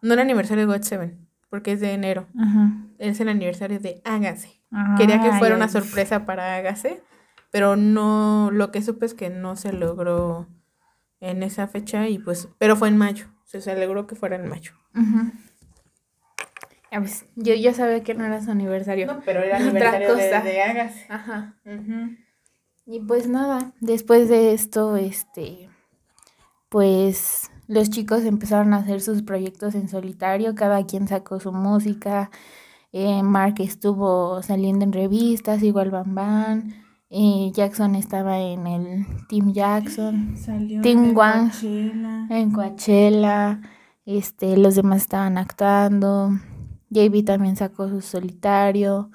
No 0.00 0.14
el 0.14 0.20
aniversario 0.20 0.66
de 0.66 0.72
God 0.72 0.82
7, 0.82 1.18
porque 1.50 1.72
es 1.72 1.80
de 1.80 1.92
enero. 1.92 2.26
Ajá. 2.38 2.72
Es 2.98 3.20
el 3.20 3.28
aniversario 3.28 3.78
de 3.78 4.00
Hágase. 4.04 4.59
Quería 4.96 5.20
que 5.20 5.32
fuera 5.32 5.56
una 5.56 5.68
sorpresa 5.68 6.24
para 6.24 6.54
Agase, 6.56 7.02
pero 7.50 7.76
no, 7.76 8.50
lo 8.52 8.70
que 8.70 8.82
supe 8.82 9.06
es 9.06 9.14
que 9.14 9.28
no 9.28 9.56
se 9.56 9.72
logró 9.72 10.46
en 11.20 11.42
esa 11.42 11.66
fecha 11.66 12.08
y 12.08 12.18
pues, 12.18 12.48
pero 12.58 12.76
fue 12.76 12.88
en 12.88 12.96
mayo, 12.96 13.26
se 13.44 13.60
celebró 13.60 14.06
que 14.06 14.14
fuera 14.14 14.36
en 14.36 14.48
mayo. 14.48 14.72
yo 17.36 17.54
ya 17.54 17.74
sabía 17.74 18.02
que 18.02 18.14
no 18.14 18.24
era 18.24 18.40
su 18.40 18.50
aniversario. 18.50 19.06
No, 19.06 19.20
pero 19.24 19.40
era 19.40 19.56
aniversario 19.58 20.14
de, 20.14 20.28
de 20.28 20.62
Agase. 20.62 21.06
Ajá. 21.08 21.56
Y 22.86 23.00
pues 23.00 23.28
nada, 23.28 23.72
después 23.80 24.28
de 24.28 24.52
esto, 24.52 24.96
este, 24.96 25.68
pues 26.68 27.50
los 27.66 27.90
chicos 27.90 28.24
empezaron 28.24 28.74
a 28.74 28.78
hacer 28.78 29.00
sus 29.00 29.22
proyectos 29.22 29.74
en 29.74 29.88
solitario, 29.88 30.54
cada 30.54 30.84
quien 30.86 31.06
sacó 31.06 31.38
su 31.38 31.52
música, 31.52 32.30
eh, 32.92 33.22
Mark 33.22 33.54
estuvo 33.58 34.42
saliendo 34.42 34.84
en 34.84 34.92
revistas, 34.92 35.62
igual 35.62 35.90
Bam 35.90 36.14
Bam. 36.14 36.74
Eh, 37.08 37.50
Jackson 37.52 37.96
estaba 37.96 38.38
en 38.38 38.66
el 38.66 39.06
Team 39.28 39.52
Jackson. 39.52 40.36
Salió 40.36 40.80
Team 40.80 41.06
en 41.06 41.14
Coachella. 41.14 42.26
En 42.30 42.52
Coachella. 42.52 43.60
Este, 44.06 44.56
los 44.56 44.76
demás 44.76 45.02
estaban 45.02 45.38
actuando. 45.38 46.30
JB 46.90 47.24
también 47.24 47.56
sacó 47.56 47.88
su 47.88 48.00
solitario. 48.00 49.10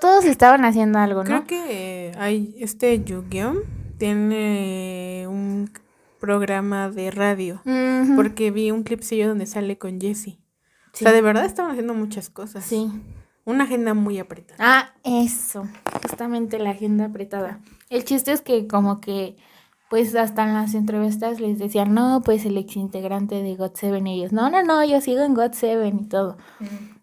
todos 0.00 0.24
estaban 0.24 0.64
haciendo 0.64 0.98
algo, 0.98 1.24
¿no? 1.24 1.26
Creo 1.26 1.44
que 1.44 2.12
hay 2.18 2.54
este 2.58 3.02
yu 3.04 3.24
tiene 3.98 5.26
un 5.28 5.70
programa 6.18 6.90
de 6.90 7.10
radio. 7.10 7.62
Porque 8.16 8.50
vi 8.50 8.70
un 8.70 8.82
clipcillo 8.82 9.28
donde 9.28 9.46
sale 9.46 9.78
con 9.78 10.00
O 10.92 10.96
sea, 10.96 11.12
de 11.12 11.22
verdad 11.22 11.44
estaban 11.44 11.72
haciendo 11.72 11.94
muchas 11.94 12.30
cosas. 12.30 12.64
Sí. 12.64 12.90
Una 13.44 13.64
agenda 13.64 13.94
muy 13.94 14.18
apretada. 14.18 14.56
Ah, 14.58 14.90
eso, 15.02 15.66
justamente 16.02 16.58
la 16.58 16.70
agenda 16.70 17.06
apretada. 17.06 17.60
El 17.88 18.04
chiste 18.04 18.32
es 18.32 18.42
que 18.42 18.66
como 18.66 19.00
que, 19.00 19.36
pues 19.88 20.14
hasta 20.14 20.44
en 20.44 20.54
las 20.54 20.74
entrevistas 20.74 21.40
les 21.40 21.58
decían, 21.58 21.94
no, 21.94 22.22
pues 22.24 22.44
el 22.44 22.56
ex 22.58 22.76
integrante 22.76 23.42
de 23.42 23.56
God 23.56 23.72
Seven 23.74 24.06
y 24.06 24.20
ellos, 24.20 24.32
no, 24.32 24.50
no, 24.50 24.62
no, 24.62 24.84
yo 24.84 25.00
sigo 25.00 25.22
en 25.22 25.34
God 25.34 25.52
Seven 25.52 26.00
y 26.00 26.08
todo. 26.08 26.36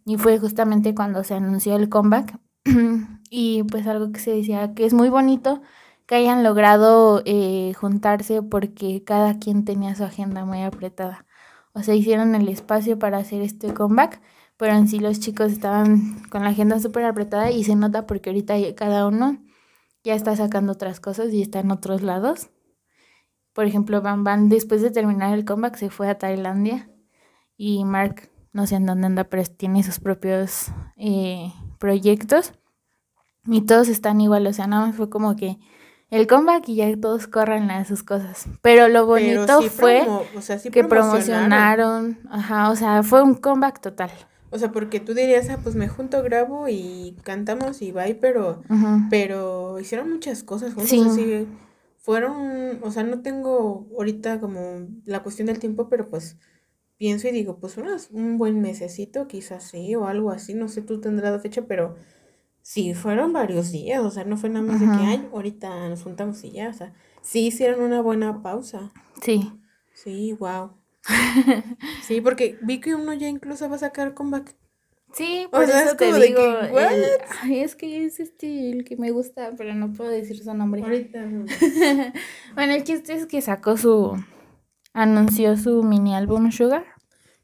Y 0.06 0.18
fue 0.18 0.40
justamente 0.40 0.96
cuando 0.96 1.24
se 1.24 1.34
anunció 1.34 1.76
el 1.76 1.90
comeback. 1.90 2.40
y 3.30 3.64
pues 3.64 3.88
algo 3.88 4.12
que 4.12 4.20
se 4.20 4.32
decía 4.32 4.74
que 4.74 4.86
es 4.86 4.94
muy 4.94 5.10
bonito 5.10 5.62
que 6.08 6.16
hayan 6.16 6.44
logrado 6.44 7.22
eh, 7.26 7.74
juntarse 7.76 8.42
porque 8.42 9.04
cada 9.04 9.40
quien 9.40 9.66
tenía 9.66 9.94
su 9.94 10.06
agenda 10.06 10.46
muy 10.46 10.64
apretada. 10.64 11.26
O 11.78 11.84
sea, 11.84 11.94
hicieron 11.94 12.34
el 12.34 12.50
espacio 12.50 12.98
para 12.98 13.20
hacer 13.20 13.44
este 13.44 13.72
comeback, 13.72 14.20
pero 14.58 14.74
en 14.74 14.88
sí 14.88 15.00
los 15.00 15.20
chicos 15.20 15.52
estaban 15.52 16.24
con 16.30 16.44
la 16.44 16.50
agenda 16.50 16.80
súper 16.80 17.06
apretada 17.06 17.52
y 17.52 17.64
se 17.64 17.76
nota 17.76 18.08
porque 18.08 18.32
ahorita 18.32 18.56
cada 18.76 19.06
uno 19.06 19.38
ya 20.04 20.16
está 20.16 20.36
sacando 20.36 20.74
otras 20.74 21.00
cosas 21.00 21.32
y 21.32 21.44
está 21.44 21.60
en 21.60 21.70
otros 21.70 22.02
lados. 22.02 22.50
Por 23.54 23.66
ejemplo, 23.66 24.02
Van 24.02 24.24
Van 24.24 24.50
después 24.50 24.82
de 24.82 24.90
terminar 24.90 25.36
el 25.36 25.46
comeback 25.46 25.76
se 25.76 25.92
fue 25.92 26.10
a 26.10 26.18
Tailandia 26.18 26.90
y 27.58 27.86
Mark 27.86 28.32
no 28.54 28.66
sé 28.66 28.78
en 28.78 28.88
dónde 28.88 29.06
anda, 29.06 29.26
pero 29.26 29.44
tiene 29.44 29.84
sus 29.84 30.00
propios 30.00 30.72
eh, 30.96 31.54
proyectos 31.78 32.54
y 33.46 33.62
todos 33.62 33.88
están 33.88 34.20
igual, 34.20 34.48
o 34.48 34.54
sea, 34.54 34.66
nada 34.66 34.88
más 34.88 34.96
fue 34.96 35.12
como 35.12 35.36
que 35.36 35.60
el 36.10 36.28
comeback 36.28 36.70
y 36.70 36.76
ya 36.76 36.96
todos 37.00 37.28
corren 37.28 37.70
a 37.72 37.86
sus 37.86 38.04
cosas. 38.04 38.48
Pero 38.62 38.88
lo 38.88 39.06
bonito 39.06 39.62
fue 39.64 40.06
que 40.72 40.84
promocionaron. 40.84 42.20
Ajá, 42.30 42.70
o 42.70 42.76
sea, 42.76 43.04
fue 43.04 43.22
un 43.24 43.36
comeback 43.36 43.82
total. 43.82 44.12
O 44.50 44.58
sea, 44.58 44.72
porque 44.72 45.02
tú 45.02 45.14
dirías, 45.14 45.50
ah, 45.50 45.60
pues 45.62 45.76
me 45.76 45.90
junto, 45.90 46.24
grabo 46.24 46.70
y 46.70 47.18
cantamos 47.24 47.82
y 47.82 47.92
bye, 47.92 48.16
pero, 48.16 48.62
pero 49.10 49.80
hicieron 49.80 50.10
muchas 50.10 50.44
cosas 50.44 50.74
juntos. 50.74 50.90
Sí. 50.90 51.04
Así, 51.06 51.48
fueron, 51.98 52.80
o 52.84 52.92
sea, 52.92 53.04
no 53.04 53.22
tengo 53.22 53.86
ahorita 53.98 54.40
como 54.40 54.88
la 55.04 55.24
cuestión 55.24 55.48
del 55.48 55.60
tiempo, 55.60 55.90
pero 55.90 56.10
pues 56.10 56.38
pienso 56.96 57.28
y 57.28 57.32
digo, 57.32 57.60
pues 57.60 57.76
un 58.12 58.38
buen 58.38 58.62
mesecito, 58.62 59.28
quizás 59.28 59.64
sí, 59.66 59.94
o 59.96 60.08
algo 60.08 60.32
así, 60.32 60.54
no 60.54 60.70
sé, 60.70 60.82
tú 60.82 61.02
tendrás 61.02 61.34
la 61.34 61.40
fecha, 61.40 61.64
pero 61.68 61.98
Sí, 62.68 62.94
fueron 62.94 63.32
varios 63.32 63.72
días, 63.72 64.02
o 64.02 64.12
sea, 64.12 64.26
no 64.26 64.36
fue 64.36 64.50
nada 64.50 64.66
más 64.66 64.82
de 64.82 64.88
que, 64.88 65.06
ay, 65.06 65.30
ahorita 65.32 65.88
nos 65.88 66.04
juntamos 66.04 66.44
y 66.44 66.52
ya, 66.52 66.68
o 66.68 66.74
sea, 66.74 66.94
sí 67.22 67.48
hicieron 67.48 67.80
una 67.82 68.02
buena 68.02 68.42
pausa. 68.42 68.92
Sí. 69.22 69.54
Sí, 69.94 70.34
wow. 70.34 70.72
sí, 72.04 72.20
porque 72.20 72.60
vi 72.62 72.82
que 72.82 72.94
uno 72.94 73.14
ya 73.14 73.30
incluso 73.30 73.70
va 73.70 73.78
a 73.78 73.80
sacar 73.80 74.14
comeback. 74.14 74.54
Sí, 75.14 75.48
por 75.50 75.64
eso 75.64 75.96
te 75.96 76.14
digo, 76.20 76.42
ay, 77.42 77.60
es 77.62 77.78
que 77.78 78.04
es 78.04 78.20
este 78.20 78.72
el 78.72 78.84
que 78.84 78.98
me 78.98 79.12
gusta, 79.12 79.54
pero 79.58 79.74
no 79.74 79.94
puedo 79.94 80.10
decir 80.10 80.38
su 80.44 80.54
nombre. 80.54 80.82
Ahorita 80.82 81.26
bueno, 82.54 82.74
el 82.74 82.84
chiste 82.84 83.14
es 83.14 83.28
que 83.28 83.40
sacó 83.40 83.78
su, 83.78 84.22
anunció 84.92 85.56
su 85.56 85.84
mini 85.84 86.14
álbum 86.14 86.52
Sugar. 86.52 86.84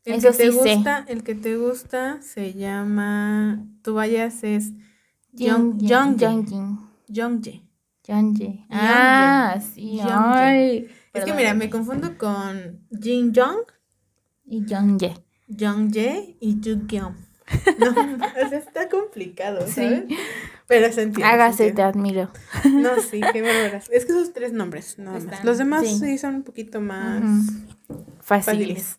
El 0.04 0.22
que 0.22 0.32
te 0.32 0.50
gusta, 0.50 1.06
el 1.08 1.24
que 1.24 1.34
te 1.34 1.56
gusta 1.56 2.22
se 2.22 2.56
llama, 2.56 3.66
tú 3.84 3.94
vayas 3.94 4.44
es 4.44 4.74
Young 5.34 5.80
Youngje. 5.80 7.64
Youngje. 8.04 8.66
Ah, 8.70 9.60
sí. 9.74 10.00
Ay. 10.04 10.88
Es 11.14 11.26
que 11.26 11.34
mira, 11.34 11.54
me 11.54 11.70
confundo 11.70 12.18
con 12.18 12.86
Jin 12.90 13.34
Jong 13.36 13.66
y 14.46 14.66
Youngje. 14.66 15.14
Youngje 15.48 16.38
y 16.40 16.60
Jugyeom. 16.64 17.16
No, 17.78 17.90
o 17.90 18.50
sea, 18.50 18.58
está 18.58 18.90
complicado, 18.90 19.68
¿sabes? 19.68 20.06
Sí. 20.08 20.18
Pero 20.66 20.92
se 20.92 21.04
entiende. 21.04 21.26
Hágase, 21.26 21.72
te 21.72 21.82
admiro. 21.82 22.32
No, 22.72 23.00
sí, 23.00 23.22
qué 23.34 23.42
barbaras. 23.42 23.90
Es 23.92 24.06
que 24.06 24.14
esos 24.14 24.34
tres 24.34 24.54
nombres, 24.54 24.98
nada 24.98 25.20
más. 25.20 25.44
Los 25.44 25.58
demás 25.58 25.86
sí. 25.86 26.18
son 26.18 26.36
un 26.36 26.44
poquito 26.44 26.80
más 26.80 27.22
fáciles. 28.22 28.98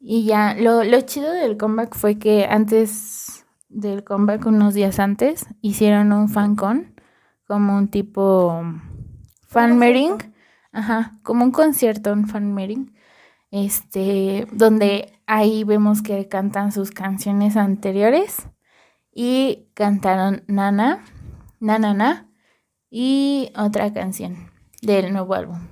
Y 0.00 0.24
ya, 0.24 0.54
lo, 0.54 0.82
lo 0.82 1.00
chido 1.02 1.32
del 1.32 1.56
comeback 1.56 1.94
fue 1.94 2.18
que 2.18 2.46
antes 2.46 3.39
del 3.70 4.04
comeback 4.04 4.44
unos 4.46 4.74
días 4.74 4.98
antes 4.98 5.46
hicieron 5.62 6.12
un 6.12 6.28
fancon, 6.28 6.94
como 7.46 7.76
un 7.76 7.88
tipo 7.88 8.62
fan 9.46 9.78
meeting, 9.78 10.18
ajá, 10.72 11.18
como 11.22 11.44
un 11.44 11.52
concierto, 11.52 12.12
un 12.12 12.28
fan 12.28 12.52
meeting, 12.52 12.92
este, 13.50 14.46
donde 14.52 15.12
ahí 15.26 15.64
vemos 15.64 16.02
que 16.02 16.28
cantan 16.28 16.72
sus 16.72 16.90
canciones 16.90 17.56
anteriores 17.56 18.46
y 19.12 19.68
cantaron 19.74 20.44
Nana, 20.46 21.04
Nanana 21.60 22.28
y 22.90 23.52
otra 23.56 23.92
canción 23.92 24.50
del 24.82 25.12
nuevo 25.12 25.34
álbum. 25.34 25.68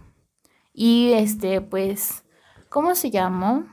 Y 0.72 1.12
este, 1.12 1.60
pues, 1.60 2.24
¿cómo 2.68 2.94
se 2.94 3.10
llamó? 3.10 3.66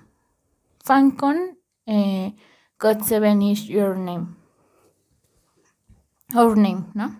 Fancon. 0.84 1.59
Eh, 1.86 2.36
God 2.80 3.01
Seven 3.03 3.41
is 3.41 3.67
Your 3.67 3.97
Name. 3.97 4.36
Our 6.34 6.57
Name, 6.57 6.86
¿no? 6.93 7.19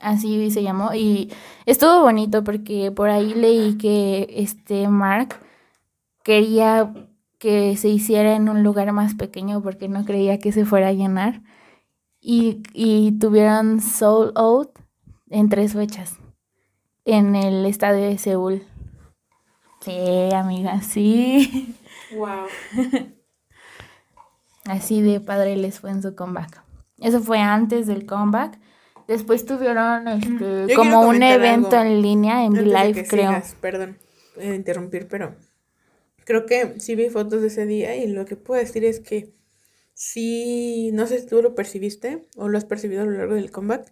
Así 0.00 0.50
se 0.50 0.62
llamó. 0.62 0.94
Y 0.94 1.32
estuvo 1.66 2.02
bonito 2.02 2.44
porque 2.44 2.92
por 2.92 3.10
ahí 3.10 3.34
leí 3.34 3.76
que 3.78 4.26
este 4.30 4.88
Mark 4.88 5.40
quería 6.22 6.92
que 7.38 7.76
se 7.76 7.88
hiciera 7.88 8.34
en 8.34 8.48
un 8.48 8.62
lugar 8.62 8.92
más 8.92 9.14
pequeño 9.14 9.62
porque 9.62 9.88
no 9.88 10.04
creía 10.04 10.38
que 10.38 10.52
se 10.52 10.64
fuera 10.64 10.88
a 10.88 10.92
llenar. 10.92 11.42
Y, 12.20 12.62
y 12.72 13.12
tuvieron 13.18 13.80
Soul 13.80 14.32
Out 14.34 14.70
en 15.30 15.48
tres 15.48 15.74
fechas 15.74 16.18
en 17.04 17.36
el 17.36 17.64
estadio 17.64 18.04
de 18.04 18.18
Seúl. 18.18 18.66
Sí, 19.80 20.28
amiga, 20.34 20.82
sí. 20.82 21.74
Wow. 22.14 22.46
Así 24.68 25.00
de 25.00 25.20
padre 25.20 25.56
les 25.56 25.80
fue 25.80 25.90
en 25.90 26.02
su 26.02 26.14
comeback. 26.14 26.62
Eso 26.98 27.20
fue 27.20 27.38
antes 27.38 27.86
del 27.86 28.06
comeback. 28.06 28.58
Después 29.06 29.46
tuvieron 29.46 30.06
este, 30.08 30.74
como 30.74 31.00
un 31.00 31.22
evento 31.22 31.80
en 31.80 32.02
línea 32.02 32.44
en 32.44 32.52
Live, 32.52 33.06
creo. 33.08 33.42
Perdón, 33.60 33.98
voy 34.36 34.46
a 34.46 34.54
interrumpir, 34.54 35.08
pero 35.08 35.34
creo 36.24 36.44
que 36.44 36.78
sí 36.78 36.94
vi 36.94 37.08
fotos 37.08 37.40
de 37.40 37.46
ese 37.46 37.64
día 37.64 37.96
y 37.96 38.06
lo 38.06 38.26
que 38.26 38.36
puedo 38.36 38.60
decir 38.60 38.84
es 38.84 39.00
que 39.00 39.34
sí, 39.94 40.90
no 40.92 41.06
sé 41.06 41.20
si 41.20 41.26
tú 41.26 41.40
lo 41.40 41.54
percibiste 41.54 42.28
o 42.36 42.48
lo 42.48 42.58
has 42.58 42.66
percibido 42.66 43.02
a 43.02 43.06
lo 43.06 43.12
largo 43.12 43.34
del 43.34 43.50
comeback, 43.50 43.90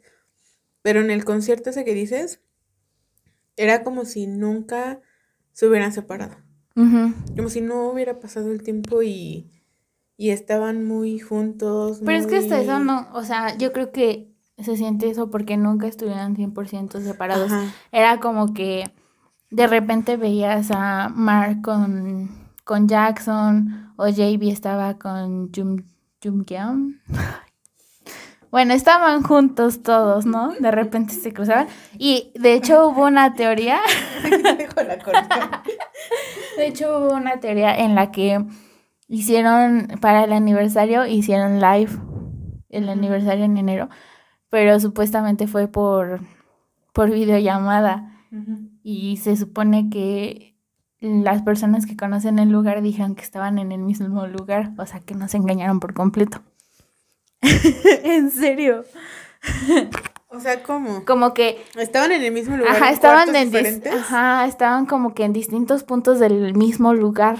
pero 0.83 1.01
en 1.01 1.11
el 1.11 1.25
concierto 1.25 1.71
ese 1.71 1.87
que 1.87 1.95
dices, 1.95 2.43
era 3.57 3.83
como 3.83 4.05
si 4.05 4.27
nunca 4.27 5.01
se 5.53 5.67
hubieran 5.67 5.93
separado. 5.93 6.37
Como 6.75 7.49
si 7.49 7.63
no 7.63 7.89
hubiera 7.89 8.21
pasado 8.21 8.53
el 8.53 8.63
tiempo 8.63 9.03
y 9.03 9.51
y 10.17 10.31
estaban 10.31 10.85
muy 10.85 11.19
juntos. 11.19 12.01
Pero 12.05 12.19
es 12.19 12.27
que 12.27 12.39
hasta 12.39 12.61
eso 12.61 12.79
no, 12.79 13.09
o 13.13 13.23
sea, 13.23 13.57
yo 13.57 13.73
creo 13.73 13.93
que 13.93 14.33
se 14.59 14.77
siente 14.77 15.11
eso 15.11 15.31
porque 15.31 15.57
nunca 15.57 15.87
estuvieron 15.87 16.35
100% 16.37 17.03
separados. 17.03 17.53
Era 17.93 18.21
como 18.21 18.55
que 18.55 18.91
de 19.51 19.67
repente 19.67 20.17
veías 20.17 20.71
a 20.71 21.11
Mark 21.11 21.61
con, 21.63 22.31
con 22.65 22.89
Jackson 22.89 23.93
o 23.97 24.09
JB 24.09 24.51
estaba 24.51 24.99
con 24.99 25.51
Jum, 25.53 25.85
Bueno, 28.51 28.73
estaban 28.73 29.23
juntos 29.23 29.83
todos, 29.83 30.25
¿no? 30.25 30.53
De 30.59 30.71
repente 30.71 31.13
se 31.13 31.33
cruzaban. 31.33 31.67
Y 31.99 32.33
de 32.37 32.55
hecho 32.55 32.89
hubo 32.89 33.05
una 33.05 33.35
teoría. 33.35 33.81
de 36.57 36.67
hecho 36.67 36.99
hubo 36.99 37.13
una 37.15 37.39
teoría 37.39 37.77
en 37.77 37.95
la 37.95 38.11
que 38.11 38.43
hicieron 39.09 39.89
para 40.01 40.25
el 40.25 40.33
aniversario, 40.33 41.07
hicieron 41.07 41.61
live 41.61 41.91
el 42.69 42.89
aniversario 42.89 43.45
en 43.45 43.57
enero, 43.57 43.89
pero 44.51 44.79
supuestamente 44.81 45.47
fue 45.47 45.69
por, 45.69 46.21
por 46.93 47.11
videollamada. 47.11 48.13
Y 48.83 49.17
se 49.17 49.35
supone 49.37 49.89
que 49.89 50.57
las 51.01 51.43
personas 51.43 51.87
que 51.87 51.97
conocen 51.97 52.39
el 52.39 52.51
lugar 52.51 52.83
dijeron 52.83 53.15
que 53.15 53.23
estaban 53.23 53.59
en 53.59 53.73
el 53.73 53.79
mismo 53.81 54.27
lugar, 54.27 54.73
o 54.77 54.85
sea 54.85 55.01
que 55.01 55.15
no 55.15 55.27
se 55.29 55.39
engañaron 55.39 55.81
por 55.81 55.95
completo. 55.95 56.43
en 57.41 58.31
serio. 58.31 58.85
O 60.29 60.41
sea, 60.41 60.63
¿cómo? 60.63 61.05
Como 61.07 61.33
que 61.33 61.65
estaban 61.77 62.13
en 62.13 62.23
el 62.23 62.33
mismo 62.33 62.57
lugar. 62.57 62.77
Ajá, 62.77 62.91
estaban 62.91 63.35
en 63.35 63.55
Ajá, 63.89 64.45
estaban 64.47 64.85
como 64.85 65.15
que 65.15 65.25
en 65.25 65.33
distintos 65.33 65.83
puntos 65.83 66.19
del 66.19 66.55
mismo 66.55 66.93
lugar 66.93 67.39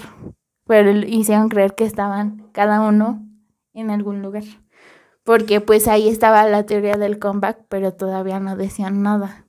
pero 0.67 0.91
hicieron 0.91 1.49
creer 1.49 1.75
que 1.75 1.85
estaban 1.85 2.49
cada 2.51 2.81
uno 2.81 3.25
en 3.73 3.89
algún 3.89 4.21
lugar. 4.21 4.43
Porque 5.23 5.61
pues 5.61 5.87
ahí 5.87 6.07
estaba 6.07 6.47
la 6.47 6.65
teoría 6.65 6.95
del 6.95 7.19
comeback, 7.19 7.65
pero 7.69 7.93
todavía 7.93 8.39
no 8.39 8.55
decían 8.55 9.01
nada. 9.01 9.45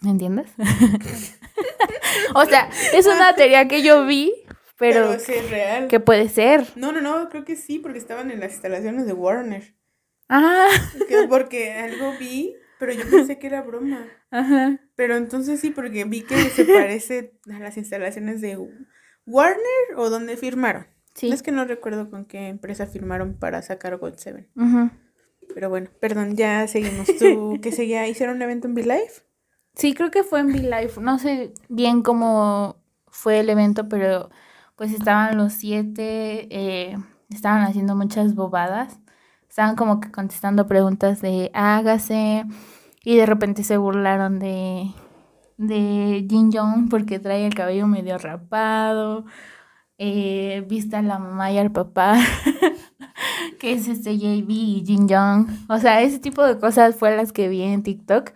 ¿Me 0.00 0.10
entiendes? 0.10 0.50
o 2.34 2.44
sea, 2.44 2.68
es 2.92 3.06
una 3.06 3.34
teoría 3.34 3.68
que 3.68 3.82
yo 3.82 4.04
vi, 4.06 4.32
pero, 4.78 5.08
pero 5.08 5.12
es 5.12 5.50
real. 5.50 5.88
que 5.88 6.00
puede 6.00 6.28
ser. 6.28 6.66
No, 6.76 6.92
no, 6.92 7.00
no, 7.00 7.28
creo 7.28 7.44
que 7.44 7.56
sí, 7.56 7.78
porque 7.78 7.98
estaban 7.98 8.30
en 8.30 8.40
las 8.40 8.52
instalaciones 8.52 9.06
de 9.06 9.12
Warner. 9.12 9.74
Ah. 10.28 10.68
Porque 11.28 11.72
algo 11.72 12.14
vi, 12.18 12.56
pero 12.78 12.92
yo 12.92 13.08
pensé 13.08 13.38
que 13.38 13.46
era 13.46 13.62
broma. 13.62 14.08
Ajá. 14.30 14.80
Pero 14.96 15.16
entonces 15.16 15.60
sí, 15.60 15.70
porque 15.70 16.04
vi 16.04 16.22
que 16.22 16.36
se 16.36 16.64
parece 16.64 17.38
a 17.52 17.58
las 17.58 17.76
instalaciones 17.76 18.40
de 18.40 18.56
Warner 19.26 19.96
o 19.96 20.10
donde 20.10 20.36
firmaron. 20.36 20.86
Sí. 21.14 21.30
Es 21.30 21.42
que 21.42 21.52
no 21.52 21.64
recuerdo 21.64 22.10
con 22.10 22.24
qué 22.24 22.48
empresa 22.48 22.86
firmaron 22.86 23.34
para 23.34 23.62
sacar 23.62 23.98
God 23.98 24.14
7. 24.16 24.48
Pero 25.54 25.68
bueno, 25.68 25.90
perdón, 26.00 26.36
ya 26.36 26.66
seguimos. 26.66 27.06
¿Tú 27.18 27.58
qué 27.62 27.72
seguía? 27.72 28.08
¿Hicieron 28.08 28.36
un 28.36 28.42
evento 28.42 28.68
en 28.68 28.74
V-Live? 28.74 29.12
Sí, 29.74 29.94
creo 29.94 30.10
que 30.10 30.22
fue 30.22 30.40
en 30.40 30.46
V-Live. 30.46 30.92
No 31.00 31.18
sé 31.18 31.52
bien 31.68 32.02
cómo 32.02 32.76
fue 33.08 33.40
el 33.40 33.50
evento, 33.50 33.88
pero 33.88 34.30
pues 34.76 34.92
estaban 34.92 35.36
los 35.36 35.52
siete, 35.52 36.48
eh, 36.50 36.96
estaban 37.28 37.62
haciendo 37.62 37.94
muchas 37.94 38.34
bobadas. 38.34 38.98
Estaban 39.48 39.76
como 39.76 40.00
que 40.00 40.10
contestando 40.10 40.66
preguntas 40.66 41.20
de 41.20 41.50
hágase. 41.52 42.44
Y 43.04 43.16
de 43.16 43.26
repente 43.26 43.64
se 43.64 43.76
burlaron 43.76 44.38
de, 44.38 44.92
de 45.66 46.26
Jin 46.28 46.50
Jong 46.52 46.88
porque 46.88 47.18
trae 47.18 47.46
el 47.46 47.54
cabello 47.54 47.86
medio 47.86 48.18
rapado. 48.18 49.24
Eh, 49.98 50.64
vista 50.68 50.98
a 50.98 51.02
la 51.02 51.18
mamá 51.18 51.52
y 51.52 51.58
al 51.58 51.72
papá. 51.72 52.16
que 53.60 53.72
es 53.72 53.88
este 53.88 54.18
JB 54.18 54.50
y 54.50 54.84
Jin 54.86 55.08
Jong. 55.08 55.48
O 55.68 55.78
sea, 55.78 56.02
ese 56.02 56.18
tipo 56.18 56.44
de 56.44 56.58
cosas 56.58 56.96
fue 56.96 57.16
las 57.16 57.32
que 57.32 57.48
vi 57.48 57.62
en 57.62 57.82
TikTok. 57.82 58.30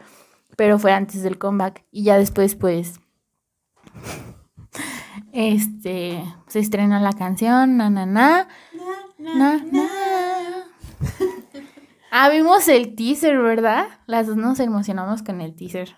Pero 0.56 0.78
fue 0.78 0.92
antes 0.92 1.22
del 1.22 1.38
comeback. 1.38 1.84
Y 1.90 2.04
ya 2.04 2.18
después, 2.18 2.54
pues. 2.54 3.00
Este. 5.32 6.22
Se 6.46 6.60
estrenó 6.60 6.98
la 7.00 7.12
canción. 7.12 7.76
Na 7.76 7.90
na 7.90 8.06
na. 8.06 8.48
Na 9.18 9.56
na. 9.56 9.88
Ah, 12.18 12.30
vimos 12.30 12.66
el 12.68 12.94
teaser, 12.94 13.36
¿verdad? 13.42 13.88
Las 14.06 14.26
dos 14.26 14.36
nos 14.36 14.58
emocionamos 14.60 15.22
con 15.22 15.42
el 15.42 15.54
teaser. 15.54 15.96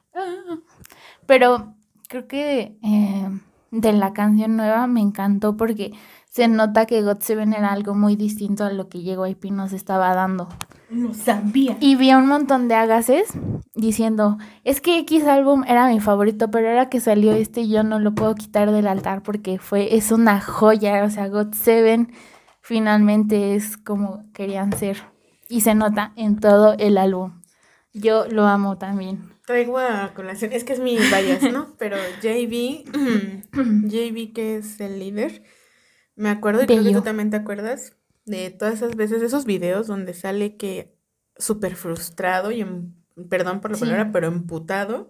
Pero 1.29 1.75
creo 2.09 2.27
que 2.27 2.79
eh, 2.83 3.29
de 3.71 3.93
la 3.93 4.15
canción 4.15 4.57
nueva 4.57 4.87
me 4.87 5.03
encantó 5.03 5.59
porque 5.59 5.93
se 6.31 6.49
nota 6.49 6.87
que 6.87 7.03
God 7.03 7.19
Seven 7.21 7.53
era 7.53 7.71
algo 7.71 7.95
muy 7.95 8.17
distinto 8.17 8.65
a 8.65 8.73
lo 8.73 8.89
que 8.89 9.03
Llegó 9.03 9.27
IP 9.27 9.51
nos 9.51 9.75
estaba 9.75 10.15
dando. 10.15 10.49
No 10.89 11.13
sabía. 11.13 11.77
Y 11.81 11.97
vi 11.97 12.15
un 12.15 12.29
montón 12.29 12.69
de 12.69 12.77
agases 12.77 13.35
diciendo, 13.75 14.39
es 14.65 14.81
que 14.81 15.01
X 15.01 15.27
álbum 15.27 15.65
era 15.69 15.87
mi 15.89 16.01
favorito, 16.01 16.51
pero 16.51 16.71
ahora 16.71 16.89
que 16.89 16.99
salió 16.99 17.33
este 17.33 17.69
yo 17.69 17.83
no 17.83 17.99
lo 17.99 18.15
puedo 18.15 18.35
quitar 18.35 18.71
del 18.71 18.87
altar 18.87 19.23
porque 19.23 19.59
fue, 19.59 19.97
es 19.97 20.11
una 20.11 20.41
joya, 20.41 21.05
o 21.05 21.11
sea, 21.11 21.29
God 21.29 21.53
Seven 21.53 22.11
finalmente 22.63 23.55
es 23.55 23.77
como 23.77 24.25
querían 24.33 24.73
ser 24.73 25.03
y 25.51 25.61
se 25.61 25.75
nota 25.75 26.13
en 26.17 26.41
todo 26.41 26.73
el 26.79 26.97
álbum. 26.97 27.43
Yo 27.93 28.25
lo 28.29 28.47
amo 28.47 28.79
también. 28.79 29.38
Traigo 29.49 29.79
a 29.79 30.13
colación, 30.13 30.53
es 30.53 30.63
que 30.63 30.75
es 30.75 30.79
mi 30.79 30.99
bias, 30.99 31.43
¿no? 31.51 31.75
Pero 31.79 31.97
JB, 32.21 32.85
JB 33.89 34.35
que 34.35 34.57
es 34.57 34.79
el 34.79 34.99
líder, 34.99 35.43
me 36.17 36.29
acuerdo 36.29 36.65
y 36.65 36.67
creo 36.67 36.85
que 36.85 36.93
tú 36.93 37.01
también 37.01 37.31
te 37.31 37.39
acuerdas 37.39 37.97
de 38.27 38.51
todas 38.51 38.75
esas 38.75 38.95
veces, 38.95 39.23
esos 39.23 39.47
videos 39.47 39.87
donde 39.87 40.13
sale 40.13 40.59
que 40.59 40.95
súper 41.39 41.77
frustrado 41.77 42.53
y, 42.53 42.63
perdón 43.31 43.63
por 43.63 43.71
la 43.71 43.79
palabra, 43.79 44.13
pero 44.13 44.27
emputado 44.27 45.09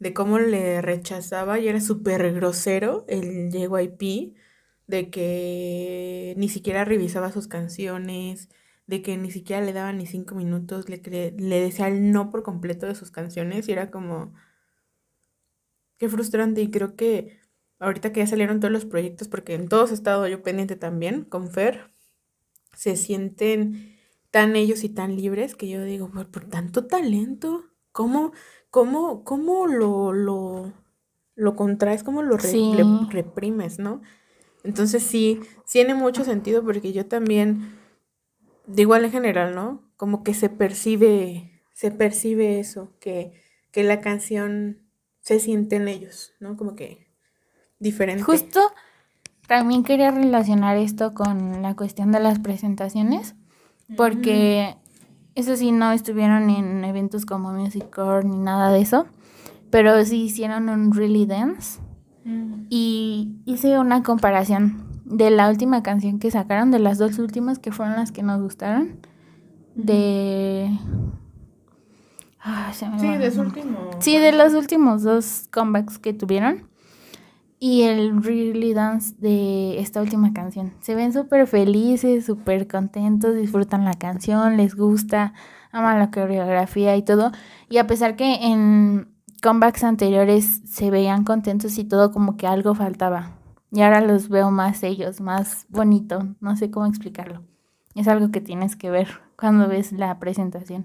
de 0.00 0.12
cómo 0.12 0.40
le 0.40 0.82
rechazaba 0.82 1.60
y 1.60 1.68
era 1.68 1.80
súper 1.80 2.32
grosero 2.34 3.04
el 3.06 3.52
JYP, 3.52 4.34
de 4.88 5.08
que 5.08 6.34
ni 6.36 6.48
siquiera 6.48 6.84
revisaba 6.84 7.30
sus 7.30 7.46
canciones, 7.46 8.48
de 8.88 9.02
que 9.02 9.16
ni 9.18 9.30
siquiera 9.30 9.64
le 9.64 9.74
daba 9.74 9.92
ni 9.92 10.06
cinco 10.06 10.34
minutos, 10.34 10.88
le, 10.88 11.00
le 11.36 11.60
decía 11.60 11.88
el 11.88 12.10
no 12.10 12.30
por 12.30 12.42
completo 12.42 12.86
de 12.86 12.94
sus 12.94 13.10
canciones 13.10 13.68
y 13.68 13.72
era 13.72 13.90
como, 13.90 14.32
qué 15.98 16.08
frustrante. 16.08 16.62
Y 16.62 16.70
creo 16.70 16.96
que 16.96 17.38
ahorita 17.78 18.12
que 18.12 18.20
ya 18.20 18.26
salieron 18.26 18.60
todos 18.60 18.72
los 18.72 18.86
proyectos, 18.86 19.28
porque 19.28 19.54
en 19.54 19.68
todos 19.68 19.90
he 19.90 19.94
estado 19.94 20.26
yo 20.26 20.42
pendiente 20.42 20.74
también 20.74 21.24
con 21.24 21.50
Fer, 21.50 21.92
se 22.74 22.96
sienten 22.96 23.94
tan 24.30 24.56
ellos 24.56 24.82
y 24.84 24.88
tan 24.88 25.16
libres 25.16 25.54
que 25.54 25.68
yo 25.68 25.82
digo, 25.84 26.10
por, 26.10 26.30
por 26.30 26.44
tanto 26.46 26.86
talento, 26.86 27.64
¿cómo, 27.92 28.32
cómo, 28.70 29.22
cómo 29.22 29.66
lo, 29.66 30.14
lo, 30.14 30.72
lo 31.34 31.56
contraes, 31.56 32.02
cómo 32.04 32.22
lo 32.22 32.38
reprimes, 32.38 33.78
¿no? 33.78 34.00
Entonces 34.64 35.02
sí, 35.02 35.40
tiene 35.70 35.94
mucho 35.94 36.24
sentido 36.24 36.64
porque 36.64 36.92
yo 36.92 37.06
también 37.06 37.77
de 38.68 38.82
igual 38.82 39.04
en 39.04 39.10
general, 39.10 39.54
¿no? 39.54 39.82
Como 39.96 40.22
que 40.22 40.34
se 40.34 40.48
percibe, 40.48 41.62
se 41.72 41.90
percibe 41.90 42.60
eso, 42.60 42.92
que, 43.00 43.32
que 43.72 43.82
la 43.82 44.00
canción 44.00 44.82
se 45.20 45.40
siente 45.40 45.76
en 45.76 45.88
ellos, 45.88 46.32
¿no? 46.38 46.56
Como 46.56 46.76
que 46.76 47.08
diferente. 47.78 48.22
Justo 48.22 48.60
también 49.46 49.82
quería 49.82 50.10
relacionar 50.10 50.76
esto 50.76 51.14
con 51.14 51.62
la 51.62 51.74
cuestión 51.74 52.12
de 52.12 52.20
las 52.20 52.38
presentaciones, 52.38 53.34
porque 53.96 54.76
eso 55.34 55.56
sí 55.56 55.72
no 55.72 55.92
estuvieron 55.92 56.50
en 56.50 56.84
eventos 56.84 57.24
como 57.24 57.52
Music 57.52 57.88
Core 57.94 58.24
ni 58.24 58.36
nada 58.36 58.70
de 58.70 58.80
eso, 58.80 59.06
pero 59.70 60.04
sí 60.04 60.24
hicieron 60.24 60.68
un 60.68 60.92
Really 60.92 61.26
Dance 61.26 61.80
mm. 62.24 62.66
y 62.68 63.40
hice 63.46 63.78
una 63.78 64.02
comparación 64.02 64.87
de 65.08 65.30
la 65.30 65.48
última 65.48 65.82
canción 65.82 66.18
que 66.18 66.30
sacaron, 66.30 66.70
de 66.70 66.78
las 66.78 66.98
dos 66.98 67.18
últimas 67.18 67.58
que 67.58 67.72
fueron 67.72 67.96
las 67.96 68.12
que 68.12 68.22
nos 68.22 68.40
gustaron, 68.40 69.00
de... 69.74 70.70
sí, 72.72 73.08
de 73.08 73.18
los 73.18 73.36
últimos. 73.38 73.78
Sí, 74.00 74.18
de 74.18 74.32
los 74.32 74.54
últimos 74.54 75.02
dos 75.02 75.48
comebacks 75.50 75.98
que 75.98 76.12
tuvieron. 76.12 76.68
Y 77.60 77.82
el 77.82 78.22
Really 78.22 78.72
Dance 78.72 79.16
de 79.18 79.80
esta 79.80 80.00
última 80.00 80.32
canción. 80.32 80.74
Se 80.80 80.94
ven 80.94 81.12
súper 81.12 81.48
felices, 81.48 82.24
súper 82.24 82.68
contentos, 82.68 83.34
disfrutan 83.34 83.84
la 83.84 83.94
canción, 83.94 84.56
les 84.56 84.76
gusta, 84.76 85.32
aman 85.72 85.98
la 85.98 86.12
coreografía 86.12 86.96
y 86.96 87.02
todo. 87.02 87.32
Y 87.68 87.78
a 87.78 87.88
pesar 87.88 88.14
que 88.14 88.46
en 88.46 89.08
comebacks 89.42 89.82
anteriores 89.82 90.60
se 90.66 90.90
veían 90.90 91.24
contentos 91.24 91.78
y 91.78 91.84
todo, 91.84 92.12
como 92.12 92.36
que 92.36 92.46
algo 92.46 92.76
faltaba. 92.76 93.37
Y 93.70 93.82
ahora 93.82 94.00
los 94.00 94.28
veo 94.28 94.50
más 94.50 94.82
ellos, 94.82 95.20
más 95.20 95.66
bonito. 95.68 96.26
No 96.40 96.56
sé 96.56 96.70
cómo 96.70 96.86
explicarlo. 96.86 97.42
Es 97.94 98.08
algo 98.08 98.30
que 98.30 98.40
tienes 98.40 98.76
que 98.76 98.90
ver 98.90 99.08
cuando 99.36 99.68
ves 99.68 99.92
la 99.92 100.18
presentación. 100.18 100.84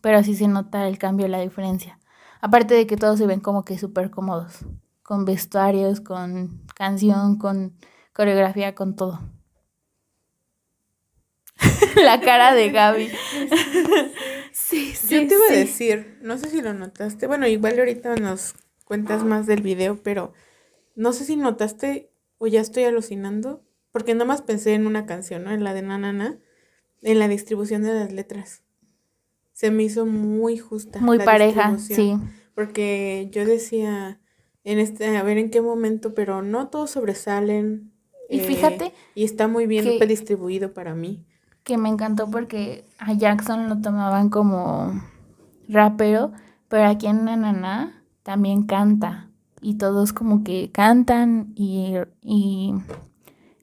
Pero 0.00 0.22
sí 0.22 0.34
se 0.34 0.46
nota 0.46 0.86
el 0.86 0.98
cambio, 0.98 1.26
la 1.28 1.40
diferencia. 1.40 1.98
Aparte 2.40 2.74
de 2.74 2.86
que 2.86 2.96
todos 2.96 3.18
se 3.18 3.26
ven 3.26 3.40
como 3.40 3.64
que 3.64 3.78
súper 3.78 4.10
cómodos. 4.10 4.64
Con 5.02 5.24
vestuarios, 5.24 6.00
con 6.00 6.62
canción, 6.74 7.38
con 7.38 7.74
coreografía, 8.12 8.74
con 8.74 8.94
todo. 8.94 9.20
la 11.96 12.20
cara 12.20 12.54
de 12.54 12.70
Gaby. 12.70 13.10
sí, 14.52 14.94
sí. 14.94 15.14
Yo 15.14 15.28
te 15.28 15.34
iba 15.34 15.46
a 15.50 15.52
decir, 15.52 16.18
no 16.22 16.38
sé 16.38 16.50
si 16.50 16.60
lo 16.60 16.74
notaste. 16.74 17.26
Bueno, 17.26 17.46
igual 17.46 17.78
ahorita 17.78 18.16
nos 18.16 18.54
cuentas 18.84 19.24
más 19.24 19.46
del 19.46 19.62
video, 19.62 20.00
pero 20.02 20.32
no 20.96 21.12
sé 21.12 21.24
si 21.24 21.36
notaste 21.36 22.10
o 22.38 22.46
ya 22.48 22.60
estoy 22.60 22.84
alucinando, 22.84 23.62
porque 23.92 24.14
nada 24.14 24.24
más 24.24 24.42
pensé 24.42 24.74
en 24.74 24.86
una 24.86 25.06
canción, 25.06 25.44
¿no? 25.44 25.52
En 25.52 25.62
la 25.62 25.72
de 25.74 25.82
Nanana, 25.82 26.38
en 27.02 27.18
la 27.18 27.28
distribución 27.28 27.82
de 27.82 27.94
las 27.94 28.12
letras. 28.12 28.62
Se 29.52 29.70
me 29.70 29.84
hizo 29.84 30.04
muy 30.04 30.58
justa. 30.58 31.00
Muy 31.00 31.18
pareja, 31.18 31.78
sí. 31.78 32.18
Porque 32.54 33.28
yo 33.30 33.44
decía, 33.44 34.20
en 34.64 34.78
este, 34.78 35.16
a 35.16 35.22
ver 35.22 35.38
en 35.38 35.50
qué 35.50 35.60
momento, 35.60 36.14
pero 36.14 36.42
no 36.42 36.68
todos 36.68 36.90
sobresalen. 36.90 37.92
Y 38.28 38.40
fíjate. 38.40 38.92
Y 39.14 39.24
está 39.24 39.48
muy 39.48 39.66
bien 39.66 39.98
distribuido 40.08 40.74
para 40.74 40.94
mí. 40.94 41.24
Que 41.62 41.78
me 41.78 41.88
encantó 41.88 42.30
porque 42.30 42.84
a 42.98 43.12
Jackson 43.12 43.68
lo 43.68 43.80
tomaban 43.80 44.30
como 44.30 44.92
rapero, 45.68 46.32
pero 46.68 46.86
aquí 46.86 47.06
en 47.06 47.24
Nanana 47.24 48.04
también 48.22 48.64
canta 48.64 49.30
y 49.66 49.78
todos 49.78 50.12
como 50.12 50.44
que 50.44 50.70
cantan 50.70 51.52
y, 51.56 51.94
y 52.22 52.72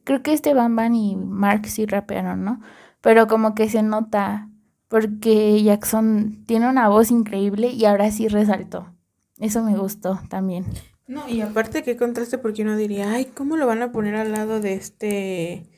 creo 0.03 0.21
que 0.21 0.33
este 0.33 0.53
Bam 0.53 0.77
y 0.93 1.15
Mark 1.15 1.65
sí 1.67 1.85
rapearon, 1.85 2.43
¿no? 2.43 2.59
Pero 2.99 3.27
como 3.27 3.55
que 3.55 3.69
se 3.69 3.83
nota 3.83 4.49
porque 4.89 5.63
Jackson 5.63 6.43
tiene 6.45 6.69
una 6.69 6.89
voz 6.89 7.09
increíble 7.09 7.69
y 7.69 7.85
ahora 7.85 8.11
sí 8.11 8.27
resaltó. 8.27 8.93
Eso 9.39 9.63
me 9.63 9.77
gustó 9.77 10.19
también. 10.27 10.65
No, 11.07 11.29
y 11.29 11.39
aparte 11.39 11.83
que 11.83 11.95
contraste 11.95 12.37
porque 12.37 12.63
uno 12.63 12.75
diría, 12.75 13.13
ay, 13.13 13.23
¿cómo 13.33 13.55
lo 13.55 13.65
van 13.65 13.81
a 13.81 13.93
poner 13.93 14.15
al 14.15 14.33
lado 14.33 14.59
de 14.59 14.73
este... 14.73 15.69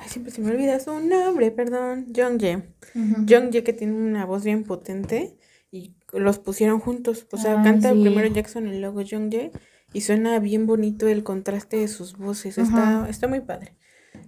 Ay, 0.00 0.08
siempre 0.08 0.32
se 0.32 0.42
me 0.42 0.52
olvida 0.52 0.78
su 0.78 0.92
nombre, 1.00 1.50
perdón. 1.50 2.06
Jongjae. 2.14 2.72
Uh 2.94 3.26
que 3.26 3.72
tiene 3.72 3.94
una 3.94 4.26
voz 4.26 4.44
bien 4.44 4.62
potente 4.62 5.36
y 5.72 5.96
los 6.12 6.38
pusieron 6.38 6.78
juntos. 6.78 7.26
O 7.32 7.36
sea, 7.36 7.60
canta 7.64 7.90
primero 7.90 8.28
Jackson 8.28 8.68
y 8.68 8.78
luego 8.78 9.00
Jongjae 9.04 9.50
y 9.92 10.00
suena 10.02 10.38
bien 10.38 10.66
bonito 10.66 11.06
el 11.08 11.22
contraste 11.24 11.76
de 11.78 11.88
sus 11.88 12.16
voces. 12.16 12.58
Está, 12.58 13.06
está 13.08 13.28
muy 13.28 13.40
padre. 13.40 13.76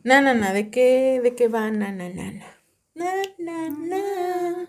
Na, 0.03 0.21
na, 0.21 0.35
na, 0.35 0.53
¿de 0.53 0.71
qué, 0.71 1.21
de 1.23 1.35
qué 1.35 1.49
va 1.49 1.71
na, 1.71 1.93
na, 1.93 2.09
na, 2.09 2.33
Na, 2.95 3.13
na, 3.39 3.69
na. 3.71 4.69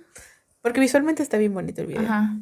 Porque 0.61 0.79
visualmente 0.79 1.21
está 1.23 1.37
bien 1.37 1.53
bonito 1.53 1.81
el 1.81 1.87
video. 1.87 2.03
Ajá. 2.03 2.35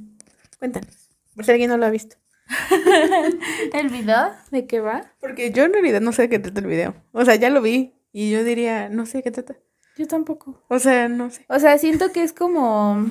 Cuéntanos. 0.60 1.10
Por 1.36 1.46
si 1.46 1.52
alguien 1.52 1.70
no 1.70 1.78
lo 1.78 1.86
ha 1.86 1.90
visto. 1.90 2.16
¿El 3.74 3.90
video? 3.90 4.32
¿De 4.52 4.66
qué 4.68 4.80
va? 4.80 5.12
Porque 5.20 5.52
yo 5.52 5.64
en 5.64 5.74
realidad 5.74 6.02
no 6.02 6.12
sé 6.14 6.24
de 6.24 6.30
qué 6.30 6.40
trata 6.40 6.62
el 6.62 6.68
video. 6.68 6.96
O 7.12 7.26
sea, 7.26 7.36
ya 7.36 7.50
lo 7.50 7.62
vi. 7.62 7.94
Y 8.12 8.32
yo 8.32 8.44
diría, 8.44 8.90
no 8.90 9.06
sé 9.06 9.18
de 9.18 9.24
qué 9.24 9.32
trata. 9.32 9.56
Yo 9.98 10.08
tampoco. 10.08 10.64
O 10.70 10.80
sea, 10.80 11.08
no 11.10 11.30
sé. 11.32 11.46
O 11.50 11.60
sea, 11.60 11.78
siento 11.78 12.12
que 12.12 12.24
es 12.24 12.34
como. 12.34 13.06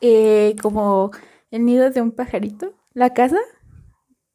eh, 0.00 0.56
como 0.60 1.10
el 1.50 1.64
nido 1.64 1.90
de 1.90 2.00
un 2.00 2.12
pajarito. 2.12 2.74
La 2.94 3.14
casa. 3.14 3.38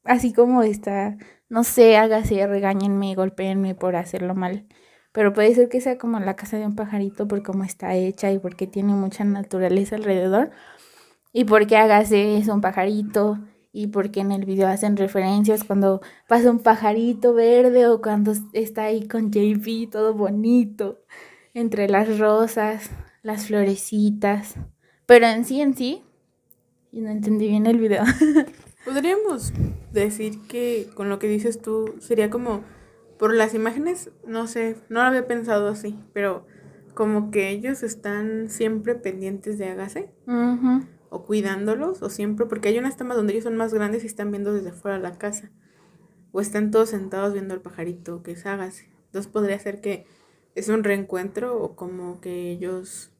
Así 0.07 0.31
como 0.33 0.63
está. 0.63 1.17
No 1.49 1.63
sé, 1.63 1.97
hágase, 1.97 2.45
regáñenme, 2.47 3.13
golpeenme 3.13 3.75
por 3.75 3.95
hacerlo 3.95 4.35
mal. 4.35 4.65
Pero 5.11 5.33
puede 5.33 5.53
ser 5.53 5.67
que 5.69 5.81
sea 5.81 5.97
como 5.97 6.19
la 6.19 6.35
casa 6.35 6.57
de 6.57 6.65
un 6.65 6.75
pajarito 6.75 7.27
por 7.27 7.43
cómo 7.43 7.63
está 7.63 7.93
hecha 7.95 8.31
y 8.31 8.39
porque 8.39 8.67
tiene 8.67 8.93
mucha 8.93 9.23
naturaleza 9.25 9.95
alrededor. 9.95 10.51
Y 11.33 11.43
porque 11.45 11.75
hágase 11.75 12.37
es 12.37 12.47
un 12.47 12.61
pajarito. 12.61 13.39
Y 13.73 13.87
porque 13.87 14.21
en 14.21 14.31
el 14.31 14.45
video 14.45 14.67
hacen 14.67 14.95
referencias 14.97 15.63
cuando 15.63 16.01
pasa 16.27 16.49
un 16.49 16.59
pajarito 16.59 17.33
verde 17.33 17.87
o 17.87 18.01
cuando 18.01 18.33
está 18.53 18.85
ahí 18.85 19.07
con 19.07 19.31
JP 19.31 19.91
todo 19.91 20.13
bonito. 20.13 21.01
Entre 21.53 21.89
las 21.89 22.17
rosas, 22.17 22.91
las 23.23 23.47
florecitas. 23.47 24.55
Pero 25.05 25.27
en 25.27 25.43
sí, 25.45 25.61
en 25.61 25.75
sí. 25.75 26.03
Y 26.91 27.01
no 27.01 27.09
entendí 27.09 27.49
bien 27.49 27.65
el 27.65 27.77
video. 27.77 28.03
Podríamos 28.87 29.51
decir 29.91 30.39
que 30.47 30.89
con 30.93 31.09
lo 31.09 31.19
que 31.19 31.27
dices 31.27 31.61
tú 31.61 31.95
sería 31.99 32.29
como 32.29 32.63
por 33.19 33.33
las 33.33 33.53
imágenes, 33.53 34.11
no 34.25 34.47
sé, 34.47 34.77
no 34.87 35.01
lo 35.01 35.07
había 35.07 35.27
pensado 35.27 35.67
así, 35.67 35.99
pero 36.13 36.45
como 36.93 37.29
que 37.29 37.49
ellos 37.49 37.83
están 37.83 38.49
siempre 38.49 38.95
pendientes 38.95 39.57
de 39.57 40.09
Ujú. 40.25 40.85
o 41.09 41.25
cuidándolos 41.25 42.01
o 42.01 42.09
siempre, 42.09 42.45
porque 42.45 42.69
hay 42.69 42.79
unas 42.79 42.95
tomas 42.95 43.17
donde 43.17 43.33
ellos 43.33 43.43
son 43.43 43.57
más 43.57 43.73
grandes 43.73 44.05
y 44.05 44.07
están 44.07 44.31
viendo 44.31 44.53
desde 44.53 44.71
fuera 44.71 44.95
de 44.95 45.03
la 45.03 45.17
casa 45.17 45.51
o 46.31 46.39
están 46.39 46.71
todos 46.71 46.91
sentados 46.91 47.33
viendo 47.33 47.53
al 47.53 47.61
pajarito 47.61 48.23
que 48.23 48.31
es 48.31 48.45
Hágase. 48.45 48.89
Entonces 49.07 49.29
podría 49.29 49.59
ser 49.59 49.81
que 49.81 50.05
es 50.55 50.69
un 50.69 50.85
reencuentro 50.85 51.61
o 51.61 51.75
como 51.75 52.21
que 52.21 52.51
ellos 52.51 53.11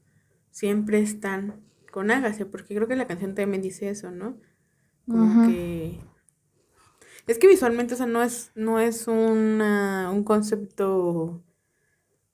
siempre 0.49 0.99
están 1.01 1.59
con 1.91 2.09
Hágase, 2.09 2.45
porque 2.45 2.73
creo 2.73 2.87
que 2.87 2.95
la 2.95 3.05
canción 3.07 3.35
también 3.35 3.61
dice 3.61 3.89
eso, 3.89 4.11
¿no? 4.11 4.37
Como 5.07 5.47
que 5.47 5.99
es 7.27 7.39
que 7.39 7.47
visualmente, 7.47 7.93
o 7.93 7.97
sea, 7.97 8.05
no 8.05 8.23
es, 8.23 8.51
no 8.55 8.79
es 8.79 9.07
una, 9.07 10.09
un 10.11 10.23
concepto 10.23 11.43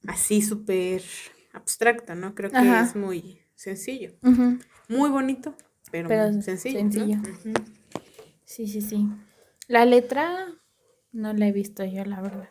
así 0.08 0.42
súper 0.44 1.02
abstracto, 1.52 2.14
¿no? 2.14 2.36
Creo 2.36 2.52
que 2.52 2.58
Ajá. 2.58 2.84
es 2.84 2.96
muy 2.96 3.40
sencillo. 3.56 4.12
Muy 4.88 5.10
bonito, 5.10 5.56
pero, 5.92 6.08
Pero 6.08 6.32
muy 6.32 6.44
sencillo. 6.44 6.84
¿no? 6.84 6.92
sencillo. 6.92 7.20
Sí, 8.46 8.68
sí, 8.68 8.82
sí. 8.82 9.08
La 9.68 9.86
letra 9.86 10.48
no 11.12 11.34
la 11.34 11.48
he 11.48 11.52
visto 11.52 11.84
yo, 11.84 12.06
la 12.06 12.22
verdad. 12.22 12.50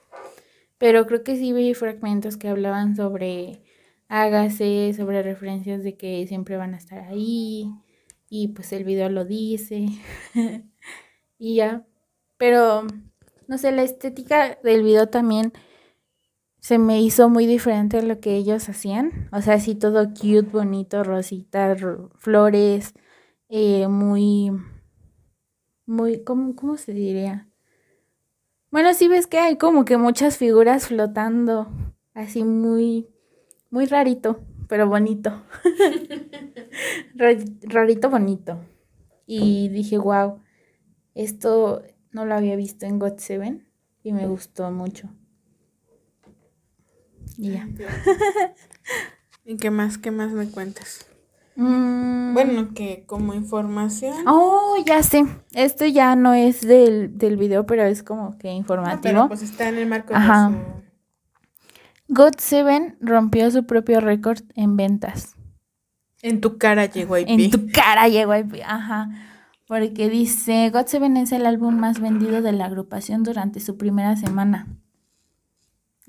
Pero 0.79 1.07
creo 1.07 1.23
que 1.23 1.37
sí 1.37 1.53
vi 1.53 1.75
fragmentos 1.75 2.37
que 2.37 2.49
hablaban 2.49 2.97
sobre 2.97 3.63
hágase, 4.09 4.93
sobre 4.97 5.23
referencias 5.23 5.85
de 5.85 5.97
que 5.97 6.27
siempre 6.27 6.57
van 6.57 6.75
a 6.75 6.79
estar 6.79 6.99
ahí. 6.99 7.71
Y 8.35 8.49
pues 8.49 8.73
el 8.73 8.85
video 8.85 9.11
lo 9.11 9.27
dice. 9.27 9.87
y 11.39 11.57
ya. 11.57 11.87
Pero, 12.39 12.85
no 13.49 13.59
sé, 13.59 13.73
la 13.73 13.83
estética 13.83 14.59
del 14.65 14.83
video 14.83 15.09
también 15.09 15.53
se 16.61 16.79
me 16.79 17.03
hizo 17.03 17.29
muy 17.29 17.47
diferente 17.47 17.99
a 17.99 18.03
lo 18.03 18.21
que 18.21 18.37
ellos 18.37 18.69
hacían. 18.69 19.29
O 19.33 19.41
sea, 19.43 19.55
así 19.55 19.75
todo 19.75 20.09
cute, 20.15 20.43
bonito, 20.43 21.03
rositas, 21.05 21.81
ro- 21.81 22.11
flores, 22.19 22.95
eh, 23.49 23.89
muy 23.89 24.51
muy, 25.87 26.25
¿cómo, 26.25 26.57
cómo 26.57 26.77
se 26.77 26.93
diría? 26.93 27.49
Bueno, 28.71 28.95
sí 28.95 29.07
ves 29.09 29.27
que 29.27 29.39
hay 29.39 29.57
como 29.59 29.85
que 29.85 29.97
muchas 29.99 30.37
figuras 30.39 30.87
flotando, 30.89 31.69
así 32.15 32.43
muy, 32.45 33.09
muy 33.71 33.87
rarito, 33.87 34.41
pero 34.73 34.89
bonito. 34.89 35.31
Ra- 37.15 37.37
rarito, 37.65 38.09
bonito. 38.09 38.59
Y 39.27 39.69
dije, 39.69 39.99
wow, 39.99 40.41
esto 41.15 41.83
no 42.11 42.25
lo 42.25 42.35
había 42.35 42.57
visto 42.57 42.87
en 42.87 42.99
God 42.99 43.19
Seven 43.19 43.69
y 44.03 44.15
me 44.15 44.27
gustó 44.27 44.71
mucho. 44.71 45.11
Y 47.37 47.53
ya. 47.53 47.69
¿Y 49.45 49.59
qué 49.59 49.71
más, 49.71 49.99
qué 49.99 50.11
más 50.11 50.33
me 50.33 50.49
cuentas? 50.51 51.05
Mm, 51.57 52.33
Bueno, 52.33 52.73
que 52.75 53.05
como 53.07 53.35
información. 53.35 54.25
Oh, 54.27 54.77
ya 54.87 55.03
sé. 55.03 55.27
Esto 55.53 55.85
ya 55.85 56.17
no 56.17 56.33
es 56.33 56.63
del, 56.63 57.19
del 57.19 57.37
video, 57.37 57.67
pero 57.67 57.83
es 57.83 58.03
como 58.03 58.39
que 58.39 58.49
Ah, 58.49 58.53
informativo. 58.53 59.03
pero 59.03 59.29
pues 59.29 59.43
está 59.43 59.69
en 59.69 59.77
el 59.77 59.87
marco 59.87 60.15
Ajá. 60.15 60.49
de 60.49 60.57
su... 60.57 60.82
God 62.15 62.35
Seven 62.37 62.99
rompió 63.01 63.51
su 63.51 63.65
propio 63.65 63.99
récord 63.99 64.41
en 64.55 64.77
ventas. 64.77 65.35
En 66.21 66.43
tu 66.43 66.59
cara 66.59 66.85
llegó 66.85 67.17
IP. 67.17 67.27
En 67.27 67.51
tu 67.51 67.71
cara 67.73 68.07
llegó 68.07 68.33
ahí, 68.33 68.45
ajá. 68.67 69.09
Porque 69.67 70.11
dice, 70.11 70.69
God 70.69 70.89
Seven 70.89 71.17
es 71.17 71.33
el 71.33 71.47
álbum 71.47 71.75
más 71.75 72.01
vendido 72.01 72.43
de 72.43 72.53
la 72.53 72.67
agrupación 72.67 73.23
durante 73.23 73.61
su 73.61 73.79
primera 73.79 74.15
semana. 74.17 74.67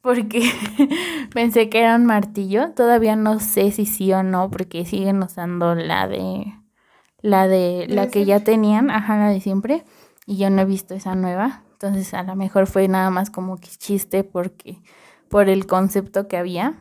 porque 0.02 0.42
pensé 1.34 1.68
que 1.70 1.80
era 1.80 1.96
un 1.96 2.06
martillo. 2.06 2.72
Todavía 2.72 3.16
no 3.16 3.40
sé 3.40 3.70
si 3.70 3.86
sí 3.86 4.12
o 4.12 4.22
no, 4.22 4.50
porque 4.50 4.84
siguen 4.84 5.22
usando 5.22 5.74
la 5.74 6.06
de 6.08 6.52
la 7.22 7.46
de 7.48 7.86
¿La 7.88 8.08
que 8.08 8.24
ya 8.24 8.40
tenían, 8.40 8.90
ajá, 8.90 9.16
la 9.16 9.28
de 9.30 9.40
siempre, 9.40 9.84
y 10.26 10.36
yo 10.38 10.50
no 10.50 10.62
he 10.62 10.64
visto 10.64 10.94
esa 10.94 11.14
nueva. 11.14 11.62
Entonces, 11.72 12.14
a 12.14 12.22
lo 12.24 12.36
mejor 12.36 12.66
fue 12.66 12.88
nada 12.88 13.10
más 13.10 13.30
como 13.30 13.56
que 13.56 13.68
chiste 13.68 14.24
porque 14.24 14.82
por 15.28 15.48
el 15.48 15.66
concepto 15.66 16.28
que 16.28 16.36
había. 16.36 16.74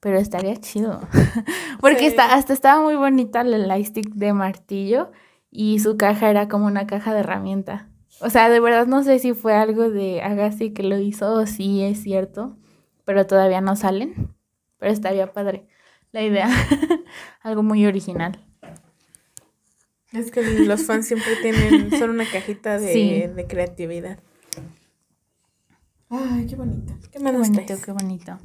pero 0.00 0.18
estaría 0.18 0.56
chido. 0.56 1.00
Porque 1.80 2.06
está, 2.06 2.34
hasta 2.34 2.52
estaba 2.52 2.82
muy 2.82 2.96
bonita 2.96 3.44
la 3.44 3.58
lightstick 3.58 4.10
de 4.14 4.32
martillo 4.32 5.10
y 5.50 5.78
su 5.80 5.96
caja 5.96 6.30
era 6.30 6.48
como 6.48 6.66
una 6.66 6.86
caja 6.86 7.14
de 7.14 7.20
herramienta. 7.20 7.88
O 8.22 8.30
sea, 8.30 8.48
de 8.48 8.60
verdad 8.60 8.86
no 8.86 9.02
sé 9.02 9.18
si 9.18 9.34
fue 9.34 9.54
algo 9.54 9.90
de 9.90 10.22
Agassi 10.22 10.72
que 10.72 10.82
lo 10.82 10.98
hizo 10.98 11.32
o 11.34 11.46
si 11.46 11.82
es 11.82 12.02
cierto, 12.02 12.56
pero 13.04 13.26
todavía 13.26 13.60
no 13.60 13.76
salen. 13.76 14.34
Pero 14.78 14.92
estaría 14.92 15.32
padre 15.32 15.66
la 16.12 16.22
idea. 16.22 16.48
algo 17.42 17.62
muy 17.62 17.84
original. 17.86 18.44
Es 20.12 20.30
que 20.30 20.42
los 20.42 20.84
fans 20.84 21.06
siempre 21.06 21.36
tienen, 21.36 21.90
son 21.98 22.10
una 22.10 22.26
cajita 22.26 22.78
de, 22.78 23.32
de 23.34 23.46
creatividad. 23.46 24.18
Ay, 26.10 26.46
qué 26.46 26.56
bonito. 26.56 26.92
Qué, 27.10 27.18
qué 27.18 27.32
bonito, 27.32 27.74
qué 27.82 27.92
bonito. 27.92 28.38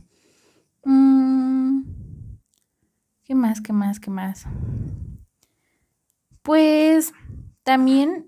Mm, 0.86 1.82
¿Qué 3.26 3.36
más, 3.36 3.60
qué 3.60 3.74
más, 3.74 4.00
qué 4.00 4.10
más? 4.10 4.46
Pues 6.42 7.12
también, 7.64 8.27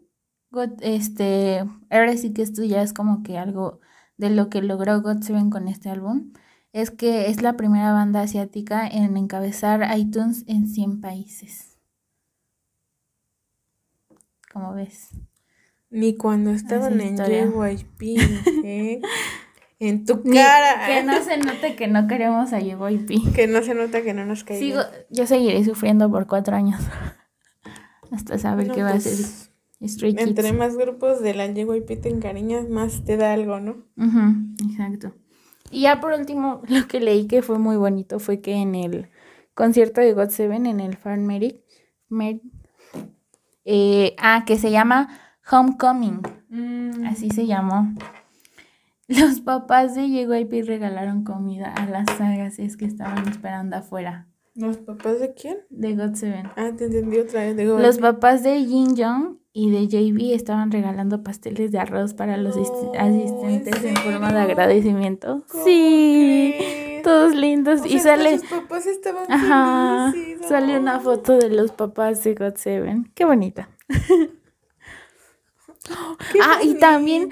este, 0.81 1.63
ahora 1.89 2.17
sí 2.17 2.33
que 2.33 2.41
esto 2.41 2.63
ya 2.63 2.81
es 2.81 2.93
como 2.93 3.23
que 3.23 3.37
algo 3.37 3.79
de 4.17 4.29
lo 4.29 4.49
que 4.49 4.61
logró 4.61 5.01
God 5.01 5.21
Seven 5.21 5.49
con 5.49 5.67
este 5.67 5.89
álbum, 5.89 6.33
es 6.73 6.91
que 6.91 7.29
es 7.29 7.41
la 7.41 7.55
primera 7.57 7.93
banda 7.93 8.21
asiática 8.21 8.87
en 8.87 9.17
encabezar 9.17 9.87
iTunes 9.97 10.43
en 10.47 10.67
100 10.67 11.01
países. 11.01 11.77
¿Cómo 14.51 14.73
ves? 14.73 15.09
Ni 15.89 16.17
cuando 16.17 16.51
estaban 16.51 16.99
en 17.01 17.17
JYP, 17.17 18.01
¿eh? 18.63 19.01
En 19.79 20.05
tu 20.05 20.21
cara. 20.23 20.85
que 20.85 21.03
no 21.03 21.23
se 21.23 21.37
note 21.37 21.75
que 21.75 21.87
no 21.87 22.07
queremos 22.07 22.51
a 22.51 22.59
JYP. 22.59 23.33
Que 23.33 23.47
no 23.47 23.63
se 23.63 23.73
nota 23.73 24.01
que 24.01 24.13
no 24.13 24.25
nos 24.25 24.43
cae. 24.43 24.59
Sigo, 24.59 24.81
yo 25.09 25.25
seguiré 25.25 25.63
sufriendo 25.63 26.11
por 26.11 26.27
cuatro 26.27 26.55
años. 26.55 26.81
Hasta 28.11 28.37
saber 28.37 28.71
qué 28.71 28.83
va 28.83 28.91
a 28.91 28.99
ser. 28.99 29.48
Entre 29.81 30.51
más 30.51 30.75
grupos 30.75 31.21
de 31.21 31.33
la 31.33 31.47
JYP 31.47 32.01
te 32.01 32.09
encariñas, 32.09 32.67
más 32.67 33.05
te 33.05 33.15
da 33.15 33.33
algo, 33.33 33.59
¿no? 33.61 33.85
exacto. 34.69 35.13
Y 35.71 35.81
ya 35.81 36.01
por 36.01 36.11
último, 36.13 36.61
lo 36.67 36.87
que 36.87 36.99
leí 36.99 37.27
que 37.27 37.41
fue 37.41 37.59
muy 37.59 37.77
bonito 37.77 38.19
fue 38.19 38.41
que 38.41 38.55
en 38.55 38.75
el 38.75 39.09
concierto 39.53 40.01
de 40.01 40.13
God 40.13 40.29
Seven, 40.29 40.65
en 40.65 40.79
el 40.79 40.97
Fan 40.97 41.25
Medic, 41.25 41.61
eh, 43.65 44.15
ah, 44.19 44.43
que 44.45 44.57
se 44.57 44.71
llama 44.71 45.09
Homecoming. 45.49 46.21
Mm. 46.49 47.05
Así 47.05 47.29
se 47.29 47.45
llamó. 47.45 47.93
Los 49.07 49.41
papás 49.41 49.95
de 49.95 50.07
JYP 50.07 50.65
regalaron 50.67 51.23
comida 51.23 51.73
a 51.73 51.85
las 51.87 52.05
sagas 52.17 52.59
es 52.59 52.77
que 52.77 52.85
estaban 52.85 53.27
esperando 53.27 53.77
afuera. 53.77 54.27
¿Los 54.55 54.77
papás 54.77 55.19
de 55.19 55.33
quién? 55.33 55.57
De 55.69 55.95
God 55.95 56.15
Seven. 56.15 56.47
Ah, 56.55 56.71
te 56.77 56.85
entendí 56.85 57.17
otra 57.17 57.45
vez. 57.45 57.55
De 57.55 57.65
God 57.65 57.81
los 57.81 57.97
papás 57.97 58.43
de 58.43 58.65
Jin 58.65 58.95
Jong 58.97 59.38
y 59.51 59.71
de 59.71 59.87
JB 59.87 60.33
estaban 60.33 60.71
regalando 60.71 61.23
pasteles 61.23 61.71
de 61.71 61.79
arroz 61.79 62.13
para 62.13 62.37
los 62.37 62.55
asistentes 62.55 63.83
en, 63.83 63.95
forma 63.97 64.31
de 64.31 64.39
agradecimiento. 64.41 65.43
Sí, 65.63 66.55
todos 67.03 67.35
lindos. 67.35 67.85
y 67.85 67.99
sale. 67.99 68.33
Los 68.33 68.43
papás 68.43 68.85
estaban 68.85 69.31
Ajá, 69.31 70.13
Sale 70.47 70.77
una 70.79 70.99
foto 70.99 71.37
de 71.37 71.49
los 71.49 71.71
papás 71.71 72.23
de 72.23 72.35
God 72.35 72.55
Seven. 72.55 73.11
Qué 73.15 73.25
bonita. 73.25 73.69
ah, 76.43 76.59
y 76.63 76.75
también 76.75 77.29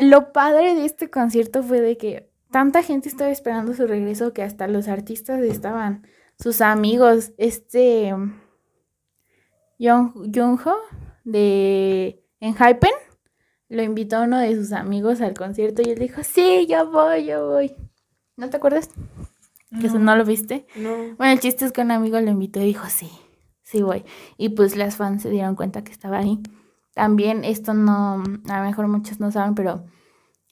lo 0.00 0.32
padre 0.32 0.74
de 0.74 0.86
este 0.86 1.10
concierto 1.10 1.62
fue 1.62 1.80
de 1.80 1.98
que 1.98 2.30
tanta 2.50 2.82
gente 2.82 3.10
estaba 3.10 3.30
esperando 3.30 3.74
su 3.74 3.86
regreso 3.86 4.32
que 4.32 4.42
hasta 4.42 4.68
los 4.68 4.88
artistas 4.88 5.40
estaban 5.42 6.06
sus 6.38 6.60
amigos, 6.62 7.32
este 7.36 8.14
Jungho 9.78 10.76
de 11.32 12.24
Enhypen 12.40 12.92
lo 13.68 13.82
invitó 13.82 14.16
a 14.16 14.22
uno 14.22 14.38
de 14.38 14.54
sus 14.56 14.72
amigos 14.72 15.20
al 15.20 15.34
concierto 15.34 15.82
y 15.82 15.90
él 15.90 15.98
dijo, 15.98 16.22
sí, 16.22 16.66
yo 16.66 16.90
voy, 16.90 17.26
yo 17.26 17.48
voy. 17.50 17.74
¿No 18.36 18.48
te 18.48 18.56
acuerdas? 18.56 18.90
No. 19.70 19.80
¿Que 19.80 19.88
eso 19.88 19.98
no 19.98 20.16
lo 20.16 20.24
viste? 20.24 20.66
No. 20.76 21.14
Bueno, 21.16 21.32
el 21.32 21.40
chiste 21.40 21.66
es 21.66 21.72
que 21.72 21.82
un 21.82 21.90
amigo 21.90 22.18
lo 22.20 22.30
invitó 22.30 22.60
y 22.60 22.64
dijo, 22.66 22.86
sí, 22.88 23.10
sí 23.62 23.82
voy. 23.82 24.04
Y 24.38 24.50
pues 24.50 24.76
las 24.76 24.96
fans 24.96 25.22
se 25.22 25.30
dieron 25.30 25.54
cuenta 25.54 25.84
que 25.84 25.92
estaba 25.92 26.18
ahí. 26.18 26.40
También 26.94 27.44
esto 27.44 27.74
no, 27.74 28.22
a 28.48 28.58
lo 28.58 28.64
mejor 28.64 28.88
muchos 28.88 29.20
no 29.20 29.30
saben, 29.30 29.54
pero 29.54 29.84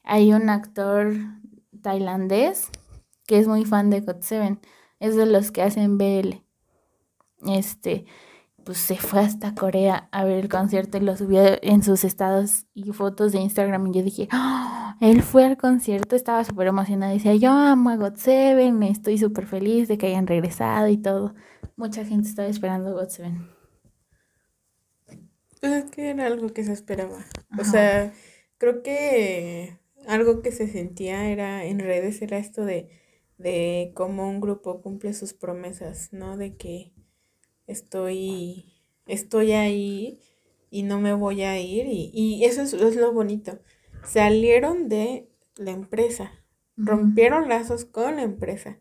hay 0.05 0.35
un 0.35 0.51
actor 0.51 1.15
tailandés 1.83 2.69
que 3.27 3.39
es 3.39 3.49
muy 3.49 3.65
fan 3.65 3.89
de 3.91 4.01
God 4.01 4.21
Seven 4.21 4.61
es 5.01 5.17
de 5.17 5.27
los 5.27 5.51
que 5.51 5.63
hacen 5.63 5.99
BL. 5.99 6.43
Este, 7.47 8.07
pues 8.67 8.79
se 8.79 8.97
fue 8.97 9.21
hasta 9.21 9.55
Corea 9.55 10.09
a 10.11 10.25
ver 10.25 10.41
el 10.41 10.49
concierto 10.49 10.99
y 10.99 11.01
lo 11.01 11.17
subió 11.17 11.41
en 11.63 11.85
sus 11.85 12.03
estados 12.03 12.67
y 12.75 12.91
fotos 12.93 13.31
de 13.31 13.39
Instagram. 13.39 13.87
Y 13.87 13.93
yo 13.93 14.03
dije, 14.03 14.29
¡Oh! 14.33 14.93
él 15.01 15.23
fue 15.23 15.45
al 15.45 15.57
concierto, 15.57 16.17
estaba 16.17 16.43
súper 16.43 16.67
emocionado. 16.67 17.13
Decía, 17.15 17.37
yo 17.37 17.53
amo 17.53 17.91
a 17.91 17.97
God 17.97 18.17
Seven, 18.17 18.83
estoy 18.83 19.19
súper 19.19 19.47
feliz 19.47 19.87
de 19.87 19.99
que 19.99 20.09
hayan 20.09 20.27
regresado 20.27 20.89
y 20.89 20.97
todo. 20.97 21.37
Mucha 21.77 22.05
gente 22.05 22.29
estaba 22.29 22.49
esperando 22.49 22.93
God 22.93 23.09
Seven. 23.09 23.49
Pues 25.61 25.73
es 25.73 25.91
que 25.93 26.11
era 26.11 26.27
algo 26.27 26.49
que 26.49 26.65
se 26.65 26.73
esperaba. 26.73 27.25
O 27.61 27.65
sea, 27.65 28.13
creo 28.59 28.83
que 28.83 29.79
algo 30.09 30.43
que 30.43 30.51
se 30.51 30.67
sentía 30.67 31.29
era 31.29 31.65
en 31.65 31.79
redes 31.79 32.21
era 32.21 32.37
esto 32.39 32.65
de 32.65 32.91
de 33.39 33.93
cómo 33.95 34.29
un 34.29 34.41
grupo 34.41 34.81
cumple 34.81 35.13
sus 35.13 35.35
promesas, 35.35 36.13
¿no? 36.13 36.37
De 36.37 36.57
que 36.57 36.93
estoy, 37.67 38.65
estoy 39.07 39.53
ahí 39.53 40.21
y 40.71 40.83
no 40.83 41.01
me 41.01 41.13
voy 41.15 41.43
a 41.43 41.59
ir 41.61 41.87
y, 41.89 42.45
eso 42.45 42.63
es, 42.63 42.97
lo 42.97 43.13
bonito. 43.13 43.59
Salieron 44.05 44.89
de 44.89 45.29
la 45.57 45.71
empresa, 45.71 46.33
rompieron 46.77 47.49
lazos 47.49 47.85
con 47.85 48.17
la 48.17 48.23
empresa, 48.23 48.79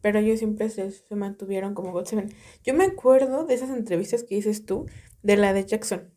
pero 0.00 0.18
ellos 0.18 0.38
siempre 0.38 0.68
se, 0.68 0.92
mantuvieron 1.14 1.74
como 1.74 1.92
God 1.92 2.06
Seven. 2.06 2.32
Yo 2.64 2.74
me 2.74 2.84
acuerdo 2.84 3.44
de 3.44 3.54
esas 3.54 3.70
entrevistas 3.70 4.24
que 4.24 4.34
dices 4.34 4.66
tú, 4.66 4.86
de 5.22 5.36
la 5.36 5.52
de 5.52 5.64
Jackson, 5.64 6.12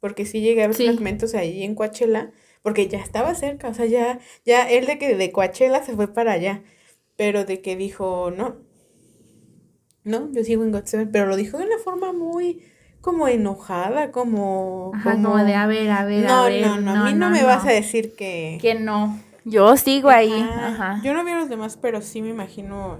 porque 0.00 0.26
sí 0.26 0.40
llegué 0.40 0.62
a 0.64 0.68
ver 0.68 0.76
fragmentos 0.76 1.34
ahí 1.34 1.62
en 1.62 1.74
Coachella, 1.74 2.32
porque 2.62 2.88
ya 2.88 2.98
estaba 2.98 3.34
cerca, 3.34 3.68
o 3.68 3.74
sea, 3.74 3.86
ya, 3.86 4.18
ya 4.44 4.68
él 4.68 4.86
de 4.86 4.98
que 4.98 5.14
de 5.14 5.32
Coachella 5.32 5.82
se 5.82 5.94
fue 5.94 6.12
para 6.12 6.32
allá 6.32 6.62
pero 7.18 7.44
de 7.44 7.60
que 7.60 7.74
dijo, 7.74 8.30
no, 8.30 8.58
no, 10.04 10.30
yo 10.32 10.44
sigo 10.44 10.64
en 10.64 10.72
God 10.72 10.84
Seven, 10.84 11.10
pero 11.12 11.26
lo 11.26 11.36
dijo 11.36 11.58
de 11.58 11.66
una 11.66 11.78
forma 11.78 12.12
muy 12.12 12.62
como 13.00 13.28
enojada, 13.28 14.10
como... 14.10 14.92
como, 15.02 15.36
de 15.38 15.54
a 15.54 15.66
ver, 15.66 15.90
a 15.90 16.04
ver, 16.04 16.26
a 16.26 16.44
ver. 16.44 16.66
No, 16.66 16.80
no, 16.80 16.80
no, 16.80 17.00
a 17.02 17.04
mí 17.04 17.14
no, 17.14 17.30
me 17.30 17.44
vas 17.44 17.64
a 17.64 17.70
decir 17.70 18.14
que... 18.16 18.58
Que 18.60 18.74
no, 18.74 19.18
yo 19.44 19.76
sigo 19.76 20.08
ahí. 20.08 20.32
Ajá. 20.32 21.00
Yo 21.04 21.14
no 21.14 21.24
vi 21.24 21.30
a 21.30 21.36
los 21.36 21.48
demás, 21.48 21.78
pero 21.80 22.02
sí 22.02 22.22
me 22.22 22.28
imagino, 22.28 22.98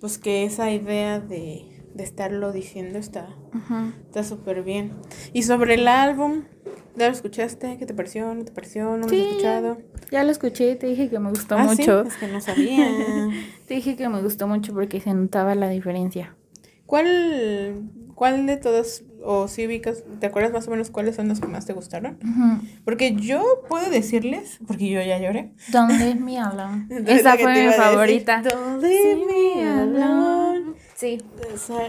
pues 0.00 0.18
que 0.18 0.44
esa 0.44 0.70
idea 0.70 1.20
de, 1.20 1.86
de 1.94 2.04
estarlo 2.04 2.52
diciendo 2.52 2.98
está 2.98 3.36
está 4.06 4.24
súper 4.24 4.62
bien. 4.62 4.94
Y 5.32 5.42
sobre 5.42 5.74
el 5.74 5.88
álbum, 5.88 6.44
¿ya 6.96 7.06
lo 7.06 7.12
escuchaste? 7.12 7.76
¿Qué 7.78 7.86
te 7.86 7.94
pareció? 7.94 8.34
¿No 8.34 8.44
te 8.44 8.52
pareció? 8.52 8.84
¿No 8.96 8.98
lo 8.98 9.06
has 9.06 9.12
escuchado? 9.12 9.78
Ya 10.10 10.24
lo 10.24 10.30
escuché, 10.30 10.76
te 10.76 10.86
dije 10.86 11.08
que 11.08 11.18
me 11.18 11.30
gustó 11.30 11.56
¿Ah, 11.56 11.64
mucho. 11.64 12.02
¿sí? 12.04 12.08
Es 12.08 12.16
que 12.16 12.28
no 12.28 12.40
sabía. 12.40 12.86
te 13.66 13.74
dije 13.74 13.96
que 13.96 14.08
me 14.08 14.20
gustó 14.22 14.46
mucho 14.46 14.72
porque 14.72 15.00
se 15.00 15.12
notaba 15.14 15.54
la 15.54 15.68
diferencia. 15.68 16.36
¿Cuál, 16.86 17.84
cuál 18.14 18.46
de 18.46 18.58
todos, 18.58 19.04
o 19.24 19.48
si 19.48 19.66
ubicas, 19.66 20.04
te 20.20 20.26
acuerdas 20.26 20.52
más 20.52 20.68
o 20.68 20.70
menos 20.70 20.90
cuáles 20.90 21.16
son 21.16 21.28
los 21.28 21.40
que 21.40 21.46
más 21.46 21.64
te 21.64 21.72
gustaron? 21.72 22.18
Porque 22.84 23.14
yo 23.14 23.42
puedo 23.66 23.88
decirles, 23.88 24.58
porque 24.66 24.90
yo 24.90 25.00
ya 25.00 25.18
lloré. 25.18 25.52
Don't 25.72 25.90
leave 25.98 26.20
me 26.20 26.38
alone. 26.38 26.88
Esa 27.06 27.38
fue 27.38 27.64
mi 27.66 27.72
favorita. 27.72 28.42
Don't 28.42 28.82
leave 28.82 29.24
me 29.24 29.64
alone. 29.66 30.74
Sí. 30.94 31.22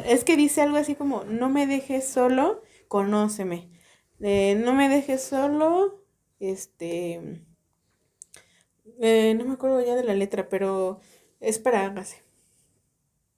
es 0.08 0.24
que 0.24 0.38
dice 0.38 0.62
algo 0.62 0.78
así 0.78 0.96
como, 0.96 1.26
no 1.26 1.50
me 1.50 1.68
dejes 1.68 2.08
solo, 2.08 2.62
conóceme. 2.88 3.73
No 4.24 4.74
me 4.74 4.90
dejes 4.90 5.22
solo, 5.22 6.02
este... 6.40 7.42
Eh, 9.02 9.34
no 9.38 9.46
me 9.46 9.54
acuerdo 9.54 9.84
ya 9.86 9.96
de 9.96 10.04
la 10.04 10.14
letra, 10.14 10.48
pero 10.48 11.02
es 11.40 11.60
para 11.60 11.86
hágase. 11.86 12.24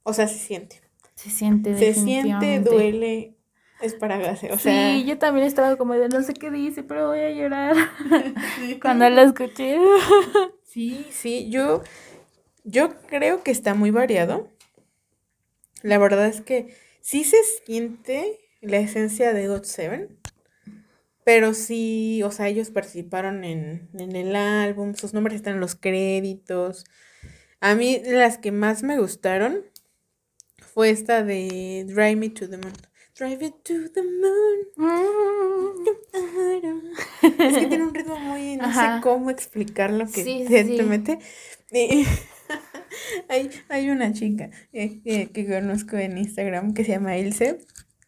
O 0.04 0.14
sea, 0.14 0.28
se 0.28 0.38
siente. 0.38 0.82
Se 1.16 1.30
siente, 1.30 1.76
Se 1.78 1.94
siente, 1.94 2.60
duele, 2.60 3.36
es 3.82 3.96
para 3.96 4.16
hágase. 4.16 4.52
O 4.52 4.60
sea... 4.60 4.94
Sí, 4.94 5.06
yo 5.06 5.18
también 5.18 5.48
estaba 5.48 5.76
como 5.78 5.94
de 5.94 6.10
no 6.10 6.22
sé 6.22 6.34
qué 6.34 6.52
dice, 6.52 6.84
pero 6.84 7.08
voy 7.08 7.20
a 7.20 7.32
llorar. 7.32 7.76
Cuando 8.82 9.10
la 9.10 9.24
escuché. 9.24 9.80
sí, 10.64 11.08
sí, 11.10 11.50
yo, 11.50 11.82
yo 12.64 13.02
creo 13.08 13.42
que 13.42 13.52
está 13.52 13.74
muy 13.74 13.90
variado. 13.90 14.52
La 15.82 15.98
verdad 15.98 16.28
es 16.28 16.42
que 16.42 16.76
sí 17.02 17.24
se 17.24 17.38
siente 17.66 18.40
la 18.62 18.78
esencia 18.78 19.34
de 19.34 19.48
God 19.48 19.64
Seven. 19.64 20.15
Pero 21.26 21.54
sí, 21.54 22.24
o 22.24 22.32
sea, 22.32 22.48
ellos 22.48 22.70
participaron 22.70 23.44
en, 23.44 23.90
en 23.94 24.16
el 24.16 24.36
álbum, 24.36 24.94
sus 24.96 25.14
nombres 25.14 25.36
están 25.36 25.56
en 25.56 25.60
los 25.60 25.76
créditos. 25.76 26.86
A 27.60 27.76
mí 27.76 28.02
las 28.06 28.38
que 28.38 28.54
más 28.54 28.84
me 28.84 28.98
gustaron 28.98 29.64
fue 30.74 30.92
esta 30.92 31.24
de 31.24 31.86
Drive 31.88 32.16
Me 32.16 32.30
to 32.30 32.50
the 32.50 32.58
Moon. 32.58 32.74
Drive 33.18 33.46
it 33.46 33.56
to 33.64 33.90
the 33.94 34.04
moon. 34.04 34.68
es 37.22 37.58
que 37.58 37.68
tiene 37.68 37.86
un 37.86 37.94
ritmo 37.94 38.20
muy, 38.20 38.58
no 38.58 38.74
sé 38.74 39.02
cómo 39.02 39.30
explicarlo 39.30 40.06
que 40.06 40.22
Sí, 40.22 40.46
te 40.50 40.84
mete. 40.84 41.20
Hay, 43.30 43.50
hay 43.70 43.90
una 43.90 44.14
chica 44.14 44.52
eh, 44.72 45.02
que 45.02 45.48
conozco 45.48 45.98
en 45.98 46.18
Instagram 46.18 46.74
que 46.74 46.86
se 46.86 46.92
llama 46.92 47.18
Ilse, 47.18 47.58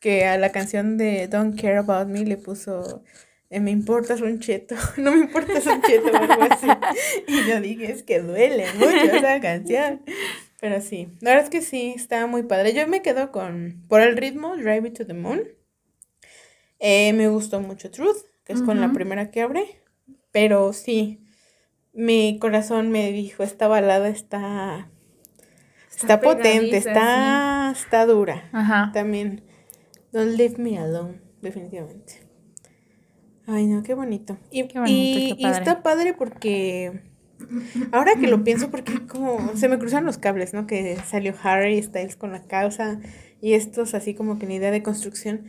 que 0.07 0.23
a 0.23 0.37
la 0.37 0.53
canción 0.53 0.97
de 0.97 1.27
Don't 1.27 1.59
Care 1.59 1.79
About 1.79 2.07
Me 2.07 2.23
le 2.23 2.37
puso 2.37 3.03
eh, 3.49 3.59
Me 3.59 3.71
importas 3.71 4.21
un 4.21 4.39
cheto, 4.39 4.75
no 4.97 5.11
me 5.11 5.19
importas 5.19 5.67
un 5.67 5.81
cheto 5.81 6.07
o 6.13 6.15
algo 6.15 6.43
así. 6.49 6.67
Y 7.27 7.45
yo 7.45 7.59
dije, 7.59 7.91
es 7.91 8.03
que 8.03 8.21
duele 8.21 8.67
mucho 8.75 9.17
esa 9.17 9.41
canción. 9.41 10.01
Pero 10.61 10.79
sí, 10.79 11.09
la 11.19 11.31
verdad 11.31 11.43
es 11.43 11.49
que 11.49 11.61
sí, 11.61 11.93
está 11.93 12.25
muy 12.25 12.43
padre. 12.43 12.73
Yo 12.73 12.87
me 12.87 13.01
quedo 13.01 13.33
con, 13.33 13.83
por 13.89 13.99
el 13.99 14.15
ritmo, 14.15 14.55
Drive 14.55 14.87
It 14.87 14.97
to 14.97 15.05
the 15.05 15.13
Moon. 15.13 15.43
Eh, 16.79 17.11
me 17.11 17.27
gustó 17.27 17.59
mucho 17.59 17.91
Truth, 17.91 18.23
que 18.45 18.53
es 18.53 18.61
con 18.61 18.79
la 18.79 18.93
primera 18.93 19.29
que 19.29 19.41
abre. 19.41 19.81
Pero 20.31 20.71
sí, 20.71 21.19
mi 21.91 22.39
corazón 22.39 22.91
me 22.91 23.11
dijo, 23.11 23.43
esta 23.43 23.67
balada 23.67 24.07
está, 24.07 24.89
está 25.93 26.21
potente, 26.21 26.77
está, 26.77 27.73
está 27.75 28.05
dura. 28.05 28.49
Ajá. 28.53 28.91
También, 28.93 29.43
Don't 30.17 30.35
Leave 30.35 30.57
Me 30.57 30.77
Alone, 30.79 31.21
definitivamente. 31.43 32.13
Ay, 33.45 33.67
no, 33.67 33.83
qué 33.83 33.93
bonito. 33.93 34.37
Y, 34.51 34.67
Qué 34.67 34.79
bonito, 34.79 35.19
y- 35.19 35.35
qué 35.35 35.41
y 35.41 35.45
está 35.45 35.83
padre 35.83 36.13
porque, 36.13 37.01
ahora 37.91 38.13
que 38.19 38.27
lo 38.27 38.43
pienso, 38.43 38.71
porque 38.71 39.05
como 39.07 39.55
se 39.55 39.69
me 39.69 39.77
cruzan 39.77 40.05
los 40.05 40.17
cables, 40.17 40.53
¿no? 40.53 40.65
Que 40.67 40.97
salió 41.07 41.33
Harry 41.43 41.81
Styles 41.81 42.15
con 42.15 42.31
la 42.31 42.43
causa 42.47 42.99
y 43.39 43.53
estos 43.53 43.93
así 43.93 44.15
como 44.15 44.39
que 44.39 44.47
ni 44.47 44.55
idea 44.55 44.71
de 44.71 44.81
construcción. 44.83 45.45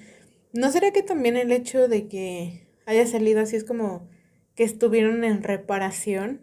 ¿No 0.53 0.71
será 0.71 0.91
que 0.93 1.03
también 1.03 1.37
el 1.37 1.51
hecho 1.51 1.89
de 1.89 2.09
que 2.09 2.69
haya 2.87 3.07
salido 3.07 3.41
así 3.41 3.57
es 3.57 3.65
como 3.65 4.09
que 4.55 4.65
estuvieron 4.65 5.25
en 5.25 5.43
reparación 5.43 6.41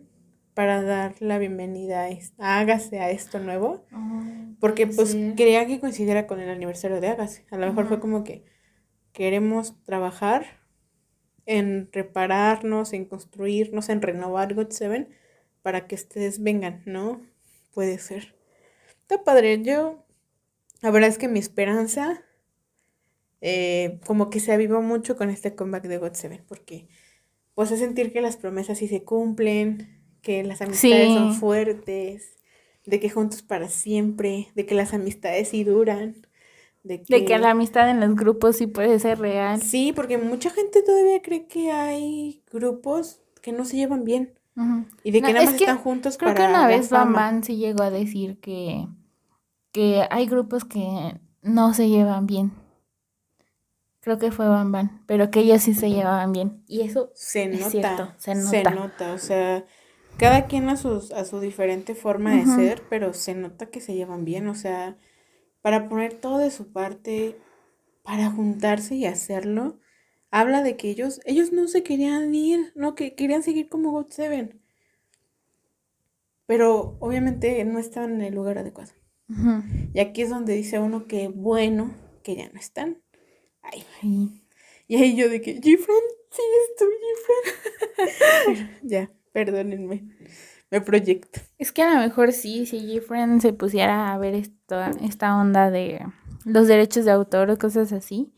para 0.56 0.82
dar 0.82 1.16
la 1.20 1.38
bienvenida 1.38 2.08
a, 2.40 2.60
Hágase 2.60 3.00
a 3.00 3.12
esto 3.12 3.38
nuevo? 3.40 3.86
Porque 4.60 4.88
pues 4.88 5.16
quería 5.36 5.68
que 5.68 5.80
coincidiera 5.80 6.26
con 6.26 6.40
el 6.40 6.50
aniversario 6.50 7.00
de 7.00 7.10
Hágase. 7.10 7.46
A 7.52 7.58
lo 7.58 7.68
mejor 7.68 7.88
fue 7.88 8.00
como 8.00 8.24
que 8.24 8.46
queremos 9.12 9.76
trabajar 9.84 10.46
en 11.46 11.90
repararnos, 11.92 12.94
en 12.94 13.06
construirnos, 13.06 13.90
en 13.90 14.02
renovar 14.02 14.56
God 14.56 14.72
Seven 14.72 15.10
para 15.62 15.88
que 15.88 15.96
ustedes 15.96 16.42
vengan, 16.42 16.82
¿no? 16.86 17.22
Puede 17.74 18.00
ser. 18.00 18.36
Está 19.02 19.24
padre. 19.24 19.62
Yo, 19.62 20.06
la 20.82 20.90
verdad 20.90 21.10
es 21.10 21.18
que 21.18 21.28
mi 21.28 21.40
esperanza 21.40 22.24
eh, 23.42 24.00
como 24.08 24.30
que 24.30 24.40
se 24.40 24.54
avivó 24.54 24.82
mucho 24.82 25.18
con 25.18 25.30
este 25.30 25.54
comeback 25.54 25.84
de 25.84 25.98
God 25.98 26.14
Seven 26.14 26.44
porque 26.48 26.88
pues 27.54 27.72
es 27.72 27.80
sentir 27.80 28.12
que 28.12 28.22
las 28.22 28.38
promesas 28.38 28.80
sí 28.80 28.88
se 28.88 29.04
cumplen, 29.04 29.95
que 30.26 30.44
las 30.44 30.62
amistades 30.62 31.14
son 31.14 31.34
fuertes, 31.34 32.38
de 32.86 33.00
que 33.00 33.10
juntos 33.10 33.44
para 33.44 33.70
siempre, 33.70 34.50
de 34.56 34.66
que 34.66 34.76
las 34.76 34.94
amistades 34.94 35.50
sí 35.50 35.64
duran, 35.64 36.16
de 36.84 37.04
que... 37.04 37.20
De 37.20 37.26
que 37.26 37.38
la 37.40 37.52
amistad 37.52 37.90
en 37.90 38.00
los 38.00 38.16
grupos 38.16 38.58
sí 38.58 38.68
puede 38.68 39.00
ser 39.00 39.20
real. 39.20 39.62
Sí, 39.62 39.94
porque 39.94 40.18
mucha 40.18 40.50
gente 40.50 40.84
todavía 40.84 41.22
cree 41.22 41.48
que 41.48 41.72
hay 41.72 42.44
grupos 42.52 43.22
que 43.42 43.52
no 43.52 43.66
se 43.66 43.78
llevan 43.78 44.04
bien 44.06 44.34
y 45.04 45.12
de 45.12 45.22
que 45.22 45.24
No, 45.24 45.34
nada 45.34 45.44
es 45.44 45.52
más 45.52 45.58
que 45.58 45.64
están 45.66 45.78
juntos 45.80 46.18
Creo 46.18 46.34
para 46.34 46.40
que 46.40 46.50
una 46.50 46.68
vez 46.68 46.90
Bam. 46.90 47.14
Bam 47.14 47.44
sí 47.44 47.58
llegó 47.58 47.84
a 47.84 47.92
decir 47.92 48.40
que, 48.40 48.88
que 49.74 50.08
hay 50.12 50.28
grupos 50.28 50.66
que 50.66 51.20
no 51.44 51.74
se 51.74 51.90
llevan 51.90 52.28
bien. 52.28 52.54
Creo 54.00 54.18
que 54.20 54.32
fue 54.32 54.48
Bam 54.48 54.72
Bam, 54.72 55.04
pero 55.08 55.32
que 55.32 55.40
ellos 55.42 55.64
sí 55.64 55.74
se 55.74 55.90
llevaban 55.90 56.32
bien. 56.32 56.64
Y 56.68 56.82
eso 56.82 57.12
Se 57.14 57.48
Es 57.52 57.62
nota, 57.62 57.72
cierto, 57.72 58.14
se 58.18 58.36
se 58.36 58.64
nota. 58.64 58.72
nota, 58.72 59.14
o 59.14 59.18
sea, 59.18 59.66
cada 60.18 60.46
quien 60.48 60.70
a 60.70 60.78
sus, 60.78 61.12
a 61.12 61.26
su 61.26 61.40
diferente 61.40 61.96
forma 61.96 62.36
de 62.36 62.46
ser, 62.46 62.84
pero 62.90 63.14
se 63.14 63.36
nota 63.36 63.68
que 63.68 63.82
se 63.82 63.94
llevan 63.96 64.26
bien, 64.26 64.48
o 64.48 64.56
sea, 64.56 64.98
para 65.62 65.90
poner 65.90 66.14
todo 66.14 66.38
de 66.38 66.52
su 66.52 66.72
parte, 66.72 67.38
para 68.04 68.30
juntarse 68.32 68.96
y 68.96 69.06
hacerlo, 69.06 69.80
habla 70.32 70.62
de 70.64 70.78
que 70.78 70.90
ellos, 70.90 71.22
ellos 71.26 71.52
no 71.52 71.68
se 71.68 71.84
querían 71.84 72.34
ir, 72.34 72.72
no, 72.76 72.96
que 72.96 73.16
querían 73.16 73.44
seguir 73.44 73.68
como 73.70 73.92
God 73.92 74.08
Seven, 74.10 74.62
pero 76.46 76.98
obviamente 77.00 77.64
no 77.66 77.80
estaban 77.80 78.14
en 78.16 78.22
el 78.22 78.36
lugar 78.36 78.58
adecuado. 78.58 78.92
Y 79.94 80.00
aquí 80.00 80.22
es 80.22 80.30
donde 80.30 80.54
dice 80.54 80.80
uno 80.80 81.08
que 81.08 81.28
bueno 81.30 81.96
que 82.24 82.36
ya 82.36 82.50
no 82.50 82.60
están. 82.60 83.02
Ay, 83.62 83.84
Sí. 84.02 84.44
y 84.88 84.96
ahí 84.98 85.16
yo 85.16 85.30
de 85.30 85.42
que, 85.42 85.60
Gifren, 85.62 85.98
sí, 86.30 86.42
estoy 86.70 86.94
Gifren. 87.98 88.70
ya, 88.84 89.12
perdónenme, 89.36 90.08
me 90.72 90.80
proyecto. 90.80 91.42
Es 91.58 91.74
que 91.74 91.82
a 91.84 91.94
lo 91.94 92.00
mejor 92.00 92.32
sí, 92.32 92.66
si 92.66 92.80
Gifren 92.80 93.42
se 93.42 93.52
pusiera 93.52 94.14
a 94.14 94.18
ver 94.18 94.34
esta, 94.34 94.92
esta 95.04 95.36
onda 95.38 95.70
de 95.70 96.00
los 96.46 96.68
derechos 96.70 97.04
de 97.04 97.12
autor 97.12 97.52
o 97.52 97.58
cosas 97.58 97.92
así. 97.92 98.32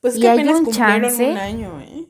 Pues 0.00 0.16
¿Y 0.16 0.22
que 0.22 0.30
apenas 0.30 0.60
un 0.60 0.64
cumplieron 0.64 1.02
chance? 1.10 1.30
un 1.30 1.36
año, 1.36 1.80
¿eh? 1.82 2.08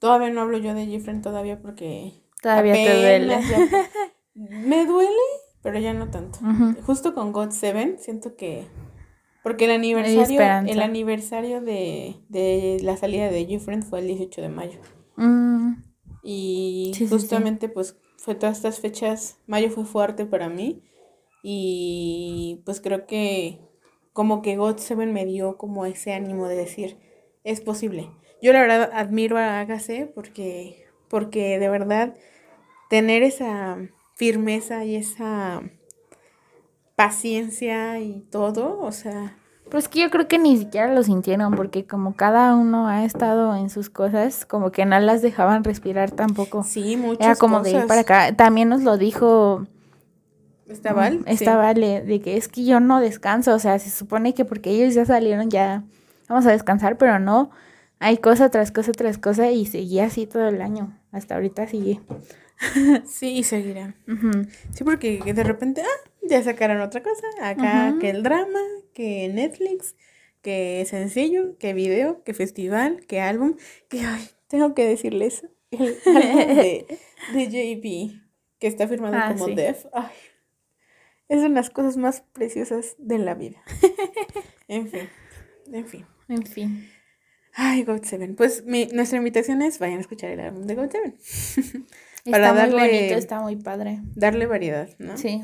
Todavía 0.00 0.30
no 0.30 0.40
hablo 0.40 0.58
yo 0.58 0.74
de 0.74 0.86
Gifren 0.86 1.22
todavía 1.22 1.60
porque 1.62 2.12
Todavía 2.42 2.74
te 2.74 2.92
duele. 3.00 3.38
ya- 3.48 3.68
me 4.34 4.84
duele, 4.84 5.22
pero 5.62 5.78
ya 5.78 5.94
no 5.94 6.10
tanto. 6.10 6.40
Justo 6.82 7.14
con 7.14 7.30
God 7.32 7.50
Seven 7.50 7.96
siento 8.00 8.34
que 8.34 8.66
porque 9.44 9.66
el 9.66 9.70
aniversario, 9.70 10.40
el 10.66 10.80
aniversario 10.82 11.60
de, 11.60 12.16
de 12.28 12.78
la 12.82 12.96
salida 12.96 13.30
de 13.30 13.44
Gifren 13.46 13.82
fue 13.84 14.00
el 14.00 14.08
18 14.08 14.40
de 14.42 14.48
mayo. 14.48 14.80
Mm, 15.16 15.74
Y 16.24 16.92
Sí, 16.94 17.00
sí, 17.00 17.06
sí. 17.06 17.10
justamente 17.10 17.68
pues 17.68 17.96
fue 18.16 18.34
todas 18.34 18.56
estas 18.56 18.80
fechas, 18.80 19.38
mayo 19.46 19.70
fue 19.70 19.84
fuerte 19.84 20.24
para 20.26 20.48
mí 20.48 20.82
y 21.42 22.62
pues 22.64 22.80
creo 22.80 23.06
que 23.06 23.60
como 24.14 24.40
que 24.40 24.56
God 24.56 24.78
Seven 24.78 25.12
me 25.12 25.26
dio 25.26 25.58
como 25.58 25.84
ese 25.84 26.14
ánimo 26.14 26.48
de 26.48 26.56
decir, 26.56 26.98
es 27.44 27.60
posible. 27.60 28.10
Yo 28.40 28.52
la 28.52 28.62
verdad 28.62 28.90
admiro 28.94 29.36
a 29.36 29.60
Agassi 29.60 30.06
porque, 30.14 30.86
porque 31.08 31.58
de 31.58 31.68
verdad 31.68 32.14
tener 32.88 33.22
esa 33.22 33.78
firmeza 34.14 34.84
y 34.84 34.96
esa 34.96 35.62
paciencia 36.96 38.00
y 38.00 38.20
todo, 38.30 38.78
o 38.80 38.92
sea, 38.92 39.36
Pues 39.70 39.88
que 39.88 40.00
yo 40.00 40.10
creo 40.10 40.28
que 40.28 40.38
ni 40.38 40.56
siquiera 40.56 40.92
lo 40.92 41.02
sintieron, 41.02 41.54
porque 41.54 41.84
como 41.84 42.14
cada 42.14 42.54
uno 42.54 42.86
ha 42.86 43.04
estado 43.04 43.56
en 43.56 43.70
sus 43.70 43.90
cosas, 43.90 44.44
como 44.46 44.70
que 44.70 44.84
no 44.84 44.98
las 45.00 45.22
dejaban 45.22 45.64
respirar 45.64 46.10
tampoco. 46.10 46.62
sí, 46.62 46.96
muchas 46.96 47.26
Era 47.26 47.36
como 47.36 47.60
de 47.60 47.72
ir 47.72 47.86
para 47.86 48.02
acá. 48.02 48.36
También 48.36 48.68
nos 48.68 48.82
lo 48.82 48.98
dijo 48.98 49.66
¿Está 50.68 50.92
Val? 50.92 51.20
mm, 51.20 51.24
esta 51.26 51.52
Sí. 51.52 51.56
Vale, 51.56 52.02
de 52.02 52.20
que 52.20 52.36
es 52.36 52.48
que 52.48 52.64
yo 52.64 52.80
no 52.80 53.00
descanso. 53.00 53.54
O 53.54 53.58
sea, 53.58 53.78
se 53.78 53.90
supone 53.90 54.34
que 54.34 54.44
porque 54.44 54.70
ellos 54.70 54.94
ya 54.94 55.04
salieron, 55.04 55.50
ya 55.50 55.82
vamos 56.28 56.46
a 56.46 56.50
descansar, 56.50 56.96
pero 56.96 57.18
no. 57.18 57.50
Hay 58.00 58.18
cosa 58.18 58.50
tras 58.50 58.70
cosa 58.70 58.92
tras 58.92 59.18
cosa 59.18 59.50
y 59.50 59.66
seguía 59.66 60.06
así 60.06 60.26
todo 60.26 60.48
el 60.48 60.60
año. 60.60 60.98
Hasta 61.12 61.34
ahorita 61.34 61.66
sigue. 61.66 62.00
Sí, 63.06 63.38
y 63.38 63.44
seguirá. 63.44 63.94
Ujú. 64.08 64.46
Sí, 64.72 64.84
porque 64.84 65.20
de 65.24 65.42
repente, 65.44 65.82
ah, 65.82 66.10
ya 66.22 66.42
sacaron 66.42 66.80
otra 66.80 67.02
cosa. 67.02 67.26
Acá 67.42 67.96
que 68.00 68.10
el 68.10 68.22
drama, 68.22 68.60
que 68.92 69.28
Netflix, 69.28 69.96
que 70.42 70.84
sencillo, 70.88 71.56
que 71.58 71.74
video, 71.74 72.22
que 72.24 72.34
festival, 72.34 73.04
que 73.06 73.20
álbum. 73.20 73.56
Que, 73.88 74.00
ay, 74.00 74.28
tengo 74.48 74.74
que 74.74 74.86
decirles, 74.86 75.46
el 75.70 75.96
álbum 76.06 76.56
de, 76.56 76.86
de 77.32 77.46
JB, 77.48 78.20
que 78.58 78.66
está 78.66 78.86
firmado 78.88 79.16
Ah, 79.16 79.28
como 79.32 79.46
sí. 79.46 79.54
Def, 79.54 79.86
ay, 79.92 80.10
es 81.28 81.38
una 81.38 81.48
de 81.48 81.54
las 81.54 81.70
cosas 81.70 81.96
más 81.96 82.22
preciosas 82.32 82.96
de 82.98 83.18
la 83.18 83.34
vida. 83.34 83.62
En 84.66 84.88
fin, 84.88 85.08
en 85.72 85.86
fin. 85.86 86.06
En 86.28 86.46
fin. 86.46 86.90
Ay, 87.52 87.84
God 87.84 88.02
Seven. 88.04 88.34
Pues 88.34 88.64
mi, 88.64 88.86
nuestra 88.86 89.18
invitación 89.18 89.60
es 89.60 89.78
vayan 89.78 89.98
a 89.98 90.00
escuchar 90.00 90.30
el 90.30 90.40
álbum 90.40 90.62
de 90.66 90.74
God 90.74 90.90
Seven. 90.90 91.14
Está 92.24 92.38
Para 92.38 92.52
muy 92.52 92.58
darle- 92.60 92.86
bonito, 92.98 93.14
está 93.14 93.40
muy 93.40 93.56
padre. 93.56 94.00
Darle 94.14 94.46
variedad, 94.46 94.88
¿no? 94.98 95.16
Sí. 95.18 95.42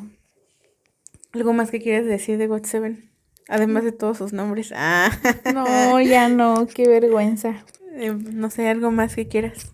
¿Algo 1.33 1.53
más 1.53 1.71
que 1.71 1.81
quieras 1.81 2.07
decir 2.07 2.39
de 2.39 2.47
God 2.47 2.65
Seven? 2.65 3.11
Además 3.49 3.85
de 3.85 3.93
todos 3.93 4.19
sus 4.19 4.33
nombres. 4.33 4.73
Ah, 4.77 5.11
No, 5.53 6.01
ya 6.01 6.29
no, 6.29 6.67
qué 6.67 6.89
vergüenza. 6.89 7.65
eh, 7.95 8.13
no 8.13 8.51
sé, 8.51 8.69
algo 8.69 8.91
más 8.91 9.15
que 9.15 9.29
quieras. 9.29 9.73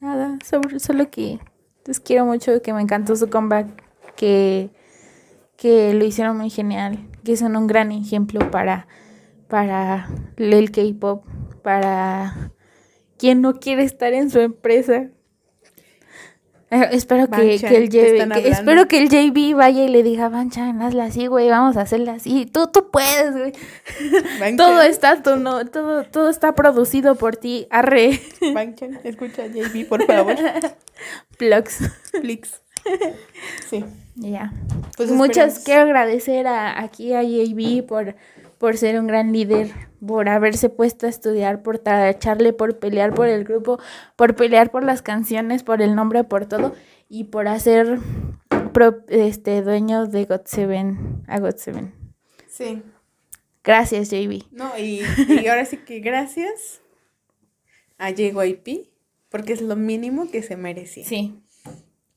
Nada, 0.00 0.38
sobre, 0.44 0.80
solo 0.80 1.10
que 1.10 1.38
les 1.86 2.00
quiero 2.00 2.24
mucho, 2.24 2.62
que 2.62 2.72
me 2.72 2.80
encantó 2.80 3.14
su 3.16 3.28
comeback, 3.30 3.68
que, 4.16 4.70
que 5.56 5.92
lo 5.94 6.04
hicieron 6.04 6.36
muy 6.38 6.50
genial, 6.50 6.98
que 7.22 7.36
son 7.36 7.54
un 7.56 7.66
gran 7.66 7.92
ejemplo 7.92 8.50
para, 8.50 8.88
para 9.48 10.08
el 10.36 10.70
K-pop, 10.72 11.24
para 11.62 12.50
quien 13.18 13.40
no 13.42 13.60
quiere 13.60 13.82
estar 13.84 14.12
en 14.14 14.30
su 14.30 14.40
empresa. 14.40 15.10
Eh, 16.70 16.88
espero 16.92 17.28
que, 17.28 17.58
que 17.58 17.76
el 17.76 17.88
JB, 17.88 18.46
espero 18.46 18.86
que 18.86 19.02
el 19.02 19.08
JB 19.08 19.56
vaya 19.56 19.84
y 19.84 19.88
le 19.88 20.04
diga, 20.04 20.28
Banchan, 20.28 20.80
hazla 20.82 21.06
así, 21.06 21.26
güey, 21.26 21.48
vamos 21.48 21.76
a 21.76 21.80
hacerla 21.80 22.12
así. 22.12 22.46
Tú, 22.46 22.68
tú 22.68 22.90
puedes, 22.92 23.32
güey. 23.32 23.52
todo 24.56 24.80
está, 24.80 25.20
tú, 25.20 25.36
no, 25.36 25.66
todo, 25.66 26.04
todo 26.04 26.30
está 26.30 26.54
producido 26.54 27.16
por 27.16 27.36
ti. 27.36 27.66
Arre. 27.70 28.20
Banchan, 28.54 29.00
escucha 29.02 29.46
JB, 29.48 29.88
por 29.88 30.04
favor. 30.06 30.36
Plux. 31.38 31.90
Plix. 32.20 32.60
Sí. 33.68 33.84
Ya. 34.16 34.52
Pues 34.96 35.10
Muchas 35.10 35.60
quiero 35.60 35.82
agradecer 35.82 36.46
a, 36.46 36.80
aquí 36.80 37.14
a 37.14 37.22
JB 37.22 37.86
por, 37.86 38.14
por 38.60 38.76
ser 38.76 39.00
un 39.00 39.06
gran 39.06 39.32
líder, 39.32 39.72
por 40.06 40.28
haberse 40.28 40.68
puesto 40.68 41.06
a 41.06 41.08
estudiar, 41.08 41.62
por 41.62 41.80
echarle, 41.86 42.52
por 42.52 42.78
pelear 42.78 43.14
por 43.14 43.26
el 43.26 43.44
grupo, 43.44 43.80
por 44.16 44.36
pelear 44.36 44.70
por 44.70 44.84
las 44.84 45.00
canciones, 45.00 45.62
por 45.62 45.80
el 45.80 45.94
nombre, 45.94 46.24
por 46.24 46.44
todo, 46.44 46.74
y 47.08 47.24
por 47.24 47.48
hacer 47.48 47.98
este 49.08 49.62
dueño 49.62 50.08
de 50.08 50.26
God 50.26 50.42
Seven 50.44 51.22
a 51.26 51.40
God 51.40 51.56
Seven. 51.56 51.94
Sí. 52.48 52.82
Gracias, 53.64 54.10
JB. 54.10 54.42
No, 54.50 54.76
y, 54.76 55.00
y 55.42 55.46
ahora 55.46 55.64
sí 55.64 55.78
que 55.78 56.00
gracias 56.00 56.82
a 57.96 58.10
JYP, 58.10 58.90
porque 59.30 59.54
es 59.54 59.62
lo 59.62 59.74
mínimo 59.74 60.30
que 60.30 60.42
se 60.42 60.58
merecía. 60.58 61.06
Sí. 61.06 61.40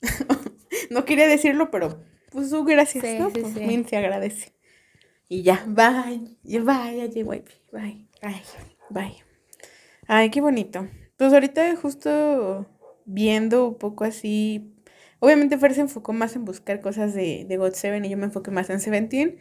no 0.90 1.06
quería 1.06 1.30
decirlo, 1.30 1.72
pero 1.72 2.04
pues 2.32 2.50
su 2.50 2.66
gracias, 2.66 3.18
¿no? 3.18 3.30
pues 3.30 3.56
Min 3.56 3.88
se 3.88 3.96
agradece. 3.96 4.52
Y 5.30 5.44
ya, 5.44 5.64
bye, 5.68 6.38
bye, 6.44 6.60
bye, 6.60 7.44
bye, 7.72 8.44
bye. 8.90 9.16
Ay, 10.08 10.30
qué 10.30 10.42
bonito. 10.42 10.88
Pues 11.18 11.34
ahorita 11.34 11.76
justo 11.76 12.66
viendo 13.06 13.68
un 13.68 13.76
poco 13.76 14.04
así, 14.04 14.74
obviamente 15.20 15.58
Fer 15.58 15.74
se 15.74 15.82
enfocó 15.82 16.14
más 16.14 16.36
en 16.36 16.46
buscar 16.46 16.82
cosas 16.82 17.14
de, 17.14 17.46
de 17.48 17.58
God 17.58 17.74
Seven 17.74 18.06
y 18.06 18.10
yo 18.10 18.18
me 18.18 18.26
enfoqué 18.26 18.52
más 18.52 18.70
en 18.70 18.80
Seventeen, 18.80 19.38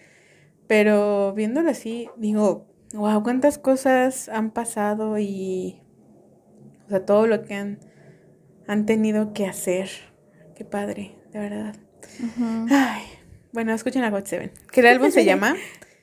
pero 0.67 1.33
viéndolo 1.35 1.71
así, 1.71 2.09
digo, 2.17 2.67
wow, 2.95 3.23
cuántas 3.23 3.59
cosas 3.59 4.29
han 4.29 4.51
pasado 4.53 5.19
y, 5.19 5.83
o 6.87 6.91
sea, 6.91 7.05
todo 7.05 7.27
lo 7.27 7.43
que 7.43 7.55
han, 7.55 7.79
han 8.67 8.87
tenido 8.87 9.33
que 9.33 9.47
hacer. 9.47 9.91
Qué 10.55 10.65
padre, 10.65 11.17
de 11.33 11.39
verdad. 11.39 11.77
Ay, 12.71 13.03
bueno, 13.53 13.73
escuchen 13.75 14.03
a 14.05 14.11
God 14.11 14.25
Seven. 14.25 14.51
Que 14.71 14.81
el 14.81 14.87
álbum 14.87 15.11
se 15.11 15.25
llama 15.27 15.57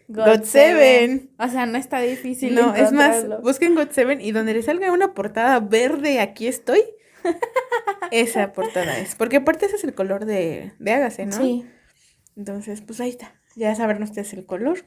God, 0.10 0.44
Seven. 0.44 1.30
O 1.38 1.48
sea, 1.48 1.68
no 1.68 1.78
está 1.78 2.00
difícil. 2.02 2.56
No, 2.56 2.76
es 2.76 2.92
más, 2.92 3.26
busquen 3.42 3.76
God 3.76 3.90
Seven 3.92 4.22
y 4.22 4.32
donde 4.32 4.54
les 4.56 4.66
salga 4.66 4.92
una 4.92 5.14
portada 5.14 5.60
verde, 5.60 6.20
aquí 6.20 6.48
estoy. 6.48 6.82
esa 8.12 8.54
portada 8.54 8.98
es. 9.00 9.16
Porque 9.16 9.38
aparte 9.38 9.68
ese 9.68 9.76
es 9.76 9.84
el 9.84 9.94
color 9.94 10.26
de, 10.26 10.74
de 10.80 11.26
¿no? 11.26 11.32
Sí. 11.32 11.66
Entonces, 12.36 12.82
pues 12.82 13.00
ahí 13.02 13.10
está. 13.10 13.36
Ya 13.56 13.76
sabrán 13.76 14.02
ustedes 14.02 14.34
el 14.34 14.46
color. 14.46 14.84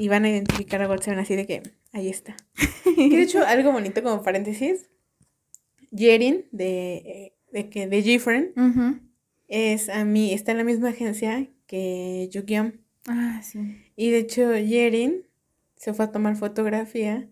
Y 0.00 0.08
van 0.08 0.24
a 0.24 0.30
identificar 0.30 0.80
a 0.82 0.86
God 0.86 1.00
Seven 1.00 1.18
así 1.18 1.34
de 1.34 1.46
que 1.46 1.62
ahí 1.92 2.08
está. 2.08 2.36
y 2.96 3.10
de 3.10 3.22
hecho, 3.22 3.44
algo 3.46 3.72
bonito 3.72 4.02
como 4.04 4.22
paréntesis. 4.22 4.88
Jerin 5.92 6.44
de, 6.52 7.34
de, 7.50 7.70
que 7.70 7.88
de 7.88 8.02
Gifren 8.02 8.52
es 9.48 9.88
a 9.88 10.04
mí, 10.04 10.34
está 10.34 10.52
en 10.52 10.58
la 10.58 10.64
misma 10.64 10.90
agencia 10.90 11.48
que 11.68 12.28
Yukiam. 12.32 12.80
Ah, 13.06 13.40
sí. 13.44 13.84
Y 13.94 14.10
de 14.10 14.18
hecho, 14.18 14.56
Yerin 14.56 15.24
se 15.76 15.94
fue 15.94 16.06
a 16.06 16.10
tomar 16.10 16.34
fotografía 16.34 17.28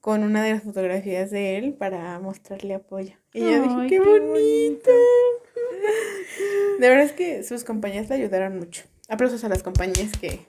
con 0.00 0.22
una 0.22 0.42
de 0.42 0.52
las 0.52 0.62
fotografías 0.62 1.30
de 1.30 1.56
él 1.56 1.74
para 1.74 2.18
mostrarle 2.20 2.74
apoyo. 2.74 3.14
Y 3.32 3.40
yo 3.40 3.62
dije, 3.62 3.86
qué, 3.88 4.00
bonito. 4.00 4.90
De 6.78 6.88
verdad 6.88 7.04
es 7.04 7.12
que 7.12 7.42
sus 7.42 7.64
compañías 7.64 8.08
le 8.08 8.16
ayudaron 8.16 8.58
mucho. 8.58 8.84
Aplausos 9.08 9.42
a 9.44 9.48
las 9.48 9.62
compañías 9.62 10.12
que 10.20 10.40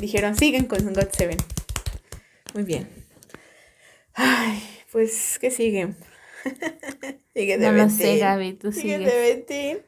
dijeron, 0.00 0.36
sigan 0.36 0.66
con 0.66 0.92
God 0.92 1.08
Seven. 1.12 1.38
Muy 2.54 2.64
bien. 2.64 2.88
Ay, 4.14 4.62
pues, 4.92 5.38
¿qué 5.40 5.50
sigue? 5.50 5.94
sigue 7.34 7.58
de 7.58 7.66
No 7.66 7.72
lo 7.72 7.88
sé, 7.90 8.18
Gaby, 8.18 8.54
tú 8.54 8.72
sigue 8.72 8.98
de 8.98 9.10
Seventeen. 9.10 9.78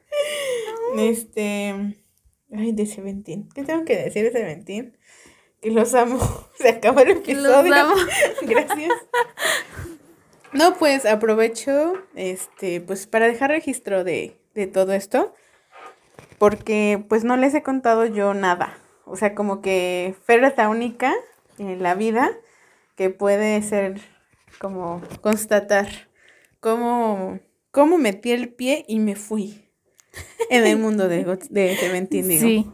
Este... 0.98 1.99
Ay, 2.52 2.72
de 2.72 2.86
Seventeen. 2.86 3.48
¿Qué 3.54 3.62
tengo 3.62 3.84
que 3.84 3.96
decir 3.96 4.24
de 4.24 4.32
Seventeen? 4.32 4.96
Que 5.60 5.70
los 5.70 5.94
amo. 5.94 6.18
Se 6.58 6.68
acaba 6.68 7.02
el 7.02 7.12
episodio. 7.12 7.62
Los 7.62 7.78
amo. 7.78 7.94
Gracias. 8.42 8.92
No, 10.52 10.74
pues 10.74 11.06
aprovecho, 11.06 11.94
este, 12.16 12.80
pues 12.80 13.06
para 13.06 13.28
dejar 13.28 13.50
registro 13.50 14.02
de, 14.02 14.36
de 14.54 14.66
todo 14.66 14.92
esto. 14.92 15.34
Porque 16.38 17.04
pues 17.08 17.22
no 17.24 17.36
les 17.36 17.54
he 17.54 17.62
contado 17.62 18.06
yo 18.06 18.34
nada. 18.34 18.78
O 19.04 19.16
sea, 19.16 19.34
como 19.34 19.60
que 19.60 20.14
Fer 20.24 20.42
es 20.44 20.56
la 20.56 20.68
única 20.68 21.14
en 21.58 21.82
la 21.82 21.94
vida 21.94 22.30
que 22.96 23.10
puede 23.10 23.62
ser 23.62 24.00
como 24.58 25.02
constatar 25.20 25.88
cómo, 26.60 27.40
cómo 27.70 27.98
metí 27.98 28.32
el 28.32 28.52
pie 28.52 28.84
y 28.88 28.98
me 28.98 29.16
fui 29.16 29.69
en 30.50 30.66
el 30.66 30.78
mundo 30.78 31.08
de, 31.08 31.24
de 31.50 31.76
Seventeen, 31.76 32.28
digo. 32.28 32.40
Sí. 32.42 32.70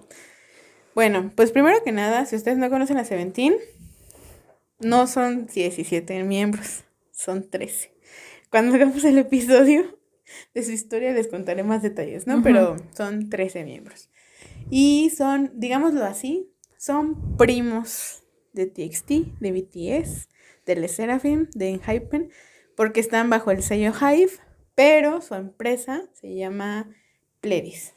Bueno, 0.94 1.32
pues 1.36 1.52
primero 1.52 1.82
que 1.84 1.92
nada, 1.92 2.24
si 2.24 2.36
ustedes 2.36 2.56
no 2.56 2.70
conocen 2.70 2.96
a 2.96 3.04
Seventeen, 3.04 3.56
no 4.78 5.06
son 5.06 5.46
17 5.46 6.24
miembros, 6.24 6.84
son 7.12 7.48
13. 7.48 7.92
Cuando 8.50 8.74
hagamos 8.74 9.04
el 9.04 9.18
episodio 9.18 9.98
de 10.54 10.62
su 10.62 10.72
historia 10.72 11.12
les 11.12 11.28
contaré 11.28 11.62
más 11.62 11.82
detalles, 11.82 12.26
¿no? 12.26 12.42
Pero 12.42 12.76
son 12.96 13.28
13 13.28 13.64
miembros. 13.64 14.10
Y 14.70 15.12
son, 15.16 15.52
digámoslo 15.54 16.04
así, 16.04 16.52
son 16.78 17.36
primos 17.36 18.24
de 18.52 18.66
TXT, 18.66 19.38
de 19.40 19.52
BTS, 19.52 20.28
de 20.64 20.76
Le 20.76 20.88
Seraphim, 20.88 21.48
de 21.54 21.68
Enhypen, 21.70 22.30
porque 22.74 23.00
están 23.00 23.30
bajo 23.30 23.50
el 23.50 23.62
sello 23.62 23.92
Hive, 23.92 24.32
pero 24.74 25.20
su 25.20 25.34
empresa 25.34 26.08
se 26.14 26.34
llama 26.34 26.90
Pledis. 27.46 27.94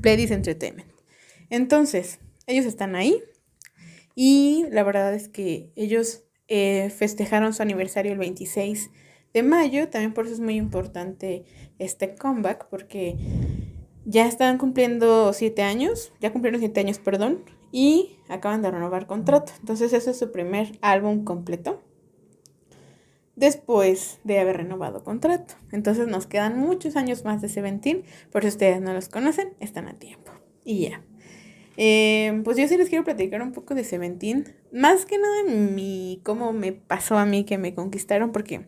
Pledis 0.00 0.30
Entertainment. 0.30 0.88
Entonces, 1.50 2.20
ellos 2.46 2.66
están 2.66 2.94
ahí 2.94 3.20
y 4.14 4.66
la 4.70 4.84
verdad 4.84 5.12
es 5.12 5.28
que 5.28 5.72
ellos 5.74 6.22
eh, 6.46 6.90
festejaron 6.90 7.52
su 7.52 7.62
aniversario 7.62 8.12
el 8.12 8.18
26 8.18 8.90
de 9.32 9.42
mayo. 9.42 9.88
También 9.88 10.14
por 10.14 10.26
eso 10.26 10.34
es 10.34 10.40
muy 10.40 10.54
importante 10.54 11.44
este 11.80 12.14
comeback 12.14 12.68
porque 12.68 13.16
ya 14.04 14.28
están 14.28 14.58
cumpliendo 14.58 15.32
siete 15.32 15.62
años, 15.62 16.12
ya 16.20 16.32
cumplieron 16.32 16.60
siete 16.60 16.78
años, 16.78 17.00
perdón, 17.00 17.42
y 17.72 18.18
acaban 18.28 18.62
de 18.62 18.70
renovar 18.70 19.08
contrato. 19.08 19.52
Entonces, 19.58 19.92
ese 19.92 20.12
es 20.12 20.18
su 20.18 20.30
primer 20.30 20.78
álbum 20.80 21.24
completo 21.24 21.82
después 23.36 24.20
de 24.24 24.38
haber 24.38 24.58
renovado 24.58 25.04
contrato. 25.04 25.54
Entonces 25.72 26.06
nos 26.06 26.26
quedan 26.26 26.58
muchos 26.58 26.96
años 26.96 27.24
más 27.24 27.42
de 27.42 27.48
Seventeen, 27.48 28.04
por 28.30 28.42
si 28.42 28.48
ustedes 28.48 28.80
no 28.80 28.92
los 28.92 29.08
conocen, 29.08 29.54
están 29.60 29.88
a 29.88 29.94
tiempo. 29.94 30.32
Y 30.64 30.88
ya. 30.88 31.02
Eh, 31.76 32.40
pues 32.44 32.56
yo 32.56 32.68
sí 32.68 32.76
les 32.76 32.88
quiero 32.88 33.04
platicar 33.04 33.42
un 33.42 33.52
poco 33.52 33.74
de 33.74 33.84
Seventeen. 33.84 34.54
Más 34.72 35.06
que 35.06 35.18
nada 35.18 35.44
mi, 35.44 36.20
cómo 36.24 36.52
me 36.52 36.72
pasó 36.72 37.18
a 37.18 37.26
mí 37.26 37.44
que 37.44 37.58
me 37.58 37.74
conquistaron, 37.74 38.32
porque 38.32 38.66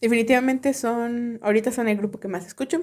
definitivamente 0.00 0.72
son, 0.72 1.38
ahorita 1.42 1.72
son 1.72 1.88
el 1.88 1.96
grupo 1.96 2.20
que 2.20 2.28
más 2.28 2.46
escucho. 2.46 2.82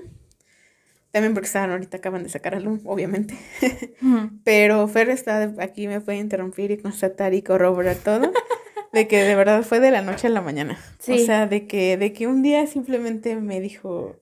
También 1.12 1.34
porque 1.34 1.48
estaban 1.48 1.72
ahorita 1.72 1.98
acaban 1.98 2.24
de 2.24 2.30
sacar 2.30 2.54
álbum, 2.54 2.82
obviamente. 2.86 3.36
Pero 4.44 4.88
Fer 4.88 5.10
está 5.10 5.54
aquí, 5.60 5.88
me 5.88 6.02
puede 6.02 6.18
interrumpir 6.18 6.70
y 6.72 6.78
constatar 6.78 7.34
y 7.34 7.42
corroborar 7.42 7.96
todo. 7.96 8.32
de 8.94 9.08
que 9.08 9.24
de 9.24 9.36
verdad 9.36 9.64
fue 9.64 9.80
de 9.80 9.92
la 9.92 10.02
noche 10.02 10.28
a 10.28 10.30
la 10.30 10.42
mañana. 10.42 10.80
O 11.08 11.18
sea, 11.18 11.48
de 11.48 11.68
que, 11.68 11.98
de 11.98 12.14
que 12.14 12.28
un 12.28 12.42
día 12.42 12.66
simplemente 12.68 13.36
me 13.36 13.60
dijo, 13.60 14.16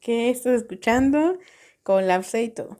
¿qué 0.00 0.30
estás 0.30 0.62
escuchando? 0.62 1.38
Colapse 1.82 2.42
y 2.42 2.48
todo. 2.48 2.78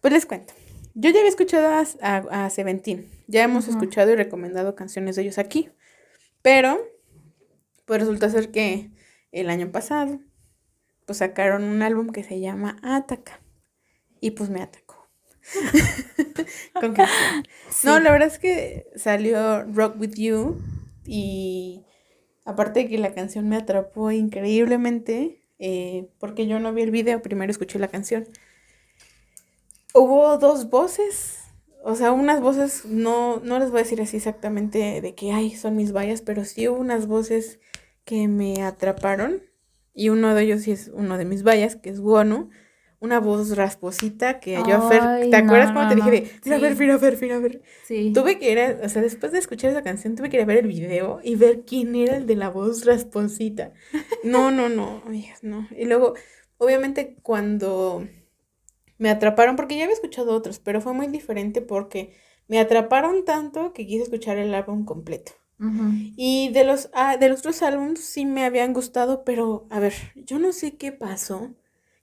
Pues 0.00 0.12
les 0.12 0.26
cuento. 0.26 0.54
Yo 0.94 1.10
ya 1.10 1.18
había 1.18 1.30
escuchado 1.30 1.68
a, 2.00 2.44
a, 2.44 2.50
Seventeen. 2.50 3.08
Ya 3.26 3.42
hemos 3.44 3.68
escuchado 3.68 4.10
y 4.10 4.16
recomendado 4.16 4.74
canciones 4.74 5.16
de 5.16 5.22
ellos 5.22 5.38
aquí. 5.38 5.70
Pero, 6.42 6.78
pues 7.86 8.00
resulta 8.00 8.28
ser 8.28 8.50
que 8.50 8.90
el 9.30 9.48
año 9.48 9.72
pasado, 9.72 10.20
pues 11.06 11.18
sacaron 11.18 11.64
un 11.64 11.82
álbum 11.82 12.10
que 12.10 12.24
se 12.24 12.40
llama 12.40 12.78
Ataca. 12.82 13.40
Y 14.20 14.32
pues 14.32 14.50
me 14.50 14.62
atacó. 16.74 17.02
No, 17.84 18.00
la 18.00 18.12
verdad 18.12 18.28
es 18.28 18.38
que 18.38 18.86
salió 18.96 19.64
Rock 19.64 20.00
With 20.00 20.14
You 20.14 20.60
y 21.04 21.84
aparte 22.44 22.80
de 22.80 22.88
que 22.88 22.98
la 22.98 23.14
canción 23.14 23.48
me 23.48 23.56
atrapó 23.56 24.10
increíblemente, 24.10 25.42
eh, 25.58 26.08
porque 26.18 26.46
yo 26.46 26.60
no 26.60 26.72
vi 26.72 26.82
el 26.82 26.90
video, 26.90 27.22
primero 27.22 27.50
escuché 27.50 27.78
la 27.78 27.88
canción. 27.88 28.28
Hubo 29.94 30.38
dos 30.38 30.70
voces, 30.70 31.40
o 31.84 31.94
sea, 31.94 32.12
unas 32.12 32.40
voces, 32.40 32.84
no, 32.86 33.40
no 33.40 33.58
les 33.58 33.70
voy 33.70 33.80
a 33.80 33.82
decir 33.82 34.00
así 34.00 34.16
exactamente 34.16 35.00
de 35.00 35.14
que, 35.14 35.32
ay, 35.32 35.50
son 35.54 35.76
mis 35.76 35.92
vallas, 35.92 36.22
pero 36.22 36.44
sí 36.44 36.68
hubo 36.68 36.78
unas 36.78 37.06
voces 37.06 37.60
que 38.04 38.26
me 38.28 38.62
atraparon 38.62 39.42
y 39.94 40.08
uno 40.08 40.34
de 40.34 40.42
ellos 40.42 40.62
sí 40.62 40.72
es 40.72 40.90
uno 40.94 41.18
de 41.18 41.24
mis 41.24 41.42
vallas, 41.42 41.76
que 41.76 41.90
es 41.90 42.00
Wono, 42.00 42.50
una 43.02 43.18
voz 43.18 43.56
rasposita 43.56 44.38
que 44.38 44.52
yo 44.52 44.76
a 44.76 44.88
Fer, 44.88 45.28
¿te 45.28 45.36
acuerdas 45.36 45.72
cuando 45.72 45.88
te 45.90 45.96
dije 45.96 46.10
de, 46.10 46.30
mira 46.44 46.56
a 46.56 46.60
ver, 46.60 46.76
mira 46.76 46.94
a 46.94 46.98
ver, 46.98 47.18
mira 47.20 47.36
a 47.36 47.38
ver? 47.40 47.62
Sí. 47.84 48.12
Tuve 48.14 48.38
que 48.38 48.52
ir, 48.52 48.60
a, 48.60 48.78
o 48.84 48.88
sea, 48.88 49.02
después 49.02 49.32
de 49.32 49.40
escuchar 49.40 49.72
esa 49.72 49.82
canción, 49.82 50.14
tuve 50.14 50.30
que 50.30 50.36
ir 50.36 50.42
a 50.44 50.46
ver 50.46 50.58
el 50.58 50.68
video 50.68 51.20
y 51.22 51.34
ver 51.34 51.64
quién 51.66 51.96
era 51.96 52.16
el 52.16 52.26
de 52.26 52.36
la 52.36 52.48
voz 52.48 52.84
rasposita. 52.84 53.72
No, 54.22 54.52
no, 54.52 54.68
no, 54.68 55.02
amigas, 55.04 55.42
no. 55.42 55.66
Y 55.76 55.86
luego, 55.86 56.14
obviamente, 56.58 57.16
cuando 57.22 58.06
me 58.98 59.10
atraparon, 59.10 59.56
porque 59.56 59.76
ya 59.76 59.82
había 59.82 59.94
escuchado 59.94 60.32
otros, 60.32 60.60
pero 60.60 60.80
fue 60.80 60.92
muy 60.92 61.08
diferente 61.08 61.60
porque 61.60 62.14
me 62.46 62.60
atraparon 62.60 63.24
tanto 63.24 63.72
que 63.72 63.84
quise 63.84 64.04
escuchar 64.04 64.38
el 64.38 64.54
álbum 64.54 64.84
completo. 64.84 65.32
Y 66.16 66.50
de 66.50 66.64
los, 66.64 66.90
ah, 66.92 67.16
de 67.16 67.28
los 67.28 67.40
otros 67.40 67.62
álbumes 67.62 68.00
sí 68.00 68.26
me 68.26 68.44
habían 68.44 68.72
gustado, 68.72 69.22
pero 69.24 69.66
a 69.70 69.78
ver, 69.78 69.92
yo 70.16 70.40
no 70.40 70.52
sé 70.52 70.76
qué 70.76 70.90
pasó 70.90 71.54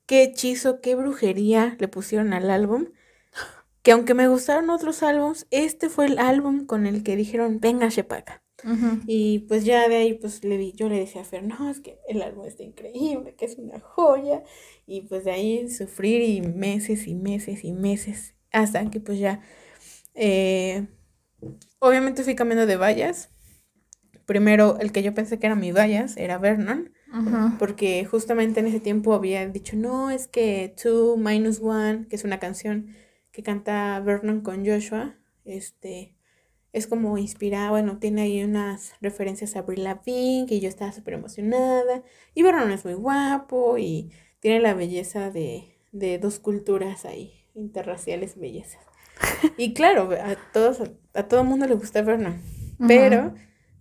qué 0.09 0.23
hechizo, 0.23 0.81
qué 0.81 0.95
brujería 0.95 1.77
le 1.79 1.87
pusieron 1.87 2.33
al 2.33 2.49
álbum. 2.49 2.87
Que 3.83 3.91
aunque 3.91 4.15
me 4.15 4.27
gustaron 4.27 4.71
otros 4.71 5.03
álbums, 5.03 5.45
este 5.51 5.87
fue 5.87 6.07
el 6.07 6.17
álbum 6.17 6.65
con 6.65 6.87
el 6.87 7.03
que 7.03 7.15
dijeron, 7.15 7.59
venga, 7.59 7.89
Shepaka. 7.89 8.43
Y 9.05 9.39
pues 9.47 9.65
ya 9.65 9.87
de 9.87 9.97
ahí, 9.97 10.15
pues 10.15 10.43
le 10.43 10.57
di, 10.57 10.73
yo 10.73 10.89
le 10.89 10.97
decía 10.97 11.21
a 11.21 11.25
Fer, 11.25 11.43
no, 11.43 11.69
es 11.69 11.79
que 11.79 11.99
el 12.09 12.23
álbum 12.23 12.47
está 12.47 12.63
increíble, 12.63 13.35
que 13.35 13.45
es 13.45 13.57
una 13.59 13.79
joya. 13.79 14.43
Y 14.87 15.01
pues 15.01 15.25
de 15.25 15.31
ahí 15.31 15.69
sufrir 15.69 16.23
y 16.23 16.41
meses 16.41 17.07
y 17.07 17.13
meses 17.13 17.63
y 17.63 17.71
meses, 17.71 18.33
hasta 18.51 18.89
que 18.89 18.99
pues 18.99 19.19
ya, 19.19 19.41
eh, 20.15 20.87
obviamente 21.77 22.23
fui 22.23 22.33
cambiando 22.33 22.65
de 22.65 22.77
vallas. 22.77 23.29
Primero, 24.25 24.79
el 24.79 24.91
que 24.91 25.03
yo 25.03 25.13
pensé 25.13 25.37
que 25.37 25.45
era 25.45 25.55
mi 25.55 25.71
vallas 25.71 26.17
era 26.17 26.39
Vernon 26.39 26.91
porque 27.57 28.05
justamente 28.05 28.59
en 28.59 28.67
ese 28.67 28.79
tiempo 28.79 29.13
había 29.13 29.47
dicho, 29.47 29.75
no, 29.75 30.11
es 30.11 30.27
que 30.27 30.73
Two 30.81 31.17
Minus 31.17 31.59
One, 31.61 32.07
que 32.07 32.15
es 32.15 32.23
una 32.23 32.39
canción 32.39 32.95
que 33.31 33.43
canta 33.43 33.99
Vernon 33.99 34.41
con 34.41 34.65
Joshua, 34.65 35.15
este, 35.45 36.15
es 36.71 36.87
como 36.87 37.17
inspirada, 37.17 37.71
bueno, 37.71 37.97
tiene 37.97 38.23
ahí 38.23 38.43
unas 38.43 38.93
referencias 39.01 39.55
a 39.55 39.63
Brie 39.63 39.81
Lavigne, 39.81 40.45
que 40.47 40.59
yo 40.59 40.69
estaba 40.69 40.91
súper 40.91 41.15
emocionada, 41.15 42.03
y 42.33 42.43
Vernon 42.43 42.71
es 42.71 42.85
muy 42.85 42.93
guapo 42.93 43.77
y 43.77 44.11
tiene 44.39 44.59
la 44.59 44.73
belleza 44.73 45.31
de, 45.31 45.75
de 45.91 46.19
dos 46.19 46.39
culturas 46.39 47.05
ahí, 47.05 47.45
interraciales 47.55 48.39
bellezas. 48.39 48.85
Y 49.57 49.73
claro, 49.73 50.09
a 50.11 50.35
todos, 50.53 50.81
a, 51.13 51.23
todo 51.23 51.43
mundo 51.43 51.65
le 51.65 51.75
gusta 51.75 52.01
Vernon, 52.01 52.41
pero, 52.87 53.33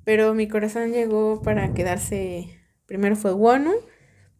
pero 0.05 0.35
mi 0.35 0.49
corazón 0.49 0.93
llegó 0.93 1.43
para 1.43 1.73
quedarse 1.75 2.58
Primero 2.89 3.17
fue 3.17 3.35
Wonu, 3.35 3.75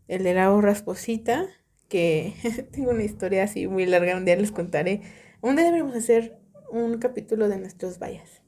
el 0.09 0.25
de 0.25 0.33
la 0.33 0.51
rasposita, 0.59 1.47
que 1.89 2.33
tengo 2.73 2.93
una 2.93 3.05
historia 3.05 3.45
así 3.45 3.69
muy 3.69 3.85
larga, 3.85 4.17
un 4.17 4.25
día 4.25 4.37
les 4.37 4.53
contaré. 4.53 5.03
Un 5.43 5.57
día 5.57 5.67
deberíamos 5.67 5.95
hacer 5.95 6.39
un 6.73 6.97
capítulo 6.97 7.51
de 7.51 7.59
nuestros 7.59 7.99
vallas. 7.99 8.41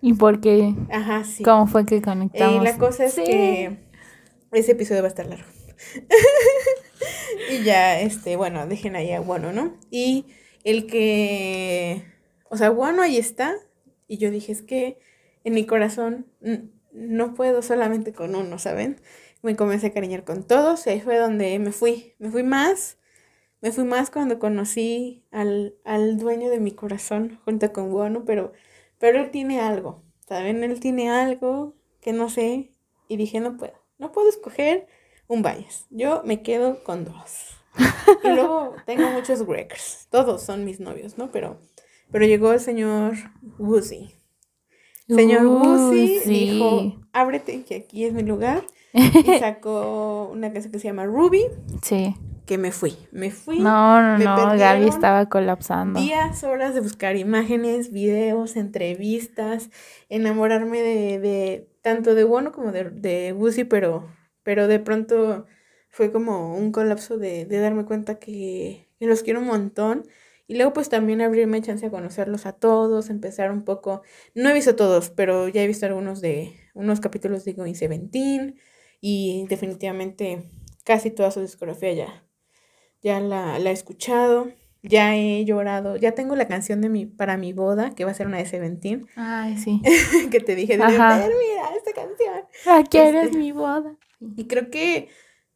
¿Y 0.00 0.14
por 0.14 0.40
qué? 0.40 0.72
Ajá, 0.92 1.24
sí. 1.24 1.42
¿Cómo 1.42 1.66
fue 1.66 1.84
que 1.84 2.00
conectamos? 2.00 2.62
Y 2.62 2.64
la 2.64 2.78
cosa 2.78 3.04
es 3.04 3.16
que 3.16 3.78
ese 4.52 4.72
episodio 4.72 5.02
va 5.02 5.08
a 5.08 5.10
estar 5.10 5.26
largo. 5.26 5.50
y 7.50 7.64
ya, 7.64 8.00
este, 8.00 8.36
bueno, 8.36 8.64
dejen 8.68 8.94
ahí 8.94 9.10
a 9.10 9.20
Wano, 9.20 9.52
¿no? 9.52 9.76
Y 9.90 10.26
el 10.62 10.86
que, 10.86 12.04
o 12.48 12.56
sea, 12.56 12.70
Wano 12.70 13.02
ahí 13.02 13.18
está. 13.18 13.56
Y 14.06 14.18
yo 14.18 14.30
dije, 14.30 14.52
es 14.52 14.62
que 14.62 15.00
en 15.42 15.54
mi 15.54 15.66
corazón 15.66 16.26
no 16.92 17.34
puedo 17.34 17.60
solamente 17.62 18.12
con 18.12 18.36
uno, 18.36 18.60
¿saben? 18.60 19.00
Me 19.42 19.56
comencé 19.56 19.88
a 19.88 19.92
cariñar 19.92 20.24
con 20.24 20.44
todos 20.44 20.86
y 20.86 20.90
ahí 20.90 21.00
fue 21.00 21.18
donde 21.18 21.58
me 21.58 21.72
fui, 21.72 22.14
me 22.18 22.30
fui 22.30 22.42
más, 22.42 22.98
me 23.60 23.72
fui 23.72 23.84
más 23.84 24.10
cuando 24.10 24.38
conocí 24.38 25.24
al, 25.30 25.74
al 25.84 26.18
dueño 26.18 26.48
de 26.48 26.60
mi 26.60 26.72
corazón 26.72 27.40
junto 27.44 27.72
con 27.72 27.90
Guano, 27.90 28.24
pero, 28.24 28.52
pero 28.98 29.20
él 29.20 29.30
tiene 29.30 29.60
algo, 29.60 30.02
¿saben? 30.26 30.62
Él 30.64 30.80
tiene 30.80 31.10
algo 31.10 31.74
que 32.00 32.12
no 32.12 32.28
sé 32.28 32.72
y 33.08 33.16
dije, 33.16 33.40
no 33.40 33.56
puedo, 33.56 33.74
no 33.98 34.12
puedo 34.12 34.28
escoger 34.28 34.86
un 35.26 35.42
bias, 35.42 35.86
yo 35.90 36.22
me 36.24 36.42
quedo 36.42 36.82
con 36.84 37.04
dos. 37.04 37.56
Y 38.22 38.28
luego 38.28 38.76
tengo 38.86 39.10
muchos 39.10 39.46
Gregors, 39.46 40.06
todos 40.10 40.42
son 40.42 40.64
mis 40.64 40.78
novios, 40.80 41.18
¿no? 41.18 41.30
Pero, 41.30 41.58
pero 42.10 42.26
llegó 42.26 42.52
el 42.52 42.60
señor 42.60 43.14
Woozy. 43.58 44.14
Señor 45.08 45.46
Woozy 45.46 46.20
dijo, 46.26 47.00
ábrete, 47.12 47.64
que 47.64 47.76
aquí 47.76 48.04
es 48.04 48.12
mi 48.12 48.22
lugar. 48.22 48.64
Y 49.34 49.38
sacó 49.38 50.28
una 50.32 50.52
casa 50.52 50.70
que 50.70 50.78
se 50.78 50.88
llama 50.88 51.06
Ruby. 51.06 51.44
Sí. 51.82 52.14
Que 52.46 52.58
me 52.58 52.72
fui, 52.72 52.96
me 53.12 53.30
fui. 53.30 53.60
No, 53.60 54.02
no, 54.02 54.18
no, 54.18 54.58
Gaby 54.58 54.88
estaba 54.88 55.28
colapsando. 55.28 56.00
Días, 56.00 56.42
horas 56.44 56.74
de 56.74 56.80
buscar 56.80 57.16
imágenes, 57.16 57.92
videos, 57.92 58.56
entrevistas, 58.56 59.70
enamorarme 60.08 60.82
de, 60.82 61.20
de 61.20 61.70
tanto 61.82 62.14
de 62.14 62.24
Wono 62.24 62.52
como 62.52 62.72
de, 62.72 62.90
de 62.90 63.66
pero, 63.70 64.08
pero 64.42 64.66
de 64.66 64.80
pronto 64.80 65.46
fue 65.88 66.10
como 66.10 66.56
un 66.56 66.72
colapso 66.72 67.16
de, 67.16 67.46
de 67.46 67.58
darme 67.60 67.84
cuenta 67.84 68.18
que, 68.18 68.88
que 68.98 69.06
los 69.06 69.22
quiero 69.22 69.40
un 69.40 69.46
montón. 69.46 70.02
Y 70.48 70.56
luego 70.56 70.72
pues 70.72 70.88
también 70.88 71.22
abrirme 71.22 71.62
chance 71.62 71.86
a 71.86 71.90
conocerlos 71.90 72.44
a 72.44 72.52
todos, 72.52 73.08
empezar 73.08 73.52
un 73.52 73.62
poco, 73.62 74.02
no 74.34 74.50
he 74.50 74.52
visto 74.52 74.74
todos, 74.74 75.08
pero 75.10 75.48
ya 75.48 75.62
he 75.62 75.66
visto 75.66 75.86
algunos 75.86 76.20
de, 76.20 76.54
unos 76.74 77.00
capítulos 77.00 77.44
de 77.44 77.52
Going 77.52 77.74
Seventeen, 77.74 78.56
y 79.02 79.46
definitivamente 79.48 80.48
casi 80.84 81.10
toda 81.10 81.32
su 81.32 81.40
discografía 81.40 81.92
ya, 81.92 82.24
ya 83.02 83.20
la, 83.20 83.58
he 83.58 83.72
escuchado, 83.72 84.52
ya 84.80 85.16
he 85.16 85.44
llorado, 85.44 85.96
ya 85.96 86.12
tengo 86.12 86.36
la 86.36 86.46
canción 86.46 86.80
de 86.80 86.88
mi, 86.88 87.04
para 87.04 87.36
mi 87.36 87.52
boda, 87.52 87.94
que 87.96 88.04
va 88.04 88.12
a 88.12 88.14
ser 88.14 88.28
una 88.28 88.38
de 88.38 88.46
Seventeen. 88.46 89.08
Ay, 89.16 89.58
sí. 89.58 89.82
que 90.30 90.40
te 90.40 90.54
dije, 90.54 90.78
de 90.78 90.84
mira 90.84 90.94
esta 91.76 91.92
canción. 91.92 92.44
Aquí 92.66 92.98
eres 92.98 93.26
este, 93.26 93.38
mi 93.38 93.50
boda. 93.50 93.98
Y 94.36 94.46
creo 94.46 94.70
que 94.70 95.08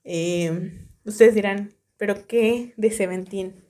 eh, 0.03 0.89
ustedes 1.05 1.37
dirán, 1.37 1.73
¿pero 1.97 2.27
qué 2.27 2.75
de 2.77 2.91
Seventeen? 2.91 3.65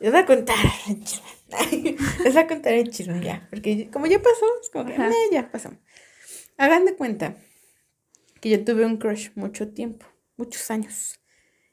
Les 0.00 0.12
voy 0.12 0.20
a 0.20 0.26
contar 0.26 0.56
el 0.86 1.02
chisme. 1.02 1.28
Les 2.24 2.34
voy 2.34 2.42
a 2.42 2.46
contar 2.46 2.74
el 2.74 2.90
chisme 2.90 3.22
ya, 3.22 3.46
porque 3.48 3.88
como 3.90 4.06
ya 4.06 4.18
pasó, 4.18 4.44
es 4.60 4.68
como 4.68 4.84
que, 4.84 4.94
eh, 4.94 5.12
ya 5.32 5.50
pasó. 5.50 5.70
Hagan 6.58 6.84
de 6.84 6.94
cuenta 6.94 7.36
que 8.40 8.50
yo 8.50 8.64
tuve 8.64 8.84
un 8.84 8.96
crush 8.96 9.30
mucho 9.34 9.68
tiempo, 9.68 10.06
muchos 10.36 10.70
años. 10.70 11.20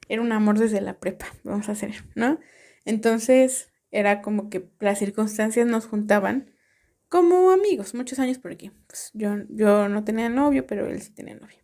Era 0.08 0.22
un 0.22 0.32
amor 0.32 0.58
desde 0.58 0.80
la 0.80 0.98
prepa, 0.98 1.26
vamos 1.44 1.68
a 1.68 1.72
hacer, 1.72 2.04
¿no? 2.14 2.38
Entonces 2.84 3.72
era 3.90 4.22
como 4.22 4.50
que 4.50 4.68
las 4.80 4.98
circunstancias 4.98 5.66
nos 5.66 5.86
juntaban 5.86 6.50
como 7.08 7.50
amigos, 7.50 7.94
muchos 7.94 8.18
años 8.18 8.38
porque 8.38 8.72
pues, 8.86 9.10
yo, 9.14 9.36
yo 9.48 9.88
no 9.88 10.04
tenía 10.04 10.28
novio, 10.28 10.66
pero 10.66 10.86
él 10.86 11.00
sí 11.00 11.12
tenía 11.12 11.34
novio. 11.34 11.58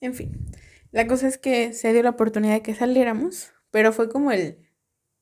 En 0.00 0.14
fin, 0.14 0.46
la 0.90 1.06
cosa 1.06 1.28
es 1.28 1.38
que 1.38 1.72
se 1.72 1.92
dio 1.92 2.02
la 2.02 2.10
oportunidad 2.10 2.54
de 2.54 2.62
que 2.62 2.74
saliéramos, 2.74 3.52
pero 3.70 3.92
fue 3.92 4.08
como 4.08 4.32
el 4.32 4.68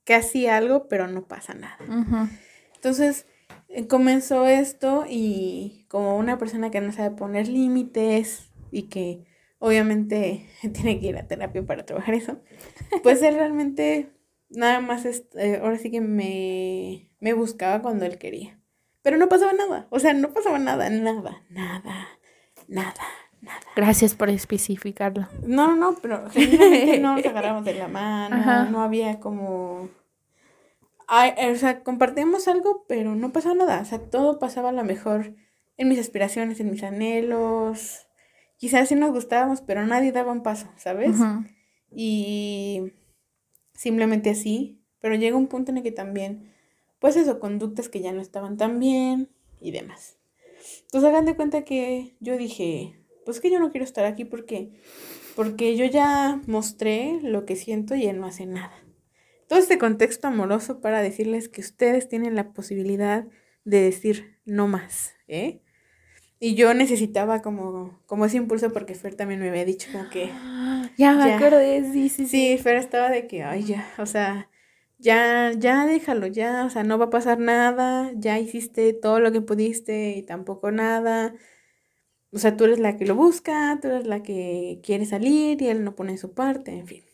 casi 0.04 0.46
algo, 0.46 0.88
pero 0.88 1.06
no 1.08 1.26
pasa 1.26 1.54
nada. 1.54 1.78
Entonces 2.74 3.26
eh, 3.68 3.86
comenzó 3.86 4.46
esto 4.46 5.04
y 5.08 5.84
como 5.88 6.16
una 6.16 6.38
persona 6.38 6.70
que 6.70 6.80
no 6.80 6.92
sabe 6.92 7.14
poner 7.14 7.48
límites, 7.48 8.47
y 8.70 8.88
que 8.88 9.24
obviamente 9.58 10.46
tiene 10.72 11.00
que 11.00 11.06
ir 11.06 11.16
a 11.16 11.26
terapia 11.26 11.64
para 11.64 11.84
trabajar 11.84 12.14
eso, 12.14 12.40
pues 13.02 13.22
él 13.22 13.34
realmente 13.34 14.10
nada 14.50 14.80
más, 14.80 15.04
eh, 15.04 15.60
ahora 15.62 15.78
sí 15.78 15.90
que 15.90 16.00
me, 16.00 17.10
me 17.20 17.32
buscaba 17.32 17.82
cuando 17.82 18.04
él 18.04 18.18
quería. 18.18 18.58
Pero 19.02 19.16
no 19.16 19.28
pasaba 19.28 19.52
nada, 19.52 19.86
o 19.90 19.98
sea, 20.00 20.12
no 20.12 20.32
pasaba 20.32 20.58
nada, 20.58 20.90
nada, 20.90 21.42
nada, 21.48 22.08
nada, 22.66 22.94
nada. 23.40 23.60
Gracias 23.76 24.14
por 24.14 24.28
especificarlo. 24.28 25.28
No, 25.46 25.76
no, 25.76 25.94
pero 26.02 26.28
generalmente 26.30 26.98
no 26.98 27.16
nos 27.16 27.24
agarramos 27.24 27.64
de 27.64 27.74
la 27.74 27.88
mano, 27.88 28.70
no 28.70 28.82
había 28.82 29.20
como... 29.20 29.88
o 31.08 31.54
sea, 31.56 31.82
compartíamos 31.84 32.48
algo, 32.48 32.84
pero 32.88 33.14
no 33.14 33.32
pasaba 33.32 33.54
nada, 33.54 33.80
o 33.80 33.84
sea, 33.84 33.98
todo 33.98 34.38
pasaba 34.38 34.70
a 34.70 34.72
lo 34.72 34.84
mejor 34.84 35.34
en 35.76 35.88
mis 35.88 36.00
aspiraciones, 36.00 36.58
en 36.60 36.70
mis 36.70 36.82
anhelos, 36.82 38.07
quizás 38.59 38.89
sí 38.89 38.94
nos 38.94 39.12
gustábamos, 39.12 39.62
pero 39.62 39.86
nadie 39.86 40.12
daba 40.12 40.32
un 40.32 40.43
paso, 40.43 40.68
¿sabes? 40.76 41.16
Y 41.90 42.93
simplemente 43.72 44.30
así, 44.30 44.82
pero 45.01 45.14
llega 45.14 45.36
un 45.36 45.47
punto 45.47 45.70
en 45.70 45.78
el 45.78 45.82
que 45.82 45.93
también, 45.93 46.52
pues 46.98 47.16
eso, 47.16 47.40
conductas 47.40 47.89
que 47.89 48.02
ya 48.02 48.12
no 48.12 48.20
estaban 48.20 48.56
tan 48.56 48.78
bien 48.78 49.30
y 49.60 49.70
demás. 49.70 50.18
Entonces 50.82 51.09
hagan 51.09 51.24
de 51.24 51.36
cuenta 51.36 51.64
que 51.64 52.16
yo 52.20 52.36
dije, 52.36 52.98
pues 53.24 53.40
que 53.40 53.51
yo 53.51 53.60
no 53.60 53.70
quiero 53.70 53.85
estar 53.85 54.05
aquí 54.05 54.24
porque, 54.24 54.72
porque 55.36 55.76
yo 55.76 55.85
ya 55.86 56.40
mostré 56.47 57.20
lo 57.22 57.47
que 57.47 57.56
siento 57.56 57.94
y 57.94 58.06
él 58.06 58.20
no 58.20 58.26
hace 58.26 58.47
nada. 58.47 58.72
Todo 59.47 59.59
este 59.59 59.78
contexto 59.78 60.28
amoroso 60.28 60.80
para 60.80 61.01
decirles 61.01 61.48
que 61.48 61.62
ustedes 61.62 62.09
tienen 62.09 62.35
la 62.35 62.52
posibilidad 62.52 63.26
de 63.64 63.80
decir 63.80 64.39
no 64.44 64.68
más, 64.68 65.14
¿eh? 65.26 65.62
Y 66.40 66.55
yo 66.55 66.73
necesitaba 66.73 67.43
como, 67.43 67.98
como 68.06 68.24
ese 68.24 68.36
impulso 68.36 68.73
porque 68.73 68.94
Fer 68.94 69.15
también 69.15 69.40
me 69.40 69.48
había 69.48 69.65
dicho 69.65 69.89
como 69.93 70.09
que... 70.10 70.31
Ya 70.97 71.15
me 71.15 71.32
acordé, 71.32 71.85
sí, 71.93 72.09
sí, 72.09 72.27
sí. 72.27 72.56
Sí, 72.56 72.59
Fer 72.59 72.77
estaba 72.77 73.09
de 73.10 73.27
que, 73.28 73.44
ay, 73.44 73.62
ya, 73.62 73.89
o 73.98 74.06
sea, 74.06 74.48
ya, 74.98 75.52
ya 75.56 75.86
déjalo, 75.86 76.27
ya, 76.27 76.65
o 76.65 76.70
sea, 76.70 76.82
no 76.82 76.98
va 76.98 77.06
a 77.06 77.10
pasar 77.10 77.39
nada, 77.39 78.10
ya 78.16 78.39
hiciste 78.40 78.93
todo 78.94 79.20
lo 79.20 79.31
que 79.31 79.40
pudiste 79.40 80.16
y 80.16 80.23
tampoco 80.23 80.73
nada. 80.73 81.35
O 82.32 82.39
sea, 82.39 82.56
tú 82.56 82.65
eres 82.65 82.81
la 82.81 82.97
que 82.97 83.06
lo 83.06 83.15
busca, 83.15 83.78
tú 83.81 83.89
eres 83.89 84.06
la 84.06 84.23
que 84.23 84.81
quiere 84.82 85.06
salir 85.06 85.62
y 85.62 85.69
él 85.69 85.85
no 85.85 85.94
pone 85.94 86.19
su 86.19 86.35
parte, 86.35 86.73
en 86.73 86.86
fin. 86.86 87.05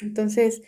Entonces, 0.00 0.62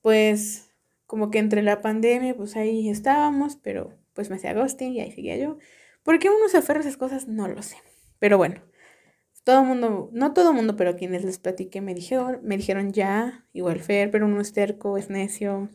pues, 0.00 0.72
como 1.06 1.30
que 1.30 1.38
entre 1.38 1.62
la 1.62 1.80
pandemia, 1.80 2.36
pues 2.36 2.56
ahí 2.56 2.88
estábamos, 2.88 3.56
pero 3.56 3.92
pues 4.14 4.30
me 4.30 4.36
hacía 4.36 4.54
ghosting 4.54 4.94
y 4.94 5.00
ahí 5.00 5.10
seguía 5.12 5.36
yo. 5.36 5.58
¿Por 6.04 6.18
qué 6.18 6.28
uno 6.28 6.48
se 6.48 6.58
aferra 6.58 6.80
a 6.80 6.82
esas 6.82 6.96
cosas? 6.96 7.26
No 7.28 7.48
lo 7.48 7.62
sé. 7.62 7.76
Pero 8.20 8.38
bueno, 8.38 8.62
todo 9.44 9.64
mundo, 9.64 10.10
no 10.12 10.32
todo 10.32 10.52
mundo, 10.52 10.76
pero 10.76 10.96
quienes 10.96 11.24
les 11.24 11.38
platiqué 11.38 11.80
me 11.80 11.94
dijeron, 11.94 12.40
me 12.42 12.56
dijeron 12.56 12.92
ya, 12.92 13.46
igual 13.52 13.80
Fer, 13.80 14.10
pero 14.10 14.26
uno 14.26 14.40
es 14.40 14.52
terco, 14.52 14.96
es 14.98 15.10
necio. 15.10 15.70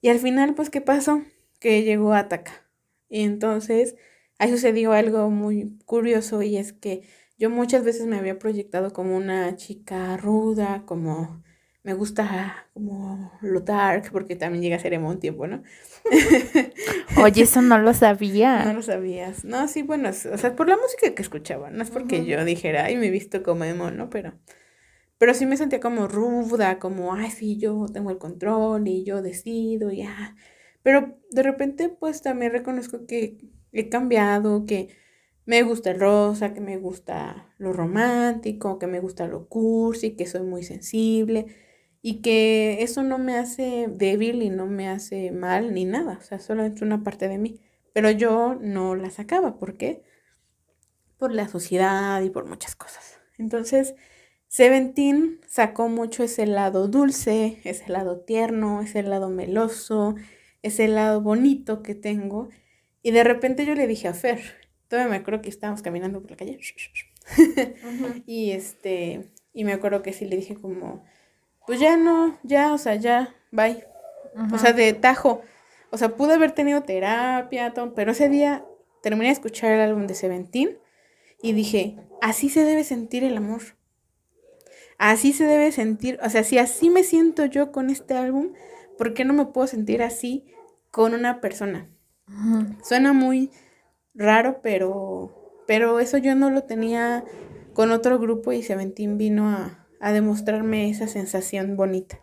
Y 0.00 0.08
al 0.10 0.18
final, 0.18 0.54
pues, 0.54 0.70
¿qué 0.70 0.80
pasó? 0.80 1.22
Que 1.60 1.82
llegó 1.82 2.12
a 2.12 2.20
Ataca. 2.20 2.68
Y 3.08 3.22
entonces, 3.22 3.96
ahí 4.38 4.50
sucedió 4.50 4.92
algo 4.92 5.30
muy 5.30 5.78
curioso 5.86 6.42
y 6.42 6.56
es 6.56 6.72
que 6.72 7.02
yo 7.38 7.50
muchas 7.50 7.84
veces 7.84 8.06
me 8.06 8.18
había 8.18 8.38
proyectado 8.38 8.92
como 8.92 9.16
una 9.16 9.56
chica 9.56 10.16
ruda, 10.16 10.84
como 10.86 11.42
me 11.88 11.94
gusta 11.94 12.66
como 12.74 13.32
lo 13.40 13.60
dark, 13.60 14.10
porque 14.12 14.36
también 14.36 14.62
llega 14.62 14.76
a 14.76 14.78
ser 14.78 14.92
emo 14.92 15.08
un 15.08 15.20
tiempo, 15.20 15.46
¿no? 15.46 15.62
Oye, 17.24 17.44
eso 17.44 17.62
no 17.62 17.78
lo 17.78 17.94
sabía. 17.94 18.62
No 18.66 18.74
lo 18.74 18.82
sabías. 18.82 19.42
No, 19.42 19.66
sí, 19.68 19.80
bueno, 19.80 20.10
o 20.10 20.12
sea, 20.12 20.54
por 20.54 20.68
la 20.68 20.76
música 20.76 21.14
que 21.14 21.22
escuchaba, 21.22 21.70
no 21.70 21.82
es 21.82 21.88
porque 21.88 22.26
yo 22.26 22.44
dijera, 22.44 22.84
ay, 22.84 22.98
me 22.98 23.06
he 23.06 23.10
visto 23.10 23.42
como 23.42 23.64
emo, 23.64 23.90
¿no? 23.90 24.10
Pero, 24.10 24.34
pero 25.16 25.32
sí 25.32 25.46
me 25.46 25.56
sentía 25.56 25.80
como 25.80 26.08
ruda, 26.08 26.78
como, 26.78 27.14
ay, 27.14 27.30
sí, 27.30 27.56
yo 27.56 27.86
tengo 27.90 28.10
el 28.10 28.18
control 28.18 28.86
y 28.86 29.04
yo 29.04 29.22
decido, 29.22 29.90
ya. 29.90 30.36
Pero 30.82 31.16
de 31.30 31.42
repente, 31.42 31.88
pues 31.88 32.20
también 32.20 32.52
reconozco 32.52 33.06
que 33.06 33.38
he 33.72 33.88
cambiado, 33.88 34.66
que 34.66 34.90
me 35.46 35.62
gusta 35.62 35.92
el 35.92 36.00
rosa, 36.00 36.52
que 36.52 36.60
me 36.60 36.76
gusta 36.76 37.54
lo 37.56 37.72
romántico, 37.72 38.78
que 38.78 38.86
me 38.86 39.00
gusta 39.00 39.26
lo 39.26 39.48
cursi, 39.48 40.16
que 40.16 40.26
soy 40.26 40.42
muy 40.42 40.62
sensible 40.64 41.46
y 42.02 42.20
que 42.22 42.82
eso 42.82 43.02
no 43.02 43.18
me 43.18 43.36
hace 43.36 43.88
débil 43.88 44.42
y 44.42 44.50
no 44.50 44.66
me 44.66 44.88
hace 44.88 45.30
mal 45.32 45.74
ni 45.74 45.84
nada, 45.84 46.18
o 46.20 46.22
sea, 46.22 46.38
solamente 46.38 46.84
una 46.84 47.02
parte 47.02 47.28
de 47.28 47.38
mí. 47.38 47.60
Pero 47.92 48.10
yo 48.10 48.56
no 48.60 48.94
la 48.94 49.10
sacaba, 49.10 49.58
¿por 49.58 49.76
qué? 49.76 50.02
Por 51.16 51.32
la 51.32 51.48
sociedad 51.48 52.22
y 52.22 52.30
por 52.30 52.46
muchas 52.46 52.76
cosas. 52.76 53.18
Entonces, 53.38 53.94
Seventeen 54.46 55.40
sacó 55.46 55.88
mucho 55.88 56.22
ese 56.22 56.46
lado 56.46 56.88
dulce, 56.88 57.60
ese 57.64 57.90
lado 57.90 58.20
tierno, 58.20 58.80
ese 58.80 59.02
lado 59.02 59.28
meloso, 59.28 60.14
ese 60.62 60.88
lado 60.88 61.20
bonito 61.20 61.82
que 61.82 61.94
tengo. 61.94 62.48
Y 63.02 63.10
de 63.10 63.24
repente 63.24 63.66
yo 63.66 63.74
le 63.74 63.86
dije 63.86 64.08
a 64.08 64.14
Fer, 64.14 64.40
todavía 64.88 65.10
me 65.10 65.16
acuerdo 65.16 65.42
que 65.42 65.50
estábamos 65.50 65.82
caminando 65.82 66.20
por 66.20 66.30
la 66.30 66.36
calle. 66.36 66.58
y 68.26 68.52
este, 68.52 69.30
y 69.52 69.64
me 69.64 69.72
acuerdo 69.72 70.02
que 70.02 70.12
sí 70.12 70.24
le 70.24 70.36
dije 70.36 70.54
como, 70.54 71.04
pues 71.68 71.80
ya 71.80 71.98
no, 71.98 72.38
ya, 72.44 72.72
o 72.72 72.78
sea, 72.78 72.94
ya, 72.94 73.34
bye. 73.50 73.84
O 74.54 74.56
sea, 74.56 74.72
de 74.72 74.94
tajo. 74.94 75.42
O 75.90 75.98
sea, 75.98 76.16
pude 76.16 76.32
haber 76.32 76.52
tenido 76.52 76.82
terapia, 76.82 77.74
todo, 77.74 77.92
pero 77.92 78.12
ese 78.12 78.30
día 78.30 78.64
terminé 79.02 79.26
de 79.26 79.32
escuchar 79.32 79.72
el 79.72 79.80
álbum 79.80 80.06
de 80.06 80.14
Seventeen 80.14 80.78
y 81.42 81.52
dije, 81.52 81.98
así 82.22 82.48
se 82.48 82.64
debe 82.64 82.84
sentir 82.84 83.22
el 83.22 83.36
amor. 83.36 83.60
Así 84.96 85.34
se 85.34 85.44
debe 85.44 85.70
sentir, 85.70 86.18
o 86.22 86.30
sea, 86.30 86.42
si 86.42 86.56
así 86.56 86.88
me 86.88 87.04
siento 87.04 87.44
yo 87.44 87.70
con 87.70 87.90
este 87.90 88.14
álbum, 88.14 88.54
¿por 88.96 89.12
qué 89.12 89.26
no 89.26 89.34
me 89.34 89.44
puedo 89.44 89.66
sentir 89.66 90.02
así 90.02 90.46
con 90.90 91.12
una 91.12 91.42
persona? 91.42 91.90
Suena 92.82 93.12
muy 93.12 93.50
raro, 94.14 94.60
pero, 94.62 95.52
pero 95.66 96.00
eso 96.00 96.16
yo 96.16 96.34
no 96.34 96.48
lo 96.48 96.62
tenía 96.62 97.24
con 97.74 97.90
otro 97.90 98.18
grupo 98.18 98.52
y 98.52 98.62
Seventeen 98.62 99.18
vino 99.18 99.50
a, 99.50 99.87
a 100.00 100.12
demostrarme 100.12 100.90
esa 100.90 101.08
sensación 101.08 101.76
bonita. 101.76 102.20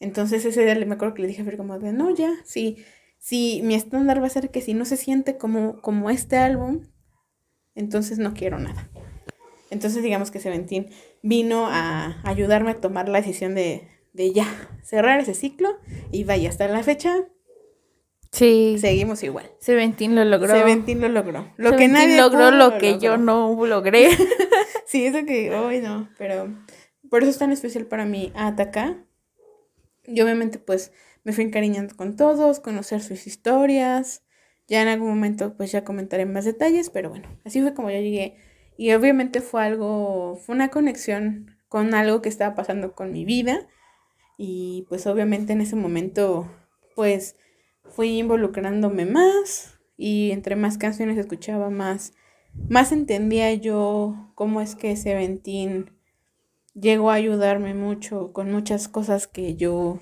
Entonces 0.00 0.44
ese 0.44 0.64
día 0.64 0.74
me 0.86 0.94
acuerdo 0.94 1.14
que 1.14 1.22
le 1.22 1.28
dije 1.28 1.42
a 1.42 1.44
Fer 1.44 1.56
como 1.56 1.78
de, 1.78 1.92
no, 1.92 2.14
ya, 2.14 2.32
sí, 2.44 2.84
si 3.18 3.60
mi 3.62 3.74
estándar 3.74 4.22
va 4.22 4.26
a 4.26 4.30
ser 4.30 4.50
que 4.50 4.60
si 4.60 4.74
no 4.74 4.84
se 4.84 4.96
siente 4.96 5.36
como, 5.36 5.80
como 5.80 6.10
este 6.10 6.36
álbum, 6.36 6.82
entonces 7.74 8.18
no 8.18 8.34
quiero 8.34 8.58
nada. 8.58 8.90
Entonces 9.70 10.02
digamos 10.02 10.30
que 10.30 10.40
Seventeen 10.40 10.88
vino 11.22 11.66
a 11.68 12.20
ayudarme 12.24 12.70
a 12.70 12.80
tomar 12.80 13.08
la 13.08 13.20
decisión 13.20 13.54
de, 13.54 13.88
de 14.12 14.32
ya, 14.32 14.46
cerrar 14.82 15.20
ese 15.20 15.34
ciclo 15.34 15.78
y 16.10 16.24
vaya, 16.24 16.48
hasta 16.48 16.68
la 16.68 16.82
fecha 16.82 17.26
Sí. 18.30 18.76
Seguimos 18.78 19.22
igual. 19.22 19.50
Seventeen 19.58 20.14
lo 20.14 20.24
logró. 20.24 20.54
Seventeen 20.54 21.00
lo 21.00 21.08
logró. 21.08 21.50
Lo 21.56 21.76
que 21.76 21.88
nadie 21.88 22.16
logró 22.16 22.50
lo, 22.50 22.78
que 22.78 22.98
yo 22.98 23.16
no 23.16 23.64
logré. 23.66 24.10
sí, 24.86 25.06
eso 25.06 25.24
que 25.24 25.54
hoy 25.54 25.80
no, 25.80 26.08
pero 26.18 26.54
por 27.10 27.22
eso 27.22 27.30
es 27.30 27.38
tan 27.38 27.52
especial 27.52 27.86
para 27.86 28.04
mí 28.04 28.32
Ataca. 28.34 29.04
Y 30.04 30.20
obviamente 30.20 30.58
pues 30.58 30.92
me 31.24 31.32
fui 31.32 31.44
encariñando 31.44 31.96
con 31.96 32.16
todos, 32.16 32.60
conocer 32.60 33.02
sus 33.02 33.26
historias. 33.26 34.22
Ya 34.66 34.82
en 34.82 34.88
algún 34.88 35.08
momento 35.08 35.54
pues 35.56 35.72
ya 35.72 35.84
comentaré 35.84 36.26
más 36.26 36.44
detalles, 36.44 36.90
pero 36.90 37.10
bueno, 37.10 37.28
así 37.44 37.60
fue 37.60 37.74
como 37.74 37.90
yo 37.90 37.98
llegué. 37.98 38.36
Y 38.76 38.92
obviamente 38.92 39.40
fue 39.40 39.64
algo, 39.64 40.36
fue 40.36 40.54
una 40.54 40.68
conexión 40.68 41.56
con 41.68 41.94
algo 41.94 42.22
que 42.22 42.28
estaba 42.28 42.54
pasando 42.54 42.94
con 42.94 43.12
mi 43.12 43.24
vida. 43.24 43.66
Y 44.36 44.86
pues 44.88 45.06
obviamente 45.06 45.52
en 45.52 45.60
ese 45.60 45.76
momento 45.76 46.48
pues 46.94 47.36
fui 47.84 48.18
involucrándome 48.18 49.04
más 49.06 49.78
y 49.96 50.30
entre 50.30 50.56
más 50.56 50.78
canciones 50.78 51.18
escuchaba 51.18 51.70
más, 51.70 52.14
más 52.68 52.92
entendía 52.92 53.52
yo 53.54 54.32
cómo 54.34 54.60
es 54.60 54.74
que 54.74 54.92
ese 54.92 55.14
Ventín 55.14 55.90
llegó 56.80 57.10
a 57.10 57.14
ayudarme 57.14 57.74
mucho 57.74 58.32
con 58.32 58.50
muchas 58.50 58.88
cosas 58.88 59.26
que 59.26 59.56
yo, 59.56 60.00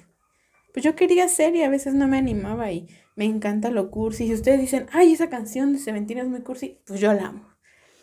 pues 0.73 0.85
yo 0.85 0.95
quería 0.95 1.25
hacer 1.25 1.55
y 1.55 1.63
a 1.63 1.71
veces 1.71 1.95
no 1.95 2.09
me 2.09 2.19
animaba 2.19 2.73
y 2.73 2.89
me 3.15 3.25
encanta 3.25 3.71
lo 3.71 3.91
cursi. 3.91 4.27
Si 4.27 4.35
ustedes 4.35 4.61
dicen, 4.61 4.87
ay, 4.93 5.13
esa 5.13 5.31
canción 5.31 5.73
de 5.73 5.79
Seventina 5.79 6.23
es 6.23 6.29
muy 6.29 6.41
cursi, 6.43 6.81
pues 6.87 7.01
yo 7.01 7.13
la 7.13 7.29
amo. 7.29 7.49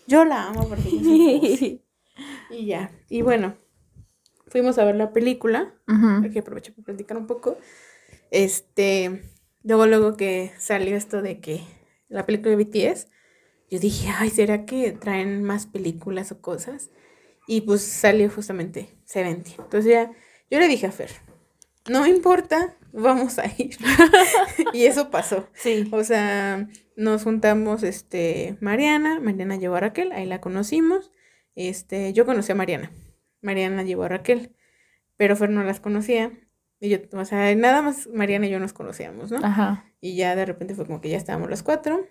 Yo 0.07 0.25
la 0.25 0.47
amo 0.47 0.67
porque 0.67 0.89
y 2.49 2.65
ya. 2.65 2.91
Y 3.09 3.21
bueno, 3.21 3.55
fuimos 4.47 4.77
a 4.77 4.85
ver 4.85 4.95
la 4.95 5.13
película. 5.13 5.73
Hay 5.87 6.29
que 6.31 6.39
aprovechar 6.39 6.75
para 6.75 6.85
platicar 6.85 7.17
un 7.17 7.27
poco. 7.27 7.57
Este, 8.31 9.23
luego, 9.63 9.85
luego 9.85 10.17
que 10.17 10.51
salió 10.57 10.95
esto 10.95 11.21
de 11.21 11.39
que 11.39 11.61
la 12.09 12.25
película 12.25 12.55
de 12.55 12.63
BTS, 12.63 13.07
yo 13.69 13.79
dije, 13.79 14.09
ay, 14.15 14.29
¿será 14.29 14.65
que 14.65 14.91
traen 14.91 15.43
más 15.43 15.65
películas 15.65 16.31
o 16.31 16.41
cosas? 16.41 16.91
Y 17.47 17.61
pues 17.61 17.81
salió 17.81 18.29
justamente 18.29 18.89
Seventeen. 19.05 19.57
Entonces 19.59 19.91
ya, 19.91 20.11
yo 20.49 20.59
le 20.59 20.67
dije 20.67 20.87
a 20.87 20.91
Fer, 20.91 21.09
no 21.89 22.07
importa, 22.07 22.75
vamos 22.93 23.39
a 23.39 23.45
ir. 23.57 23.77
y 24.73 24.85
eso 24.85 25.09
pasó. 25.09 25.47
Sí. 25.53 25.89
O 25.91 26.03
sea, 26.03 26.67
nos 26.95 27.23
juntamos, 27.23 27.83
este, 27.83 28.57
Mariana, 28.61 29.19
Mariana 29.19 29.57
llevó 29.57 29.75
a 29.75 29.81
Raquel, 29.81 30.11
ahí 30.11 30.25
la 30.25 30.41
conocimos. 30.41 31.11
Este, 31.55 32.13
yo 32.13 32.25
conocí 32.25 32.51
a 32.51 32.55
Mariana. 32.55 32.91
Mariana 33.41 33.83
llevó 33.83 34.03
a 34.03 34.09
Raquel, 34.09 34.55
pero 35.17 35.35
Fer 35.35 35.49
no 35.49 35.63
las 35.63 35.79
conocía. 35.79 36.31
Y 36.79 36.89
yo, 36.89 36.97
o 37.13 37.25
sea, 37.25 37.53
nada 37.55 37.81
más 37.81 38.07
Mariana 38.07 38.47
y 38.47 38.49
yo 38.49 38.59
nos 38.59 38.73
conocíamos, 38.73 39.31
¿no? 39.31 39.37
Ajá. 39.43 39.85
Y 40.01 40.15
ya 40.15 40.35
de 40.35 40.45
repente 40.45 40.75
fue 40.75 40.85
como 40.85 41.01
que 41.01 41.09
ya 41.09 41.17
estábamos 41.17 41.49
las 41.49 41.63
cuatro. 41.63 42.07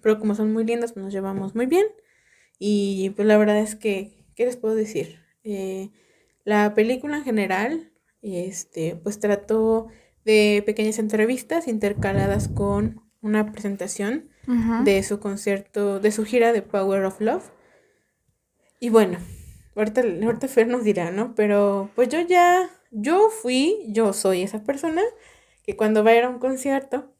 Pero 0.00 0.18
como 0.18 0.34
son 0.34 0.52
muy 0.52 0.64
lindas, 0.64 0.92
pues 0.92 1.04
nos 1.04 1.12
llevamos 1.12 1.54
muy 1.54 1.66
bien. 1.66 1.86
Y 2.58 3.10
pues 3.10 3.26
la 3.26 3.36
verdad 3.36 3.58
es 3.58 3.76
que 3.76 4.19
¿qué 4.40 4.46
les 4.46 4.56
puedo 4.56 4.74
decir? 4.74 5.18
Eh, 5.44 5.90
la 6.44 6.74
película 6.74 7.18
en 7.18 7.24
general, 7.24 7.92
este, 8.22 8.96
pues 8.96 9.20
trató 9.20 9.88
de 10.24 10.62
pequeñas 10.64 10.98
entrevistas 10.98 11.68
intercaladas 11.68 12.48
con 12.48 13.02
una 13.20 13.52
presentación 13.52 14.30
de 14.82 15.02
su 15.02 15.20
concierto, 15.20 16.00
de 16.00 16.10
su 16.10 16.24
gira 16.24 16.54
de 16.54 16.62
Power 16.62 17.04
of 17.04 17.20
Love. 17.20 17.52
Y 18.80 18.88
bueno, 18.88 19.18
ahorita, 19.76 20.00
ahorita 20.00 20.48
Fer 20.48 20.68
nos 20.68 20.84
dirá, 20.84 21.10
¿no? 21.10 21.34
Pero 21.34 21.90
pues 21.94 22.08
yo 22.08 22.22
ya, 22.22 22.70
yo 22.90 23.28
fui, 23.28 23.84
yo 23.88 24.14
soy 24.14 24.40
esa 24.40 24.64
persona 24.64 25.02
que 25.64 25.76
cuando 25.76 26.02
va 26.02 26.12
a 26.12 26.16
ir 26.16 26.24
a 26.24 26.30
un 26.30 26.38
concierto 26.38 27.14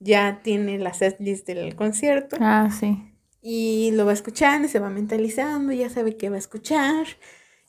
ya 0.00 0.40
tiene 0.42 0.76
la 0.80 0.92
setlist 0.92 1.46
del 1.46 1.76
concierto. 1.76 2.36
Ah, 2.40 2.68
sí 2.68 3.14
y 3.42 3.90
lo 3.92 4.06
va 4.06 4.12
escuchando, 4.12 4.68
se 4.68 4.80
va 4.80 4.90
mentalizando, 4.90 5.72
ya 5.72 5.90
sabe 5.90 6.16
qué 6.16 6.30
va 6.30 6.36
a 6.36 6.40
escuchar 6.40 7.06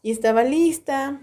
y 0.02 0.12
estaba 0.12 0.44
lista. 0.44 1.22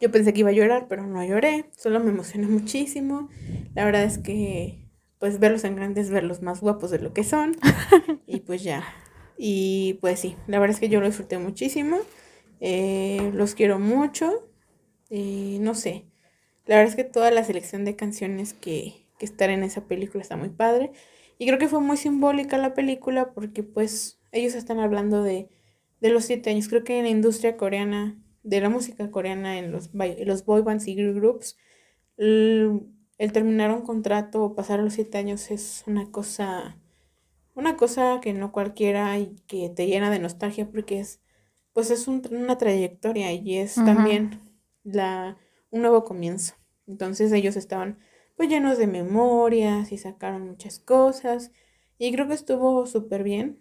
Yo 0.00 0.10
pensé 0.12 0.32
que 0.32 0.40
iba 0.40 0.50
a 0.50 0.52
llorar, 0.52 0.86
pero 0.88 1.06
no 1.06 1.24
lloré, 1.24 1.70
solo 1.76 2.00
me 2.00 2.10
emocioné 2.10 2.46
muchísimo. 2.46 3.28
La 3.74 3.84
verdad 3.84 4.04
es 4.04 4.18
que 4.18 4.84
pues 5.18 5.40
verlos 5.40 5.64
en 5.64 5.74
grandes, 5.76 6.10
verlos 6.10 6.42
más 6.42 6.60
guapos 6.60 6.90
de 6.92 7.00
lo 7.00 7.12
que 7.12 7.24
son 7.24 7.56
y 8.26 8.40
pues 8.40 8.62
ya, 8.62 8.84
Y 9.38 9.94
pues 10.00 10.20
sí, 10.20 10.36
la 10.48 10.58
verdad 10.60 10.74
es 10.74 10.80
que 10.80 10.88
yo 10.88 11.00
lo 11.00 11.06
disfruté 11.06 11.38
muchísimo. 11.38 11.98
Eh, 12.60 13.30
los 13.34 13.54
quiero 13.54 13.78
mucho. 13.78 14.48
Eh, 15.10 15.58
no 15.60 15.74
sé. 15.74 16.06
La 16.66 16.76
verdad 16.76 16.90
es 16.90 16.96
que 16.96 17.04
toda 17.04 17.30
la 17.30 17.44
selección 17.44 17.84
de 17.84 17.96
canciones 17.96 18.54
que, 18.54 19.06
que 19.18 19.26
están 19.26 19.50
en 19.50 19.62
esa 19.64 19.86
película 19.86 20.22
está 20.22 20.36
muy 20.36 20.50
padre. 20.50 20.92
Y 21.38 21.46
creo 21.46 21.58
que 21.58 21.68
fue 21.68 21.80
muy 21.80 21.96
simbólica 21.96 22.58
la 22.58 22.74
película 22.74 23.32
porque 23.32 23.62
pues 23.62 24.20
ellos 24.32 24.54
están 24.54 24.80
hablando 24.80 25.22
de, 25.22 25.48
de 26.00 26.10
los 26.10 26.24
siete 26.24 26.50
años. 26.50 26.68
Creo 26.68 26.84
que 26.84 26.98
en 26.98 27.04
la 27.04 27.10
industria 27.10 27.56
coreana, 27.56 28.20
de 28.42 28.60
la 28.60 28.68
música 28.68 29.10
coreana, 29.10 29.58
en 29.58 29.72
los, 29.72 29.90
los 29.94 30.44
boy 30.44 30.62
bands 30.62 30.88
y 30.88 30.94
girl 30.94 31.14
groups, 31.14 31.56
el, 32.16 32.82
el 33.18 33.32
terminar 33.32 33.70
un 33.70 33.82
contrato 33.82 34.42
o 34.42 34.54
pasar 34.54 34.80
los 34.80 34.94
siete 34.94 35.18
años 35.18 35.50
es 35.50 35.84
una 35.86 36.10
cosa 36.10 36.76
una 37.58 37.76
cosa 37.76 38.20
que 38.22 38.32
no 38.32 38.52
cualquiera 38.52 39.18
y 39.18 39.34
que 39.48 39.68
te 39.68 39.88
llena 39.88 40.10
de 40.10 40.20
nostalgia 40.20 40.70
porque 40.70 41.00
es, 41.00 41.20
pues 41.72 41.90
es 41.90 42.06
una 42.06 42.56
trayectoria 42.56 43.32
y 43.32 43.56
es 43.58 43.74
también 43.74 44.40
la, 44.84 45.36
un 45.70 45.80
nuevo 45.82 46.04
comienzo. 46.04 46.54
Entonces 46.86 47.32
ellos 47.32 47.56
estaban 47.56 47.98
pues 48.38 48.48
llenos 48.48 48.78
de 48.78 48.86
memorias 48.86 49.92
y 49.92 49.98
sacaron 49.98 50.48
muchas 50.48 50.78
cosas 50.78 51.52
y 51.98 52.10
creo 52.12 52.26
que 52.26 52.34
estuvo 52.34 52.86
súper 52.86 53.22
bien 53.22 53.58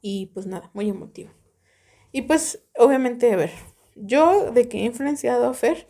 y 0.00 0.26
pues 0.26 0.46
nada, 0.46 0.70
muy 0.74 0.88
emotivo. 0.88 1.30
Y 2.12 2.22
pues 2.22 2.64
obviamente, 2.78 3.32
a 3.32 3.36
ver, 3.36 3.50
yo 3.96 4.52
de 4.52 4.68
que 4.68 4.82
he 4.82 4.84
influenciado 4.84 5.48
a 5.48 5.54
Fer 5.54 5.88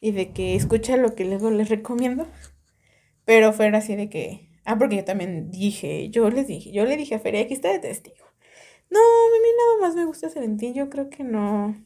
y 0.00 0.10
de 0.10 0.32
que 0.32 0.56
escucha 0.56 0.96
lo 0.96 1.14
que 1.14 1.24
luego 1.24 1.50
les 1.50 1.68
recomiendo, 1.68 2.26
pero 3.24 3.52
Fer 3.52 3.76
así 3.76 3.94
de 3.94 4.10
que 4.10 4.50
Ah, 4.64 4.78
porque 4.78 4.96
yo 4.96 5.04
también 5.04 5.50
dije, 5.50 6.10
yo 6.10 6.30
les 6.30 6.46
dije, 6.46 6.70
yo 6.72 6.84
le 6.84 6.96
dije 6.96 7.14
a 7.16 7.18
Feria, 7.18 7.40
aquí 7.42 7.54
está 7.54 7.72
de 7.72 7.80
testigo. 7.80 8.24
No, 8.90 9.00
a 9.00 9.40
mí 9.42 9.48
nada 9.58 9.88
más 9.88 9.96
me 9.96 10.04
gusta 10.04 10.30
Seventín, 10.30 10.74
yo 10.74 10.90
creo 10.90 11.10
que 11.10 11.24
no. 11.24 11.84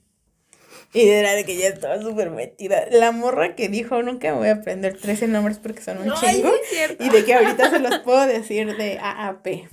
Y 0.95 1.09
era 1.09 1.33
de 1.33 1.45
que 1.45 1.57
ya 1.57 1.69
estaba 1.69 2.01
súper 2.01 2.31
metida. 2.31 2.87
La 2.91 3.11
morra 3.11 3.57
que 3.57 3.69
dijo, 3.69 4.01
nunca 4.03 4.33
me 4.33 4.39
voy 4.39 4.49
a 4.49 4.55
aprender 4.55 4.97
13 4.97 5.27
nombres 5.29 5.59
porque 5.59 5.83
son 5.83 5.99
un 5.99 6.13
chingo. 6.15 6.51
y 7.01 7.11
de 7.11 7.25
que 7.25 7.35
ahorita 7.35 7.69
se 7.71 7.81
los 7.81 7.99
puedo 8.01 8.25
decir 8.27 8.77
de 8.77 8.99
A 8.99 9.29
a 9.29 9.43
P. 9.43 9.69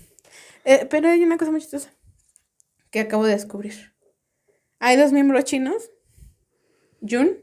Eh, 0.65 0.88
pero 0.89 1.10
hay 1.10 1.23
una 1.23 1.38
cosa 1.38 1.52
muy 1.52 1.61
chistosa 1.61 1.93
que 2.89 2.99
acabo 2.99 3.26
de 3.26 3.34
descubrir. 3.34 3.93
Hay 4.80 4.98
dos 4.98 5.11
miembros 5.11 5.43
chinos, 5.43 5.91
Jun 7.07 7.38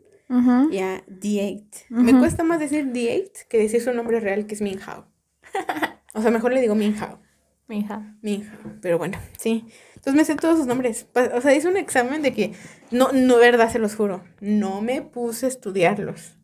y 0.70 0.78
a 0.78 1.04
D8. 1.06 1.86
Me 1.88 2.18
cuesta 2.18 2.42
más 2.42 2.58
decir 2.58 2.86
D8 2.92 3.46
que 3.48 3.58
decir 3.58 3.80
su 3.80 3.92
nombre 3.94 4.20
real, 4.20 4.46
que 4.46 4.54
es 4.54 4.60
Min 4.60 4.80
Hao. 4.84 5.06
o 6.14 6.22
sea, 6.22 6.30
mejor 6.30 6.52
le 6.52 6.60
digo 6.60 6.74
Minhao. 6.74 7.20
Minhao. 7.66 8.02
Minhao. 8.22 8.58
Pero 8.80 8.98
bueno, 8.98 9.18
sí. 9.38 9.64
Entonces 9.98 10.14
me 10.14 10.24
sé 10.24 10.36
todos 10.36 10.58
sus 10.58 10.66
nombres. 10.66 11.06
O 11.34 11.40
sea, 11.40 11.54
hice 11.54 11.68
un 11.68 11.76
examen 11.76 12.22
de 12.22 12.32
que, 12.32 12.52
no, 12.90 13.12
no, 13.12 13.36
verdad, 13.36 13.70
se 13.70 13.78
los 13.78 13.94
juro. 13.94 14.24
No 14.40 14.80
me 14.80 15.02
puse 15.02 15.46
a 15.46 15.48
estudiarlos. 15.48 16.36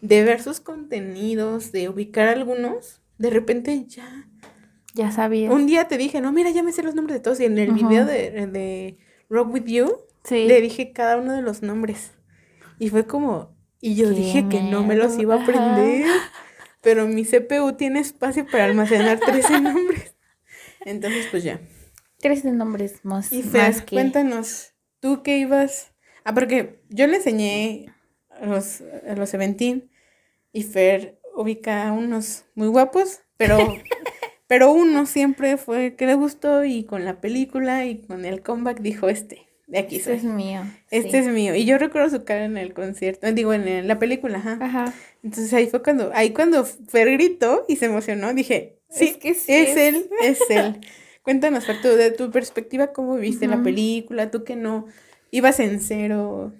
De 0.00 0.22
ver 0.22 0.42
sus 0.42 0.60
contenidos, 0.60 1.72
de 1.72 1.88
ubicar 1.88 2.28
algunos, 2.28 3.00
de 3.18 3.30
repente 3.30 3.84
ya. 3.86 4.28
Ya 4.94 5.10
sabía. 5.10 5.50
Un 5.50 5.66
día 5.66 5.88
te 5.88 5.98
dije, 5.98 6.20
no, 6.20 6.32
mira, 6.32 6.50
ya 6.50 6.62
me 6.62 6.72
sé 6.72 6.82
los 6.82 6.94
nombres 6.94 7.16
de 7.16 7.20
todos. 7.20 7.40
Y 7.40 7.44
en 7.44 7.58
el 7.58 7.72
video 7.72 8.04
de, 8.04 8.30
de 8.46 8.98
Rock 9.28 9.52
With 9.54 9.64
You, 9.64 9.96
le 10.30 10.60
dije 10.60 10.92
cada 10.92 11.16
uno 11.16 11.32
de 11.32 11.42
los 11.42 11.62
nombres. 11.62 12.12
Y 12.78 12.90
fue 12.90 13.06
como, 13.06 13.56
y 13.80 13.94
yo 13.94 14.10
dije 14.10 14.46
que 14.48 14.60
no 14.62 14.84
me 14.84 14.96
los 14.96 15.18
iba 15.18 15.36
a 15.36 15.42
aprender 15.42 16.06
pero 16.80 17.06
mi 17.06 17.24
CPU 17.24 17.72
tiene 17.74 18.00
espacio 18.00 18.46
para 18.46 18.64
almacenar 18.64 19.18
13 19.24 19.60
nombres. 19.60 20.14
Entonces, 20.84 21.26
pues 21.30 21.44
ya. 21.44 21.60
13 22.18 22.52
nombres 22.52 23.04
más. 23.04 23.32
Y 23.32 23.42
Fer, 23.42 23.84
cuéntanos, 23.86 24.74
¿tú 25.00 25.22
qué 25.22 25.38
ibas? 25.38 25.92
Ah, 26.24 26.34
porque 26.34 26.80
yo 26.88 27.06
le 27.06 27.16
enseñé 27.16 27.92
a 28.30 28.46
los, 28.46 28.82
los 29.16 29.30
Seventeen 29.30 29.90
y 30.52 30.62
Fer 30.64 31.20
ubica 31.34 31.88
a 31.88 31.92
unos 31.92 32.44
muy 32.54 32.68
guapos, 32.68 33.20
pero, 33.36 33.58
pero 34.46 34.72
uno 34.72 35.06
siempre 35.06 35.56
fue 35.56 35.94
que 35.94 36.06
le 36.06 36.14
gustó 36.14 36.64
y 36.64 36.84
con 36.84 37.04
la 37.04 37.20
película 37.20 37.86
y 37.86 37.98
con 37.98 38.24
el 38.24 38.42
comeback 38.42 38.80
dijo 38.80 39.08
este. 39.08 39.46
De 39.68 39.78
aquí 39.78 39.96
Este 39.96 40.14
es 40.14 40.24
mío. 40.24 40.62
Este 40.90 41.18
es 41.18 41.26
mío. 41.26 41.54
Y 41.54 41.66
yo 41.66 41.76
recuerdo 41.76 42.08
su 42.08 42.24
cara 42.24 42.46
en 42.46 42.56
el 42.56 42.72
concierto, 42.72 43.30
digo, 43.32 43.52
en 43.52 43.86
la 43.86 43.98
película, 43.98 44.38
ajá. 44.38 44.58
Ajá. 44.60 44.94
Entonces 45.22 45.52
ahí 45.52 45.66
fue 45.66 45.82
cuando, 45.82 46.10
ahí 46.14 46.30
cuando 46.30 46.64
Fer 46.64 47.12
gritó 47.12 47.66
y 47.68 47.76
se 47.76 47.84
emocionó, 47.84 48.32
dije, 48.32 48.78
sí, 48.88 49.08
es, 49.08 49.16
que 49.18 49.34
sí 49.34 49.52
es, 49.52 49.76
él, 49.76 50.10
es 50.22 50.40
él. 50.48 50.80
Cuéntanos, 51.28 51.66
tú, 51.82 51.88
de 51.88 52.10
tu 52.10 52.30
perspectiva, 52.30 52.86
¿cómo 52.94 53.16
viste 53.16 53.46
la 53.48 53.62
película? 53.62 54.30
Tú 54.30 54.44
que 54.44 54.56
no 54.56 54.86
ibas 55.30 55.60
en 55.60 55.78
cero, 55.78 56.54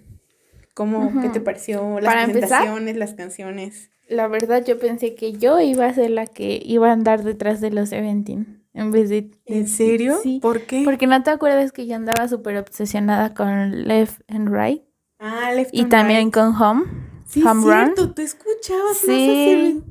¿cómo, 0.74 1.22
qué 1.22 1.30
te 1.30 1.40
pareció? 1.40 1.98
Las 2.00 2.26
presentaciones, 2.26 2.94
las 2.98 3.14
canciones. 3.14 3.88
La 4.10 4.28
verdad, 4.28 4.62
yo 4.62 4.78
pensé 4.78 5.14
que 5.14 5.32
yo 5.32 5.58
iba 5.58 5.86
a 5.86 5.94
ser 5.94 6.10
la 6.10 6.26
que 6.26 6.60
iba 6.62 6.90
a 6.90 6.92
andar 6.92 7.24
detrás 7.24 7.62
de 7.62 7.70
los 7.70 7.88
Seventeen 7.88 8.62
en 8.74 8.90
vez 8.90 9.08
de... 9.08 9.30
¿En 9.46 9.68
serio? 9.68 10.18
Sí. 10.22 10.38
¿Por 10.42 10.60
qué? 10.60 10.82
Porque 10.84 11.06
no 11.06 11.22
te 11.22 11.30
acuerdas 11.30 11.72
que 11.72 11.86
yo 11.86 11.96
andaba 11.96 12.28
súper 12.28 12.58
obsesionada 12.58 13.32
con 13.32 13.88
Left 13.88 14.20
and 14.28 14.54
Right. 14.54 14.82
Ah, 15.18 15.50
Left 15.54 15.70
y 15.72 15.86
también 15.86 16.30
con 16.30 16.54
Home. 16.54 16.84
Sí, 17.26 17.42
Home 17.42 17.62
cierto, 17.62 18.12
tú 18.12 18.20
escuchabas 18.20 18.98
sí. 18.98 19.82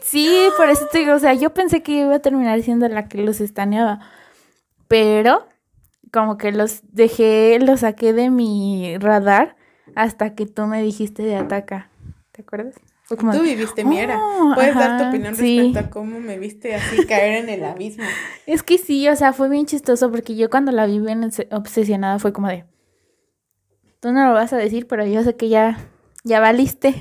Sí, 0.00 0.48
por 0.56 0.70
eso 0.70 0.86
te 0.90 1.00
digo, 1.00 1.12
o 1.12 1.18
sea, 1.18 1.34
yo 1.34 1.52
pensé 1.52 1.82
que 1.82 2.00
iba 2.00 2.14
a 2.14 2.20
terminar 2.20 2.62
siendo 2.62 2.88
la 2.88 3.08
que 3.08 3.18
los 3.18 3.42
estaneaba. 3.42 4.00
Pero 4.92 5.48
como 6.12 6.36
que 6.36 6.52
los 6.52 6.82
dejé, 6.92 7.58
los 7.58 7.80
saqué 7.80 8.12
de 8.12 8.28
mi 8.28 8.98
radar 8.98 9.56
hasta 9.94 10.34
que 10.34 10.44
tú 10.44 10.66
me 10.66 10.82
dijiste 10.82 11.22
de 11.22 11.34
ataca. 11.34 11.88
¿Te 12.30 12.42
acuerdas? 12.42 12.74
Tú 13.08 13.40
viviste 13.40 13.86
mi 13.86 13.98
era. 13.98 14.18
Oh, 14.18 14.52
Puedes 14.54 14.74
dar 14.74 14.98
tu 14.98 15.08
opinión 15.08 15.34
respecto 15.34 15.78
a 15.78 15.88
cómo 15.88 16.20
me 16.20 16.38
viste 16.38 16.74
así 16.74 17.06
caer 17.06 17.42
en 17.42 17.48
el 17.48 17.64
abismo. 17.64 18.04
Es 18.46 18.62
que 18.62 18.76
sí, 18.76 19.08
o 19.08 19.16
sea, 19.16 19.32
fue 19.32 19.48
bien 19.48 19.64
chistoso 19.64 20.10
porque 20.10 20.36
yo 20.36 20.50
cuando 20.50 20.72
la 20.72 20.84
vi 20.84 20.98
bien 20.98 21.30
obsesionada 21.52 22.18
fue 22.18 22.34
como 22.34 22.48
de. 22.48 22.66
Tú 24.00 24.12
no 24.12 24.28
lo 24.28 24.34
vas 24.34 24.52
a 24.52 24.58
decir, 24.58 24.86
pero 24.86 25.06
yo 25.06 25.22
sé 25.22 25.36
que 25.36 25.48
ya, 25.48 25.78
ya 26.22 26.38
valiste. 26.38 26.96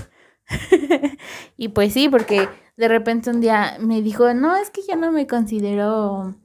y 1.57 1.68
pues 1.68 1.91
sí, 1.91 2.07
porque 2.07 2.47
de 2.77 2.88
repente 2.88 3.31
un 3.31 3.41
día 3.41 3.76
me 3.81 4.01
dijo, 4.01 4.34
no, 4.34 4.55
es 4.55 4.69
que 4.69 4.81
ya 4.81 4.95
no 4.95 5.11
me 5.11 5.27
considero 5.27 6.35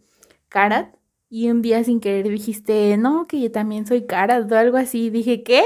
Karat. 0.49 0.96
Y 1.29 1.51
un 1.51 1.63
día 1.63 1.83
sin 1.83 2.01
querer 2.01 2.29
dijiste, 2.29 2.97
no, 2.97 3.27
que 3.27 3.41
yo 3.41 3.51
también 3.51 3.87
soy 3.87 4.07
Karat 4.07 4.51
o 4.51 4.57
algo 4.57 4.77
así. 4.77 5.11
dije, 5.11 5.43
¿qué? 5.43 5.65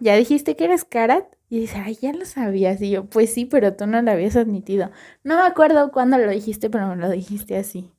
¿Ya 0.00 0.16
dijiste 0.16 0.56
que 0.56 0.64
eres 0.64 0.84
Karat? 0.84 1.24
Y 1.48 1.60
dice, 1.60 1.78
ay, 1.78 1.96
ya 2.00 2.12
lo 2.12 2.24
sabías. 2.24 2.80
Y 2.82 2.90
yo, 2.90 3.06
pues 3.06 3.32
sí, 3.32 3.44
pero 3.44 3.74
tú 3.74 3.86
no 3.86 4.02
lo 4.02 4.10
habías 4.10 4.36
admitido. 4.36 4.90
No 5.22 5.36
me 5.36 5.42
acuerdo 5.42 5.92
cuándo 5.92 6.18
lo 6.18 6.30
dijiste, 6.30 6.68
pero 6.68 6.88
me 6.88 6.96
lo 6.96 7.10
dijiste 7.10 7.56
así. 7.56 7.90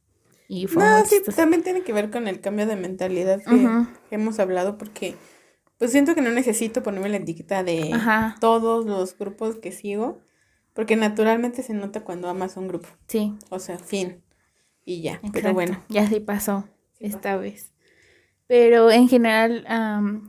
Y 0.47 0.67
fue 0.67 0.83
no, 0.83 1.05
sí, 1.05 1.21
también 1.35 1.63
tiene 1.63 1.81
que 1.81 1.93
ver 1.93 2.11
con 2.11 2.27
el 2.27 2.39
cambio 2.39 2.67
de 2.67 2.75
mentalidad 2.75 3.41
que 3.43 4.15
hemos 4.15 4.39
hablado, 4.39 4.77
porque 4.77 5.15
pues 5.77 5.91
siento 5.91 6.15
que 6.15 6.21
no 6.21 6.29
necesito 6.31 6.83
ponerme 6.83 7.09
la 7.09 7.17
etiqueta 7.17 7.63
de 7.63 7.91
todos 8.39 8.85
los 8.85 9.17
grupos 9.17 9.55
que 9.55 9.71
sigo, 9.71 10.19
porque 10.73 10.95
naturalmente 10.95 11.63
se 11.63 11.73
nota 11.73 12.03
cuando 12.03 12.29
amas 12.29 12.57
un 12.57 12.67
grupo. 12.67 12.87
Sí. 13.07 13.33
O 13.49 13.59
sea, 13.59 13.79
fin. 13.79 14.21
Y 14.85 15.01
ya, 15.01 15.19
pero 15.33 15.53
bueno. 15.53 15.83
Ya 15.89 16.07
sí 16.07 16.19
pasó 16.19 16.67
esta 16.99 17.37
vez. 17.37 17.73
Pero 18.47 18.91
en 18.91 19.09
general, 19.09 19.65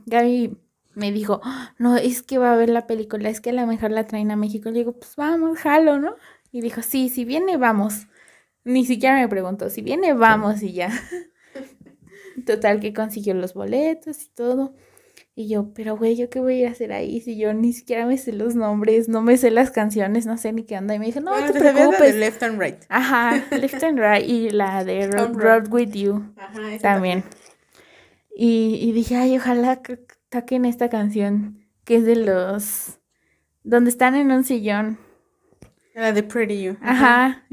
Gaby 0.07 0.57
me 0.95 1.11
dijo, 1.11 1.41
no, 1.77 1.95
es 1.95 2.23
que 2.23 2.39
va 2.39 2.53
a 2.53 2.55
ver 2.55 2.69
la 2.69 2.87
película, 2.87 3.29
es 3.29 3.39
que 3.39 3.51
a 3.51 3.53
lo 3.53 3.67
mejor 3.67 3.91
la 3.91 4.07
traen 4.07 4.31
a 4.31 4.35
México. 4.35 4.71
Le 4.71 4.79
digo, 4.79 4.93
pues 4.93 5.15
vamos, 5.15 5.59
jalo, 5.59 5.99
¿no? 5.99 6.15
Y 6.51 6.61
dijo, 6.61 6.81
sí, 6.81 7.09
si 7.09 7.23
viene, 7.23 7.57
vamos. 7.57 8.07
Ni 8.63 8.85
siquiera 8.85 9.15
me 9.15 9.27
preguntó, 9.27 9.69
si 9.69 9.81
viene, 9.81 10.13
vamos 10.13 10.63
y 10.63 10.73
ya. 10.73 10.89
Total 12.45 12.79
que 12.79 12.93
consiguió 12.93 13.35
los 13.35 13.53
boletos 13.53 14.23
y 14.23 14.29
todo. 14.29 14.73
Y 15.39 15.47
yo, 15.47 15.71
pero 15.75 15.95
güey, 15.95 16.15
¿yo 16.15 16.31
qué 16.31 16.39
voy 16.39 16.63
a 16.63 16.71
hacer 16.71 16.91
ahí? 16.91 17.21
Si 17.21 17.37
yo 17.37 17.53
ni 17.53 17.71
siquiera 17.71 18.07
me 18.07 18.17
sé 18.17 18.33
los 18.33 18.55
nombres, 18.55 19.07
no 19.07 19.21
me 19.21 19.37
sé 19.37 19.51
las 19.51 19.69
canciones, 19.69 20.25
no 20.25 20.35
sé 20.35 20.51
ni 20.51 20.63
qué 20.63 20.75
onda. 20.75 20.95
Y 20.95 20.99
me 20.99 21.05
dijo, 21.05 21.19
no, 21.19 21.35
te, 21.45 21.53
te 21.53 21.59
preocupes. 21.59 22.15
de 22.15 22.19
Left 22.19 22.41
and 22.41 22.59
Right. 22.59 22.77
Ajá, 22.89 23.45
Left 23.51 23.83
and 23.83 23.99
Right. 23.99 24.27
Y 24.27 24.49
la 24.49 24.83
de 24.83 25.05
Road, 25.05 25.67
With 25.69 25.91
You. 25.91 26.33
Ajá, 26.37 26.53
también. 26.53 26.79
también. 26.79 27.23
Y, 28.35 28.79
y 28.81 28.91
dije, 28.93 29.15
ay, 29.15 29.37
ojalá 29.37 29.79
saquen 30.31 30.65
esta 30.65 30.89
canción 30.89 31.63
que 31.85 31.97
es 31.97 32.05
de 32.05 32.15
los 32.15 32.99
donde 33.61 33.91
están 33.91 34.15
en 34.15 34.31
un 34.31 34.43
sillón. 34.43 34.97
La 35.93 36.13
de 36.13 36.23
Pretty 36.23 36.63
You. 36.63 36.77
Ajá. 36.81 37.43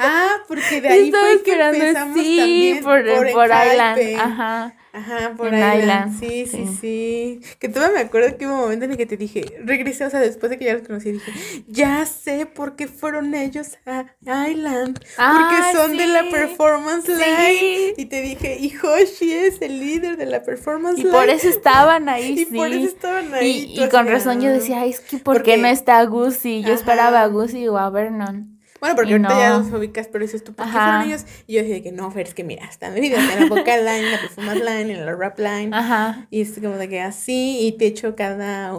Ah, 0.00 0.38
porque 0.48 0.80
de 0.80 0.88
ahí 0.92 1.12
fue 1.12 1.42
que 1.44 1.52
empezamos 1.52 2.18
sí, 2.18 2.80
por, 2.82 3.04
por, 3.32 3.46
Island. 3.46 4.16
Ajá. 4.18 4.74
Ajá, 4.98 5.34
por. 5.36 5.48
Island, 5.54 6.18
Sí, 6.18 6.46
sí, 6.46 6.66
sí. 6.66 6.76
sí, 6.80 7.40
Que 7.58 7.68
todavía 7.68 7.98
me 7.98 8.04
acuerdo 8.06 8.36
que 8.36 8.46
hubo 8.46 8.54
un 8.54 8.60
momento 8.60 8.84
en 8.84 8.90
el 8.92 8.96
que 8.96 9.06
te 9.06 9.16
dije, 9.16 9.44
regresé, 9.64 10.04
o 10.06 10.10
sea, 10.10 10.20
después 10.20 10.50
de 10.50 10.58
que 10.58 10.64
ya 10.66 10.74
los 10.74 10.86
conocí, 10.86 11.12
dije, 11.12 11.32
ya 11.68 12.04
sé 12.06 12.46
por 12.46 12.76
qué 12.76 12.88
fueron 12.88 13.34
ellos 13.34 13.78
a 13.86 14.06
Island. 14.48 14.98
Ah, 15.18 15.48
porque 15.50 15.76
son 15.78 15.96
de 15.96 16.06
la 16.06 16.24
performance 16.30 17.06
Sí. 17.06 17.12
line. 17.12 17.94
Y 17.96 18.04
te 18.06 18.20
dije, 18.20 18.56
y 18.58 18.74
Hoshi 18.76 19.32
es 19.32 19.60
el 19.62 19.80
líder 19.80 20.16
de 20.16 20.26
la 20.26 20.42
performance 20.42 20.98
Y 20.98 21.02
line. 21.04 21.12
por 21.16 21.28
eso 21.30 21.48
estaban 21.48 22.08
ahí, 22.08 22.32
Y 22.38 22.44
sí. 22.44 22.56
por 22.56 22.68
eso 22.68 22.86
estaban 22.86 23.32
ahí. 23.34 23.72
Y, 23.76 23.88
con 23.88 24.06
razón 24.06 24.40
yo 24.40 24.48
ah. 24.48 24.52
decía, 24.52 24.80
"Ay, 24.82 24.90
es 24.90 25.00
que 25.00 25.18
¿por 25.18 25.36
Porque- 25.36 25.52
qué 25.52 25.56
no 25.58 25.68
está 25.68 26.02
Guzzi? 26.04 26.62
Yo 26.62 26.72
esperaba 26.74 27.22
a. 27.22 27.26
Guzzi 27.28 27.68
o 27.68 27.76
a 27.78 27.90
Vernon. 27.90 28.57
Bueno, 28.80 28.94
porque 28.96 29.10
Y 29.10 29.14
ahorita 29.14 29.38
ya 29.38 29.50
no. 29.50 29.58
los 29.58 29.72
ubicas, 29.72 30.08
pero 30.08 30.24
dices 30.24 30.44
tú, 30.44 30.52
¿por 30.54 30.64
qué 30.66 30.70
Ajá. 30.70 30.84
fueron 30.84 31.02
ellos? 31.08 31.24
Y 31.46 31.54
yo 31.54 31.62
dije 31.62 31.82
que 31.82 31.92
no, 31.92 32.10
Fer, 32.10 32.26
es 32.28 32.34
que 32.34 32.44
mira, 32.44 32.66
están 32.66 32.94
divididos 32.94 33.22
en 33.32 33.40
la 33.40 33.46
vocal 33.46 33.84
line, 33.84 34.04
en 34.06 34.12
la 34.12 34.20
performance 34.20 34.60
line, 34.64 34.92
en 34.94 35.06
la 35.06 35.14
rap 35.14 35.38
line. 35.38 35.70
Ajá. 35.72 36.26
Y 36.30 36.40
es 36.42 36.58
como 36.60 36.76
de 36.76 36.88
que 36.88 37.00
así, 37.00 37.58
y 37.60 37.76
de 37.76 37.86
hecho 37.86 38.14
cada, 38.14 38.72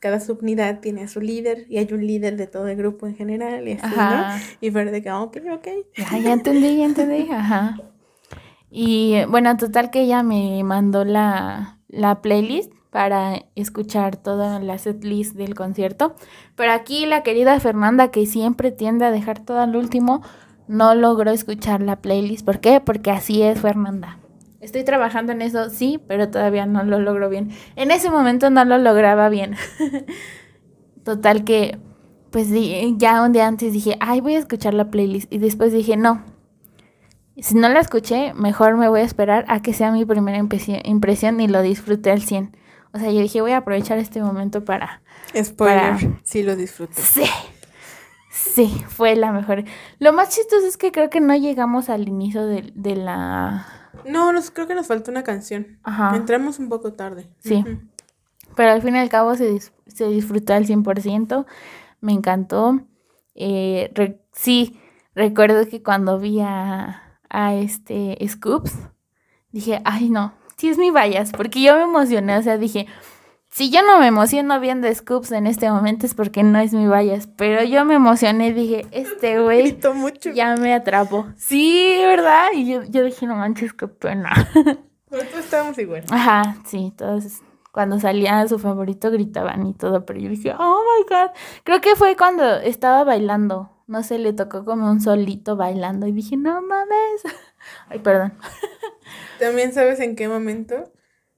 cada 0.00 0.20
subunidad 0.20 0.80
tiene 0.80 1.02
a 1.02 1.08
su 1.08 1.20
líder, 1.20 1.66
y 1.68 1.78
hay 1.78 1.88
un 1.92 2.06
líder 2.06 2.36
de 2.36 2.46
todo 2.46 2.68
el 2.68 2.76
grupo 2.76 3.06
en 3.06 3.16
general, 3.16 3.66
y 3.66 3.72
así, 3.72 3.84
Ajá. 3.86 4.36
¿no? 4.38 4.44
Y 4.60 4.70
Fer 4.70 4.90
de 4.90 5.02
que, 5.02 5.08
"Ah, 5.08 5.20
ok, 5.22 5.38
ok. 5.52 5.68
Ya, 5.96 6.18
ya 6.18 6.32
entendí, 6.32 6.76
ya 6.78 6.84
entendí. 6.84 7.28
Ajá. 7.32 7.76
Y 8.70 9.24
bueno, 9.28 9.56
total 9.56 9.90
que 9.90 10.00
ella 10.02 10.22
me 10.22 10.62
mandó 10.64 11.04
la, 11.04 11.78
la 11.88 12.20
playlist 12.22 12.72
para 12.94 13.46
escuchar 13.56 14.14
toda 14.16 14.60
la 14.60 14.78
setlist 14.78 15.34
del 15.34 15.56
concierto. 15.56 16.14
Pero 16.54 16.70
aquí 16.70 17.06
la 17.06 17.24
querida 17.24 17.58
Fernanda, 17.58 18.12
que 18.12 18.24
siempre 18.24 18.70
tiende 18.70 19.04
a 19.04 19.10
dejar 19.10 19.40
todo 19.40 19.58
al 19.58 19.74
último, 19.74 20.22
no 20.68 20.94
logró 20.94 21.32
escuchar 21.32 21.82
la 21.82 21.96
playlist. 21.96 22.46
¿Por 22.46 22.60
qué? 22.60 22.78
Porque 22.80 23.10
así 23.10 23.42
es 23.42 23.60
Fernanda. 23.60 24.20
Estoy 24.60 24.84
trabajando 24.84 25.32
en 25.32 25.42
eso, 25.42 25.70
sí, 25.70 26.00
pero 26.06 26.30
todavía 26.30 26.66
no 26.66 26.84
lo 26.84 27.00
logro 27.00 27.28
bien. 27.28 27.50
En 27.74 27.90
ese 27.90 28.10
momento 28.10 28.48
no 28.50 28.64
lo 28.64 28.78
lograba 28.78 29.28
bien. 29.28 29.56
Total 31.04 31.42
que, 31.42 31.78
pues 32.30 32.46
ya 32.96 33.24
un 33.24 33.32
día 33.32 33.48
antes 33.48 33.72
dije, 33.72 33.96
ay, 33.98 34.20
voy 34.20 34.36
a 34.36 34.38
escuchar 34.38 34.72
la 34.72 34.92
playlist. 34.92 35.32
Y 35.32 35.38
después 35.38 35.72
dije, 35.72 35.96
no. 35.96 36.22
Si 37.38 37.56
no 37.56 37.68
la 37.68 37.80
escuché, 37.80 38.34
mejor 38.34 38.76
me 38.76 38.88
voy 38.88 39.00
a 39.00 39.04
esperar 39.04 39.44
a 39.48 39.62
que 39.62 39.72
sea 39.72 39.90
mi 39.90 40.04
primera 40.04 40.38
impresi- 40.38 40.80
impresión 40.84 41.40
y 41.40 41.48
lo 41.48 41.60
disfrute 41.60 42.12
al 42.12 42.22
100. 42.22 42.56
O 42.94 42.98
sea, 42.98 43.10
yo 43.10 43.20
dije, 43.20 43.40
voy 43.40 43.50
a 43.52 43.58
aprovechar 43.58 43.98
este 43.98 44.22
momento 44.22 44.64
para... 44.64 45.02
Spoiler, 45.36 45.78
Para- 45.96 46.20
sí 46.22 46.42
lo 46.44 46.54
disfruté. 46.56 47.02
Sí. 47.02 47.24
Sí, 48.30 48.84
fue 48.88 49.16
la 49.16 49.32
mejor. 49.32 49.64
Lo 49.98 50.12
más 50.12 50.28
chistoso 50.34 50.66
es 50.66 50.76
que 50.76 50.92
creo 50.92 51.10
que 51.10 51.20
no 51.20 51.34
llegamos 51.36 51.88
al 51.88 52.08
inicio 52.08 52.46
de, 52.46 52.72
de 52.74 52.96
la... 52.96 53.66
No, 54.08 54.32
nos, 54.32 54.50
creo 54.50 54.66
que 54.66 54.74
nos 54.74 54.86
faltó 54.86 55.10
una 55.10 55.22
canción. 55.24 55.78
Ajá. 55.82 56.14
Entramos 56.16 56.58
un 56.58 56.68
poco 56.68 56.92
tarde. 56.92 57.28
Sí. 57.40 57.64
Pero 58.56 58.70
al 58.72 58.82
fin 58.82 58.96
y 58.96 58.98
al 58.98 59.08
cabo 59.08 59.34
se, 59.36 59.50
dis- 59.52 59.72
se 59.86 60.06
disfrutó 60.08 60.52
al 60.54 60.66
100%. 60.66 61.46
Me 62.00 62.12
encantó. 62.12 62.80
Eh, 63.34 63.90
re- 63.94 64.20
sí, 64.32 64.80
recuerdo 65.14 65.66
que 65.68 65.82
cuando 65.82 66.18
vi 66.18 66.40
a, 66.40 67.18
a 67.28 67.54
este 67.54 68.18
Scoops, 68.28 68.72
dije, 69.52 69.80
ay 69.84 70.10
no, 70.10 70.34
sí 70.56 70.68
es 70.68 70.78
mi 70.78 70.90
vallas, 70.90 71.32
porque 71.32 71.62
yo 71.62 71.76
me 71.76 71.82
emocioné. 71.82 72.36
O 72.38 72.42
sea, 72.42 72.58
dije, 72.58 72.86
si 73.50 73.70
yo 73.70 73.82
no 73.82 73.98
me 73.98 74.06
emociono 74.06 74.58
viendo 74.60 74.92
Scoops 74.92 75.32
en 75.32 75.46
este 75.46 75.70
momento 75.70 76.06
es 76.06 76.14
porque 76.14 76.42
no 76.42 76.58
es 76.58 76.72
mi 76.72 76.86
vallas. 76.86 77.28
Pero 77.36 77.62
yo 77.64 77.84
me 77.84 77.94
emocioné, 77.94 78.52
dije, 78.52 78.86
este 78.90 79.40
güey 79.42 79.78
ya 80.34 80.56
me 80.56 80.74
atrapó. 80.74 81.26
Sí, 81.36 81.96
¿verdad? 82.00 82.48
Y 82.54 82.70
yo, 82.70 82.82
yo 82.84 83.04
dije, 83.04 83.26
no 83.26 83.36
manches, 83.36 83.72
qué 83.72 83.88
pena. 83.88 84.32
Todos 85.10 85.24
estábamos 85.38 85.78
igual. 85.78 86.02
Ajá, 86.10 86.56
sí, 86.64 86.92
todos 86.96 87.42
cuando 87.74 87.98
salía 87.98 88.46
su 88.46 88.60
favorito 88.60 89.10
gritaban 89.10 89.66
y 89.66 89.74
todo, 89.74 90.06
pero 90.06 90.20
yo 90.20 90.28
dije, 90.28 90.54
oh 90.56 90.78
my 90.78 91.02
god, 91.08 91.30
creo 91.64 91.80
que 91.80 91.96
fue 91.96 92.16
cuando 92.16 92.44
estaba 92.58 93.02
bailando, 93.02 93.68
no 93.88 94.04
sé, 94.04 94.18
le 94.18 94.32
tocó 94.32 94.64
como 94.64 94.88
un 94.88 95.00
solito 95.00 95.56
bailando 95.56 96.06
y 96.06 96.12
dije, 96.12 96.36
no 96.36 96.62
mames, 96.62 97.24
ay, 97.88 97.98
perdón, 97.98 98.34
También 99.38 99.72
sabes 99.72 100.00
en 100.00 100.16
qué 100.16 100.28
momento. 100.28 100.92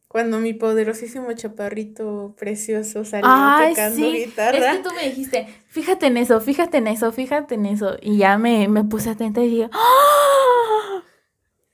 Cuando 0.09 0.39
mi 0.39 0.55
poderosísimo 0.55 1.33
chaparrito 1.33 2.35
precioso 2.39 3.05
salió 3.05 3.29
ay, 3.31 3.71
tocando 3.75 3.97
sí, 3.97 4.13
guitarra. 4.27 4.73
es 4.73 4.77
que 4.79 4.83
tú 4.89 4.95
me 4.95 5.03
dijiste, 5.03 5.47
fíjate 5.69 6.07
en 6.07 6.17
eso, 6.17 6.41
fíjate 6.41 6.79
en 6.79 6.87
eso, 6.87 7.13
fíjate 7.13 7.55
en 7.57 7.67
eso, 7.67 7.97
y 8.01 8.19
ya 8.19 8.39
me, 8.39 8.69
me 8.69 8.85
puse 8.85 9.11
atenta 9.11 9.43
y 9.43 9.49
dije, 9.51 9.69
¡Ah! 9.73 11.03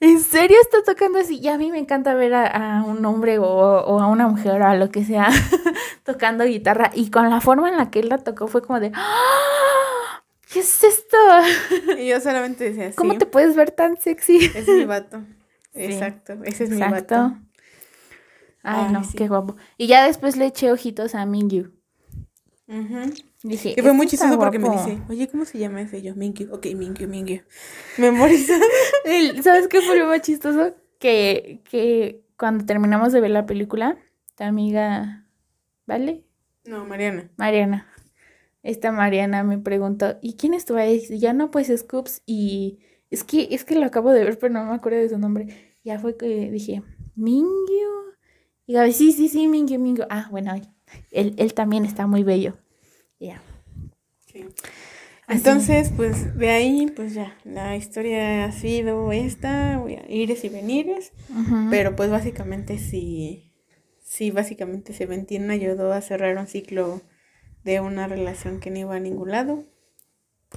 ¿En 0.00 0.18
serio 0.20 0.56
está 0.60 0.82
tocando 0.82 1.20
así? 1.20 1.38
Y 1.38 1.46
a 1.48 1.58
mí 1.58 1.70
me 1.70 1.78
encanta 1.78 2.14
ver 2.14 2.34
a, 2.34 2.46
a 2.80 2.82
un 2.84 3.04
hombre 3.06 3.38
o, 3.38 3.44
o 3.46 4.00
a 4.00 4.08
una 4.08 4.26
mujer 4.26 4.60
o 4.60 4.66
a 4.66 4.74
lo 4.74 4.90
que 4.90 5.04
sea 5.04 5.28
tocando 6.04 6.44
guitarra. 6.44 6.90
Y 6.94 7.10
con 7.10 7.30
la 7.30 7.40
forma 7.40 7.68
en 7.68 7.76
la 7.76 7.90
que 7.90 8.00
él 8.00 8.08
la 8.08 8.18
tocó 8.18 8.48
fue 8.48 8.62
como 8.62 8.80
de 8.80 8.90
¡Ah! 8.94 10.22
¿Qué 10.52 10.60
es 10.60 10.82
esto? 10.82 11.16
Y 11.98 12.08
yo 12.08 12.20
solamente 12.20 12.64
decía, 12.64 12.90
sí, 12.90 12.96
¿Cómo 12.96 13.16
te 13.16 13.26
puedes 13.26 13.54
ver 13.54 13.70
tan 13.70 13.96
sexy? 13.96 14.38
es 14.54 14.66
mi 14.66 14.84
vato. 14.86 15.20
Exacto, 15.74 16.34
ese 16.44 16.64
es 16.64 16.70
mi 16.70 16.76
Exacto. 16.82 17.14
vato. 17.14 17.36
Ay, 18.62 18.86
Ay, 18.86 18.92
no, 18.92 19.02
sí. 19.04 19.18
qué 19.18 19.28
guapo. 19.28 19.56
Y 19.76 19.86
ya 19.88 20.06
después 20.06 20.36
le 20.36 20.46
eché 20.46 20.70
ojitos 20.72 21.14
a 21.14 21.26
Mingyu. 21.26 21.72
Ujú. 22.68 23.12
Dije, 23.42 23.74
Que 23.74 23.82
fue 23.82 23.92
muy 23.92 24.04
"Este 24.06 24.16
está 24.16 24.26
chistoso 24.26 24.38
porque 24.38 24.58
me 24.58 24.68
guapo". 24.68 24.88
dice, 24.88 25.02
oye, 25.08 25.28
¿cómo 25.28 25.44
se 25.44 25.58
llama 25.58 25.82
ese? 25.82 26.00
Yo, 26.02 26.14
Mingyu. 26.14 26.52
Ok, 26.54 26.66
Mingyu, 26.76 27.08
Mingyu. 27.08 27.40
Memoriza. 27.98 28.54
¿Sabes 29.42 29.68
qué 29.68 29.80
fue 29.82 29.98
lo 29.98 30.06
más 30.06 30.22
chistoso? 30.22 30.74
Que, 30.98 31.60
que 31.68 32.24
cuando 32.38 32.64
terminamos 32.64 33.12
de 33.12 33.20
ver 33.20 33.30
la 33.32 33.46
película, 33.46 33.98
tu 34.36 34.44
amiga, 34.44 35.26
¿vale? 35.86 36.24
No, 36.64 36.84
Mariana. 36.84 37.28
Mariana. 37.36 37.86
Esta 38.62 38.92
Mariana 38.92 39.42
me 39.44 39.58
preguntó, 39.58 40.18
¿y 40.22 40.34
quién 40.36 40.54
estuvo 40.54 40.78
ahí? 40.78 41.02
Y 41.10 41.18
ya 41.18 41.32
no, 41.32 41.50
pues 41.50 41.68
Scoops 41.76 42.22
y... 42.26 42.78
Es 43.12 43.22
que, 43.24 43.48
es 43.51 43.64
que 43.64 43.74
lo 43.76 43.84
acabo 43.86 44.10
de 44.10 44.24
ver, 44.24 44.39
pero 44.39 44.52
no 44.52 44.64
me 44.64 44.74
acuerdo 44.74 44.98
de 44.98 45.10
su 45.10 45.18
nombre. 45.18 45.76
Ya 45.84 45.98
fue 45.98 46.16
que 46.16 46.51
dije, 46.51 46.82
Mingyu. 47.14 48.14
Y 48.66 48.72
Gaby, 48.72 48.93
sí, 48.93 49.12
sí, 49.12 49.28
sí, 49.28 49.47
Mingyu, 49.47 49.78
Mingyu. 49.78 50.05
Ah, 50.09 50.28
bueno, 50.30 50.55
él, 51.10 51.34
él 51.36 51.55
también 51.55 51.84
está 51.84 52.06
muy 52.06 52.24
bello. 52.24 52.55
Ya. 53.20 53.40
Sí. 54.26 54.47
Entonces, 55.28 55.93
pues 55.97 56.36
de 56.36 56.51
ahí, 56.51 56.90
pues 56.94 57.14
ya, 57.14 57.36
la 57.44 57.76
historia 57.76 58.44
ha 58.44 58.52
sido 58.52 59.12
esta, 59.12 59.78
voy 59.78 59.94
a 59.94 60.10
ires 60.10 60.44
y 60.44 60.48
venires, 60.48 61.12
pero 61.70 61.94
pues 61.94 62.10
básicamente 62.10 62.78
sí, 62.78 63.52
sí, 64.02 64.30
básicamente 64.30 64.93
Seventeen 64.93 65.51
ayudó 65.51 65.93
a 65.93 66.01
cerrar 66.01 66.36
un 66.36 66.47
ciclo 66.47 67.02
de 67.62 67.80
una 67.80 68.09
relación 68.09 68.59
que 68.59 68.70
no 68.70 68.80
iba 68.80 68.97
a 68.97 69.01
ningún 69.01 69.30
lado, 69.30 69.64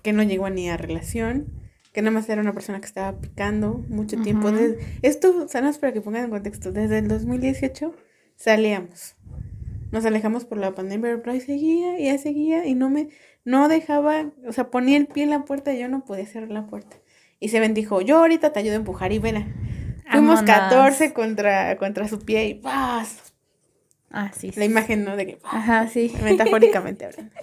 que 0.02 0.14
no 0.14 0.23
llegó 0.23 0.49
ni 0.49 0.69
a 0.69 0.77
relación, 0.77 1.64
que 1.95 2.01
nada 2.01 2.11
más 2.11 2.27
era 2.27 2.41
una 2.41 2.51
persona 2.51 2.81
que 2.81 2.88
estaba 2.88 3.17
picando 3.17 3.81
mucho 3.88 4.22
tiempo. 4.22 4.51
Desde- 4.51 4.77
esto, 5.01 5.47
sanos 5.47 5.77
para 5.77 5.93
que 5.93 6.01
pongan 6.01 6.26
en 6.26 6.30
contexto, 6.30 6.73
desde 6.73 6.97
el 6.97 7.07
2018 7.07 7.95
salíamos. 8.35 9.15
Nos 9.93 10.05
alejamos 10.05 10.43
por 10.43 10.57
la 10.57 10.76
pandemia, 10.76 11.17
pero 11.19 11.31
ahí 11.31 11.39
seguía 11.39 11.97
y 11.97 12.09
ahí 12.09 12.17
seguía 12.17 12.65
y 12.65 12.76
no 12.76 12.89
me, 12.89 13.07
no 13.45 13.69
dejaba, 13.69 14.30
o 14.45 14.51
sea, 14.51 14.69
ponía 14.72 14.97
el 14.97 15.07
pie 15.07 15.23
en 15.23 15.30
la 15.30 15.45
puerta 15.45 15.73
y 15.73 15.80
yo 15.80 15.88
no 15.88 16.03
podía 16.03 16.26
cerrar 16.26 16.51
la 16.51 16.67
puerta. 16.67 16.97
Y 17.39 17.47
se 17.47 17.61
dijo, 17.69 18.01
yo 18.01 18.17
ahorita 18.17 18.51
te 18.51 18.59
ayudo 18.59 18.73
a 18.73 18.76
empujar 18.76 19.13
y 19.13 19.19
vela. 19.19 19.47
Fuimos 20.11 20.43
Vámonos. 20.43 20.43
14 20.43 21.13
contra, 21.13 21.77
contra 21.77 22.09
su 22.09 22.19
pie 22.19 22.45
y 22.47 22.53
¡paz! 22.55 23.34
Ah, 24.11 24.34
sí. 24.38 24.51
sí. 24.51 24.59
La 24.59 24.65
imagen, 24.65 25.05
¿no? 25.05 25.15
De 25.15 25.26
que 25.27 25.38
¡paz! 25.38 25.53
Ajá, 25.53 25.88
sí. 25.88 26.11
metafóricamente 26.23 27.05
hablando. 27.05 27.34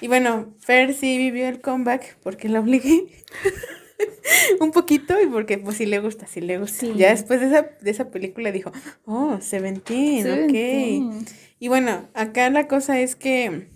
Y 0.00 0.08
bueno, 0.08 0.54
Fer 0.60 0.94
sí 0.94 1.18
vivió 1.18 1.46
el 1.46 1.60
comeback 1.60 2.16
porque 2.22 2.48
la 2.48 2.60
obligué 2.60 3.04
un 4.60 4.70
poquito 4.70 5.20
y 5.20 5.26
porque 5.26 5.58
pues 5.58 5.76
sí 5.76 5.86
le 5.86 5.98
gusta, 5.98 6.26
sí 6.26 6.40
le 6.40 6.58
gusta. 6.58 6.78
Sí. 6.78 6.92
Ya 6.96 7.10
después 7.10 7.40
de 7.40 7.46
esa, 7.46 7.62
de 7.80 7.90
esa 7.90 8.10
película 8.10 8.52
dijo, 8.52 8.72
oh, 9.04 9.38
Seventeen, 9.40 10.20
ok. 10.20 10.50
Seventeen. 10.50 11.24
Y 11.58 11.68
bueno, 11.68 12.08
acá 12.14 12.50
la 12.50 12.66
cosa 12.66 13.00
es 13.00 13.14
que 13.16 13.68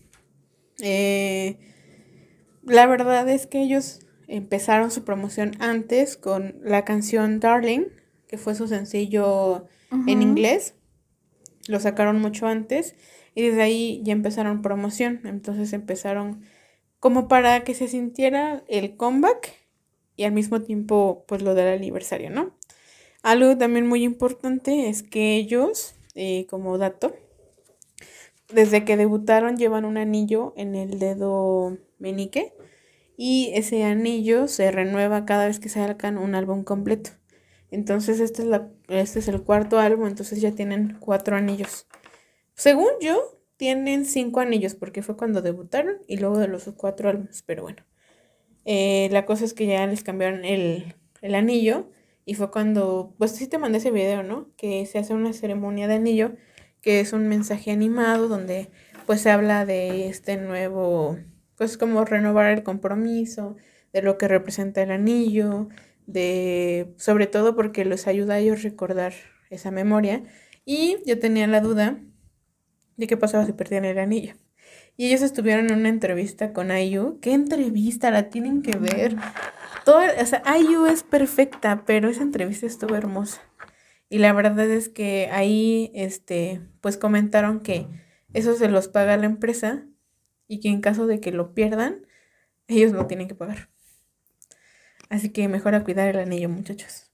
eh, 0.81 1.59
la 2.65 2.87
verdad 2.87 3.29
es 3.29 3.47
que 3.47 3.63
ellos 3.63 4.01
empezaron 4.29 4.91
su 4.91 5.05
promoción 5.05 5.53
antes 5.61 6.17
con 6.17 6.57
la 6.63 6.85
canción 6.85 7.39
Darling, 7.39 7.85
que 8.27 8.39
fue 8.39 8.55
su 8.55 8.67
sencillo 8.67 9.69
en 10.07 10.21
inglés. 10.21 10.75
Lo 11.69 11.81
sacaron 11.81 12.21
mucho 12.21 12.47
antes 12.47 12.97
y 13.35 13.43
desde 13.43 13.63
ahí 13.63 14.01
ya 14.05 14.13
empezaron 14.13 14.63
promoción. 14.63 15.21
Entonces 15.25 15.73
empezaron 15.73 16.43
como 16.99 17.29
para 17.29 17.63
que 17.63 17.75
se 17.75 17.87
sintiera 17.87 18.65
el 18.69 18.97
comeback 18.97 19.66
y 20.17 20.25
al 20.25 20.33
mismo 20.33 20.63
tiempo 20.63 21.25
pues 21.29 21.43
lo 21.43 21.55
del 21.55 21.69
aniversario, 21.69 22.31
¿no? 22.31 22.53
Algo 23.23 23.57
también 23.59 23.87
muy 23.87 24.05
importante 24.05 24.89
es 24.89 25.03
que 25.03 25.37
ellos, 25.37 25.95
eh, 26.15 26.47
como 26.49 26.79
dato, 26.79 27.15
desde 28.53 28.85
que 28.85 28.97
debutaron 28.97 29.57
llevan 29.57 29.85
un 29.85 29.97
anillo 29.97 30.55
en 30.57 30.75
el 30.75 30.99
dedo 30.99 31.77
meñique 31.99 32.55
y 33.17 33.51
ese 33.55 33.85
anillo 33.85 34.47
se 34.49 34.71
renueva 34.71 35.25
cada 35.25 35.47
vez 35.47 35.59
que 35.59 35.69
sacan 35.69 36.19
un 36.19 36.35
álbum 36.35 36.63
completo. 36.65 37.11
Entonces 37.71 38.21
este 38.21 38.43
es, 38.43 38.49
la, 38.49 38.71
este 38.89 39.19
es 39.19 39.29
el 39.29 39.43
cuarto 39.43 39.79
álbum, 39.79 40.07
entonces 40.07 40.41
ya 40.41 40.53
tienen 40.53 40.97
cuatro 41.01 41.37
anillos. 41.37 41.87
Según 42.55 42.91
yo, 43.01 43.41
tienen 43.57 44.05
cinco 44.05 44.41
anillos 44.41 44.75
porque 44.75 45.03
fue 45.03 45.17
cuando 45.17 45.43
debutaron 45.43 45.97
y 46.07 46.19
luego 46.19 46.39
de 46.39 46.49
los 46.49 46.65
cuatro 46.77 47.09
álbumes, 47.09 47.43
pero 47.43 47.63
bueno. 47.63 47.83
Eh, 48.67 49.09
la 49.13 49.25
cosa 49.27 49.45
es 49.45 49.55
que 49.55 49.67
ya 49.67 49.87
les 49.87 50.03
cambiaron 50.03 50.45
el, 50.45 50.97
el 51.23 51.35
anillo 51.37 51.89
y 52.27 52.35
fue 52.35 52.51
cuando, 52.51 53.15
pues 53.19 53.31
sí 53.31 53.47
te 53.47 53.59
mandé 53.59 53.79
ese 53.79 53.93
video, 53.93 54.25
¿no? 54.25 54.51
Que 54.57 54.85
se 54.87 54.99
hace 54.99 55.15
una 55.15 55.33
ceremonia 55.33 55.87
de 55.89 55.95
anillo, 55.95 56.35
que 56.83 57.01
es 57.01 57.13
un 57.13 57.29
mensaje 57.29 57.71
animado 57.71 58.29
donde 58.29 58.71
pues 59.07 59.21
se 59.21 59.31
habla 59.31 59.65
de 59.65 60.09
este 60.09 60.37
nuevo, 60.37 61.17
pues 61.57 61.79
como 61.79 62.05
renovar 62.05 62.51
el 62.51 62.65
compromiso, 62.65 63.57
de 63.93 64.03
lo 64.03 64.19
que 64.19 64.29
representa 64.29 64.83
el 64.83 64.91
anillo, 64.91 65.69
de 66.07 66.93
sobre 66.99 67.29
todo 67.29 67.55
porque 67.55 67.85
los 67.85 68.09
ayuda 68.09 68.35
a 68.35 68.39
ellos 68.41 68.65
recordar 68.65 69.15
esa 69.51 69.71
memoria. 69.71 70.25
Y 70.65 70.99
yo 71.07 71.19
tenía 71.21 71.47
la 71.47 71.61
duda 71.61 72.01
de 72.97 73.07
qué 73.07 73.17
pasaba 73.17 73.47
si 73.47 73.53
perdían 73.53 73.85
el 73.85 73.99
anillo. 73.99 74.35
Y 74.97 75.07
ellos 75.07 75.23
estuvieron 75.23 75.71
en 75.71 75.81
una 75.81 75.89
entrevista 75.89 76.53
con 76.53 76.71
IU. 76.77 77.19
¿Qué 77.21 77.33
entrevista? 77.33 78.11
La 78.11 78.31
tienen 78.31 78.63
que 78.63 78.79
ver. 78.79 79.17
Todo, 79.85 80.01
o 80.21 80.27
sea, 80.27 80.43
IU 80.59 80.87
es 80.87 81.03
perfecta, 81.03 81.85
pero 81.85 82.09
esa 82.09 82.23
entrevista 82.23 82.67
estuvo 82.67 82.95
hermosa. 82.95 83.43
Y 84.09 84.19
la 84.19 84.33
verdad 84.33 84.71
es 84.71 84.89
que 84.89 85.29
ahí, 85.33 85.91
este, 85.95 86.61
pues 86.81 86.97
comentaron 86.97 87.61
que 87.61 87.89
eso 88.33 88.55
se 88.55 88.69
los 88.69 88.89
paga 88.89 89.17
la 89.17 89.27
empresa 89.27 89.87
y 90.49 90.61
que 90.61 90.69
en 90.69 90.81
caso 90.81 91.07
de 91.07 91.21
que 91.21 91.33
lo 91.33 91.55
pierdan, 91.55 92.07
ellos 92.69 92.93
lo 92.93 93.07
tienen 93.07 93.29
que 93.29 93.35
pagar. 93.35 93.69
Así 95.09 95.31
que 95.31 95.49
mejor 95.49 95.75
a 95.75 95.85
cuidar 95.85 96.09
el 96.09 96.19
anillo, 96.19 96.49
muchachos. 96.49 97.13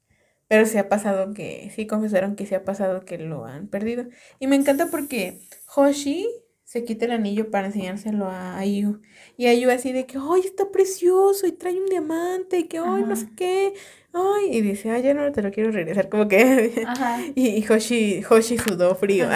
Pero 0.48 0.66
se 0.66 0.78
ha 0.78 0.88
pasado 0.88 1.32
que, 1.34 1.70
sí 1.74 1.86
confesaron 1.86 2.36
que 2.36 2.46
se 2.46 2.54
ha 2.54 2.64
pasado 2.64 3.04
que 3.04 3.18
lo 3.18 3.46
han 3.46 3.68
perdido. 3.68 4.06
Y 4.38 4.46
me 4.46 4.56
encanta 4.56 4.88
porque 4.90 5.40
Hoshi 5.74 6.28
se 6.72 6.84
quita 6.84 7.04
el 7.04 7.10
anillo 7.10 7.50
para 7.50 7.66
enseñárselo 7.66 8.28
a 8.28 8.56
Ayu. 8.56 9.02
Y 9.36 9.46
Ayu 9.46 9.68
así 9.70 9.92
de 9.92 10.06
que, 10.06 10.16
¡ay, 10.16 10.40
está 10.42 10.70
precioso! 10.70 11.46
Y 11.46 11.52
trae 11.52 11.78
un 11.78 11.84
diamante, 11.84 12.60
y 12.60 12.64
que, 12.64 12.78
¡ay, 12.78 13.04
no 13.06 13.14
sé 13.14 13.28
qué! 13.36 13.74
¡Ay! 14.14 14.56
Y 14.56 14.62
dice, 14.62 14.90
¡ay, 14.90 15.02
ya 15.02 15.12
no 15.12 15.30
te 15.32 15.42
lo 15.42 15.50
quiero 15.50 15.70
regresar! 15.70 16.08
Como 16.08 16.28
que. 16.28 16.86
Y, 17.34 17.62
Hoshi, 17.70 18.22
Hoshi 18.24 18.56
sudó 18.56 18.94
frío. 18.94 19.28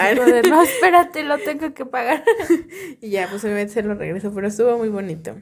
no, 0.49 0.63
espérate, 0.63 1.21
lo 1.21 1.37
tengo 1.37 1.75
que 1.75 1.85
pagar. 1.85 2.23
y 3.01 3.09
ya, 3.11 3.29
pues 3.29 3.43
obviamente 3.43 3.71
se 3.71 3.83
lo 3.83 3.93
regreso, 3.93 4.33
pero 4.33 4.47
estuvo 4.47 4.75
muy 4.75 4.89
bonito. 4.89 5.35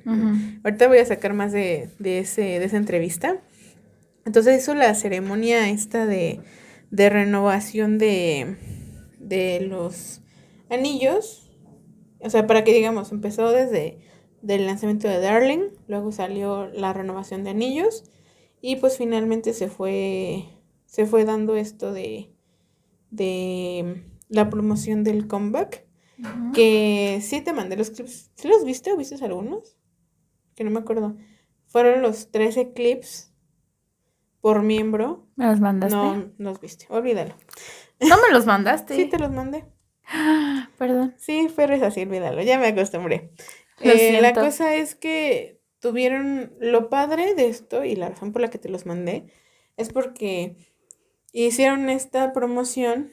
Ahorita 0.66 0.90
voy 0.90 0.98
a 0.98 1.06
sacar 1.06 1.32
más 1.32 1.54
de, 1.54 1.92
de, 2.00 2.20
ese, 2.20 2.42
de 2.42 2.66
esa 2.66 2.76
entrevista. 2.76 3.38
Entonces 4.26 4.62
hizo 4.62 4.76
la 4.76 4.94
ceremonia 4.96 5.70
esta 5.70 6.06
de, 6.06 6.42
de 6.92 7.10
renovación 7.10 7.98
de, 8.00 8.58
de 9.18 9.62
los 9.62 10.20
anillos 10.70 11.45
o 12.20 12.30
sea, 12.30 12.48
para 12.48 12.64
que 12.64 12.74
digamos, 12.74 13.12
empezó 13.12 13.52
desde 13.52 14.00
el 14.48 14.66
lanzamiento 14.66 15.08
de 15.08 15.20
Darling, 15.20 15.70
luego 15.88 16.12
salió 16.12 16.68
la 16.68 16.94
renovación 16.94 17.44
de 17.44 17.52
anillos 17.52 18.04
y 18.62 18.78
pues 18.78 18.98
finalmente 18.98 19.54
se 19.54 19.68
fue 19.68 20.46
se 20.86 21.06
fue 21.06 21.26
dando 21.26 21.56
esto 21.56 21.94
de 21.94 22.32
de 23.12 24.04
la 24.30 24.50
promoción 24.50 25.04
del 25.04 25.28
comeback 25.28 25.86
que 26.54 27.20
sí 27.22 27.42
te 27.42 27.54
mandé 27.54 27.76
los 27.76 27.90
clips. 27.92 28.32
¿Sí 28.36 28.48
los 28.48 28.64
viste 28.64 28.92
o 28.92 28.98
viste 28.98 29.24
algunos? 29.24 29.78
Que 30.56 30.64
no 30.64 30.72
me 30.72 30.80
acuerdo. 30.80 31.18
Fueron 31.68 32.02
los 32.02 32.32
13 32.32 32.74
clips 32.74 33.34
por 34.40 34.62
miembro. 34.62 35.28
¿Me 35.36 35.46
los 35.48 35.60
mandaste? 35.60 35.96
No, 35.96 36.32
los 36.38 36.62
viste. 36.62 36.86
Olvídalo. 36.90 37.36
¿No 38.00 38.16
me 38.18 38.32
los 38.32 38.46
mandaste? 38.46 38.96
sí, 38.96 39.06
te 39.06 39.20
los 39.20 39.32
mandé. 39.32 39.66
Perdón. 40.78 41.16
Sí, 41.18 41.48
pero 41.56 41.74
es 41.74 41.82
así, 41.82 42.02
olvídalo, 42.02 42.42
ya 42.42 42.60
me 42.60 42.68
acostumbré. 42.68 43.32
Eh, 43.82 44.22
la 44.22 44.34
cosa 44.34 44.76
es 44.76 44.96
que 44.96 45.62
tuvieron 45.80 46.54
lo 46.60 46.90
padre 46.90 47.36
de 47.36 47.48
esto 47.48 47.84
y 47.84 47.96
la 47.96 48.10
razón 48.10 48.32
por 48.32 48.42
la 48.42 48.50
que 48.50 48.58
te 48.58 48.70
los 48.70 48.86
mandé 48.86 49.28
es 49.78 49.92
porque 49.92 50.56
hicieron 51.34 51.90
esta 51.90 52.34
promoción 52.34 53.12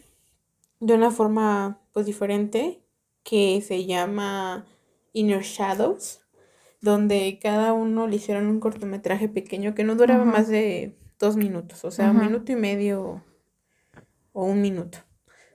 de 0.81 0.95
una 0.95 1.11
forma 1.11 1.81
pues 1.93 2.07
diferente 2.07 2.83
que 3.25 3.61
se 3.61 3.85
llama 3.85 4.67
Inner 5.13 5.43
Shadows, 5.43 6.23
donde 6.81 7.39
cada 7.41 7.73
uno 7.73 8.07
le 8.07 8.17
hicieron 8.17 8.47
un 8.47 8.61
cortometraje 8.61 9.29
pequeño 9.29 9.75
que 9.75 9.85
no 9.85 9.95
duraba 9.95 10.25
más 10.25 10.49
de 10.49 10.97
dos 11.19 11.37
minutos, 11.37 11.85
o 11.85 11.91
sea, 11.91 12.11
un 12.11 12.21
minuto 12.21 12.51
y 12.51 12.57
medio 12.57 13.23
o 14.33 14.45
un 14.45 14.61
minuto, 14.61 14.99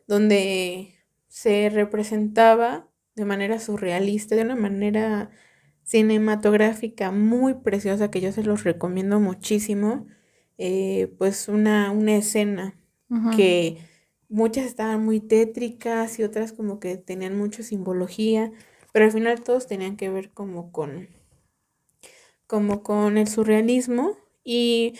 donde 0.08 0.97
se 1.38 1.70
representaba 1.70 2.90
de 3.16 3.24
manera 3.24 3.60
surrealista, 3.60 4.36
de 4.36 4.42
una 4.42 4.56
manera 4.56 5.30
cinematográfica 5.84 7.12
muy 7.12 7.54
preciosa 7.54 8.10
que 8.10 8.22
yo 8.22 8.32
se 8.32 8.42
los 8.42 8.64
recomiendo 8.64 9.20
muchísimo, 9.20 10.08
eh, 10.58 11.14
pues 11.20 11.48
una, 11.48 11.92
una 11.92 12.16
escena 12.16 12.76
que 13.36 13.78
muchas 14.30 14.66
estaban 14.66 15.06
muy 15.06 15.20
tétricas 15.20 16.18
y 16.18 16.24
otras 16.24 16.54
como 16.54 16.80
que 16.80 16.98
tenían 16.98 17.38
mucha 17.38 17.62
simbología, 17.62 18.52
pero 18.92 19.06
al 19.06 19.12
final 19.12 19.44
todos 19.44 19.68
tenían 19.68 19.96
que 19.96 20.10
ver 20.10 20.32
como 20.32 20.72
con, 20.72 21.08
como 22.48 22.82
con 22.82 23.16
el 23.20 23.28
surrealismo 23.28 24.18
y 24.44 24.96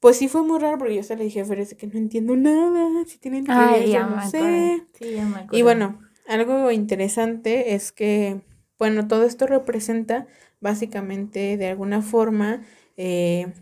pues 0.00 0.16
sí 0.16 0.28
fue 0.28 0.42
muy 0.42 0.58
raro 0.58 0.78
porque 0.78 0.94
yo 0.94 1.02
se 1.02 1.16
le 1.16 1.24
dije 1.24 1.40
a 1.40 1.44
Fer, 1.44 1.66
que 1.76 1.86
no 1.86 1.98
entiendo 1.98 2.36
nada, 2.36 3.04
si 3.06 3.18
tienen 3.18 3.44
que 3.44 3.88
ya 3.88 4.06
no 4.06 4.30
sé. 4.30 4.86
Sí, 4.94 5.12
ya 5.14 5.24
me 5.24 5.46
y 5.50 5.62
bueno, 5.62 6.00
algo 6.26 6.70
interesante 6.70 7.74
es 7.74 7.90
que, 7.90 8.42
bueno, 8.78 9.08
todo 9.08 9.24
esto 9.24 9.46
representa 9.46 10.26
básicamente 10.60 11.56
de 11.56 11.68
alguna 11.68 12.02
forma, 12.02 12.62
eh, 12.96 13.52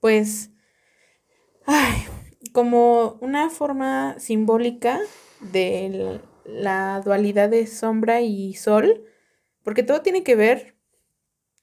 pues, 0.00 0.50
ay, 1.64 2.04
como 2.52 3.18
una 3.20 3.50
forma 3.50 4.18
simbólica 4.18 5.00
de 5.40 6.20
la 6.44 7.00
dualidad 7.04 7.48
de 7.48 7.66
sombra 7.66 8.20
y 8.20 8.54
sol, 8.54 9.04
porque 9.62 9.82
todo 9.82 10.02
tiene 10.02 10.22
que 10.22 10.36
ver, 10.36 10.76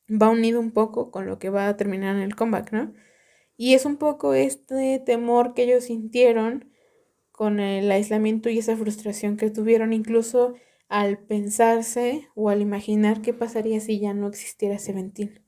va 0.10 0.30
unido 0.30 0.60
un 0.60 0.72
poco 0.72 1.10
con 1.10 1.26
lo 1.26 1.40
que 1.40 1.50
va 1.50 1.68
a 1.68 1.78
terminar 1.78 2.16
en 2.16 2.22
el 2.22 2.36
comeback, 2.36 2.72
¿no? 2.74 2.94
Y 3.58 3.74
es 3.74 3.86
un 3.86 3.98
poco 3.98 4.34
este 4.34 5.00
temor 5.00 5.54
que 5.54 5.64
ellos 5.64 5.86
sintieron 5.86 6.72
con 7.32 7.60
el 7.60 7.92
aislamiento 7.92 8.50
y 8.50 8.60
esa 8.60 8.78
frustración 8.78 9.38
que 9.38 9.50
tuvieron 9.50 9.94
incluso 9.94 10.56
al 10.88 11.18
pensarse 11.18 12.28
o 12.36 12.50
al 12.50 12.62
imaginar 12.62 13.22
qué 13.22 13.34
pasaría 13.34 13.80
si 13.80 14.00
ya 14.00 14.14
no 14.14 14.28
existiera 14.28 14.78
Seventeen. 14.78 15.44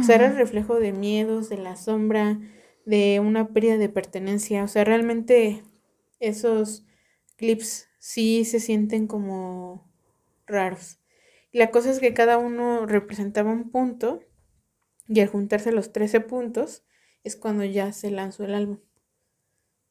O 0.00 0.04
sea, 0.04 0.16
era 0.16 0.26
el 0.28 0.36
reflejo 0.36 0.78
de 0.80 0.92
miedos, 0.92 1.48
de 1.48 1.58
la 1.58 1.76
sombra, 1.76 2.40
de 2.84 3.20
una 3.20 3.48
pérdida 3.48 3.76
de 3.76 3.88
pertenencia. 3.88 4.64
O 4.64 4.68
sea, 4.68 4.84
realmente 4.84 5.62
esos 6.20 6.86
clips 7.36 7.88
sí 7.98 8.44
se 8.44 8.60
sienten 8.60 9.06
como 9.06 9.90
raros. 10.46 10.98
Y 11.52 11.58
la 11.58 11.70
cosa 11.70 11.90
es 11.90 11.98
que 11.98 12.14
cada 12.14 12.38
uno 12.38 12.86
representaba 12.86 13.50
un 13.50 13.70
punto 13.70 14.20
y 15.08 15.20
al 15.20 15.28
juntarse 15.28 15.72
los 15.72 15.92
13 15.92 16.20
puntos, 16.20 16.84
es 17.26 17.36
cuando 17.36 17.64
ya 17.64 17.92
se 17.92 18.10
lanzó 18.10 18.44
el 18.44 18.54
álbum. 18.54 18.78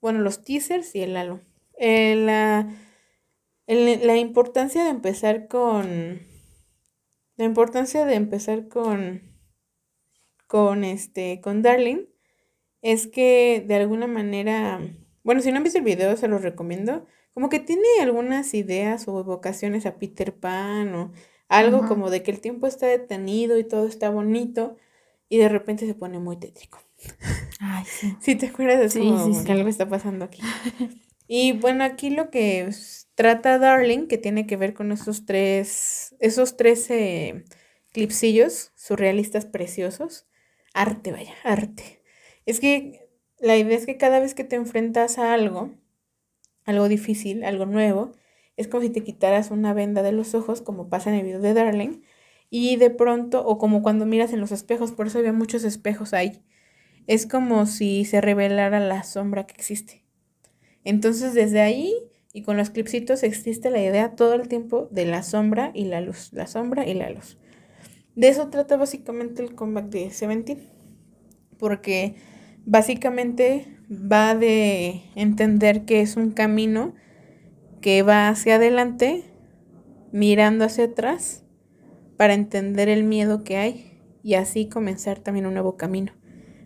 Bueno, 0.01 0.19
los 0.19 0.43
teasers 0.43 0.95
y 0.95 1.01
el 1.01 1.17
álbum. 1.17 1.41
Eh, 1.77 2.15
la, 2.15 2.69
la 3.67 4.17
importancia 4.17 4.83
de 4.83 4.89
empezar 4.89 5.47
con... 5.47 6.21
La 7.35 7.43
importancia 7.43 8.05
de 8.05 8.15
empezar 8.15 8.69
con... 8.69 9.21
Con 10.47 10.83
este... 10.85 11.41
Con 11.41 11.61
Darling. 11.61 12.05
Es 12.81 13.07
que 13.07 13.63
de 13.67 13.75
alguna 13.75 14.07
manera... 14.07 14.79
Bueno, 15.23 15.41
si 15.41 15.51
no 15.51 15.57
han 15.57 15.63
visto 15.63 15.79
el 15.79 15.85
video, 15.85 16.15
se 16.15 16.29
los 16.29 16.41
recomiendo. 16.41 17.05
Como 17.33 17.49
que 17.49 17.59
tiene 17.59 17.87
algunas 18.01 18.53
ideas 18.53 19.09
o 19.09 19.19
evocaciones 19.19 19.85
a 19.85 19.97
Peter 19.97 20.33
Pan 20.33 20.95
o 20.95 21.11
algo 21.49 21.85
como 21.87 22.09
de 22.09 22.23
que 22.23 22.31
el 22.31 22.39
tiempo 22.39 22.65
está 22.65 22.87
detenido 22.87 23.59
y 23.59 23.65
todo 23.65 23.87
está 23.87 24.09
bonito 24.09 24.77
y 25.27 25.37
de 25.37 25.49
repente 25.49 25.85
se 25.85 25.95
pone 25.95 26.19
muy 26.19 26.37
tétrico. 26.37 26.79
Ay, 27.59 27.83
sí. 27.85 28.15
Sí, 28.19 28.35
te 28.35 28.47
acuerdas 28.47 28.79
de 28.79 28.89
sí, 28.89 29.45
que 29.45 29.51
algo 29.51 29.69
está 29.69 29.87
pasando 29.87 30.25
aquí. 30.25 30.41
Y 31.27 31.53
bueno, 31.53 31.83
aquí 31.83 32.11
lo 32.11 32.29
que 32.29 32.69
trata 33.15 33.57
Darling, 33.57 34.07
que 34.07 34.17
tiene 34.17 34.45
que 34.45 34.57
ver 34.57 34.73
con 34.73 34.91
esos 34.91 35.25
tres, 35.25 36.15
esos 36.19 36.55
tres 36.55 36.87
clipsillos 37.91 38.71
surrealistas 38.75 39.45
preciosos. 39.45 40.27
Arte, 40.73 41.11
vaya, 41.11 41.33
arte. 41.43 42.03
Es 42.45 42.59
que 42.59 43.09
la 43.39 43.57
idea 43.57 43.75
es 43.75 43.87
que 43.87 43.97
cada 43.97 44.19
vez 44.19 44.35
que 44.35 44.43
te 44.43 44.55
enfrentas 44.55 45.17
a 45.17 45.33
algo, 45.33 45.71
algo 46.63 46.87
difícil, 46.87 47.43
algo 47.43 47.65
nuevo, 47.65 48.11
es 48.55 48.67
como 48.67 48.83
si 48.83 48.91
te 48.91 49.03
quitaras 49.03 49.49
una 49.49 49.73
venda 49.73 50.03
de 50.03 50.11
los 50.11 50.35
ojos, 50.35 50.61
como 50.61 50.89
pasa 50.89 51.09
en 51.09 51.15
el 51.15 51.25
video 51.25 51.41
de 51.41 51.55
Darling, 51.55 52.03
y 52.51 52.75
de 52.75 52.91
pronto, 52.91 53.43
o 53.45 53.57
como 53.57 53.81
cuando 53.81 54.05
miras 54.05 54.31
en 54.31 54.41
los 54.41 54.51
espejos, 54.51 54.91
por 54.91 55.07
eso 55.07 55.17
había 55.17 55.33
muchos 55.33 55.63
espejos 55.63 56.13
ahí 56.13 56.43
es 57.07 57.27
como 57.27 57.65
si 57.65 58.05
se 58.05 58.21
revelara 58.21 58.79
la 58.79 59.03
sombra 59.03 59.45
que 59.45 59.53
existe. 59.53 60.05
Entonces 60.83 61.33
desde 61.33 61.61
ahí 61.61 61.93
y 62.33 62.41
con 62.41 62.57
los 62.57 62.69
clipsitos 62.69 63.23
existe 63.23 63.69
la 63.69 63.81
idea 63.81 64.15
todo 64.15 64.33
el 64.33 64.47
tiempo 64.47 64.87
de 64.91 65.05
la 65.05 65.23
sombra 65.23 65.71
y 65.73 65.85
la 65.85 66.01
luz, 66.01 66.31
la 66.33 66.47
sombra 66.47 66.85
y 66.85 66.93
la 66.93 67.09
luz. 67.09 67.37
De 68.15 68.27
eso 68.27 68.49
trata 68.49 68.77
básicamente 68.77 69.41
el 69.41 69.55
comeback 69.55 69.85
de 69.87 70.09
Seventeen, 70.09 70.59
porque 71.57 72.15
básicamente 72.65 73.67
va 73.89 74.35
de 74.35 75.01
entender 75.15 75.85
que 75.85 76.01
es 76.01 76.15
un 76.17 76.31
camino 76.31 76.93
que 77.81 78.01
va 78.01 78.29
hacia 78.29 78.55
adelante, 78.55 79.23
mirando 80.11 80.65
hacia 80.65 80.85
atrás, 80.85 81.43
para 82.17 82.33
entender 82.33 82.89
el 82.89 83.03
miedo 83.03 83.43
que 83.43 83.57
hay 83.57 84.01
y 84.23 84.35
así 84.35 84.67
comenzar 84.67 85.19
también 85.19 85.45
un 85.45 85.53
nuevo 85.53 85.77
camino. 85.77 86.13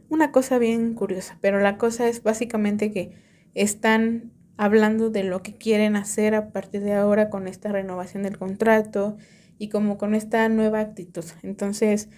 Una 0.10 0.32
cosa 0.32 0.58
bien 0.58 0.96
curiosa, 0.96 1.38
pero 1.40 1.60
la 1.60 1.78
cosa 1.78 2.08
es 2.08 2.24
básicamente 2.24 2.92
que 2.92 3.14
están 3.54 4.32
hablando 4.58 5.12
de 5.12 5.24
lo 5.24 5.44
que 5.44 5.56
quieren 5.56 5.96
hacer 5.96 6.34
a 6.34 6.52
partir 6.52 6.82
de 6.82 6.94
ahora 6.94 7.30
con 7.30 7.48
esta 7.48 7.72
renovación 7.72 8.24
del 8.24 8.38
contrato 8.38 9.18
y 9.60 9.70
como 9.70 10.00
con 10.00 10.16
esta 10.16 10.50
nueva 10.50 10.80
actitud. 10.80 11.24
Entonces, 11.44 12.10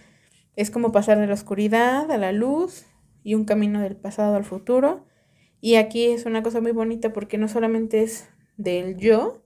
es 0.55 0.71
como 0.71 0.93
pasar 0.93 1.19
de 1.19 1.27
la 1.27 1.33
oscuridad 1.33 2.09
a 2.09 2.17
la 2.17 2.31
luz 2.31 2.85
y 3.23 3.35
un 3.35 3.43
camino 3.43 3.81
del 3.81 3.97
pasado 3.97 4.35
al 4.35 4.45
futuro. 4.45 5.05
Y 5.59 5.75
aquí 5.75 6.05
es 6.05 6.25
una 6.25 6.43
cosa 6.43 6.61
muy 6.61 6.71
bonita 6.71 7.11
porque 7.11 7.37
no 7.37 7.49
solamente 7.49 8.03
es 8.03 8.29
del 8.55 8.95
yo 8.95 9.43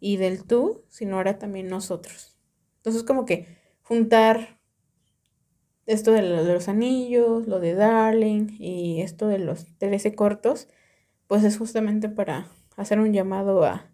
y 0.00 0.16
del 0.16 0.44
tú, 0.44 0.84
sino 0.88 1.16
ahora 1.16 1.38
también 1.38 1.68
nosotros. 1.68 2.36
Entonces, 2.78 3.04
como 3.04 3.24
que 3.24 3.46
juntar 3.82 4.57
esto 5.88 6.12
de, 6.12 6.22
los 6.22 6.68
anillos, 6.68 7.46
lo 7.46 7.60
de 7.60 7.74
Darling 7.74 8.48
y 8.58 9.00
esto 9.00 9.26
de 9.26 9.38
los 9.38 9.66
13 9.78 10.14
cortos, 10.14 10.68
pues 11.26 11.44
es 11.44 11.56
justamente 11.56 12.10
para 12.10 12.50
hacer 12.76 13.00
un 13.00 13.14
llamado 13.14 13.64
a, 13.64 13.90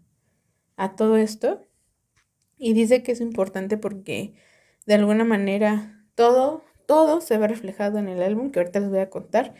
a 0.75 0.95
todo 0.97 1.15
esto. 1.15 1.61
Y 2.57 2.73
dice 2.73 3.01
que 3.01 3.13
es 3.13 3.21
importante 3.21 3.77
porque 3.77 4.33
de 4.85 4.95
alguna 4.95 5.23
manera 5.23 6.05
todo, 6.15 6.63
todo 6.85 7.21
se 7.21 7.37
ve 7.37 7.47
reflejado 7.47 7.97
en 7.97 8.09
el 8.09 8.21
álbum 8.21 8.51
que 8.51 8.59
ahorita 8.59 8.81
les 8.81 8.89
voy 8.89 8.99
a 8.99 9.09
contar. 9.09 9.55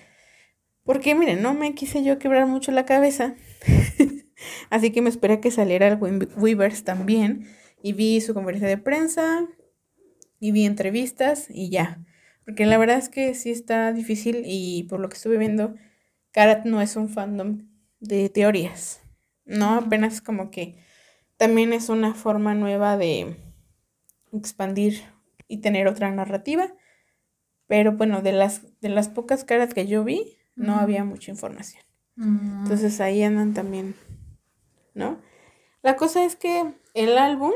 Porque 0.83 1.15
miren, 1.15 1.41
no 1.41 1.53
me 1.53 1.73
quise 1.73 2.03
yo 2.03 2.19
quebrar 2.19 2.47
mucho 2.47 2.73
la 2.73 2.85
cabeza. 2.85 3.35
Así 4.69 4.91
que 4.91 5.01
me 5.01 5.09
esperé 5.09 5.35
a 5.35 5.41
que 5.41 5.51
saliera 5.51 5.87
el 5.87 5.97
Weavers 6.35 6.83
también. 6.83 7.47
Y 7.81 7.93
vi 7.93 8.19
su 8.19 8.33
conferencia 8.33 8.67
de 8.67 8.77
prensa. 8.77 9.47
Y 10.37 10.51
vi 10.51 10.65
entrevistas 10.65 11.47
y 11.49 11.69
ya. 11.69 12.05
Porque 12.45 12.65
la 12.65 12.77
verdad 12.77 12.97
es 12.97 13.09
que 13.09 13.33
sí 13.33 13.49
está 13.49 13.91
difícil 13.91 14.43
y 14.45 14.83
por 14.83 14.99
lo 14.99 15.09
que 15.09 15.15
estuve 15.15 15.37
viendo, 15.37 15.75
Karat 16.31 16.65
no 16.65 16.81
es 16.81 16.95
un 16.95 17.09
fandom 17.09 17.67
de 17.99 18.29
teorías, 18.29 19.01
¿no? 19.45 19.75
Apenas 19.75 20.21
como 20.21 20.51
que 20.51 20.75
también 21.37 21.73
es 21.73 21.89
una 21.89 22.13
forma 22.13 22.53
nueva 22.53 22.97
de 22.97 23.35
expandir 24.31 25.01
y 25.47 25.57
tener 25.57 25.87
otra 25.87 26.11
narrativa. 26.11 26.73
Pero 27.67 27.93
bueno, 27.93 28.21
de 28.21 28.31
las, 28.31 28.61
de 28.79 28.89
las 28.89 29.09
pocas 29.09 29.43
caras 29.43 29.73
que 29.73 29.87
yo 29.87 30.03
vi, 30.03 30.37
no 30.55 30.75
había 30.75 31.03
mucha 31.03 31.31
información. 31.31 31.83
Mm. 32.15 32.63
Entonces 32.63 33.01
ahí 33.01 33.23
andan 33.23 33.53
también, 33.53 33.95
¿no? 34.93 35.19
La 35.81 35.95
cosa 35.95 36.23
es 36.25 36.35
que 36.35 36.73
el 36.93 37.17
álbum, 37.17 37.51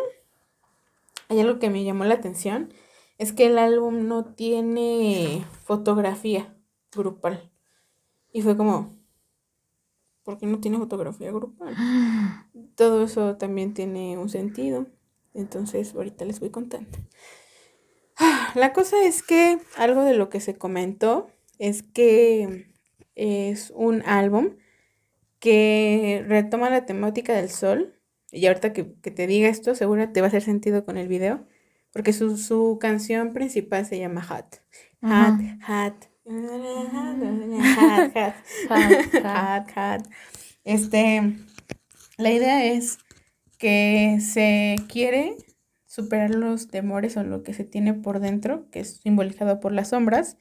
hay 1.30 1.40
algo 1.40 1.60
que 1.60 1.70
me 1.70 1.84
llamó 1.84 2.06
la 2.06 2.16
atención, 2.16 2.74
es 3.19 3.33
que 3.33 3.45
el 3.45 3.59
álbum 3.59 4.07
no 4.07 4.25
tiene 4.25 5.45
fotografía 5.65 6.55
grupal. 6.91 7.51
Y 8.31 8.41
fue 8.41 8.55
como, 8.55 8.97
¿por 10.23 10.37
qué 10.37 10.45
no 10.45 10.59
tiene 10.59 10.77
fotografía 10.77 11.31
grupal? 11.31 11.75
Todo 12.75 13.03
eso 13.03 13.35
también 13.35 13.73
tiene 13.73 14.17
un 14.17 14.29
sentido. 14.29 14.87
Entonces, 15.33 15.93
ahorita 15.93 16.23
les 16.23 16.39
voy 16.39 16.49
contando. 16.49 16.97
La 18.55 18.71
cosa 18.71 19.03
es 19.03 19.21
que 19.21 19.59
algo 19.75 20.03
de 20.03 20.13
lo 20.13 20.29
que 20.29 20.39
se 20.39 20.57
comentó 20.57 21.29
es 21.59 21.83
que 21.83 22.71
es 23.15 23.73
un 23.75 24.01
álbum 24.03 24.55
que 25.39 26.23
retoma 26.25 26.69
la 26.69 26.85
temática 26.85 27.33
del 27.33 27.49
sol. 27.49 27.99
Y 28.31 28.47
ahorita 28.47 28.71
que, 28.71 28.83
te 28.83 29.27
diga 29.27 29.49
esto, 29.49 29.75
seguro 29.75 30.09
te 30.13 30.21
va 30.21 30.27
a 30.27 30.29
hacer 30.29 30.41
sentido 30.41 30.85
con 30.85 30.97
el 30.97 31.09
video. 31.09 31.45
Porque 31.91 32.14
su, 32.14 32.78
canción 32.80 33.34
principal 33.34 33.86
se 33.86 33.99
llama 33.99 34.22
Hot. 34.24 34.61
Hot, 35.02 35.40
hot, 39.74 40.10
este, 40.64 41.36
la 42.18 42.32
idea 42.32 42.66
es 42.66 42.99
que 43.57 44.20
se 44.22 44.76
quiere 44.88 45.36
superar 45.86 46.30
los 46.30 46.68
temores 46.68 47.18
o 47.18 47.24
lo 47.24 47.44
que 47.44 47.53
se 47.53 47.64
tiene 47.64 47.94
por 47.94 48.20
dentro, 48.20 48.70
que 48.70 48.82
es 48.82 48.98
simbolizado 48.98 49.60
por 49.60 49.72
las 49.72 49.90
sombras, 49.90 50.38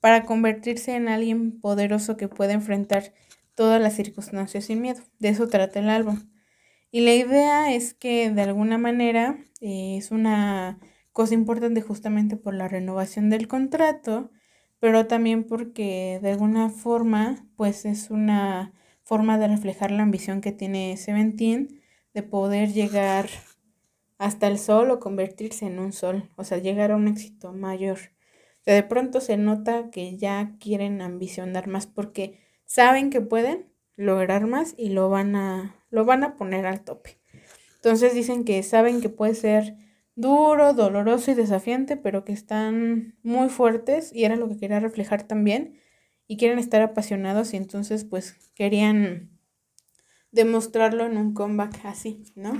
para 0.00 0.24
convertirse 0.24 0.94
en 0.94 1.08
alguien 1.08 1.60
poderoso 1.60 2.16
que 2.16 2.28
pueda 2.28 2.52
enfrentar 2.52 3.12
todas 3.54 3.80
las 3.80 3.94
circunstancias 3.94 4.66
sin 4.66 4.80
miedo. 4.80 5.02
De 5.18 5.30
eso 5.30 5.48
trata 5.48 5.80
el 5.80 5.88
álbum. 5.88 6.20
Y 6.94 7.00
la 7.00 7.14
idea 7.14 7.74
es 7.74 7.92
que 7.92 8.30
de 8.30 8.42
alguna 8.42 8.78
manera 8.78 9.36
eh, 9.60 9.96
es 9.98 10.12
una 10.12 10.78
cosa 11.10 11.34
importante 11.34 11.80
justamente 11.82 12.36
por 12.36 12.54
la 12.54 12.68
renovación 12.68 13.30
del 13.30 13.48
contrato 13.48 14.30
pero 14.84 15.06
también 15.06 15.44
porque 15.44 16.18
de 16.20 16.32
alguna 16.32 16.68
forma, 16.68 17.46
pues 17.56 17.86
es 17.86 18.10
una 18.10 18.74
forma 19.02 19.38
de 19.38 19.48
reflejar 19.48 19.90
la 19.90 20.02
ambición 20.02 20.42
que 20.42 20.52
tiene 20.52 20.98
Seventeen 20.98 21.80
de 22.12 22.22
poder 22.22 22.70
llegar 22.74 23.30
hasta 24.18 24.46
el 24.46 24.58
sol 24.58 24.90
o 24.90 25.00
convertirse 25.00 25.64
en 25.64 25.78
un 25.78 25.94
sol, 25.94 26.28
o 26.36 26.44
sea, 26.44 26.58
llegar 26.58 26.90
a 26.90 26.96
un 26.96 27.08
éxito 27.08 27.54
mayor. 27.54 27.98
de 28.66 28.82
pronto 28.82 29.22
se 29.22 29.38
nota 29.38 29.90
que 29.90 30.18
ya 30.18 30.54
quieren 30.60 31.00
ambicionar 31.00 31.66
más 31.66 31.86
porque 31.86 32.40
saben 32.66 33.08
que 33.08 33.22
pueden 33.22 33.72
lograr 33.96 34.46
más 34.46 34.74
y 34.76 34.90
lo 34.90 35.08
van 35.08 35.34
a, 35.34 35.82
lo 35.94 36.04
van 36.04 36.24
a 36.24 36.36
poner 36.36 36.66
al 36.66 36.80
tope. 36.80 37.18
Entonces 37.76 38.14
dicen 38.14 38.44
que 38.44 38.62
saben 38.64 39.00
que 39.00 39.08
puede 39.08 39.34
ser 39.34 39.76
duro, 40.16 40.74
doloroso 40.74 41.30
y 41.30 41.34
desafiante, 41.34 41.96
pero 41.96 42.24
que 42.24 42.32
están 42.32 43.14
muy 43.22 43.48
fuertes 43.48 44.12
y 44.12 44.24
era 44.24 44.34
lo 44.34 44.48
que 44.48 44.56
quería 44.56 44.80
reflejar 44.80 45.22
también 45.22 45.78
y 46.26 46.36
quieren 46.36 46.58
estar 46.58 46.82
apasionados 46.82 47.54
y 47.54 47.58
entonces 47.58 48.04
pues 48.04 48.32
querían 48.56 49.38
demostrarlo 50.32 51.06
en 51.06 51.16
un 51.16 51.32
comeback 51.32 51.84
así, 51.84 52.24
¿no? 52.34 52.54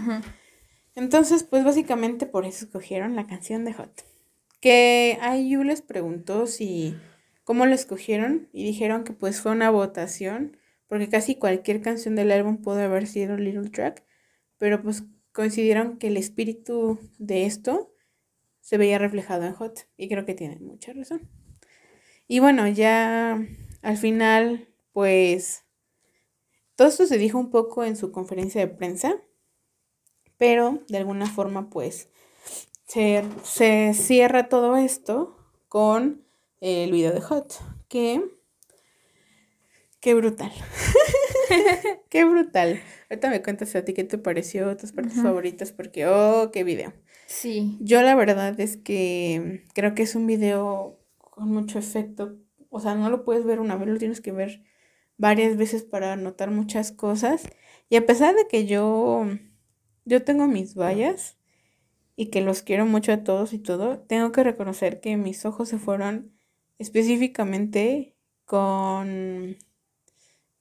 Entonces 0.94 1.42
pues 1.42 1.64
básicamente 1.64 2.26
por 2.26 2.44
eso 2.44 2.66
escogieron 2.66 3.16
la 3.16 3.26
canción 3.26 3.64
de 3.64 3.72
Hot. 3.72 4.04
Que 4.60 5.18
IU 5.40 5.64
les 5.64 5.82
preguntó 5.82 6.46
si 6.46 6.94
cómo 7.42 7.66
lo 7.66 7.74
escogieron 7.74 8.48
y 8.52 8.64
dijeron 8.64 9.02
que 9.02 9.12
pues 9.12 9.40
fue 9.40 9.50
una 9.50 9.70
votación 9.70 10.56
porque 10.94 11.08
casi 11.08 11.34
cualquier 11.34 11.82
canción 11.82 12.14
del 12.14 12.30
álbum 12.30 12.58
pudo 12.58 12.78
haber 12.78 13.08
sido 13.08 13.36
Little 13.36 13.68
Track, 13.68 14.04
pero 14.58 14.80
pues 14.80 15.02
coincidieron 15.32 15.98
que 15.98 16.06
el 16.06 16.16
espíritu 16.16 17.00
de 17.18 17.46
esto 17.46 17.92
se 18.60 18.78
veía 18.78 18.96
reflejado 18.98 19.42
en 19.42 19.54
Hot 19.54 19.88
y 19.96 20.08
creo 20.08 20.24
que 20.24 20.34
tienen 20.34 20.64
mucha 20.64 20.92
razón. 20.92 21.28
Y 22.28 22.38
bueno, 22.38 22.68
ya 22.68 23.44
al 23.82 23.96
final, 23.96 24.68
pues 24.92 25.64
todo 26.76 26.86
esto 26.86 27.06
se 27.06 27.18
dijo 27.18 27.40
un 27.40 27.50
poco 27.50 27.82
en 27.82 27.96
su 27.96 28.12
conferencia 28.12 28.60
de 28.60 28.72
prensa, 28.72 29.16
pero 30.38 30.84
de 30.86 30.98
alguna 30.98 31.26
forma, 31.26 31.70
pues 31.70 32.08
se, 32.86 33.24
se 33.42 33.94
cierra 33.94 34.48
todo 34.48 34.76
esto 34.76 35.36
con 35.66 36.24
el 36.60 36.92
video 36.92 37.12
de 37.12 37.20
Hot, 37.20 37.52
que 37.88 38.22
qué 40.04 40.12
brutal. 40.12 40.52
qué 42.10 42.24
brutal. 42.24 42.78
Ahorita 43.08 43.30
me 43.30 43.42
cuentas 43.42 43.74
a 43.74 43.84
ti 43.84 43.94
qué 43.94 44.04
te 44.04 44.18
pareció, 44.18 44.76
tus 44.76 44.92
partes 44.92 45.14
favoritas, 45.14 45.72
porque, 45.72 46.06
oh, 46.06 46.50
qué 46.52 46.62
video. 46.62 46.92
Sí. 47.26 47.78
Yo 47.80 48.02
la 48.02 48.14
verdad 48.14 48.60
es 48.60 48.76
que 48.76 49.64
creo 49.72 49.94
que 49.94 50.02
es 50.02 50.14
un 50.14 50.26
video 50.26 51.00
con 51.18 51.48
mucho 51.50 51.78
efecto. 51.78 52.36
O 52.68 52.80
sea, 52.80 52.94
no 52.94 53.08
lo 53.08 53.24
puedes 53.24 53.46
ver 53.46 53.60
una 53.60 53.76
vez, 53.76 53.88
lo 53.88 53.98
tienes 53.98 54.20
que 54.20 54.32
ver 54.32 54.62
varias 55.16 55.56
veces 55.56 55.84
para 55.84 56.16
notar 56.16 56.50
muchas 56.50 56.92
cosas. 56.92 57.48
Y 57.88 57.96
a 57.96 58.04
pesar 58.04 58.34
de 58.34 58.46
que 58.46 58.66
yo, 58.66 59.24
yo 60.04 60.22
tengo 60.22 60.46
mis 60.48 60.74
vallas 60.74 61.38
y 62.14 62.26
que 62.26 62.42
los 62.42 62.60
quiero 62.60 62.84
mucho 62.84 63.10
a 63.10 63.24
todos 63.24 63.54
y 63.54 63.58
todo, 63.58 64.00
tengo 64.00 64.32
que 64.32 64.44
reconocer 64.44 65.00
que 65.00 65.16
mis 65.16 65.46
ojos 65.46 65.70
se 65.70 65.78
fueron 65.78 66.36
específicamente 66.78 68.16
con 68.44 69.56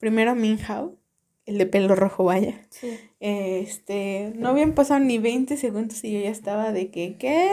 primero 0.04 0.36
Minhao 0.36 0.98
el 1.46 1.58
de 1.58 1.66
pelo 1.66 1.96
rojo, 1.96 2.26
vaya. 2.26 2.68
Sí. 2.70 3.00
Este, 3.22 4.34
no 4.36 4.50
habían 4.50 4.74
pasado 4.74 5.00
ni 5.00 5.18
20 5.18 5.56
segundos 5.56 6.04
y 6.04 6.12
yo 6.12 6.20
ya 6.20 6.30
estaba 6.30 6.74
de 6.74 6.92
que, 6.92 7.16
¿qué? 7.18 7.50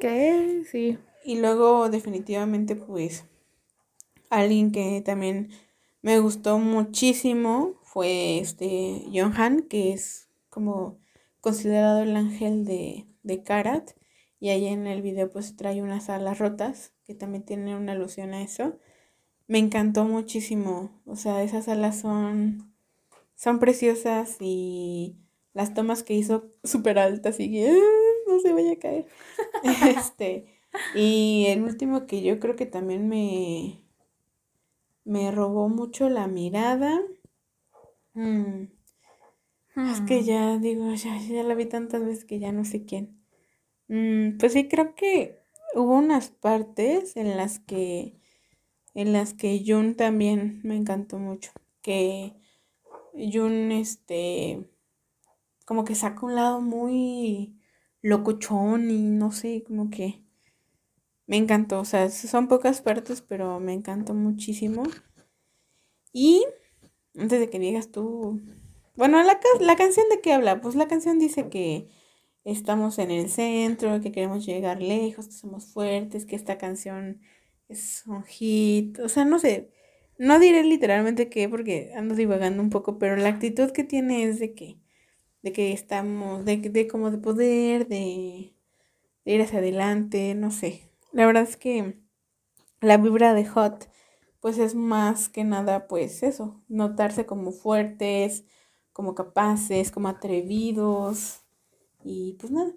¿Qué? 0.00 0.64
Sí. 0.68 0.98
Y 1.24 1.38
luego 1.38 1.90
definitivamente 1.90 2.74
pues 2.74 3.24
Alguien 4.30 4.72
que 4.72 5.00
también 5.00 5.50
me 6.00 6.18
gustó 6.18 6.58
muchísimo 6.58 7.74
fue 7.84 8.40
este 8.40 9.04
Han, 9.36 9.62
que 9.62 9.92
es 9.92 10.28
como 10.48 10.98
considerado 11.40 12.02
el 12.02 12.16
ángel 12.16 12.64
de, 12.64 13.06
de 13.22 13.44
Karat. 13.44 13.92
Y 14.40 14.48
ahí 14.48 14.66
en 14.66 14.88
el 14.88 15.02
video 15.02 15.30
pues 15.30 15.54
trae 15.54 15.80
unas 15.82 16.10
alas 16.10 16.40
rotas, 16.40 16.94
que 17.04 17.14
también 17.14 17.44
tiene 17.44 17.76
una 17.76 17.92
alusión 17.92 18.34
a 18.34 18.42
eso. 18.42 18.76
Me 19.52 19.58
encantó 19.58 20.04
muchísimo. 20.06 20.98
O 21.04 21.14
sea, 21.14 21.42
esas 21.42 21.68
alas 21.68 22.00
son, 22.00 22.74
son 23.34 23.58
preciosas 23.58 24.38
y 24.40 25.18
las 25.52 25.74
tomas 25.74 26.02
que 26.02 26.14
hizo 26.14 26.48
súper 26.64 26.98
altas 26.98 27.38
y 27.38 27.50
que 27.52 27.78
no 28.26 28.40
se 28.40 28.54
vaya 28.54 28.72
a 28.72 28.78
caer. 28.78 29.06
este, 29.98 30.46
y 30.94 31.44
el 31.48 31.64
último 31.64 32.06
que 32.06 32.22
yo 32.22 32.40
creo 32.40 32.56
que 32.56 32.64
también 32.64 33.10
me, 33.10 33.84
me 35.04 35.30
robó 35.30 35.68
mucho 35.68 36.08
la 36.08 36.28
mirada. 36.28 37.02
Mm, 38.14 38.68
es 39.76 40.00
que 40.08 40.22
hmm. 40.22 40.24
ya 40.24 40.56
digo, 40.56 40.94
ya, 40.94 41.18
ya 41.28 41.42
la 41.42 41.54
vi 41.54 41.66
tantas 41.66 42.02
veces 42.02 42.24
que 42.24 42.38
ya 42.38 42.52
no 42.52 42.64
sé 42.64 42.86
quién. 42.86 43.22
Mm, 43.88 44.38
pues 44.38 44.54
sí, 44.54 44.66
creo 44.66 44.94
que 44.94 45.42
hubo 45.74 45.94
unas 45.94 46.30
partes 46.30 47.18
en 47.18 47.36
las 47.36 47.58
que 47.58 48.21
en 48.94 49.12
las 49.12 49.34
que 49.34 49.62
Jun 49.66 49.94
también 49.96 50.60
me 50.64 50.76
encantó 50.76 51.18
mucho. 51.18 51.52
Que 51.82 52.34
Jun, 53.14 53.72
este, 53.72 54.68
como 55.66 55.84
que 55.84 55.94
saca 55.94 56.26
un 56.26 56.34
lado 56.34 56.60
muy 56.60 57.58
locochón 58.02 58.90
y 58.90 59.02
no 59.02 59.32
sé, 59.32 59.64
como 59.66 59.90
que 59.90 60.22
me 61.26 61.36
encantó. 61.36 61.80
O 61.80 61.84
sea, 61.84 62.10
son 62.10 62.48
pocas 62.48 62.82
partes, 62.82 63.22
pero 63.22 63.60
me 63.60 63.72
encantó 63.72 64.14
muchísimo. 64.14 64.84
Y 66.12 66.44
antes 67.16 67.40
de 67.40 67.48
que 67.48 67.58
digas 67.58 67.90
tú, 67.90 68.40
bueno, 68.96 69.22
la, 69.22 69.40
la 69.60 69.76
canción 69.76 70.06
de 70.10 70.20
qué 70.20 70.32
habla? 70.32 70.60
Pues 70.60 70.74
la 70.74 70.88
canción 70.88 71.18
dice 71.18 71.48
que 71.48 71.88
estamos 72.44 72.98
en 72.98 73.10
el 73.10 73.30
centro, 73.30 74.00
que 74.00 74.12
queremos 74.12 74.44
llegar 74.44 74.82
lejos, 74.82 75.26
que 75.26 75.32
somos 75.32 75.66
fuertes, 75.66 76.26
que 76.26 76.36
esta 76.36 76.58
canción 76.58 77.20
es 77.72 78.04
un 78.06 78.24
hit. 78.24 78.98
O 79.00 79.08
sea, 79.08 79.24
no 79.24 79.38
sé, 79.38 79.70
no 80.18 80.38
diré 80.38 80.64
literalmente 80.64 81.28
qué 81.28 81.48
porque 81.48 81.92
ando 81.96 82.14
divagando 82.14 82.62
un 82.62 82.70
poco, 82.70 82.98
pero 82.98 83.16
la 83.16 83.28
actitud 83.28 83.70
que 83.72 83.84
tiene 83.84 84.24
es 84.24 84.38
de 84.40 84.54
que, 84.54 84.78
de 85.42 85.52
que 85.52 85.72
estamos, 85.72 86.44
de, 86.44 86.58
de 86.58 86.88
como 86.88 87.10
de 87.10 87.18
poder, 87.18 87.88
de, 87.88 88.54
de 89.24 89.32
ir 89.34 89.42
hacia 89.42 89.60
adelante, 89.60 90.34
no 90.34 90.50
sé. 90.50 90.90
La 91.12 91.26
verdad 91.26 91.44
es 91.44 91.56
que 91.56 91.98
la 92.80 92.98
vibra 92.98 93.34
de 93.34 93.46
Hot, 93.46 93.88
pues 94.40 94.58
es 94.58 94.74
más 94.74 95.28
que 95.28 95.44
nada, 95.44 95.88
pues 95.88 96.22
eso, 96.22 96.62
notarse 96.68 97.26
como 97.26 97.52
fuertes, 97.52 98.44
como 98.92 99.14
capaces, 99.14 99.90
como 99.90 100.08
atrevidos. 100.08 101.42
Y 102.04 102.34
pues 102.40 102.52
nada. 102.52 102.72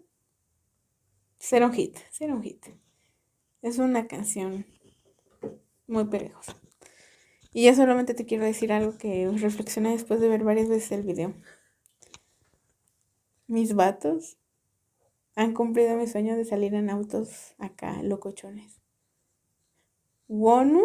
Será 1.40 1.68
un 1.68 1.74
hit, 1.74 1.98
será 2.12 2.34
un 2.36 2.44
hit. 2.44 2.66
Es 3.62 3.80
una 3.80 4.08
canción 4.08 4.66
muy 5.88 6.06
perejosa. 6.06 6.56
Y 7.54 7.64
ya 7.64 7.76
solamente 7.76 8.14
te 8.14 8.26
quiero 8.26 8.44
decir 8.44 8.74
algo 8.74 8.98
que 8.98 9.30
reflexioné 9.30 9.92
después 9.92 10.20
de 10.20 10.28
ver 10.28 10.44
varias 10.44 10.68
veces 10.68 10.92
el 10.92 11.04
video. 11.04 11.34
Mis 13.48 13.76
vatos 13.76 14.38
han 15.36 15.54
cumplido 15.54 15.96
mi 15.96 16.08
sueño 16.08 16.36
de 16.36 16.46
salir 16.46 16.74
en 16.74 16.90
autos 16.90 17.56
acá, 17.58 18.02
locochones. 18.04 18.82
Wonu 20.28 20.84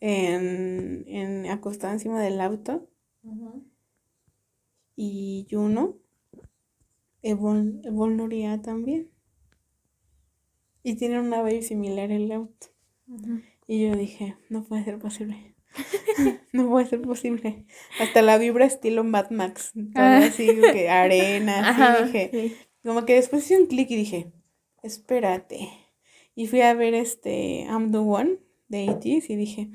en, 0.00 1.04
en 1.08 1.46
acostada 1.50 1.92
encima 1.92 2.20
del 2.20 2.40
auto 2.40 2.88
y 4.96 5.46
Juno, 5.50 5.98
Evol, 7.22 7.80
Evolnoria 7.84 8.60
también. 8.62 9.10
Y 10.82 10.96
tienen 10.96 11.20
una 11.20 11.42
vibe 11.42 11.62
similar 11.62 12.10
el 12.10 12.30
auto. 12.32 12.75
Y 13.66 13.86
yo 13.86 13.96
dije, 13.96 14.36
no 14.48 14.64
puede 14.64 14.84
ser 14.84 14.98
posible. 14.98 15.54
no 16.52 16.68
puede 16.68 16.86
ser 16.86 17.02
posible. 17.02 17.66
Hasta 18.00 18.22
la 18.22 18.38
vibra 18.38 18.64
estilo 18.64 19.04
Mad 19.04 19.30
Max. 19.30 19.72
Ah. 19.94 20.18
así 20.18 20.46
que 20.72 20.88
arena, 20.88 21.70
así 21.98 22.04
dije. 22.04 22.56
Como 22.84 23.04
que 23.04 23.14
después 23.14 23.44
hice 23.44 23.60
un 23.60 23.66
clic 23.66 23.90
y 23.90 23.96
dije, 23.96 24.32
espérate. 24.82 25.68
Y 26.34 26.46
fui 26.46 26.60
a 26.60 26.74
ver 26.74 26.94
este 26.94 27.64
I'm 27.68 27.90
the 27.90 27.98
One 27.98 28.38
de 28.68 28.88
ATs 28.88 29.30
y 29.30 29.36
dije, 29.36 29.70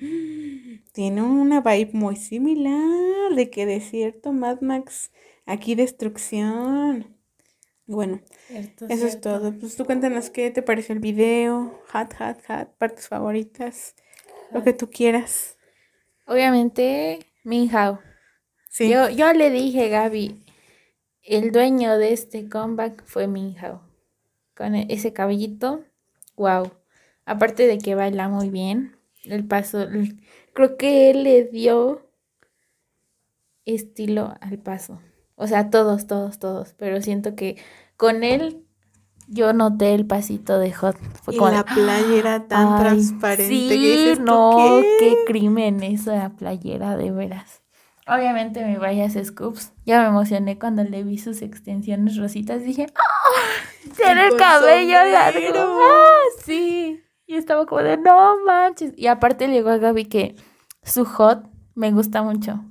tiene 0.93 1.21
una 1.23 1.61
vibe 1.61 1.91
muy 1.93 2.15
similar 2.15 3.35
de 3.35 3.49
que 3.49 3.65
desierto, 3.65 4.31
Mad 4.31 4.61
Max, 4.61 5.11
aquí 5.45 5.75
destrucción. 5.75 7.17
Bueno, 7.85 8.21
eso 8.49 9.05
es 9.05 9.19
todo. 9.19 9.57
Pues 9.59 9.75
tú 9.75 9.85
cuéntanos 9.85 10.29
qué 10.29 10.49
te 10.51 10.61
pareció 10.61 10.93
el 10.93 10.99
video, 10.99 11.81
hat, 11.91 12.13
hat, 12.19 12.39
hat, 12.47 12.69
partes 12.77 13.07
favoritas, 13.07 13.95
lo 14.51 14.63
que 14.63 14.73
tú 14.73 14.89
quieras. 14.89 15.57
Obviamente, 16.25 17.19
Minhao. 17.43 17.99
Sí. 18.69 18.89
Yo, 18.89 19.09
yo 19.09 19.33
le 19.33 19.49
dije, 19.49 19.89
Gaby, 19.89 20.45
el 21.23 21.51
dueño 21.51 21.97
de 21.97 22.13
este 22.13 22.47
comeback 22.47 23.03
fue 23.05 23.27
Minhao. 23.27 23.81
Con 24.55 24.75
e, 24.75 24.87
ese 24.89 25.11
cabellito, 25.11 25.83
wow. 26.37 26.71
Aparte 27.25 27.67
de 27.67 27.77
que 27.77 27.95
baila 27.95 28.29
muy 28.29 28.49
bien, 28.49 28.95
el 29.25 29.45
paso, 29.45 29.87
creo 30.53 30.77
que 30.77 31.09
él 31.09 31.23
le 31.23 31.43
dio 31.43 32.09
estilo 33.65 34.33
al 34.39 34.57
paso. 34.57 35.01
O 35.41 35.47
sea, 35.47 35.71
todos, 35.71 36.05
todos, 36.05 36.37
todos. 36.37 36.75
Pero 36.77 37.01
siento 37.01 37.33
que 37.35 37.57
con 37.97 38.23
él 38.23 38.63
yo 39.27 39.53
noté 39.53 39.95
el 39.95 40.05
pasito 40.05 40.59
de 40.59 40.71
Hot. 40.71 40.95
Fue 41.23 41.33
y 41.33 41.39
la 41.39 41.65
playera 41.65 42.43
tan 42.47 42.79
transparente. 42.79 43.47
Sí, 43.47 44.13
no, 44.19 44.81
qué? 44.99 45.15
crimen 45.25 45.81
esa 45.81 46.29
playera, 46.37 46.95
de 46.95 47.09
veras. 47.09 47.63
Obviamente 48.05 48.63
me 48.63 48.77
vayas 48.77 49.13
scoops. 49.13 49.73
Ya 49.83 50.03
me 50.03 50.09
emocioné 50.09 50.59
cuando 50.59 50.83
le 50.83 51.01
vi 51.03 51.17
sus 51.17 51.41
extensiones 51.41 52.17
rositas. 52.17 52.61
Dije, 52.61 52.85
¡ah! 52.93 53.93
Tiene 53.97 54.27
el 54.27 54.35
cabello 54.35 55.03
largo. 55.11 55.79
¡Ah! 55.81 56.19
Sí. 56.45 57.01
Y 57.25 57.33
estaba 57.33 57.65
como 57.65 57.81
de, 57.81 57.97
no 57.97 58.45
manches. 58.45 58.93
Y 58.95 59.07
aparte 59.07 59.47
le 59.47 59.55
digo 59.55 59.71
a 59.71 59.77
Gaby 59.77 60.05
que 60.05 60.35
su 60.83 61.03
hot 61.03 61.49
me 61.73 61.91
gusta 61.91 62.21
mucho. 62.21 62.63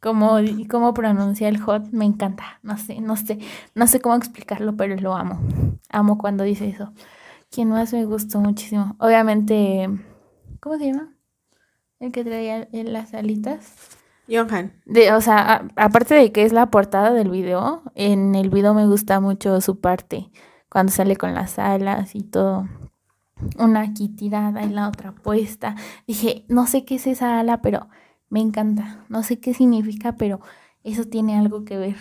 Como, 0.00 0.38
cómo 0.70 0.94
pronuncia 0.94 1.48
el 1.48 1.60
hot, 1.60 1.88
me 1.90 2.04
encanta. 2.04 2.60
No 2.62 2.76
sé, 2.78 3.00
no 3.00 3.16
sé, 3.16 3.38
no 3.74 3.86
sé 3.86 4.00
cómo 4.00 4.14
explicarlo, 4.14 4.76
pero 4.76 4.96
lo 4.96 5.14
amo. 5.14 5.40
Amo 5.90 6.18
cuando 6.18 6.44
dice 6.44 6.68
eso. 6.68 6.92
¿Quién 7.50 7.70
más 7.70 7.92
me 7.92 8.04
gustó 8.04 8.40
muchísimo? 8.40 8.94
Obviamente, 8.98 9.88
¿cómo 10.60 10.76
se 10.76 10.86
llama? 10.86 11.14
El 11.98 12.12
que 12.12 12.24
traía 12.24 12.68
las 12.72 13.14
alitas. 13.14 13.96
Johan. 14.28 14.72
De, 14.84 15.12
o 15.12 15.20
sea, 15.20 15.66
aparte 15.76 16.14
de 16.14 16.30
que 16.32 16.44
es 16.44 16.52
la 16.52 16.66
portada 16.66 17.12
del 17.12 17.30
video, 17.30 17.82
en 17.94 18.34
el 18.34 18.50
video 18.50 18.74
me 18.74 18.86
gusta 18.86 19.20
mucho 19.20 19.60
su 19.60 19.80
parte, 19.80 20.30
cuando 20.68 20.92
sale 20.92 21.16
con 21.16 21.34
las 21.34 21.58
alas 21.58 22.14
y 22.14 22.22
todo 22.22 22.68
una 23.58 23.82
aquí 23.82 24.08
tirada 24.08 24.64
y 24.64 24.70
la 24.70 24.88
otra 24.88 25.12
puesta. 25.12 25.76
Dije, 26.06 26.44
no 26.48 26.66
sé 26.66 26.84
qué 26.84 26.96
es 26.96 27.06
esa 27.06 27.38
ala, 27.38 27.62
pero 27.62 27.88
me 28.28 28.40
encanta. 28.40 29.04
No 29.08 29.22
sé 29.22 29.40
qué 29.40 29.54
significa, 29.54 30.16
pero 30.16 30.40
eso 30.84 31.04
tiene 31.04 31.36
algo 31.36 31.64
que 31.64 31.76
ver 31.76 31.96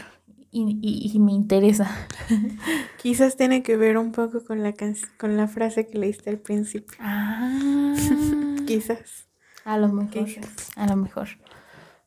y, 0.51 1.17
me 1.19 1.33
interesa. 1.33 1.89
Quizás 3.01 3.37
tiene 3.37 3.63
que 3.63 3.77
ver 3.77 3.97
un 3.97 4.11
poco 4.11 4.43
con 4.43 4.63
la, 4.63 4.73
con 5.17 5.37
la 5.37 5.47
frase 5.47 5.87
que 5.87 5.97
leíste 5.97 6.29
al 6.29 6.39
principio. 6.39 6.97
Ah. 6.99 7.95
Quizás. 8.67 9.27
A 9.65 9.77
lo 9.77 9.89
mejor. 9.89 10.27
A 10.75 10.87
lo 10.87 10.95
mejor. 10.95 11.27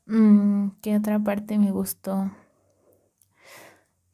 Mm, 0.07 0.71
¿Qué 0.83 0.97
otra 0.97 1.19
parte 1.19 1.59
me 1.59 1.71
gustó? 1.71 2.31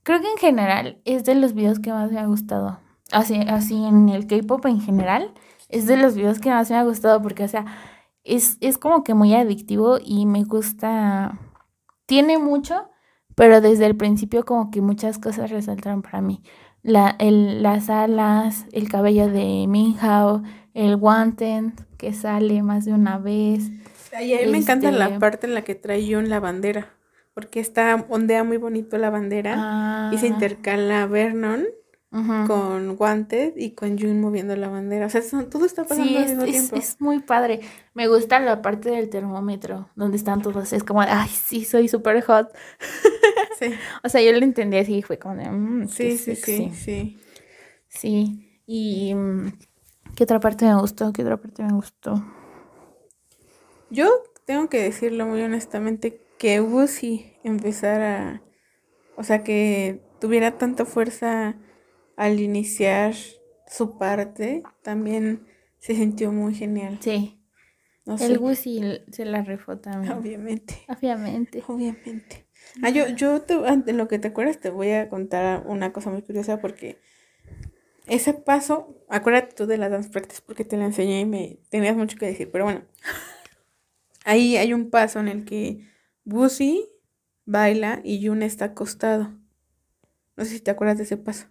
Creo 0.02 0.20
que 0.20 0.30
en 0.30 0.38
general 0.38 1.00
es 1.04 1.24
de 1.24 1.34
los 1.34 1.54
videos 1.54 1.80
que 1.80 1.92
más 1.92 2.12
me 2.12 2.18
ha 2.18 2.26
gustado 2.26 2.80
así, 3.12 3.40
así 3.48 3.84
en 3.84 4.08
el 4.08 4.26
K-pop 4.26 4.64
en 4.66 4.80
general, 4.80 5.32
es 5.68 5.86
de 5.86 5.96
los 5.96 6.14
videos 6.14 6.38
que 6.38 6.50
más 6.50 6.70
me 6.70 6.76
ha 6.76 6.84
gustado 6.84 7.22
porque, 7.22 7.44
o 7.44 7.48
sea, 7.48 7.66
es, 8.26 8.58
es 8.60 8.78
como 8.78 9.04
que 9.04 9.14
muy 9.14 9.34
adictivo 9.34 9.98
y 10.04 10.26
me 10.26 10.44
gusta, 10.44 11.38
tiene 12.06 12.38
mucho, 12.38 12.90
pero 13.34 13.60
desde 13.60 13.86
el 13.86 13.96
principio 13.96 14.44
como 14.44 14.70
que 14.70 14.80
muchas 14.80 15.18
cosas 15.18 15.50
resaltaron 15.50 16.02
para 16.02 16.20
mí. 16.20 16.42
La, 16.82 17.16
el, 17.18 17.62
las 17.62 17.90
alas, 17.90 18.66
el 18.72 18.88
cabello 18.88 19.28
de 19.28 19.66
Minhao, 19.68 20.42
el 20.74 20.96
Wanted 20.96 21.72
que 21.98 22.12
sale 22.12 22.62
más 22.62 22.84
de 22.84 22.92
una 22.92 23.18
vez. 23.18 23.70
Ay, 24.14 24.34
a 24.34 24.44
mí 24.44 24.52
me 24.52 24.58
encanta 24.58 24.90
la 24.90 25.06
este 25.06 25.18
parte 25.18 25.46
en 25.46 25.54
la 25.54 25.62
que 25.62 25.74
trae 25.74 26.06
John 26.10 26.28
la 26.28 26.40
bandera, 26.40 26.94
porque 27.34 27.60
está 27.60 28.06
ondea 28.08 28.44
muy 28.44 28.56
bonito 28.56 28.98
la 28.98 29.10
bandera 29.10 30.10
y 30.12 30.18
se 30.18 30.26
ah. 30.26 30.30
intercala 30.30 31.06
Vernon 31.06 31.66
con 32.46 32.96
guantes 32.96 33.52
y 33.56 33.72
con 33.72 33.98
Jun 33.98 34.20
moviendo 34.20 34.56
la 34.56 34.68
bandera. 34.68 35.06
O 35.06 35.10
sea, 35.10 35.22
todo 35.50 35.66
está 35.66 35.84
pasando 35.84 36.18
al 36.18 36.24
mismo 36.24 36.42
es, 36.44 36.50
tiempo. 36.50 36.76
Es 36.76 37.00
muy 37.00 37.20
padre. 37.20 37.60
Me 37.94 38.08
gusta 38.08 38.40
la 38.40 38.62
parte 38.62 38.90
del 38.90 39.10
termómetro, 39.10 39.90
donde 39.96 40.16
están 40.16 40.42
todos. 40.42 40.72
Es 40.72 40.82
como, 40.82 41.02
ay, 41.02 41.28
sí, 41.28 41.64
soy 41.64 41.88
súper 41.88 42.22
hot. 42.22 42.48
Sí. 43.58 43.66
o 44.04 44.08
sea, 44.08 44.22
yo 44.22 44.32
lo 44.32 44.38
entendí 44.38 44.78
así, 44.78 45.02
fue 45.02 45.18
como 45.18 45.36
de, 45.36 45.50
mm, 45.50 45.88
sí, 45.88 46.16
sí, 46.16 46.36
sí, 46.36 46.72
sí. 46.74 47.18
Sí. 47.88 48.60
Y, 48.66 49.14
¿qué 50.14 50.24
otra 50.24 50.40
parte 50.40 50.64
me 50.64 50.78
gustó? 50.80 51.12
¿Qué 51.12 51.22
otra 51.22 51.36
parte 51.36 51.62
me 51.62 51.72
gustó? 51.72 52.24
Yo 53.90 54.08
tengo 54.44 54.68
que 54.68 54.82
decirlo 54.82 55.26
muy 55.26 55.42
honestamente 55.42 56.20
que 56.38 56.60
Wusi 56.60 57.34
empezara, 57.44 58.42
o 59.16 59.22
sea, 59.22 59.44
que 59.44 60.02
tuviera 60.20 60.58
tanta 60.58 60.84
fuerza 60.84 61.56
al 62.16 62.40
iniciar 62.40 63.14
su 63.66 63.98
parte, 63.98 64.62
también 64.82 65.46
se 65.78 65.94
sintió 65.94 66.32
muy 66.32 66.54
genial. 66.54 66.98
Sí. 67.00 67.40
el 68.20 68.38
Wusi 68.38 68.80
se 69.10 69.24
la 69.24 69.42
refó 69.42 69.78
también. 69.78 70.12
Obviamente. 70.14 70.74
Obviamente. 70.88 71.62
Obviamente. 71.66 72.46
Ah, 72.82 72.90
yo, 72.90 73.08
yo 73.08 73.42
te, 73.42 73.54
en 73.54 73.96
lo 73.96 74.08
que 74.08 74.18
te 74.18 74.28
acuerdas 74.28 74.58
te 74.58 74.70
voy 74.70 74.90
a 74.90 75.08
contar 75.08 75.64
una 75.66 75.92
cosa 75.92 76.10
muy 76.10 76.22
curiosa 76.22 76.60
porque 76.60 76.98
ese 78.06 78.34
paso, 78.34 79.04
acuérdate 79.08 79.54
tú 79.54 79.66
de 79.66 79.78
las 79.78 79.90
dance 79.90 80.10
practice 80.10 80.42
porque 80.44 80.64
te 80.64 80.76
la 80.76 80.86
enseñé 80.86 81.20
y 81.20 81.26
me 81.26 81.58
tenías 81.70 81.96
mucho 81.96 82.16
que 82.16 82.26
decir, 82.26 82.50
pero 82.50 82.64
bueno, 82.64 82.82
ahí 84.24 84.56
hay 84.56 84.72
un 84.72 84.90
paso 84.90 85.20
en 85.20 85.28
el 85.28 85.44
que 85.44 85.86
Busi 86.24 86.88
baila 87.44 88.00
y 88.04 88.26
Jun 88.26 88.42
está 88.42 88.66
acostado. 88.66 89.32
No 90.36 90.44
sé 90.44 90.50
si 90.50 90.60
te 90.60 90.70
acuerdas 90.70 90.98
de 90.98 91.04
ese 91.04 91.16
paso. 91.16 91.46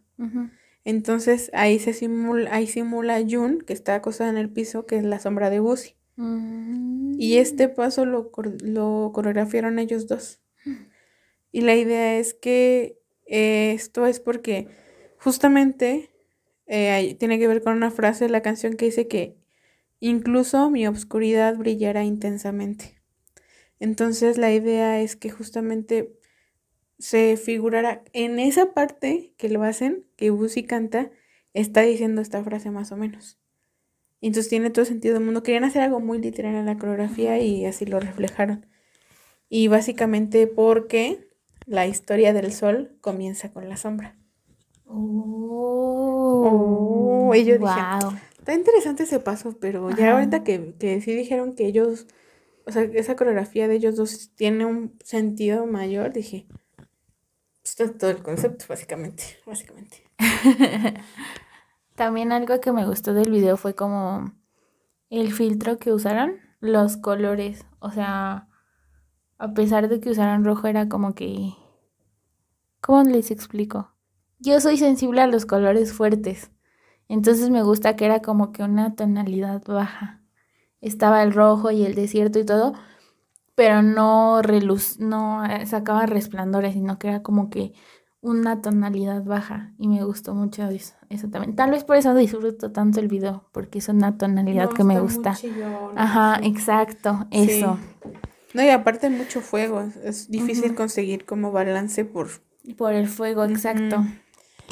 Entonces 0.84 1.50
ahí 1.54 1.80
se 1.80 1.94
simula, 1.94 2.54
ahí 2.54 2.68
simula 2.68 3.22
Jun, 3.28 3.60
que 3.62 3.74
está 3.74 3.96
acostada 3.96 4.30
en 4.30 4.38
el 4.38 4.50
piso, 4.50 4.86
que 4.86 4.98
es 4.98 5.04
la 5.04 5.20
sombra 5.20 5.50
de 5.50 5.60
Busi. 5.60 5.96
Mm. 6.16 7.16
Y 7.20 7.38
este 7.38 7.70
paso 7.70 8.06
lo, 8.06 8.32
lo 8.64 9.12
coreografiaron 9.14 9.80
ellos 9.80 10.08
dos. 10.08 10.40
Y 11.52 11.62
la 11.62 11.76
idea 11.76 12.18
es 12.18 12.34
que 12.34 13.00
eh, 13.26 13.72
esto 13.74 14.06
es 14.06 14.20
porque 14.20 14.68
justamente 15.18 16.12
eh, 16.68 17.16
tiene 17.20 17.40
que 17.40 17.48
ver 17.48 17.64
con 17.64 17.76
una 17.76 17.92
frase 17.92 18.26
de 18.26 18.30
la 18.30 18.42
canción 18.42 18.76
que 18.76 18.86
dice 18.86 19.08
que 19.08 19.38
incluso 20.00 20.70
mi 20.70 20.86
obscuridad 20.88 21.56
brillará 21.56 22.04
intensamente. 22.04 23.02
Entonces 23.80 24.38
la 24.38 24.54
idea 24.54 25.02
es 25.02 25.16
que 25.16 25.30
justamente 25.30 26.18
se 26.98 27.38
figurara 27.38 28.04
en 28.14 28.40
esa 28.40 28.74
parte 28.74 29.34
que 29.38 29.50
lo 29.50 29.64
hacen, 29.64 30.06
que 30.16 30.30
Busi 30.30 30.64
canta, 30.64 31.12
está 31.54 31.82
diciendo 31.82 32.22
esta 32.22 32.44
frase 32.44 32.72
más 32.72 32.92
o 32.92 32.98
menos. 32.98 33.40
Entonces 34.22 34.50
tiene 34.50 34.70
todo 34.70 34.86
sentido 34.86 35.14
del 35.16 35.24
mundo. 35.24 35.44
Querían 35.44 35.66
hacer 35.66 35.82
algo 35.82 36.00
muy 36.00 36.20
literal 36.20 36.56
en 36.56 36.66
la 36.66 36.78
coreografía 36.78 37.38
y 37.40 37.66
así 37.66 37.86
lo 37.86 38.00
reflejaron. 38.00 38.66
Y 39.50 39.68
básicamente 39.68 40.48
porque 40.48 41.30
la 41.66 41.86
historia 41.86 42.34
del 42.34 42.52
sol 42.52 42.98
comienza 43.02 43.52
con 43.52 43.70
la 43.70 43.78
sombra. 43.78 44.18
Oh, 44.88 46.52
y 47.36 47.44
yo 47.44 47.58
dije, 47.58 47.82
está 48.38 48.54
interesante 48.54 49.04
ese 49.04 49.20
paso, 49.20 49.58
pero 49.60 49.90
ya 49.92 50.14
ahorita 50.14 50.44
que, 50.44 50.74
que 50.80 51.02
sí 51.02 51.14
dijeron 51.14 51.54
que 51.56 51.66
ellos 51.66 52.08
o 52.66 52.72
sea, 52.72 52.84
esa 52.84 53.16
coreografía 53.16 53.68
de 53.68 53.76
ellos 53.76 53.96
dos 53.96 54.32
tiene 54.36 54.66
un 54.66 54.98
sentido 55.04 55.66
mayor, 55.68 56.14
dije, 56.14 56.48
esto 57.66 57.84
es 57.84 57.98
todo 57.98 58.12
el 58.12 58.22
concepto, 58.22 58.66
básicamente, 58.70 59.24
básicamente. 59.46 60.04
También 61.96 62.32
algo 62.32 62.62
que 62.62 62.72
me 62.72 62.86
gustó 62.86 63.14
del 63.14 63.32
video 63.32 63.58
fue 63.58 63.76
como 63.76 64.32
el 65.10 65.34
filtro 65.34 65.78
que 65.78 65.92
usaron, 65.92 66.40
los 66.60 66.98
colores, 66.98 67.66
o 67.80 67.92
sea, 67.92 68.48
a 69.38 69.54
pesar 69.54 69.90
de 69.90 70.00
que 70.00 70.12
usaran 70.12 70.46
rojo 70.46 70.68
era 70.68 70.88
como 70.88 71.16
que, 71.16 71.54
¿cómo 72.82 73.04
les 73.04 73.32
explico? 73.32 73.92
Yo 74.40 74.62
soy 74.62 74.78
sensible 74.78 75.22
a 75.22 75.28
los 75.28 75.46
colores 75.46 75.92
fuertes, 75.92 76.52
entonces 77.08 77.50
me 77.50 77.64
gusta 77.64 77.96
que 77.96 78.06
era 78.06 78.22
como 78.22 78.52
que 78.52 78.64
una 78.64 78.96
tonalidad 78.96 79.64
baja 79.66 80.22
estaba 80.82 81.24
el 81.24 81.34
rojo 81.34 81.72
y 81.72 81.84
el 81.84 81.96
desierto 81.96 82.38
y 82.38 82.46
todo, 82.46 82.74
pero 83.56 83.82
no 83.82 84.42
reluz, 84.42 85.00
no 85.00 85.46
eh, 85.46 85.66
sacaba 85.66 86.06
resplandores, 86.06 86.74
sino 86.74 87.00
que 87.00 87.08
era 87.08 87.24
como 87.24 87.50
que 87.50 87.74
una 88.22 88.62
tonalidad 88.62 89.24
baja 89.24 89.74
y 89.78 89.88
me 89.88 90.04
gustó 90.04 90.34
mucho 90.34 90.68
eso, 90.68 91.30
también. 91.30 91.56
Tal 91.56 91.72
vez 91.72 91.84
por 91.84 91.96
eso 91.96 92.14
disfruto 92.16 92.72
tanto 92.72 93.00
el 93.00 93.08
video, 93.08 93.48
porque 93.52 93.78
es 93.80 93.88
una 93.88 94.18
tonalidad 94.18 94.70
que 94.72 94.84
me 94.84 95.00
gusta. 95.00 95.36
Ajá, 95.96 96.40
exacto, 96.44 97.28
eso. 97.32 97.78
No, 98.54 98.64
y 98.64 98.70
aparte 98.70 99.10
mucho 99.10 99.42
fuego, 99.42 99.84
es 100.04 100.30
difícil 100.30 100.76
conseguir 100.76 101.26
como 101.26 101.52
balance 101.52 102.04
por... 102.04 102.30
Por 102.78 102.94
el 102.94 103.08
fuego, 103.08 103.46
exacto. 103.46 104.04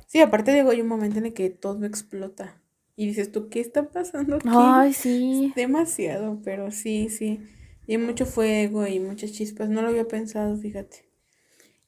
Sí, 0.08 0.20
aparte 0.20 0.54
digo, 0.54 0.72
hay 0.72 0.82
un 0.82 0.88
momento 0.88 1.20
en 1.20 1.28
el 1.28 1.34
que 1.34 1.50
todo 1.50 1.86
explota. 1.86 2.60
Y 2.96 3.08
dices 3.08 3.32
tú, 3.32 3.50
¿qué 3.50 3.60
está 3.60 3.90
pasando 3.90 4.38
aquí? 4.38 4.48
Ay, 4.52 4.94
sí. 4.94 5.54
demasiado, 5.56 6.40
pero 6.44 6.72
sí, 6.72 7.10
sí. 7.10 7.40
Y 7.86 7.98
mucho 7.98 8.26
fuego 8.26 8.88
y 8.88 9.00
muchas 9.00 9.32
chispas. 9.32 9.70
No 9.70 9.82
lo 9.82 9.90
había 9.90 10.08
pensado, 10.08 10.56
fíjate. 10.58 11.06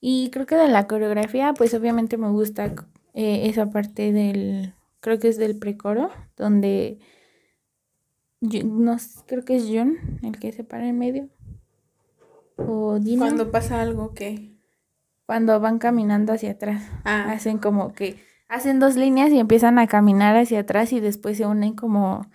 Y 0.01 0.29
creo 0.29 0.45
que 0.45 0.55
de 0.55 0.67
la 0.67 0.87
coreografía, 0.87 1.53
pues 1.53 1.73
obviamente 1.73 2.17
me 2.17 2.29
gusta 2.29 2.75
eh, 3.13 3.47
esa 3.49 3.69
parte 3.69 4.11
del, 4.11 4.73
creo 4.99 5.19
que 5.19 5.29
es 5.29 5.37
del 5.37 5.57
precoro, 5.57 6.09
donde, 6.37 6.99
no 8.41 8.97
creo 9.25 9.45
que 9.45 9.55
es 9.55 9.63
Jun 9.63 9.97
el 10.21 10.37
que 10.37 10.51
se 10.51 10.63
para 10.63 10.87
en 10.87 10.99
medio. 10.99 11.29
O 12.57 12.99
Dino. 12.99 13.21
Cuando 13.23 13.51
pasa 13.51 13.81
algo, 13.81 14.13
¿qué? 14.13 14.51
Cuando 15.25 15.59
van 15.59 15.79
caminando 15.79 16.33
hacia 16.33 16.51
atrás. 16.51 16.83
Ah. 17.03 17.31
Hacen 17.31 17.57
como 17.57 17.93
que 17.93 18.17
hacen 18.47 18.79
dos 18.79 18.95
líneas 18.95 19.31
y 19.31 19.39
empiezan 19.39 19.79
a 19.79 19.87
caminar 19.87 20.37
hacia 20.37 20.59
atrás 20.59 20.93
y 20.93 20.99
después 20.99 21.37
se 21.37 21.45
unen 21.45 21.73
como 21.73 22.29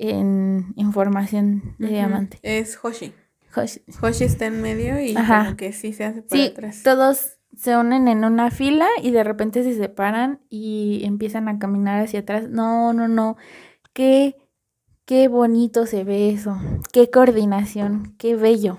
en, 0.00 0.92
formación 0.92 1.74
de 1.78 1.88
diamante. 1.88 2.38
Es 2.42 2.78
Hoshi. 2.82 3.12
Hoshi. 3.54 3.82
Hoshi 4.00 4.24
está 4.24 4.46
en 4.46 4.62
medio 4.62 5.00
y 5.00 5.14
como 5.14 5.56
que 5.56 5.72
sí 5.72 5.92
se 5.92 6.04
hace 6.04 6.22
para 6.22 6.44
atrás. 6.44 6.82
Todos 6.82 7.38
se 7.56 7.76
unen 7.76 8.08
en 8.08 8.24
una 8.24 8.50
fila 8.50 8.86
y 9.02 9.10
de 9.10 9.24
repente 9.24 9.62
se 9.62 9.76
separan 9.76 10.40
y 10.48 11.02
empiezan 11.04 11.48
a 11.48 11.58
caminar 11.58 12.02
hacia 12.02 12.20
atrás. 12.20 12.48
No, 12.48 12.92
no, 12.92 13.08
no. 13.08 13.36
Qué, 13.92 14.36
qué 15.04 15.28
bonito 15.28 15.86
se 15.86 16.04
ve 16.04 16.30
eso. 16.30 16.58
Qué 16.92 17.10
coordinación. 17.10 18.14
Qué 18.18 18.36
bello. 18.36 18.78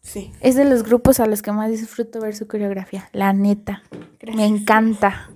Sí. 0.00 0.32
Es 0.40 0.54
de 0.54 0.64
los 0.64 0.82
grupos 0.84 1.20
a 1.20 1.26
los 1.26 1.42
que 1.42 1.52
más 1.52 1.70
disfruto 1.70 2.20
ver 2.20 2.34
su 2.34 2.46
coreografía, 2.46 3.08
la 3.12 3.32
neta. 3.32 3.82
Me 4.34 4.46
encanta. 4.46 5.30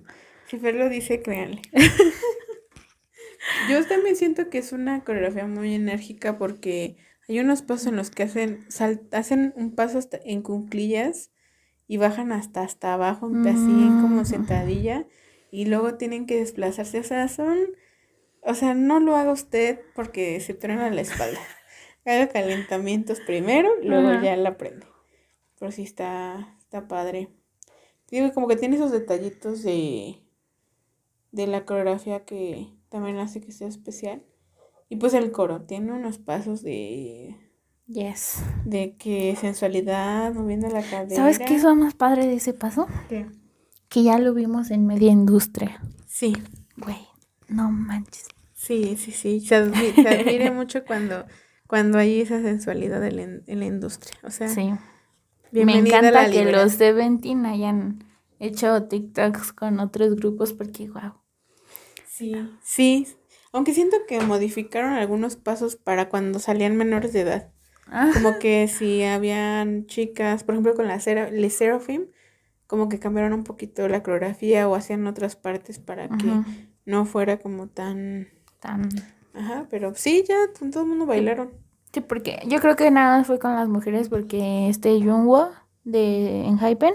Si 0.49 0.59
Fer 0.59 0.75
lo 0.75 0.89
dice, 0.89 1.23
créanle. 1.23 1.63
Yo 3.69 3.87
también 3.87 4.17
siento 4.17 4.51
que 4.51 4.59
es 4.59 4.73
una 4.73 5.05
coreografía 5.05 5.47
muy 5.47 5.75
enérgica 5.75 6.39
porque 6.39 6.97
hay 7.29 7.41
unos 7.41 7.63
pasos 7.63 7.87
en 7.87 7.97
los 7.97 8.11
que 8.11 8.25
hacen, 8.25 8.67
hacen 9.13 9.53
un 9.57 9.75
paso 9.75 9.99
hasta 9.99 10.19
en 10.25 10.43
cunclillas 10.43 11.31
y 11.87 11.97
bajan 11.97 12.33
hasta 12.33 12.63
hasta 12.63 12.95
abajo, 12.95 13.31
así 13.47 13.89
como 14.01 14.23
mm. 14.23 14.25
sentadilla, 14.25 15.07
y 15.51 15.67
luego 15.67 15.95
tienen 15.95 16.27
que 16.27 16.37
desplazarse. 16.37 17.01
O 17.01 17.05
sea, 17.05 17.29
son, 17.29 17.57
o 18.43 18.55
sea, 18.55 18.75
no 18.75 19.01
lo 19.01 19.17
haga 19.17 19.33
usted 19.33 19.81
porque 19.95 20.39
se 20.41 20.55
truena 20.55 20.91
la 20.91 21.01
espalda 21.01 21.41
haga 22.05 22.29
calentamientos 22.29 23.21
primero, 23.21 23.71
luego 23.83 24.21
ya 24.23 24.37
la 24.37 24.57
prende. 24.57 24.87
Pero 25.59 25.71
sí 25.71 25.83
está, 25.83 26.57
está 26.59 26.89
padre. 26.89 27.29
Digo, 28.11 28.33
como 28.33 28.49
que 28.49 28.57
tiene 28.57 28.77
esos 28.77 28.91
detallitos 28.91 29.63
de, 29.63 30.17
de 31.33 31.47
la 31.47 31.65
coreografía 31.65 32.25
que 32.25 32.69
también 32.91 33.17
hace 33.17 33.41
que 33.41 33.53
sea 33.53 33.69
especial. 33.69 34.23
Y 34.91 34.97
pues 34.97 35.15
el 35.15 35.33
coro, 35.33 35.63
tiene 35.63 35.93
unos 35.93 36.19
pasos 36.19 36.63
de... 36.63 37.37
Yes. 37.87 38.43
De 38.65 38.97
que 38.97 39.35
sensualidad, 39.37 40.35
moviendo 40.35 40.69
la 40.69 40.83
cadera. 40.83 41.17
¿Sabes 41.17 41.39
qué 41.39 41.57
es 41.57 41.65
lo 41.65 41.75
más 41.75 41.95
padre 41.95 42.27
de 42.27 42.35
ese 42.35 42.53
paso? 42.53 42.87
¿Qué? 43.09 43.27
Que 43.89 44.03
ya 44.03 44.19
lo 44.19 44.35
vimos 44.35 44.71
en 44.71 44.87
media 44.87 45.11
industria. 45.11 45.81
Sí. 46.07 46.35
Güey, 46.77 47.09
no 47.49 47.71
manches. 47.71 48.29
Sí, 48.53 48.97
sí, 48.97 49.11
sí. 49.11 49.41
Se, 49.41 49.57
admira 49.57 50.53
mucho 50.53 50.85
cuando 50.85 51.25
cuando 51.71 51.99
hay 51.99 52.21
esa 52.21 52.43
sensualidad 52.43 53.05
en, 53.07 53.45
la 53.47 53.65
industria. 53.65 54.19
O 54.25 54.31
sea, 54.31 54.49
sí. 54.49 54.73
me 55.53 55.79
encanta 55.79 56.29
que 56.29 56.51
los 56.51 56.79
de 56.79 56.93
Ventin 56.93 57.47
hayan 57.47 58.05
hecho 58.41 58.89
TikToks 58.89 59.53
con 59.53 59.79
otros 59.79 60.17
grupos 60.17 60.53
porque, 60.53 60.91
wow. 60.91 61.20
Sí, 62.21 62.37
sí. 62.63 63.07
Aunque 63.53 63.75
siento 63.75 63.97
que 64.07 64.21
modificaron 64.21 64.93
algunos 64.93 65.37
pasos 65.37 65.77
para 65.77 66.09
cuando 66.09 66.39
salían 66.39 66.77
menores 66.77 67.13
de 67.13 67.23
edad. 67.23 67.53
Ah. 67.87 68.11
Como 68.13 68.39
que 68.39 68.69
si 68.69 69.03
habían 69.03 69.87
chicas, 69.87 70.45
por 70.45 70.55
ejemplo, 70.55 70.75
con 70.75 70.87
la 70.87 70.99
Le 70.99 71.51
Seraphim, 71.51 72.07
como 72.67 72.89
que 72.89 73.01
cambiaron 73.01 73.33
un 73.33 73.43
poquito 73.43 73.89
la 73.89 74.03
coreografía 74.03 74.69
o 74.69 74.75
hacían 74.77 75.07
otras 75.07 75.35
partes 75.35 75.79
para 75.79 76.09
que 76.09 76.31
no 76.85 77.05
fuera 77.07 77.39
como 77.39 77.67
tan... 77.67 78.29
Tan... 78.61 78.89
Ajá, 79.35 79.67
pero 79.71 79.95
sí, 79.95 80.25
ya 80.29 80.37
todo 80.53 80.83
el 80.83 80.89
mundo 80.89 81.07
bailaron. 81.07 81.51
Sí, 81.93 82.01
porque 82.01 82.39
yo 82.47 82.61
creo 82.61 82.77
que 82.77 82.91
nada 82.91 83.19
más 83.19 83.27
fue 83.27 83.39
con 83.39 83.55
las 83.57 83.69
mujeres 83.69 84.09
porque 84.09 84.69
este 84.69 85.01
Jungwoo 85.01 85.49
de 85.83 86.45
Enhypen 86.45 86.95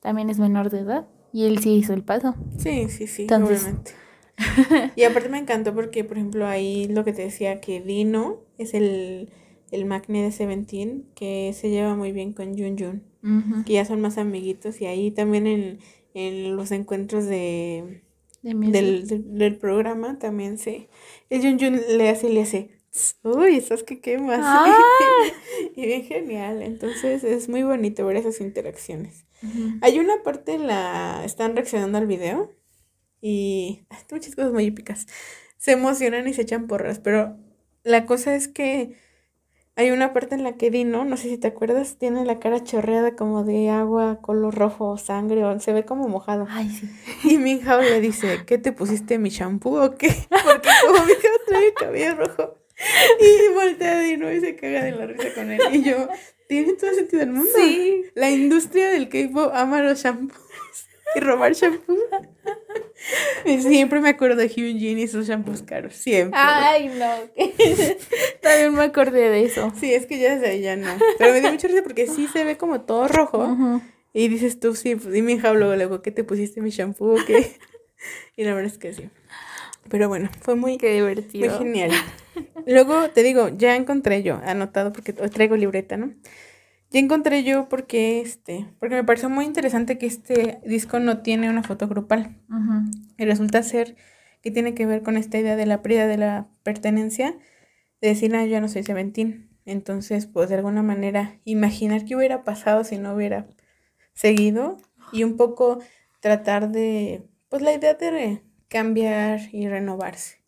también 0.00 0.30
es 0.30 0.38
menor 0.38 0.70
de 0.70 0.80
edad 0.80 1.08
y 1.32 1.46
él 1.46 1.58
sí 1.58 1.74
hizo 1.74 1.94
el 1.94 2.04
paso. 2.04 2.34
Sí, 2.58 2.88
sí, 2.88 3.06
sí, 3.06 3.26
obviamente. 3.26 4.01
y 4.96 5.02
aparte 5.04 5.28
me 5.28 5.38
encantó 5.38 5.74
porque, 5.74 6.04
por 6.04 6.16
ejemplo, 6.16 6.46
ahí 6.46 6.88
lo 6.88 7.04
que 7.04 7.12
te 7.12 7.22
decía 7.22 7.60
que 7.60 7.80
Dino 7.80 8.40
es 8.58 8.74
el, 8.74 9.30
el 9.70 9.84
Magni 9.84 10.22
de 10.22 10.32
Seventeen 10.32 11.06
que 11.14 11.52
se 11.54 11.70
lleva 11.70 11.94
muy 11.94 12.12
bien 12.12 12.32
con 12.32 12.56
Jun 12.56 12.78
Jun, 12.78 13.64
que 13.64 13.74
ya 13.74 13.84
son 13.84 14.00
más 14.00 14.18
amiguitos 14.18 14.80
y 14.80 14.86
ahí 14.86 15.10
también 15.10 15.46
en, 15.46 15.78
en 16.14 16.56
los 16.56 16.70
encuentros 16.72 17.26
de, 17.26 18.02
del, 18.42 19.06
del, 19.36 19.56
programa 19.56 20.18
también 20.18 20.58
se... 20.58 20.88
El 21.30 21.42
Jun 21.42 21.58
Jun 21.58 21.80
le 21.96 22.08
hace 22.08 22.28
y 22.28 22.32
le 22.34 22.42
hace... 22.42 22.70
Uy, 23.22 23.56
estás 23.56 23.84
que 23.84 24.00
quemas. 24.00 24.40
Ah. 24.42 24.70
y 25.76 25.86
bien 25.86 26.04
genial. 26.04 26.60
Entonces 26.60 27.24
es 27.24 27.48
muy 27.48 27.62
bonito 27.62 28.04
ver 28.04 28.16
esas 28.18 28.40
interacciones. 28.42 29.24
Hay 29.80 29.98
una 29.98 30.22
parte 30.22 30.52
en 30.52 30.66
la. 30.66 31.22
Están 31.24 31.56
reaccionando 31.56 31.96
al 31.98 32.06
video 32.06 32.52
y. 33.22 33.86
Hay 33.88 33.98
muchas 34.10 34.34
cosas 34.34 34.52
muy 34.52 34.66
épicas. 34.66 35.06
Se 35.56 35.72
emocionan 35.72 36.28
y 36.28 36.34
se 36.34 36.42
echan 36.42 36.66
porras, 36.66 36.98
pero 36.98 37.38
la 37.84 38.04
cosa 38.04 38.34
es 38.34 38.48
que 38.48 38.96
hay 39.74 39.90
una 39.90 40.12
parte 40.12 40.34
en 40.34 40.42
la 40.42 40.56
que 40.56 40.70
Dino, 40.70 41.04
no 41.06 41.16
sé 41.16 41.30
si 41.30 41.38
te 41.38 41.48
acuerdas, 41.48 41.96
tiene 41.96 42.26
la 42.26 42.38
cara 42.38 42.62
chorreada 42.62 43.16
como 43.16 43.42
de 43.42 43.70
agua, 43.70 44.20
color 44.20 44.54
rojo 44.54 44.98
sangre, 44.98 45.44
o 45.44 45.58
se 45.60 45.72
ve 45.72 45.84
como 45.84 46.08
mojado. 46.08 46.46
Ay, 46.50 46.68
sí. 46.68 46.90
Y 47.24 47.38
Minhao 47.38 47.80
le 47.80 48.00
dice, 48.00 48.40
¿qué 48.46 48.58
te 48.58 48.72
pusiste 48.72 49.18
mi 49.18 49.30
shampoo 49.30 49.82
o 49.82 49.94
qué? 49.96 50.08
Porque 50.28 50.68
como 50.86 51.04
Minhao 51.06 51.38
trae 51.46 51.66
el 51.68 51.74
cabello 51.74 52.16
rojo. 52.16 52.58
Y 53.20 53.54
voltea 53.54 53.92
a 53.92 54.00
Dino 54.00 54.32
y 54.32 54.40
se 54.40 54.56
caga 54.56 54.84
de 54.84 54.92
la 54.92 55.06
risa 55.06 55.32
con 55.34 55.50
él. 55.50 55.60
Y 55.72 55.82
yo, 55.84 56.08
tiene 56.48 56.74
todo 56.74 56.90
el 56.90 56.96
sentido 56.96 57.20
del 57.20 57.30
mundo. 57.30 57.50
Sí. 57.54 58.04
La 58.14 58.30
industria 58.30 58.90
del 58.90 59.08
K-pop 59.08 59.52
ama 59.54 59.80
los 59.80 60.02
shampoos 60.02 60.41
y 61.14 61.20
robar 61.20 61.52
shampoos. 61.52 61.98
Siempre 63.44 64.00
me 64.00 64.10
acuerdo 64.10 64.36
de 64.36 64.48
Hyunjin 64.48 64.98
y 64.98 65.08
sus 65.08 65.26
shampoos 65.26 65.62
caros. 65.62 65.94
Siempre. 65.94 66.38
Ay, 66.40 66.88
no. 66.88 67.10
También 68.40 68.74
me 68.74 68.84
acordé 68.84 69.28
de 69.30 69.44
eso. 69.44 69.72
Sí, 69.78 69.92
es 69.92 70.06
que 70.06 70.18
ya 70.18 70.38
sé, 70.38 70.60
ya 70.60 70.76
no. 70.76 70.88
Pero 71.18 71.32
me 71.32 71.40
dio 71.40 71.50
mucha 71.50 71.68
risa 71.68 71.82
porque 71.82 72.06
sí 72.06 72.28
se 72.28 72.44
ve 72.44 72.56
como 72.56 72.82
todo 72.82 73.08
rojo. 73.08 73.80
Y 74.14 74.28
dices 74.28 74.60
tú, 74.60 74.74
sí, 74.74 74.94
pues, 74.94 75.12
dime, 75.12 75.36
luego, 75.36 75.74
luego, 75.74 76.02
¿qué 76.02 76.10
te 76.10 76.22
pusiste 76.22 76.60
mi 76.60 76.70
shampoo 76.70 77.16
qué? 77.26 77.56
Y 78.36 78.42
la 78.42 78.52
verdad 78.52 78.72
es 78.72 78.78
que 78.78 78.92
sí. 78.92 79.08
Pero 79.88 80.08
bueno, 80.08 80.28
fue 80.40 80.56
muy, 80.56 80.76
Qué 80.76 80.92
divertido. 80.92 81.50
muy 81.50 81.58
genial. 81.58 81.90
Luego 82.66 83.10
te 83.10 83.22
digo, 83.22 83.48
ya 83.56 83.76
encontré 83.76 84.22
yo, 84.24 84.40
anotado 84.44 84.92
porque 84.92 85.12
traigo 85.12 85.56
libreta, 85.56 85.96
¿no? 85.96 86.12
Ya 86.92 87.00
encontré 87.00 87.42
yo 87.42 87.68
porque 87.70 88.20
este, 88.20 88.66
porque 88.78 88.94
me 88.94 89.04
pareció 89.04 89.30
muy 89.30 89.46
interesante 89.46 89.96
que 89.96 90.06
este 90.06 90.60
disco 90.66 91.00
no 91.00 91.22
tiene 91.22 91.48
una 91.48 91.62
foto 91.62 91.88
grupal. 91.88 92.36
Y 93.16 93.24
resulta 93.24 93.62
ser 93.62 93.96
que 94.42 94.50
tiene 94.50 94.74
que 94.74 94.84
ver 94.84 95.02
con 95.02 95.16
esta 95.16 95.38
idea 95.38 95.56
de 95.56 95.64
la 95.64 95.80
pérdida 95.80 96.06
de 96.06 96.18
la 96.18 96.48
pertenencia, 96.62 97.38
de 98.02 98.08
decir, 98.08 98.34
ah, 98.36 98.44
yo 98.44 98.60
no 98.60 98.68
soy 98.68 98.82
Seventeen. 98.82 99.48
Entonces, 99.64 100.26
pues 100.26 100.50
de 100.50 100.56
alguna 100.56 100.82
manera, 100.82 101.38
imaginar 101.44 102.04
qué 102.04 102.14
hubiera 102.16 102.44
pasado 102.44 102.84
si 102.84 102.98
no 102.98 103.14
hubiera 103.14 103.46
seguido 104.12 104.76
y 105.12 105.24
un 105.24 105.36
poco 105.36 105.78
tratar 106.20 106.72
de, 106.72 107.22
pues 107.48 107.62
la 107.62 107.72
idea 107.72 107.94
de 107.94 108.42
cambiar 108.68 109.40
y 109.52 109.66
renovarse. 109.68 110.42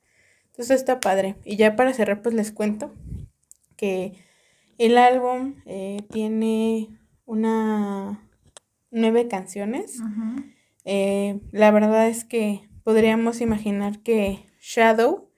Entonces 0.46 0.78
está 0.78 1.00
padre. 1.00 1.36
Y 1.44 1.56
ya 1.56 1.74
para 1.74 1.94
cerrar, 1.94 2.20
pues 2.20 2.34
les 2.34 2.52
cuento 2.52 2.92
que 3.76 4.14
el 4.78 4.98
álbum 4.98 5.56
eh, 5.66 5.98
tiene 6.10 6.98
una 7.26 8.20
nueve 8.90 9.28
canciones. 9.28 10.00
Eh, 10.84 11.40
la 11.50 11.70
verdad 11.70 12.08
es 12.08 12.24
que 12.24 12.68
podríamos 12.84 13.40
imaginar 13.40 14.00
que 14.00 14.46
Shadow, 14.60 15.28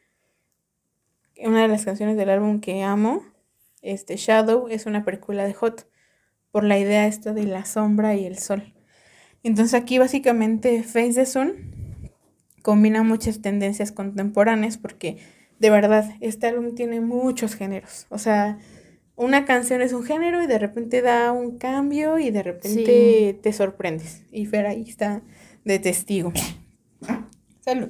una 1.42 1.62
de 1.62 1.68
las 1.68 1.84
canciones 1.84 2.16
del 2.16 2.30
álbum 2.30 2.60
que 2.60 2.82
amo, 2.82 3.22
este 3.82 4.16
Shadow 4.16 4.68
es 4.68 4.86
una 4.86 5.04
película 5.04 5.44
de 5.44 5.54
Hot 5.54 5.88
por 6.50 6.64
la 6.64 6.78
idea 6.78 7.06
esta 7.06 7.32
de 7.32 7.44
la 7.44 7.64
sombra 7.64 8.14
y 8.14 8.26
el 8.26 8.38
sol. 8.38 8.74
Entonces 9.42 9.74
aquí 9.74 9.98
básicamente 9.98 10.82
Face 10.82 11.14
the 11.14 11.26
Sun 11.26 11.54
combina 12.62 13.02
muchas 13.04 13.40
tendencias 13.40 13.92
contemporáneas 13.92 14.76
porque 14.76 15.18
de 15.60 15.70
verdad 15.70 16.10
este 16.20 16.48
álbum 16.48 16.74
tiene 16.74 17.00
muchos 17.00 17.54
géneros. 17.54 18.06
O 18.10 18.18
sea, 18.18 18.58
una 19.16 19.44
canción 19.44 19.82
es 19.82 19.92
un 19.92 20.04
género 20.04 20.42
y 20.42 20.46
de 20.46 20.58
repente 20.58 21.02
da 21.02 21.32
un 21.32 21.58
cambio 21.58 22.18
y 22.18 22.30
de 22.30 22.42
repente 22.42 23.38
te 23.42 23.52
sorprendes. 23.52 24.22
Y 24.30 24.46
Fer 24.46 24.66
ahí 24.66 24.84
está 24.86 25.22
de 25.64 25.78
testigo. 25.78 26.32
Salud. 27.60 27.88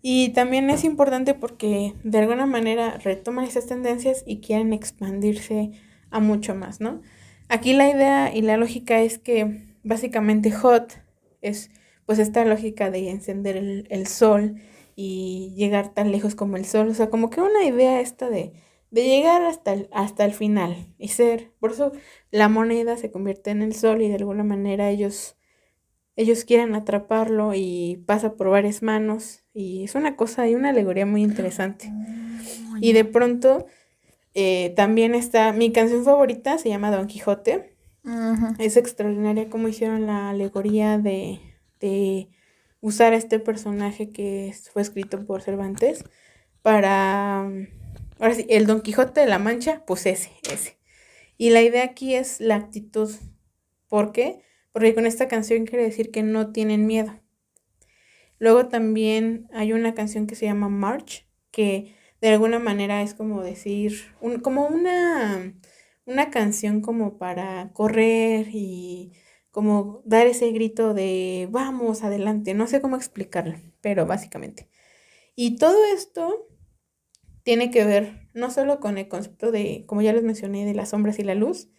Y 0.00 0.30
también 0.30 0.70
es 0.70 0.84
importante 0.84 1.34
porque 1.34 1.94
de 2.02 2.18
alguna 2.18 2.46
manera 2.46 2.98
retoman 2.98 3.44
esas 3.44 3.66
tendencias 3.66 4.24
y 4.26 4.40
quieren 4.40 4.72
expandirse 4.72 5.72
a 6.10 6.20
mucho 6.20 6.54
más, 6.54 6.80
¿no? 6.80 7.02
Aquí 7.48 7.72
la 7.72 7.88
idea 7.88 8.34
y 8.34 8.42
la 8.42 8.56
lógica 8.56 9.00
es 9.00 9.18
que 9.18 9.64
básicamente 9.82 10.50
Hot 10.50 11.00
es 11.40 11.70
pues 12.06 12.18
esta 12.18 12.44
lógica 12.44 12.90
de 12.90 13.10
encender 13.10 13.56
el, 13.56 14.06
sol 14.06 14.56
y 14.96 15.52
llegar 15.56 15.92
tan 15.92 16.10
lejos 16.10 16.34
como 16.34 16.56
el 16.56 16.64
sol, 16.64 16.88
o 16.88 16.94
sea, 16.94 17.10
como 17.10 17.28
que 17.28 17.42
una 17.42 17.64
idea 17.64 18.00
esta 18.00 18.30
de, 18.30 18.52
de 18.90 19.04
llegar 19.04 19.42
hasta 19.42 19.72
el, 19.72 19.88
hasta 19.92 20.24
el 20.24 20.32
final 20.32 20.94
y 20.98 21.08
ser, 21.08 21.52
por 21.60 21.72
eso 21.72 21.92
la 22.30 22.48
moneda 22.48 22.96
se 22.96 23.10
convierte 23.10 23.50
en 23.50 23.62
el 23.62 23.74
sol 23.74 24.02
y 24.02 24.08
de 24.08 24.16
alguna 24.16 24.44
manera 24.44 24.90
ellos, 24.90 25.36
ellos 26.16 26.44
quieren 26.44 26.74
atraparlo 26.74 27.52
y 27.54 28.02
pasa 28.06 28.34
por 28.34 28.48
varias 28.48 28.82
manos 28.82 29.44
y 29.52 29.84
es 29.84 29.94
una 29.94 30.16
cosa 30.16 30.48
y 30.48 30.54
una 30.54 30.70
alegoría 30.70 31.06
muy 31.06 31.22
interesante. 31.22 31.92
y 32.80 32.92
de 32.92 33.04
pronto 33.04 33.66
eh, 34.34 34.72
también 34.76 35.14
está, 35.14 35.52
mi 35.52 35.72
canción 35.72 36.04
favorita 36.04 36.58
se 36.58 36.68
llama 36.68 36.90
Don 36.90 37.06
Quijote. 37.06 37.74
Es 38.58 38.78
extraordinaria 38.78 39.50
como 39.50 39.68
hicieron 39.68 40.06
la 40.06 40.30
alegoría 40.30 40.96
de, 40.96 41.40
de 41.78 42.30
usar 42.80 43.12
este 43.12 43.38
personaje 43.38 44.10
que 44.12 44.54
fue 44.72 44.80
escrito 44.80 45.26
por 45.26 45.42
Cervantes 45.42 46.04
para, 46.62 47.50
ahora 48.20 48.34
sí, 48.34 48.46
el 48.48 48.66
Don 48.66 48.80
Quijote 48.82 49.20
de 49.20 49.26
la 49.26 49.38
Mancha, 49.38 49.84
pues 49.86 50.06
ese, 50.06 50.30
ese. 50.50 50.78
Y 51.36 51.50
la 51.50 51.62
idea 51.62 51.84
aquí 51.84 52.14
es 52.14 52.40
la 52.40 52.56
actitud. 52.56 53.10
¿Por 53.88 54.12
qué? 54.12 54.42
Porque 54.72 54.94
con 54.94 55.06
esta 55.06 55.28
canción 55.28 55.66
quiere 55.66 55.84
decir 55.84 56.10
que 56.10 56.22
no 56.22 56.52
tienen 56.52 56.86
miedo. 56.86 57.20
Luego 58.38 58.68
también 58.68 59.48
hay 59.52 59.72
una 59.72 59.94
canción 59.94 60.26
que 60.26 60.34
se 60.34 60.46
llama 60.46 60.68
March, 60.68 61.26
que 61.50 61.94
de 62.20 62.28
alguna 62.28 62.58
manera 62.58 63.02
es 63.02 63.14
como 63.14 63.42
decir, 63.42 64.14
un, 64.20 64.40
como 64.40 64.66
una, 64.66 65.54
una 66.06 66.30
canción 66.30 66.80
como 66.80 67.18
para 67.18 67.72
correr 67.72 68.48
y 68.52 69.12
como 69.50 70.02
dar 70.04 70.26
ese 70.26 70.50
grito 70.52 70.94
de 70.94 71.48
vamos, 71.50 72.04
adelante, 72.04 72.54
no 72.54 72.66
sé 72.66 72.80
cómo 72.80 72.96
explicarlo, 72.96 73.56
pero 73.80 74.06
básicamente. 74.06 74.68
Y 75.34 75.56
todo 75.56 75.76
esto 75.94 76.46
tiene 77.48 77.70
que 77.70 77.82
ver 77.82 78.28
no 78.34 78.50
solo 78.50 78.78
con 78.78 78.98
el 78.98 79.08
concepto 79.08 79.50
de, 79.50 79.84
como 79.86 80.02
ya 80.02 80.12
les 80.12 80.22
mencioné, 80.22 80.66
de 80.66 80.74
las 80.74 80.90
sombras 80.90 81.18
y 81.18 81.22
la 81.22 81.34
luz, 81.34 81.70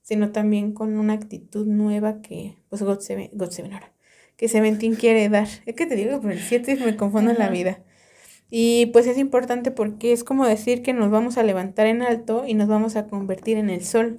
sino 0.00 0.32
también 0.32 0.72
con 0.72 0.98
una 0.98 1.12
actitud 1.12 1.64
nueva 1.64 2.20
que, 2.22 2.56
pues, 2.68 2.82
God 2.82 2.98
Seven, 2.98 3.30
God 3.32 3.50
Seven 3.50 3.72
ahora, 3.72 3.92
que 4.36 4.48
Seventeen 4.48 4.96
quiere 4.96 5.28
dar. 5.28 5.46
Es 5.64 5.76
que 5.76 5.86
te 5.86 5.94
digo, 5.94 6.20
por 6.20 6.32
el 6.32 6.40
7 6.40 6.74
me 6.84 6.96
confundo 6.96 7.30
en 7.30 7.38
la 7.38 7.50
vida. 7.50 7.84
Y 8.50 8.86
pues 8.86 9.06
es 9.06 9.16
importante 9.16 9.70
porque 9.70 10.10
es 10.10 10.24
como 10.24 10.44
decir 10.44 10.82
que 10.82 10.92
nos 10.92 11.08
vamos 11.12 11.38
a 11.38 11.44
levantar 11.44 11.86
en 11.86 12.02
alto 12.02 12.42
y 12.44 12.54
nos 12.54 12.66
vamos 12.66 12.96
a 12.96 13.06
convertir 13.06 13.58
en 13.58 13.70
el 13.70 13.84
sol 13.84 14.18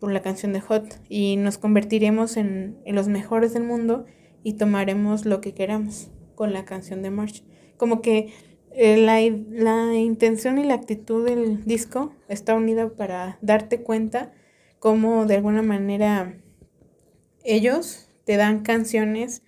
por 0.00 0.10
la 0.10 0.20
canción 0.20 0.52
de 0.52 0.60
Hot 0.62 1.00
y 1.08 1.36
nos 1.36 1.58
convertiremos 1.58 2.36
en, 2.36 2.76
los 2.86 3.06
mejores 3.06 3.54
del 3.54 3.62
mundo 3.62 4.04
y 4.42 4.54
tomaremos 4.54 5.26
lo 5.26 5.40
que 5.40 5.54
queramos 5.54 6.10
con 6.34 6.52
la 6.52 6.64
canción 6.64 7.02
de 7.02 7.10
March. 7.10 7.44
Como 7.76 8.02
que 8.02 8.32
la, 8.78 9.20
la, 9.50 9.94
intención 9.94 10.58
y 10.58 10.64
la 10.64 10.74
actitud 10.74 11.24
del 11.24 11.64
disco 11.64 12.12
está 12.28 12.54
unida 12.54 12.88
para 12.90 13.38
darte 13.40 13.82
cuenta 13.82 14.32
cómo 14.78 15.26
de 15.26 15.36
alguna 15.36 15.62
manera 15.62 16.38
ellos 17.44 18.08
te 18.24 18.36
dan 18.36 18.62
canciones. 18.62 19.42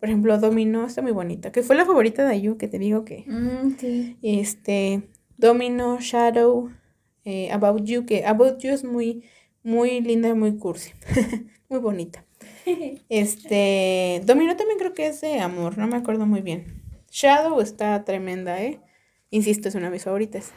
Por 0.00 0.08
ejemplo, 0.08 0.36
Domino 0.38 0.86
está 0.86 1.00
muy 1.00 1.12
bonita, 1.12 1.52
que 1.52 1.62
fue 1.62 1.76
la 1.76 1.86
favorita 1.86 2.26
de 2.26 2.34
Ayu, 2.34 2.56
que 2.56 2.66
te 2.68 2.78
digo 2.78 3.04
que. 3.04 3.24
Mm, 3.26 3.76
este, 4.22 5.08
Domino, 5.36 5.98
Shadow, 6.00 6.70
eh, 7.24 7.52
About 7.52 7.84
You, 7.84 8.04
que 8.04 8.26
About 8.26 8.58
You 8.58 8.70
es 8.70 8.84
muy 8.84 9.22
muy 9.62 10.00
linda 10.00 10.28
y 10.28 10.34
muy 10.34 10.56
cursi, 10.56 10.92
muy 11.68 11.80
bonita. 11.80 12.24
Este, 13.08 14.22
Domino 14.24 14.56
también 14.56 14.78
creo 14.78 14.94
que 14.94 15.06
es 15.06 15.20
de 15.20 15.40
amor, 15.40 15.78
no 15.78 15.86
me 15.86 15.96
acuerdo 15.96 16.26
muy 16.26 16.40
bien. 16.40 16.81
Shadow 17.12 17.60
está 17.60 18.02
tremenda, 18.04 18.62
¿eh? 18.62 18.80
Insisto, 19.30 19.68
es 19.68 19.74
una 19.74 19.86
de 19.86 19.92
mis 19.92 20.04
favoritas. 20.04 20.50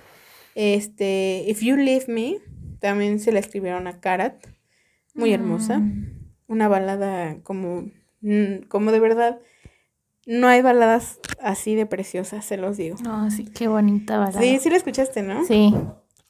Este, 0.56 1.44
If 1.48 1.61
You 1.61 1.76
Leave 1.76 2.06
Me, 2.07 2.38
también 2.80 3.19
se 3.19 3.34
la 3.34 3.40
escribieron 3.40 3.88
a 3.88 3.99
Karat, 3.99 4.48
muy 5.14 5.34
hermosa. 5.34 5.80
Mm. 5.80 6.34
Una 6.48 6.69
balada 6.69 7.41
como, 7.44 7.90
mm, 8.22 8.68
como 8.69 8.94
de 8.94 9.02
verdad, 9.02 9.41
no 10.26 10.48
hay 10.48 10.61
baladas 10.61 11.19
así 11.41 11.76
de 11.76 11.86
preciosas, 11.86 12.45
se 12.45 12.56
los 12.56 12.77
digo. 12.77 12.95
No, 13.03 13.30
sí, 13.30 13.45
qué 13.45 13.68
bonita 13.68 14.18
balada. 14.18 14.40
Sí, 14.40 14.57
sí 14.60 14.69
la 14.69 14.77
escuchaste, 14.77 15.23
¿no? 15.23 15.45
Sí. 15.45 15.73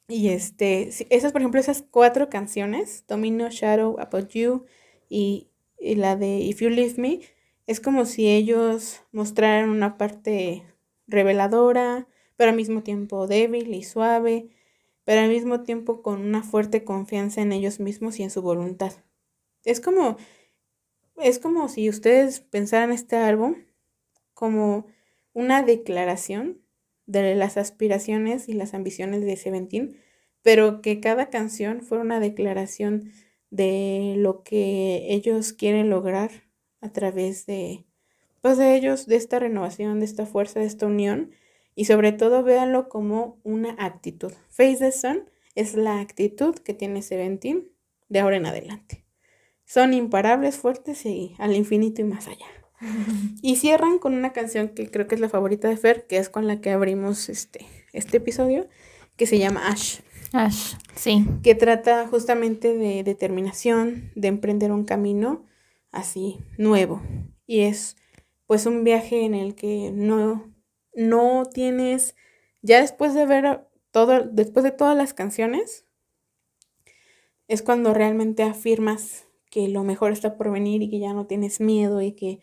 Y 0.08 0.30
este, 0.30 0.90
esas, 1.10 1.34
por 1.34 1.42
ejemplo, 1.42 1.60
esas 1.60 1.84
cuatro 1.84 2.30
canciones, 2.30 3.06
Domino, 3.08 3.50
Shadow, 3.52 4.00
About 4.00 4.30
You 4.30 4.66
y, 5.08 5.52
y 5.80 5.96
la 5.96 6.16
de 6.16 6.40
If 6.40 6.62
You 6.62 6.70
Leave 6.70 6.96
Me, 6.98 7.20
es 7.68 7.80
como 7.80 8.06
si 8.06 8.28
ellos 8.28 9.02
mostraran 9.12 9.70
una 9.70 9.98
parte 9.98 10.64
reveladora, 11.08 12.08
pero 12.36 12.52
al 12.52 12.56
mismo 12.56 12.84
tiempo 12.84 13.28
débil 13.28 13.74
y 13.74 13.84
suave, 13.84 14.50
pero 15.04 15.22
al 15.22 15.30
mismo 15.30 15.64
tiempo 15.64 16.02
con 16.02 16.22
una 16.22 16.44
fuerte 16.44 16.84
confianza 16.84 17.42
en 17.42 17.52
ellos 17.52 17.80
mismos 17.80 18.20
y 18.20 18.24
en 18.24 18.30
su 18.30 18.42
voluntad. 18.42 18.94
Es 19.64 19.80
como, 19.82 20.18
es 21.18 21.40
como 21.40 21.68
si 21.70 21.90
ustedes 21.90 22.40
pensaran 22.42 22.92
este 22.92 23.16
álbum 23.16 23.56
como 24.34 24.88
una 25.34 25.64
declaración 25.64 26.62
de 27.08 27.36
las 27.36 27.58
aspiraciones 27.58 28.50
y 28.50 28.54
las 28.54 28.74
ambiciones 28.74 29.22
de 29.22 29.38
Seventeen, 29.38 29.98
pero 30.42 30.82
que 30.82 31.00
cada 31.00 31.30
canción 31.30 31.82
fuera 31.82 32.04
una 32.04 32.20
declaración 32.20 33.12
de 33.50 34.16
lo 34.18 34.44
que 34.44 35.08
ellos 35.10 35.54
quieren 35.54 35.90
lograr 35.90 36.45
a 36.86 36.94
través 36.94 37.46
de, 37.46 37.86
pues 38.42 38.58
de 38.58 38.76
ellos, 38.76 39.08
de 39.08 39.16
esta 39.16 39.40
renovación, 39.40 40.00
de 40.00 40.06
esta 40.06 40.26
fuerza, 40.26 40.60
de 40.60 40.68
esta 40.68 40.86
unión, 40.86 41.32
y 41.76 41.86
sobre 41.86 42.12
todo 42.12 42.44
véanlo 42.44 42.88
como 42.88 43.40
una 43.44 43.76
actitud. 43.80 44.32
Face 44.50 44.78
the 44.78 44.92
Sun 44.92 45.30
es 45.56 45.76
la 45.76 46.00
actitud 46.00 46.56
que 46.56 46.74
tiene 46.74 47.02
Seventeen 47.02 47.68
de 48.08 48.20
ahora 48.20 48.38
en 48.38 48.46
adelante. 48.46 49.04
Son 49.66 49.94
imparables, 49.94 50.58
fuertes 50.58 51.06
y 51.06 51.36
al 51.40 51.56
infinito 51.56 52.02
y 52.02 52.06
más 52.06 52.28
allá. 52.28 52.46
Y 53.42 53.56
cierran 53.58 54.00
con 54.00 54.14
una 54.14 54.34
canción 54.34 54.70
que 54.70 54.90
creo 54.90 55.08
que 55.08 55.16
es 55.16 55.22
la 55.22 55.30
favorita 55.30 55.68
de 55.68 55.78
Fer, 55.78 56.08
que 56.08 56.18
es 56.18 56.30
con 56.30 56.48
la 56.48 56.62
que 56.62 56.72
abrimos 56.72 57.30
este, 57.30 57.66
este 57.94 58.18
episodio, 58.18 58.68
que 59.18 59.28
se 59.28 59.40
llama 59.40 59.68
Ash, 59.68 60.00
Ash, 60.34 60.74
sí. 60.96 61.26
que 61.44 61.56
trata 61.56 62.08
justamente 62.08 62.76
de 62.76 63.04
determinación, 63.04 64.12
de 64.16 64.28
emprender 64.28 64.72
un 64.72 64.84
camino 64.84 65.46
así 65.96 66.40
nuevo. 66.58 67.02
Y 67.48 67.62
es 67.62 67.98
pues 68.48 68.66
un 68.66 68.84
viaje 68.84 69.26
en 69.26 69.34
el 69.34 69.56
que 69.56 69.92
no, 69.92 70.54
no 70.94 71.46
tienes, 71.52 72.16
ya 72.62 72.82
después 72.82 73.14
de 73.14 73.26
ver 73.26 73.68
todo, 73.92 74.22
después 74.24 74.64
de 74.64 74.72
todas 74.72 74.96
las 74.96 75.14
canciones, 75.14 75.86
es 77.48 77.62
cuando 77.62 77.94
realmente 77.94 78.44
afirmas 78.44 79.26
que 79.50 79.68
lo 79.68 79.84
mejor 79.84 80.12
está 80.12 80.38
por 80.38 80.52
venir 80.52 80.82
y 80.82 80.90
que 80.90 81.00
ya 81.00 81.14
no 81.14 81.28
tienes 81.28 81.60
miedo 81.60 82.02
y 82.02 82.12
que 82.14 82.40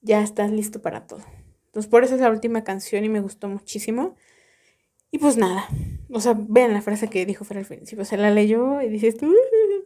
ya 0.00 0.22
estás 0.22 0.50
listo 0.50 0.82
para 0.82 1.06
todo. 1.06 1.22
Entonces, 1.66 1.90
por 1.90 2.04
eso 2.04 2.14
es 2.14 2.20
la 2.20 2.30
última 2.30 2.64
canción 2.64 3.04
y 3.04 3.08
me 3.08 3.20
gustó 3.20 3.48
muchísimo. 3.48 4.16
Y 5.10 5.18
pues 5.18 5.36
nada, 5.36 5.68
o 6.10 6.20
sea, 6.20 6.34
vean 6.36 6.72
la 6.74 6.82
frase 6.82 7.08
que 7.08 7.26
dijo 7.26 7.44
Fer 7.44 7.58
al 7.58 7.66
principio, 7.66 8.04
se 8.04 8.16
la 8.16 8.30
leyó 8.30 8.82
y 8.82 8.88
dices 8.88 9.16
"Uh, 9.22 9.34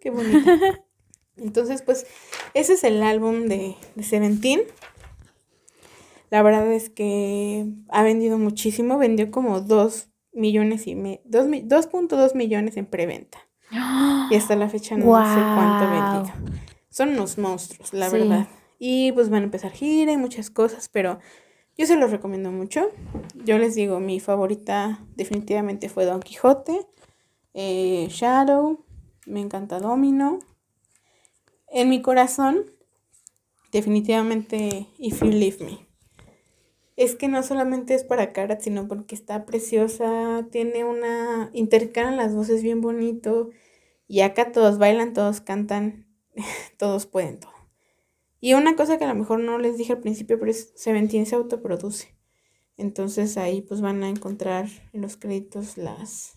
qué 0.00 0.10
bonita. 0.10 0.58
Entonces, 1.40 1.82
pues, 1.82 2.06
ese 2.54 2.74
es 2.74 2.84
el 2.84 3.02
álbum 3.02 3.46
de, 3.46 3.76
de 3.94 4.02
Seventeen. 4.02 4.60
La 6.30 6.42
verdad 6.42 6.70
es 6.72 6.90
que 6.90 7.66
ha 7.88 8.02
vendido 8.02 8.38
muchísimo, 8.38 8.98
vendió 8.98 9.30
como 9.30 9.60
2 9.60 10.08
millones 10.32 10.86
y 10.86 10.94
me, 10.94 11.22
2.2 11.24 12.34
millones 12.34 12.76
en 12.76 12.86
preventa. 12.86 13.38
Y 14.30 14.34
hasta 14.34 14.56
la 14.56 14.68
fecha 14.68 14.96
no 14.96 15.04
sé 15.04 15.40
cuánto 15.54 15.86
Guau. 15.88 15.90
vendido. 15.90 16.34
Son 16.90 17.10
unos 17.10 17.38
monstruos, 17.38 17.92
la 17.92 18.10
Sí. 18.10 18.18
verdad. 18.18 18.48
Y 18.78 19.12
pues 19.12 19.28
van 19.30 19.42
a 19.42 19.44
empezar 19.44 19.72
gira 19.72 20.12
y 20.12 20.16
muchas 20.16 20.50
cosas, 20.50 20.88
pero 20.88 21.18
yo 21.76 21.86
se 21.86 21.96
los 21.96 22.10
recomiendo 22.10 22.50
mucho. 22.52 22.88
Yo 23.44 23.58
les 23.58 23.74
digo, 23.74 23.98
mi 24.00 24.20
favorita 24.20 25.00
definitivamente 25.16 25.88
fue 25.88 26.04
Don 26.04 26.20
Quijote, 26.20 26.86
eh, 27.54 28.06
Shadow, 28.10 28.84
me 29.26 29.40
encanta 29.40 29.80
Domino. 29.80 30.38
En 31.70 31.88
mi 31.88 32.02
corazón, 32.02 32.72
definitivamente 33.72 34.86
If 34.98 35.22
You 35.22 35.30
Leave 35.30 35.64
Me. 35.64 35.86
Es 36.96 37.14
que 37.14 37.28
no 37.28 37.42
solamente 37.42 37.94
es 37.94 38.04
para 38.04 38.32
Karat, 38.32 38.60
sino 38.60 38.88
porque 38.88 39.14
está 39.14 39.44
preciosa, 39.44 40.46
tiene 40.50 40.84
una... 40.84 41.50
intercalan 41.52 42.16
las 42.16 42.34
voces 42.34 42.62
bien 42.62 42.80
bonito. 42.80 43.50
Y 44.08 44.20
acá 44.20 44.50
todos 44.50 44.78
bailan, 44.78 45.12
todos 45.12 45.40
cantan, 45.40 46.06
todos 46.78 47.06
pueden 47.06 47.38
todo. 47.38 47.52
Y 48.40 48.54
una 48.54 48.76
cosa 48.76 48.98
que 48.98 49.04
a 49.04 49.08
lo 49.08 49.14
mejor 49.14 49.40
no 49.40 49.58
les 49.58 49.76
dije 49.76 49.92
al 49.92 50.00
principio, 50.00 50.38
pero 50.38 50.50
es 50.50 50.72
Seventeen 50.74 51.26
se 51.26 51.36
autoproduce. 51.36 52.14
Entonces 52.76 53.36
ahí 53.36 53.60
pues 53.60 53.80
van 53.80 54.02
a 54.04 54.08
encontrar 54.08 54.68
en 54.92 55.02
los 55.02 55.16
créditos 55.16 55.76
las 55.76 56.34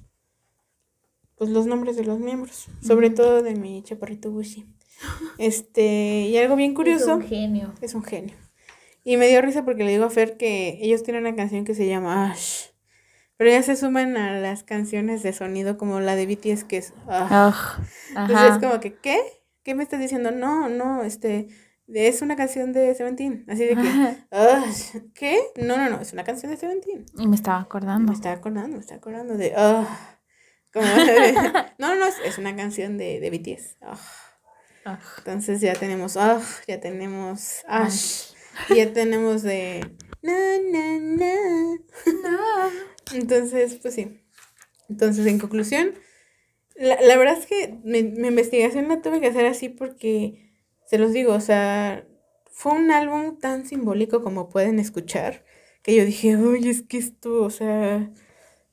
pues 1.36 1.50
los 1.50 1.66
nombres 1.66 1.96
de 1.96 2.04
los 2.04 2.20
miembros, 2.20 2.68
sobre 2.84 3.10
todo 3.10 3.42
de 3.42 3.56
mi 3.56 3.82
chaparrito 3.82 4.30
Bushi. 4.30 4.66
Este, 5.38 5.82
y 6.28 6.38
algo 6.38 6.56
bien 6.56 6.74
curioso, 6.74 7.20
genio. 7.22 7.74
es 7.82 7.94
un 7.94 8.04
genio. 8.04 8.36
Y 9.04 9.18
me 9.18 9.28
dio 9.28 9.42
risa 9.42 9.66
porque 9.66 9.84
le 9.84 9.92
digo 9.92 10.06
a 10.06 10.10
Fer 10.10 10.38
que 10.38 10.78
ellos 10.82 11.02
tienen 11.04 11.26
una 11.26 11.36
canción 11.36 11.66
que 11.66 11.74
se 11.74 11.88
llama 11.88 12.32
Ash. 12.32 12.68
Pero 13.38 13.50
ya 13.50 13.64
se 13.64 13.76
suman 13.76 14.16
a 14.18 14.40
las 14.40 14.64
canciones 14.64 15.24
de 15.24 15.34
sonido 15.34 15.78
como 15.78 16.00
la 16.00 16.16
de 16.16 16.28
BTS 16.28 16.64
que 16.66 16.78
es 16.78 16.94
ah. 17.08 17.80
Entonces 18.10 18.52
es 18.52 18.58
como 18.60 18.80
que, 18.80 18.94
¿qué? 18.94 19.20
¿Qué 19.64 19.74
me 19.74 19.82
estás 19.82 20.00
diciendo? 20.00 20.30
No, 20.30 20.70
no, 20.70 21.02
este, 21.04 21.48
es 21.88 22.22
una 22.22 22.36
canción 22.36 22.72
de 22.74 22.94
Seventeen. 22.94 23.46
Así 23.48 23.66
de 23.66 23.76
que, 23.76 24.18
¿qué? 25.16 25.40
No, 25.56 25.78
no, 25.78 25.90
no, 25.90 26.00
es 26.02 26.14
una 26.14 26.24
canción 26.24 26.52
de 26.52 26.58
Seventeen. 26.58 27.06
Y 27.18 27.28
me 27.28 27.36
estaba 27.36 27.58
Me 27.60 27.64
acordando. 27.64 28.14
estaba 28.14 28.36
acordando, 28.36 28.76
me 28.76 28.82
estaba 28.82 28.98
acordando 29.00 29.36
de, 29.38 29.54
ah, 29.58 30.20
como 30.72 30.86
de- 30.86 31.34
no, 31.80 31.96
no, 31.96 32.06
es, 32.06 32.16
es 32.24 32.38
una 32.38 32.56
canción 32.56 33.00
de, 33.00 33.20
de 33.20 33.30
BTS. 33.32 33.78
Aj. 34.86 35.00
Entonces 35.20 35.62
ya 35.62 35.74
tenemos, 35.74 36.18
ah, 36.18 36.42
ya 36.68 36.80
tenemos 36.80 37.62
Ash, 37.68 38.34
ya 38.76 38.92
tenemos 38.94 39.44
de, 39.44 39.82
na, 40.22 40.34
na, 40.72 41.00
na. 41.00 41.80
Entonces, 43.14 43.76
pues 43.82 43.94
sí. 43.94 44.22
Entonces, 44.90 45.26
en 45.28 45.40
conclusión, 45.40 45.94
la, 46.76 47.00
la 47.02 47.18
verdad 47.18 47.38
es 47.38 47.46
que 47.46 47.80
mi, 47.84 48.04
mi 48.04 48.28
investigación 48.30 48.88
la 48.88 49.02
tuve 49.02 49.22
que 49.22 49.28
hacer 49.28 49.46
así 49.46 49.70
porque, 49.70 50.54
se 50.86 50.98
los 50.98 51.14
digo, 51.14 51.34
o 51.34 51.42
sea, 51.42 52.06
fue 52.52 52.74
un 52.74 52.92
álbum 52.92 53.38
tan 53.40 53.66
simbólico 53.66 54.22
como 54.24 54.50
pueden 54.50 54.80
escuchar, 54.80 55.46
que 55.84 55.96
yo 55.96 56.06
dije, 56.06 56.38
uy, 56.38 56.70
es 56.70 56.82
que 56.84 56.98
esto, 56.98 57.44
o 57.44 57.50
sea, 57.50 58.12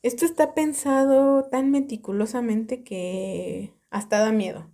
esto 0.03 0.25
está 0.25 0.55
pensado 0.55 1.45
tan 1.51 1.71
meticulosamente 1.71 2.83
que 2.85 3.75
hasta 3.91 4.19
da 4.21 4.33
miedo. 4.33 4.71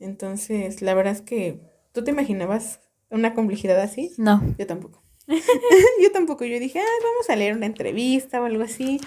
Entonces, 0.00 0.82
la 0.82 0.94
verdad 0.94 1.12
es 1.12 1.22
que, 1.22 1.60
¿tú 1.92 2.04
te 2.04 2.10
imaginabas 2.10 2.80
una 3.10 3.34
complejidad 3.34 3.80
así? 3.80 4.12
No. 4.16 4.42
Yo 4.58 4.66
tampoco. 4.66 5.02
yo 6.02 6.12
tampoco. 6.12 6.44
Yo 6.44 6.58
dije, 6.58 6.78
ay, 6.78 7.02
vamos 7.02 7.28
a 7.28 7.36
leer 7.36 7.54
una 7.56 7.66
entrevista 7.66 8.40
o 8.40 8.44
algo 8.44 8.62
así. 8.62 9.00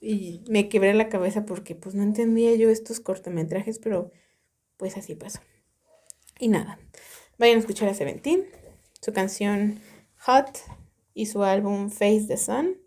Y 0.00 0.44
me 0.48 0.68
quebré 0.68 0.94
la 0.94 1.08
cabeza 1.08 1.44
porque 1.44 1.74
pues 1.74 1.94
no 1.94 2.02
entendía 2.02 2.54
yo 2.54 2.70
estos 2.70 3.00
cortometrajes, 3.00 3.78
pero 3.78 4.12
pues 4.76 4.96
así 4.96 5.14
pasó. 5.14 5.40
Y 6.38 6.48
nada, 6.48 6.78
vayan 7.36 7.56
a 7.56 7.60
escuchar 7.60 7.88
a 7.88 7.94
Seventeen, 7.94 8.46
su 9.00 9.12
canción 9.12 9.80
Hot 10.20 10.60
y 11.14 11.26
su 11.26 11.42
álbum 11.42 11.90
Face 11.90 12.26
the 12.28 12.36
Sun, 12.36 12.78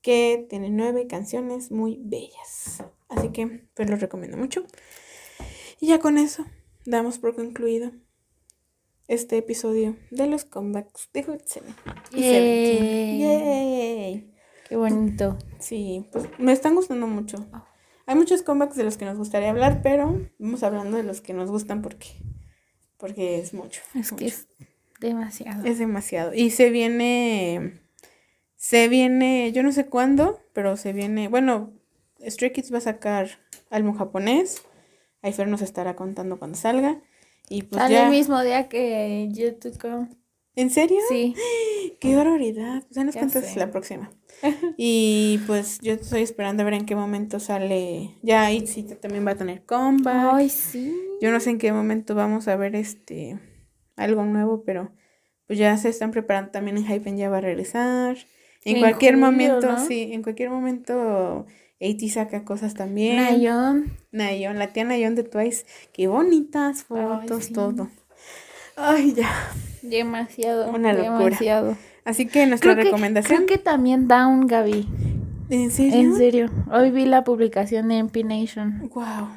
que 0.00 0.46
tiene 0.48 0.70
nueve 0.70 1.08
canciones 1.08 1.72
muy 1.72 1.98
bellas. 2.00 2.84
Así 3.08 3.30
que 3.30 3.66
pues 3.74 3.90
los 3.90 4.00
recomiendo 4.00 4.36
mucho. 4.36 4.64
Y 5.80 5.88
ya 5.88 5.98
con 5.98 6.18
eso 6.18 6.46
damos 6.88 7.18
por 7.18 7.36
concluido 7.36 7.92
este 9.08 9.36
episodio 9.36 9.96
de 10.10 10.26
los 10.26 10.44
comebacks 10.44 11.10
de 11.12 11.20
Hudson 11.20 11.64
y. 12.12 12.20
Yay. 12.20 13.18
Yay. 13.20 14.34
Qué 14.68 14.76
bonito. 14.76 15.38
Sí, 15.58 16.08
pues 16.12 16.26
me 16.38 16.52
están 16.52 16.74
gustando 16.74 17.06
mucho. 17.06 17.46
Hay 18.06 18.16
muchos 18.16 18.42
comebacks 18.42 18.76
de 18.76 18.84
los 18.84 18.96
que 18.96 19.04
nos 19.04 19.18
gustaría 19.18 19.50
hablar, 19.50 19.80
pero 19.82 20.18
vamos 20.38 20.62
hablando 20.62 20.96
de 20.96 21.02
los 21.02 21.20
que 21.20 21.34
nos 21.34 21.50
gustan 21.50 21.82
porque, 21.82 22.08
porque 22.96 23.38
es 23.38 23.52
mucho. 23.52 23.82
Es 23.94 24.08
que 24.10 24.24
mucho. 24.24 24.26
es 24.26 24.48
demasiado. 25.00 25.64
Es 25.64 25.78
demasiado. 25.78 26.32
Y 26.34 26.50
se 26.50 26.70
viene, 26.70 27.80
se 28.56 28.88
viene, 28.88 29.52
yo 29.52 29.62
no 29.62 29.72
sé 29.72 29.86
cuándo, 29.86 30.40
pero 30.54 30.76
se 30.78 30.94
viene, 30.94 31.28
bueno, 31.28 31.72
Stray 32.26 32.52
Kids 32.52 32.72
va 32.72 32.78
a 32.78 32.82
sacar 32.82 33.28
álbum 33.70 33.94
japonés. 33.94 34.62
Ahí 35.22 35.32
Fer 35.32 35.48
nos 35.48 35.62
estará 35.62 35.96
contando 35.96 36.38
cuando 36.38 36.56
salga. 36.56 37.00
Y 37.48 37.62
pues 37.62 37.80
Sale 37.80 37.94
ya. 37.94 38.04
el 38.06 38.10
mismo 38.10 38.40
día 38.42 38.68
que 38.68 39.28
YouTube. 39.32 40.08
¿En 40.54 40.70
serio? 40.70 40.98
Sí. 41.08 41.34
Qué 42.00 42.14
barbaridad. 42.14 42.84
Ya 42.90 43.04
nos 43.04 43.14
Ya 43.14 43.20
cuentas 43.22 43.44
sé. 43.46 43.58
la 43.58 43.70
próxima. 43.70 44.10
y 44.76 45.40
pues 45.46 45.80
yo 45.80 45.94
estoy 45.94 46.22
esperando 46.22 46.62
a 46.62 46.64
ver 46.64 46.74
en 46.74 46.86
qué 46.86 46.94
momento 46.94 47.40
sale. 47.40 48.14
Ya 48.22 48.52
Itzy 48.52 48.82
también 48.84 49.26
va 49.26 49.32
a 49.32 49.36
tener 49.36 49.64
comeback. 49.64 50.34
Ay, 50.34 50.48
sí. 50.48 50.94
Yo 51.20 51.30
no 51.32 51.40
sé 51.40 51.50
en 51.50 51.58
qué 51.58 51.72
momento 51.72 52.14
vamos 52.14 52.46
a 52.46 52.54
ver 52.56 52.76
este 52.76 53.38
algo 53.96 54.24
nuevo, 54.24 54.62
pero 54.64 54.92
pues 55.48 55.58
ya 55.58 55.76
se 55.76 55.88
están 55.88 56.12
preparando 56.12 56.50
también 56.52 56.76
en 56.76 56.86
Hypen 56.86 57.16
ya 57.16 57.30
va 57.30 57.38
a 57.38 57.40
regresar. 57.40 58.16
En, 58.64 58.76
En 58.76 58.82
cualquier 58.82 59.14
julio, 59.14 59.26
momento, 59.30 59.72
¿no? 59.72 59.84
sí, 59.84 60.10
en 60.12 60.22
cualquier 60.22 60.50
momento 60.50 61.46
AT 61.80 62.08
saca 62.10 62.44
cosas 62.44 62.74
también. 62.74 63.16
Nayon. 63.16 63.96
Nayon, 64.10 64.58
la 64.58 64.72
tía 64.72 64.84
Nayon 64.84 65.14
de 65.14 65.22
Twice, 65.22 65.64
qué 65.92 66.08
bonitas 66.08 66.84
fotos, 66.84 67.44
sí. 67.46 67.52
todo. 67.52 67.88
Ay, 68.76 69.14
ya. 69.14 69.30
Demasiado. 69.82 70.70
Una 70.70 70.92
locura. 70.92 71.18
Demasiado. 71.24 71.76
Así 72.04 72.26
que 72.26 72.46
nuestra 72.46 72.72
Creo 72.72 72.84
que, 72.84 72.90
recomendación. 72.90 73.44
creo 73.44 73.46
que 73.46 73.58
también 73.62 74.08
Down, 74.08 74.46
Gaby. 74.46 74.88
¿En 75.50 75.70
serio? 75.70 75.98
En 75.98 76.16
serio. 76.16 76.50
Hoy 76.70 76.90
vi 76.90 77.04
la 77.06 77.24
publicación 77.24 77.88
de 77.88 77.98
MP 77.98 78.24
Nation. 78.24 78.88
Wow. 78.94 79.28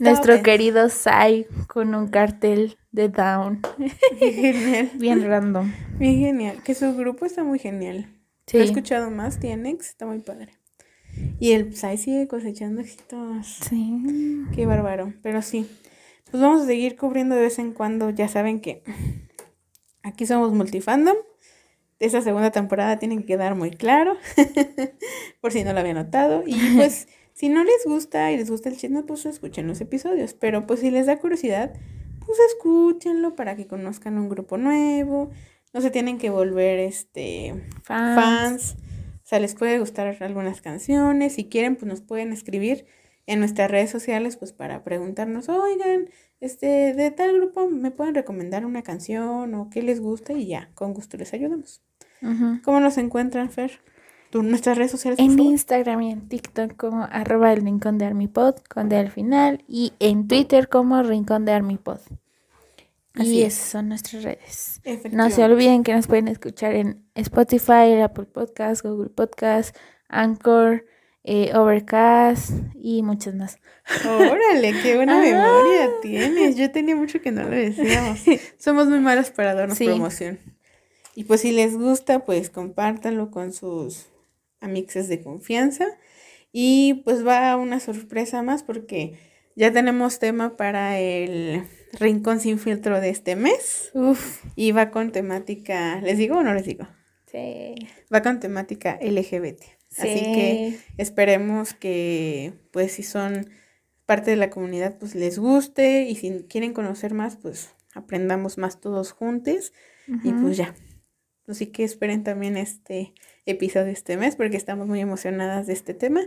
Nuestro 0.00 0.42
querido 0.42 0.88
Sai 0.88 1.46
con 1.68 1.94
un 1.94 2.08
cartel 2.08 2.76
de 2.90 3.08
Down. 3.08 3.60
Qué 4.18 4.32
genial. 4.32 4.90
Bien 4.98 5.26
random. 5.26 5.72
Bien 5.98 6.18
genial. 6.18 6.62
Que 6.62 6.74
su 6.74 6.94
grupo 6.96 7.26
está 7.26 7.44
muy 7.44 7.58
genial. 7.58 8.08
Sí. 8.46 8.56
Lo 8.56 8.64
he 8.64 8.66
escuchado 8.66 9.10
más, 9.10 9.38
TNX, 9.38 9.90
está 9.90 10.06
muy 10.06 10.18
padre. 10.20 10.54
Y 11.38 11.52
el 11.52 11.74
Psy 11.74 11.96
sigue 11.96 12.28
cosechando 12.28 12.80
éxitos. 12.80 13.46
Sí. 13.68 14.44
Qué 14.54 14.66
bárbaro. 14.66 15.12
Pero 15.22 15.42
sí. 15.42 15.68
Pues 16.30 16.42
vamos 16.42 16.62
a 16.62 16.66
seguir 16.66 16.96
cubriendo 16.96 17.34
de 17.34 17.42
vez 17.42 17.58
en 17.58 17.72
cuando. 17.72 18.10
Ya 18.10 18.28
saben 18.28 18.60
que 18.60 18.82
aquí 20.02 20.26
somos 20.26 20.52
multifandom. 20.52 21.16
Esta 21.98 22.20
segunda 22.20 22.50
temporada 22.50 22.98
tiene 22.98 23.18
que 23.18 23.24
quedar 23.24 23.54
muy 23.54 23.70
claro. 23.70 24.16
Por 25.40 25.52
si 25.52 25.62
no 25.62 25.72
lo 25.72 25.80
había 25.80 25.94
notado. 25.94 26.42
Y 26.46 26.54
pues, 26.76 27.08
si 27.32 27.48
no 27.48 27.62
les 27.64 27.84
gusta 27.84 28.32
y 28.32 28.36
les 28.36 28.50
gusta 28.50 28.68
el 28.68 28.76
chisme, 28.76 29.02
pues 29.02 29.26
escuchen 29.26 29.66
los 29.66 29.80
episodios. 29.80 30.34
Pero 30.34 30.66
pues 30.66 30.80
si 30.80 30.90
les 30.90 31.06
da 31.06 31.18
curiosidad, 31.18 31.72
pues 32.24 32.38
escúchenlo 32.48 33.34
para 33.34 33.56
que 33.56 33.66
conozcan 33.66 34.18
un 34.18 34.28
grupo 34.28 34.58
nuevo. 34.58 35.30
No 35.72 35.80
se 35.80 35.90
tienen 35.90 36.18
que 36.18 36.30
volver 36.30 36.78
este 36.78 37.54
Fans. 37.82 38.20
fans. 38.20 38.76
O 39.32 39.34
sea, 39.34 39.40
les 39.40 39.54
puede 39.54 39.78
gustar 39.78 40.14
algunas 40.20 40.60
canciones. 40.60 41.32
Si 41.32 41.46
quieren, 41.46 41.76
pues 41.76 41.86
nos 41.86 42.02
pueden 42.02 42.34
escribir 42.34 42.84
en 43.26 43.38
nuestras 43.38 43.70
redes 43.70 43.88
sociales, 43.88 44.36
pues 44.36 44.52
para 44.52 44.84
preguntarnos, 44.84 45.48
oigan, 45.48 46.10
este, 46.40 46.92
de 46.92 47.10
tal 47.12 47.34
grupo 47.38 47.66
me 47.70 47.90
pueden 47.90 48.14
recomendar 48.14 48.66
una 48.66 48.82
canción 48.82 49.54
o 49.54 49.70
qué 49.70 49.80
les 49.80 50.00
gusta 50.00 50.34
y 50.34 50.48
ya, 50.48 50.68
con 50.74 50.92
gusto 50.92 51.16
les 51.16 51.32
ayudamos. 51.32 51.80
¿Cómo 52.62 52.78
nos 52.80 52.98
encuentran, 52.98 53.48
Fer? 53.48 53.80
¿Tú, 54.28 54.42
nuestras 54.42 54.76
redes 54.76 54.90
sociales, 54.90 55.18
En? 55.18 55.38
Instagram 55.38 56.02
y 56.02 56.12
en 56.12 56.28
TikTok 56.28 56.76
como 56.76 57.04
arroba 57.04 57.54
el 57.54 57.62
rincón 57.62 57.96
de 57.96 58.04
Armipod, 58.04 58.56
con 58.68 58.90
D 58.90 58.98
al 58.98 59.10
final, 59.10 59.64
y 59.66 59.94
en 59.98 60.28
Twitter 60.28 60.68
como 60.68 61.02
rincón 61.02 61.46
de 61.46 61.52
Armipod. 61.52 62.00
Así 63.14 63.38
Y 63.38 63.42
es. 63.42 63.54
esas 63.54 63.68
son 63.70 63.88
nuestras 63.88 64.22
redes. 64.22 64.80
No 65.12 65.28
se 65.30 65.44
olviden 65.44 65.82
que 65.82 65.94
nos 65.94 66.06
pueden 66.06 66.28
escuchar 66.28 66.74
en 66.74 67.04
Spotify, 67.14 68.00
Apple 68.02 68.24
Podcast, 68.24 68.82
Google 68.82 69.10
Podcast, 69.10 69.76
Anchor, 70.08 70.86
eh, 71.24 71.52
Overcast 71.54 72.50
y 72.74 73.02
muchas 73.02 73.34
más. 73.34 73.58
Órale, 74.06 74.72
qué 74.82 74.96
buena 74.96 75.20
memoria 75.20 75.90
tienes. 76.00 76.56
Yo 76.56 76.70
tenía 76.70 76.96
mucho 76.96 77.20
que 77.20 77.30
no 77.32 77.42
lo 77.44 77.50
decíamos. 77.50 78.20
Somos 78.58 78.86
muy 78.88 78.98
malas 79.00 79.30
para 79.30 79.54
darnos 79.54 79.76
Sí. 79.78 79.84
promoción. 79.86 80.38
Y 81.14 81.24
pues 81.24 81.42
si 81.42 81.52
les 81.52 81.76
gusta, 81.76 82.24
pues 82.24 82.48
compártanlo 82.48 83.30
con 83.30 83.52
sus 83.52 84.06
amixes 84.60 85.08
de 85.08 85.22
confianza. 85.22 85.86
Y 86.50 87.02
pues 87.04 87.26
va 87.26 87.56
una 87.56 87.78
sorpresa 87.80 88.42
más 88.42 88.62
porque 88.62 89.18
ya 89.54 89.70
tenemos 89.72 90.18
tema 90.18 90.56
para 90.56 90.98
el 90.98 91.64
Rincón 91.92 92.40
sin 92.40 92.58
filtro 92.58 93.00
de 93.00 93.10
este 93.10 93.36
mes. 93.36 93.90
Uf. 93.94 94.44
Y 94.56 94.72
va 94.72 94.90
con 94.90 95.12
temática, 95.12 96.00
¿les 96.00 96.18
digo 96.18 96.38
o 96.38 96.42
no 96.42 96.54
les 96.54 96.64
digo? 96.64 96.86
Sí. 97.30 97.74
Va 98.12 98.22
con 98.22 98.40
temática 98.40 98.98
LGBT. 99.00 99.62
Así 99.98 100.20
que 100.20 100.78
esperemos 100.96 101.74
que, 101.74 102.54
pues, 102.70 102.92
si 102.92 103.02
son 103.02 103.50
parte 104.06 104.30
de 104.30 104.36
la 104.36 104.50
comunidad, 104.50 104.98
pues 104.98 105.14
les 105.14 105.38
guste. 105.38 106.02
Y 106.02 106.16
si 106.16 106.44
quieren 106.48 106.72
conocer 106.72 107.14
más, 107.14 107.36
pues 107.36 107.70
aprendamos 107.94 108.58
más 108.58 108.80
todos 108.80 109.12
juntos. 109.12 109.72
Y 110.24 110.32
pues 110.32 110.56
ya. 110.56 110.74
Así 111.46 111.66
que 111.66 111.84
esperen 111.84 112.24
también 112.24 112.56
este 112.56 113.14
episodio 113.46 113.92
este 113.92 114.16
mes 114.16 114.36
porque 114.36 114.56
estamos 114.56 114.86
muy 114.86 115.00
emocionadas 115.00 115.66
de 115.66 115.72
este 115.74 115.94
tema. 115.94 116.22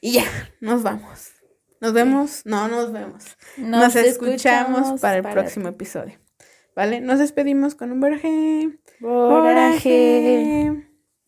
Y 0.00 0.12
ya, 0.12 0.24
nos 0.60 0.82
vamos. 0.82 1.32
Nos 1.80 1.92
vemos, 1.92 2.42
no 2.44 2.68
nos 2.68 2.92
vemos. 2.92 3.24
Nos, 3.56 3.96
escuchamos, 3.96 5.00
para 5.00 5.18
el 5.18 5.22
próximo 5.22 5.68
episodio. 5.68 6.18
¿Vale? 6.74 7.00
Nos 7.00 7.18
despedimos 7.18 7.74
con 7.74 7.92
un 7.92 8.00
boraje. 8.00 8.78
Boraje. 9.00 10.70
Boraje. 10.70 10.85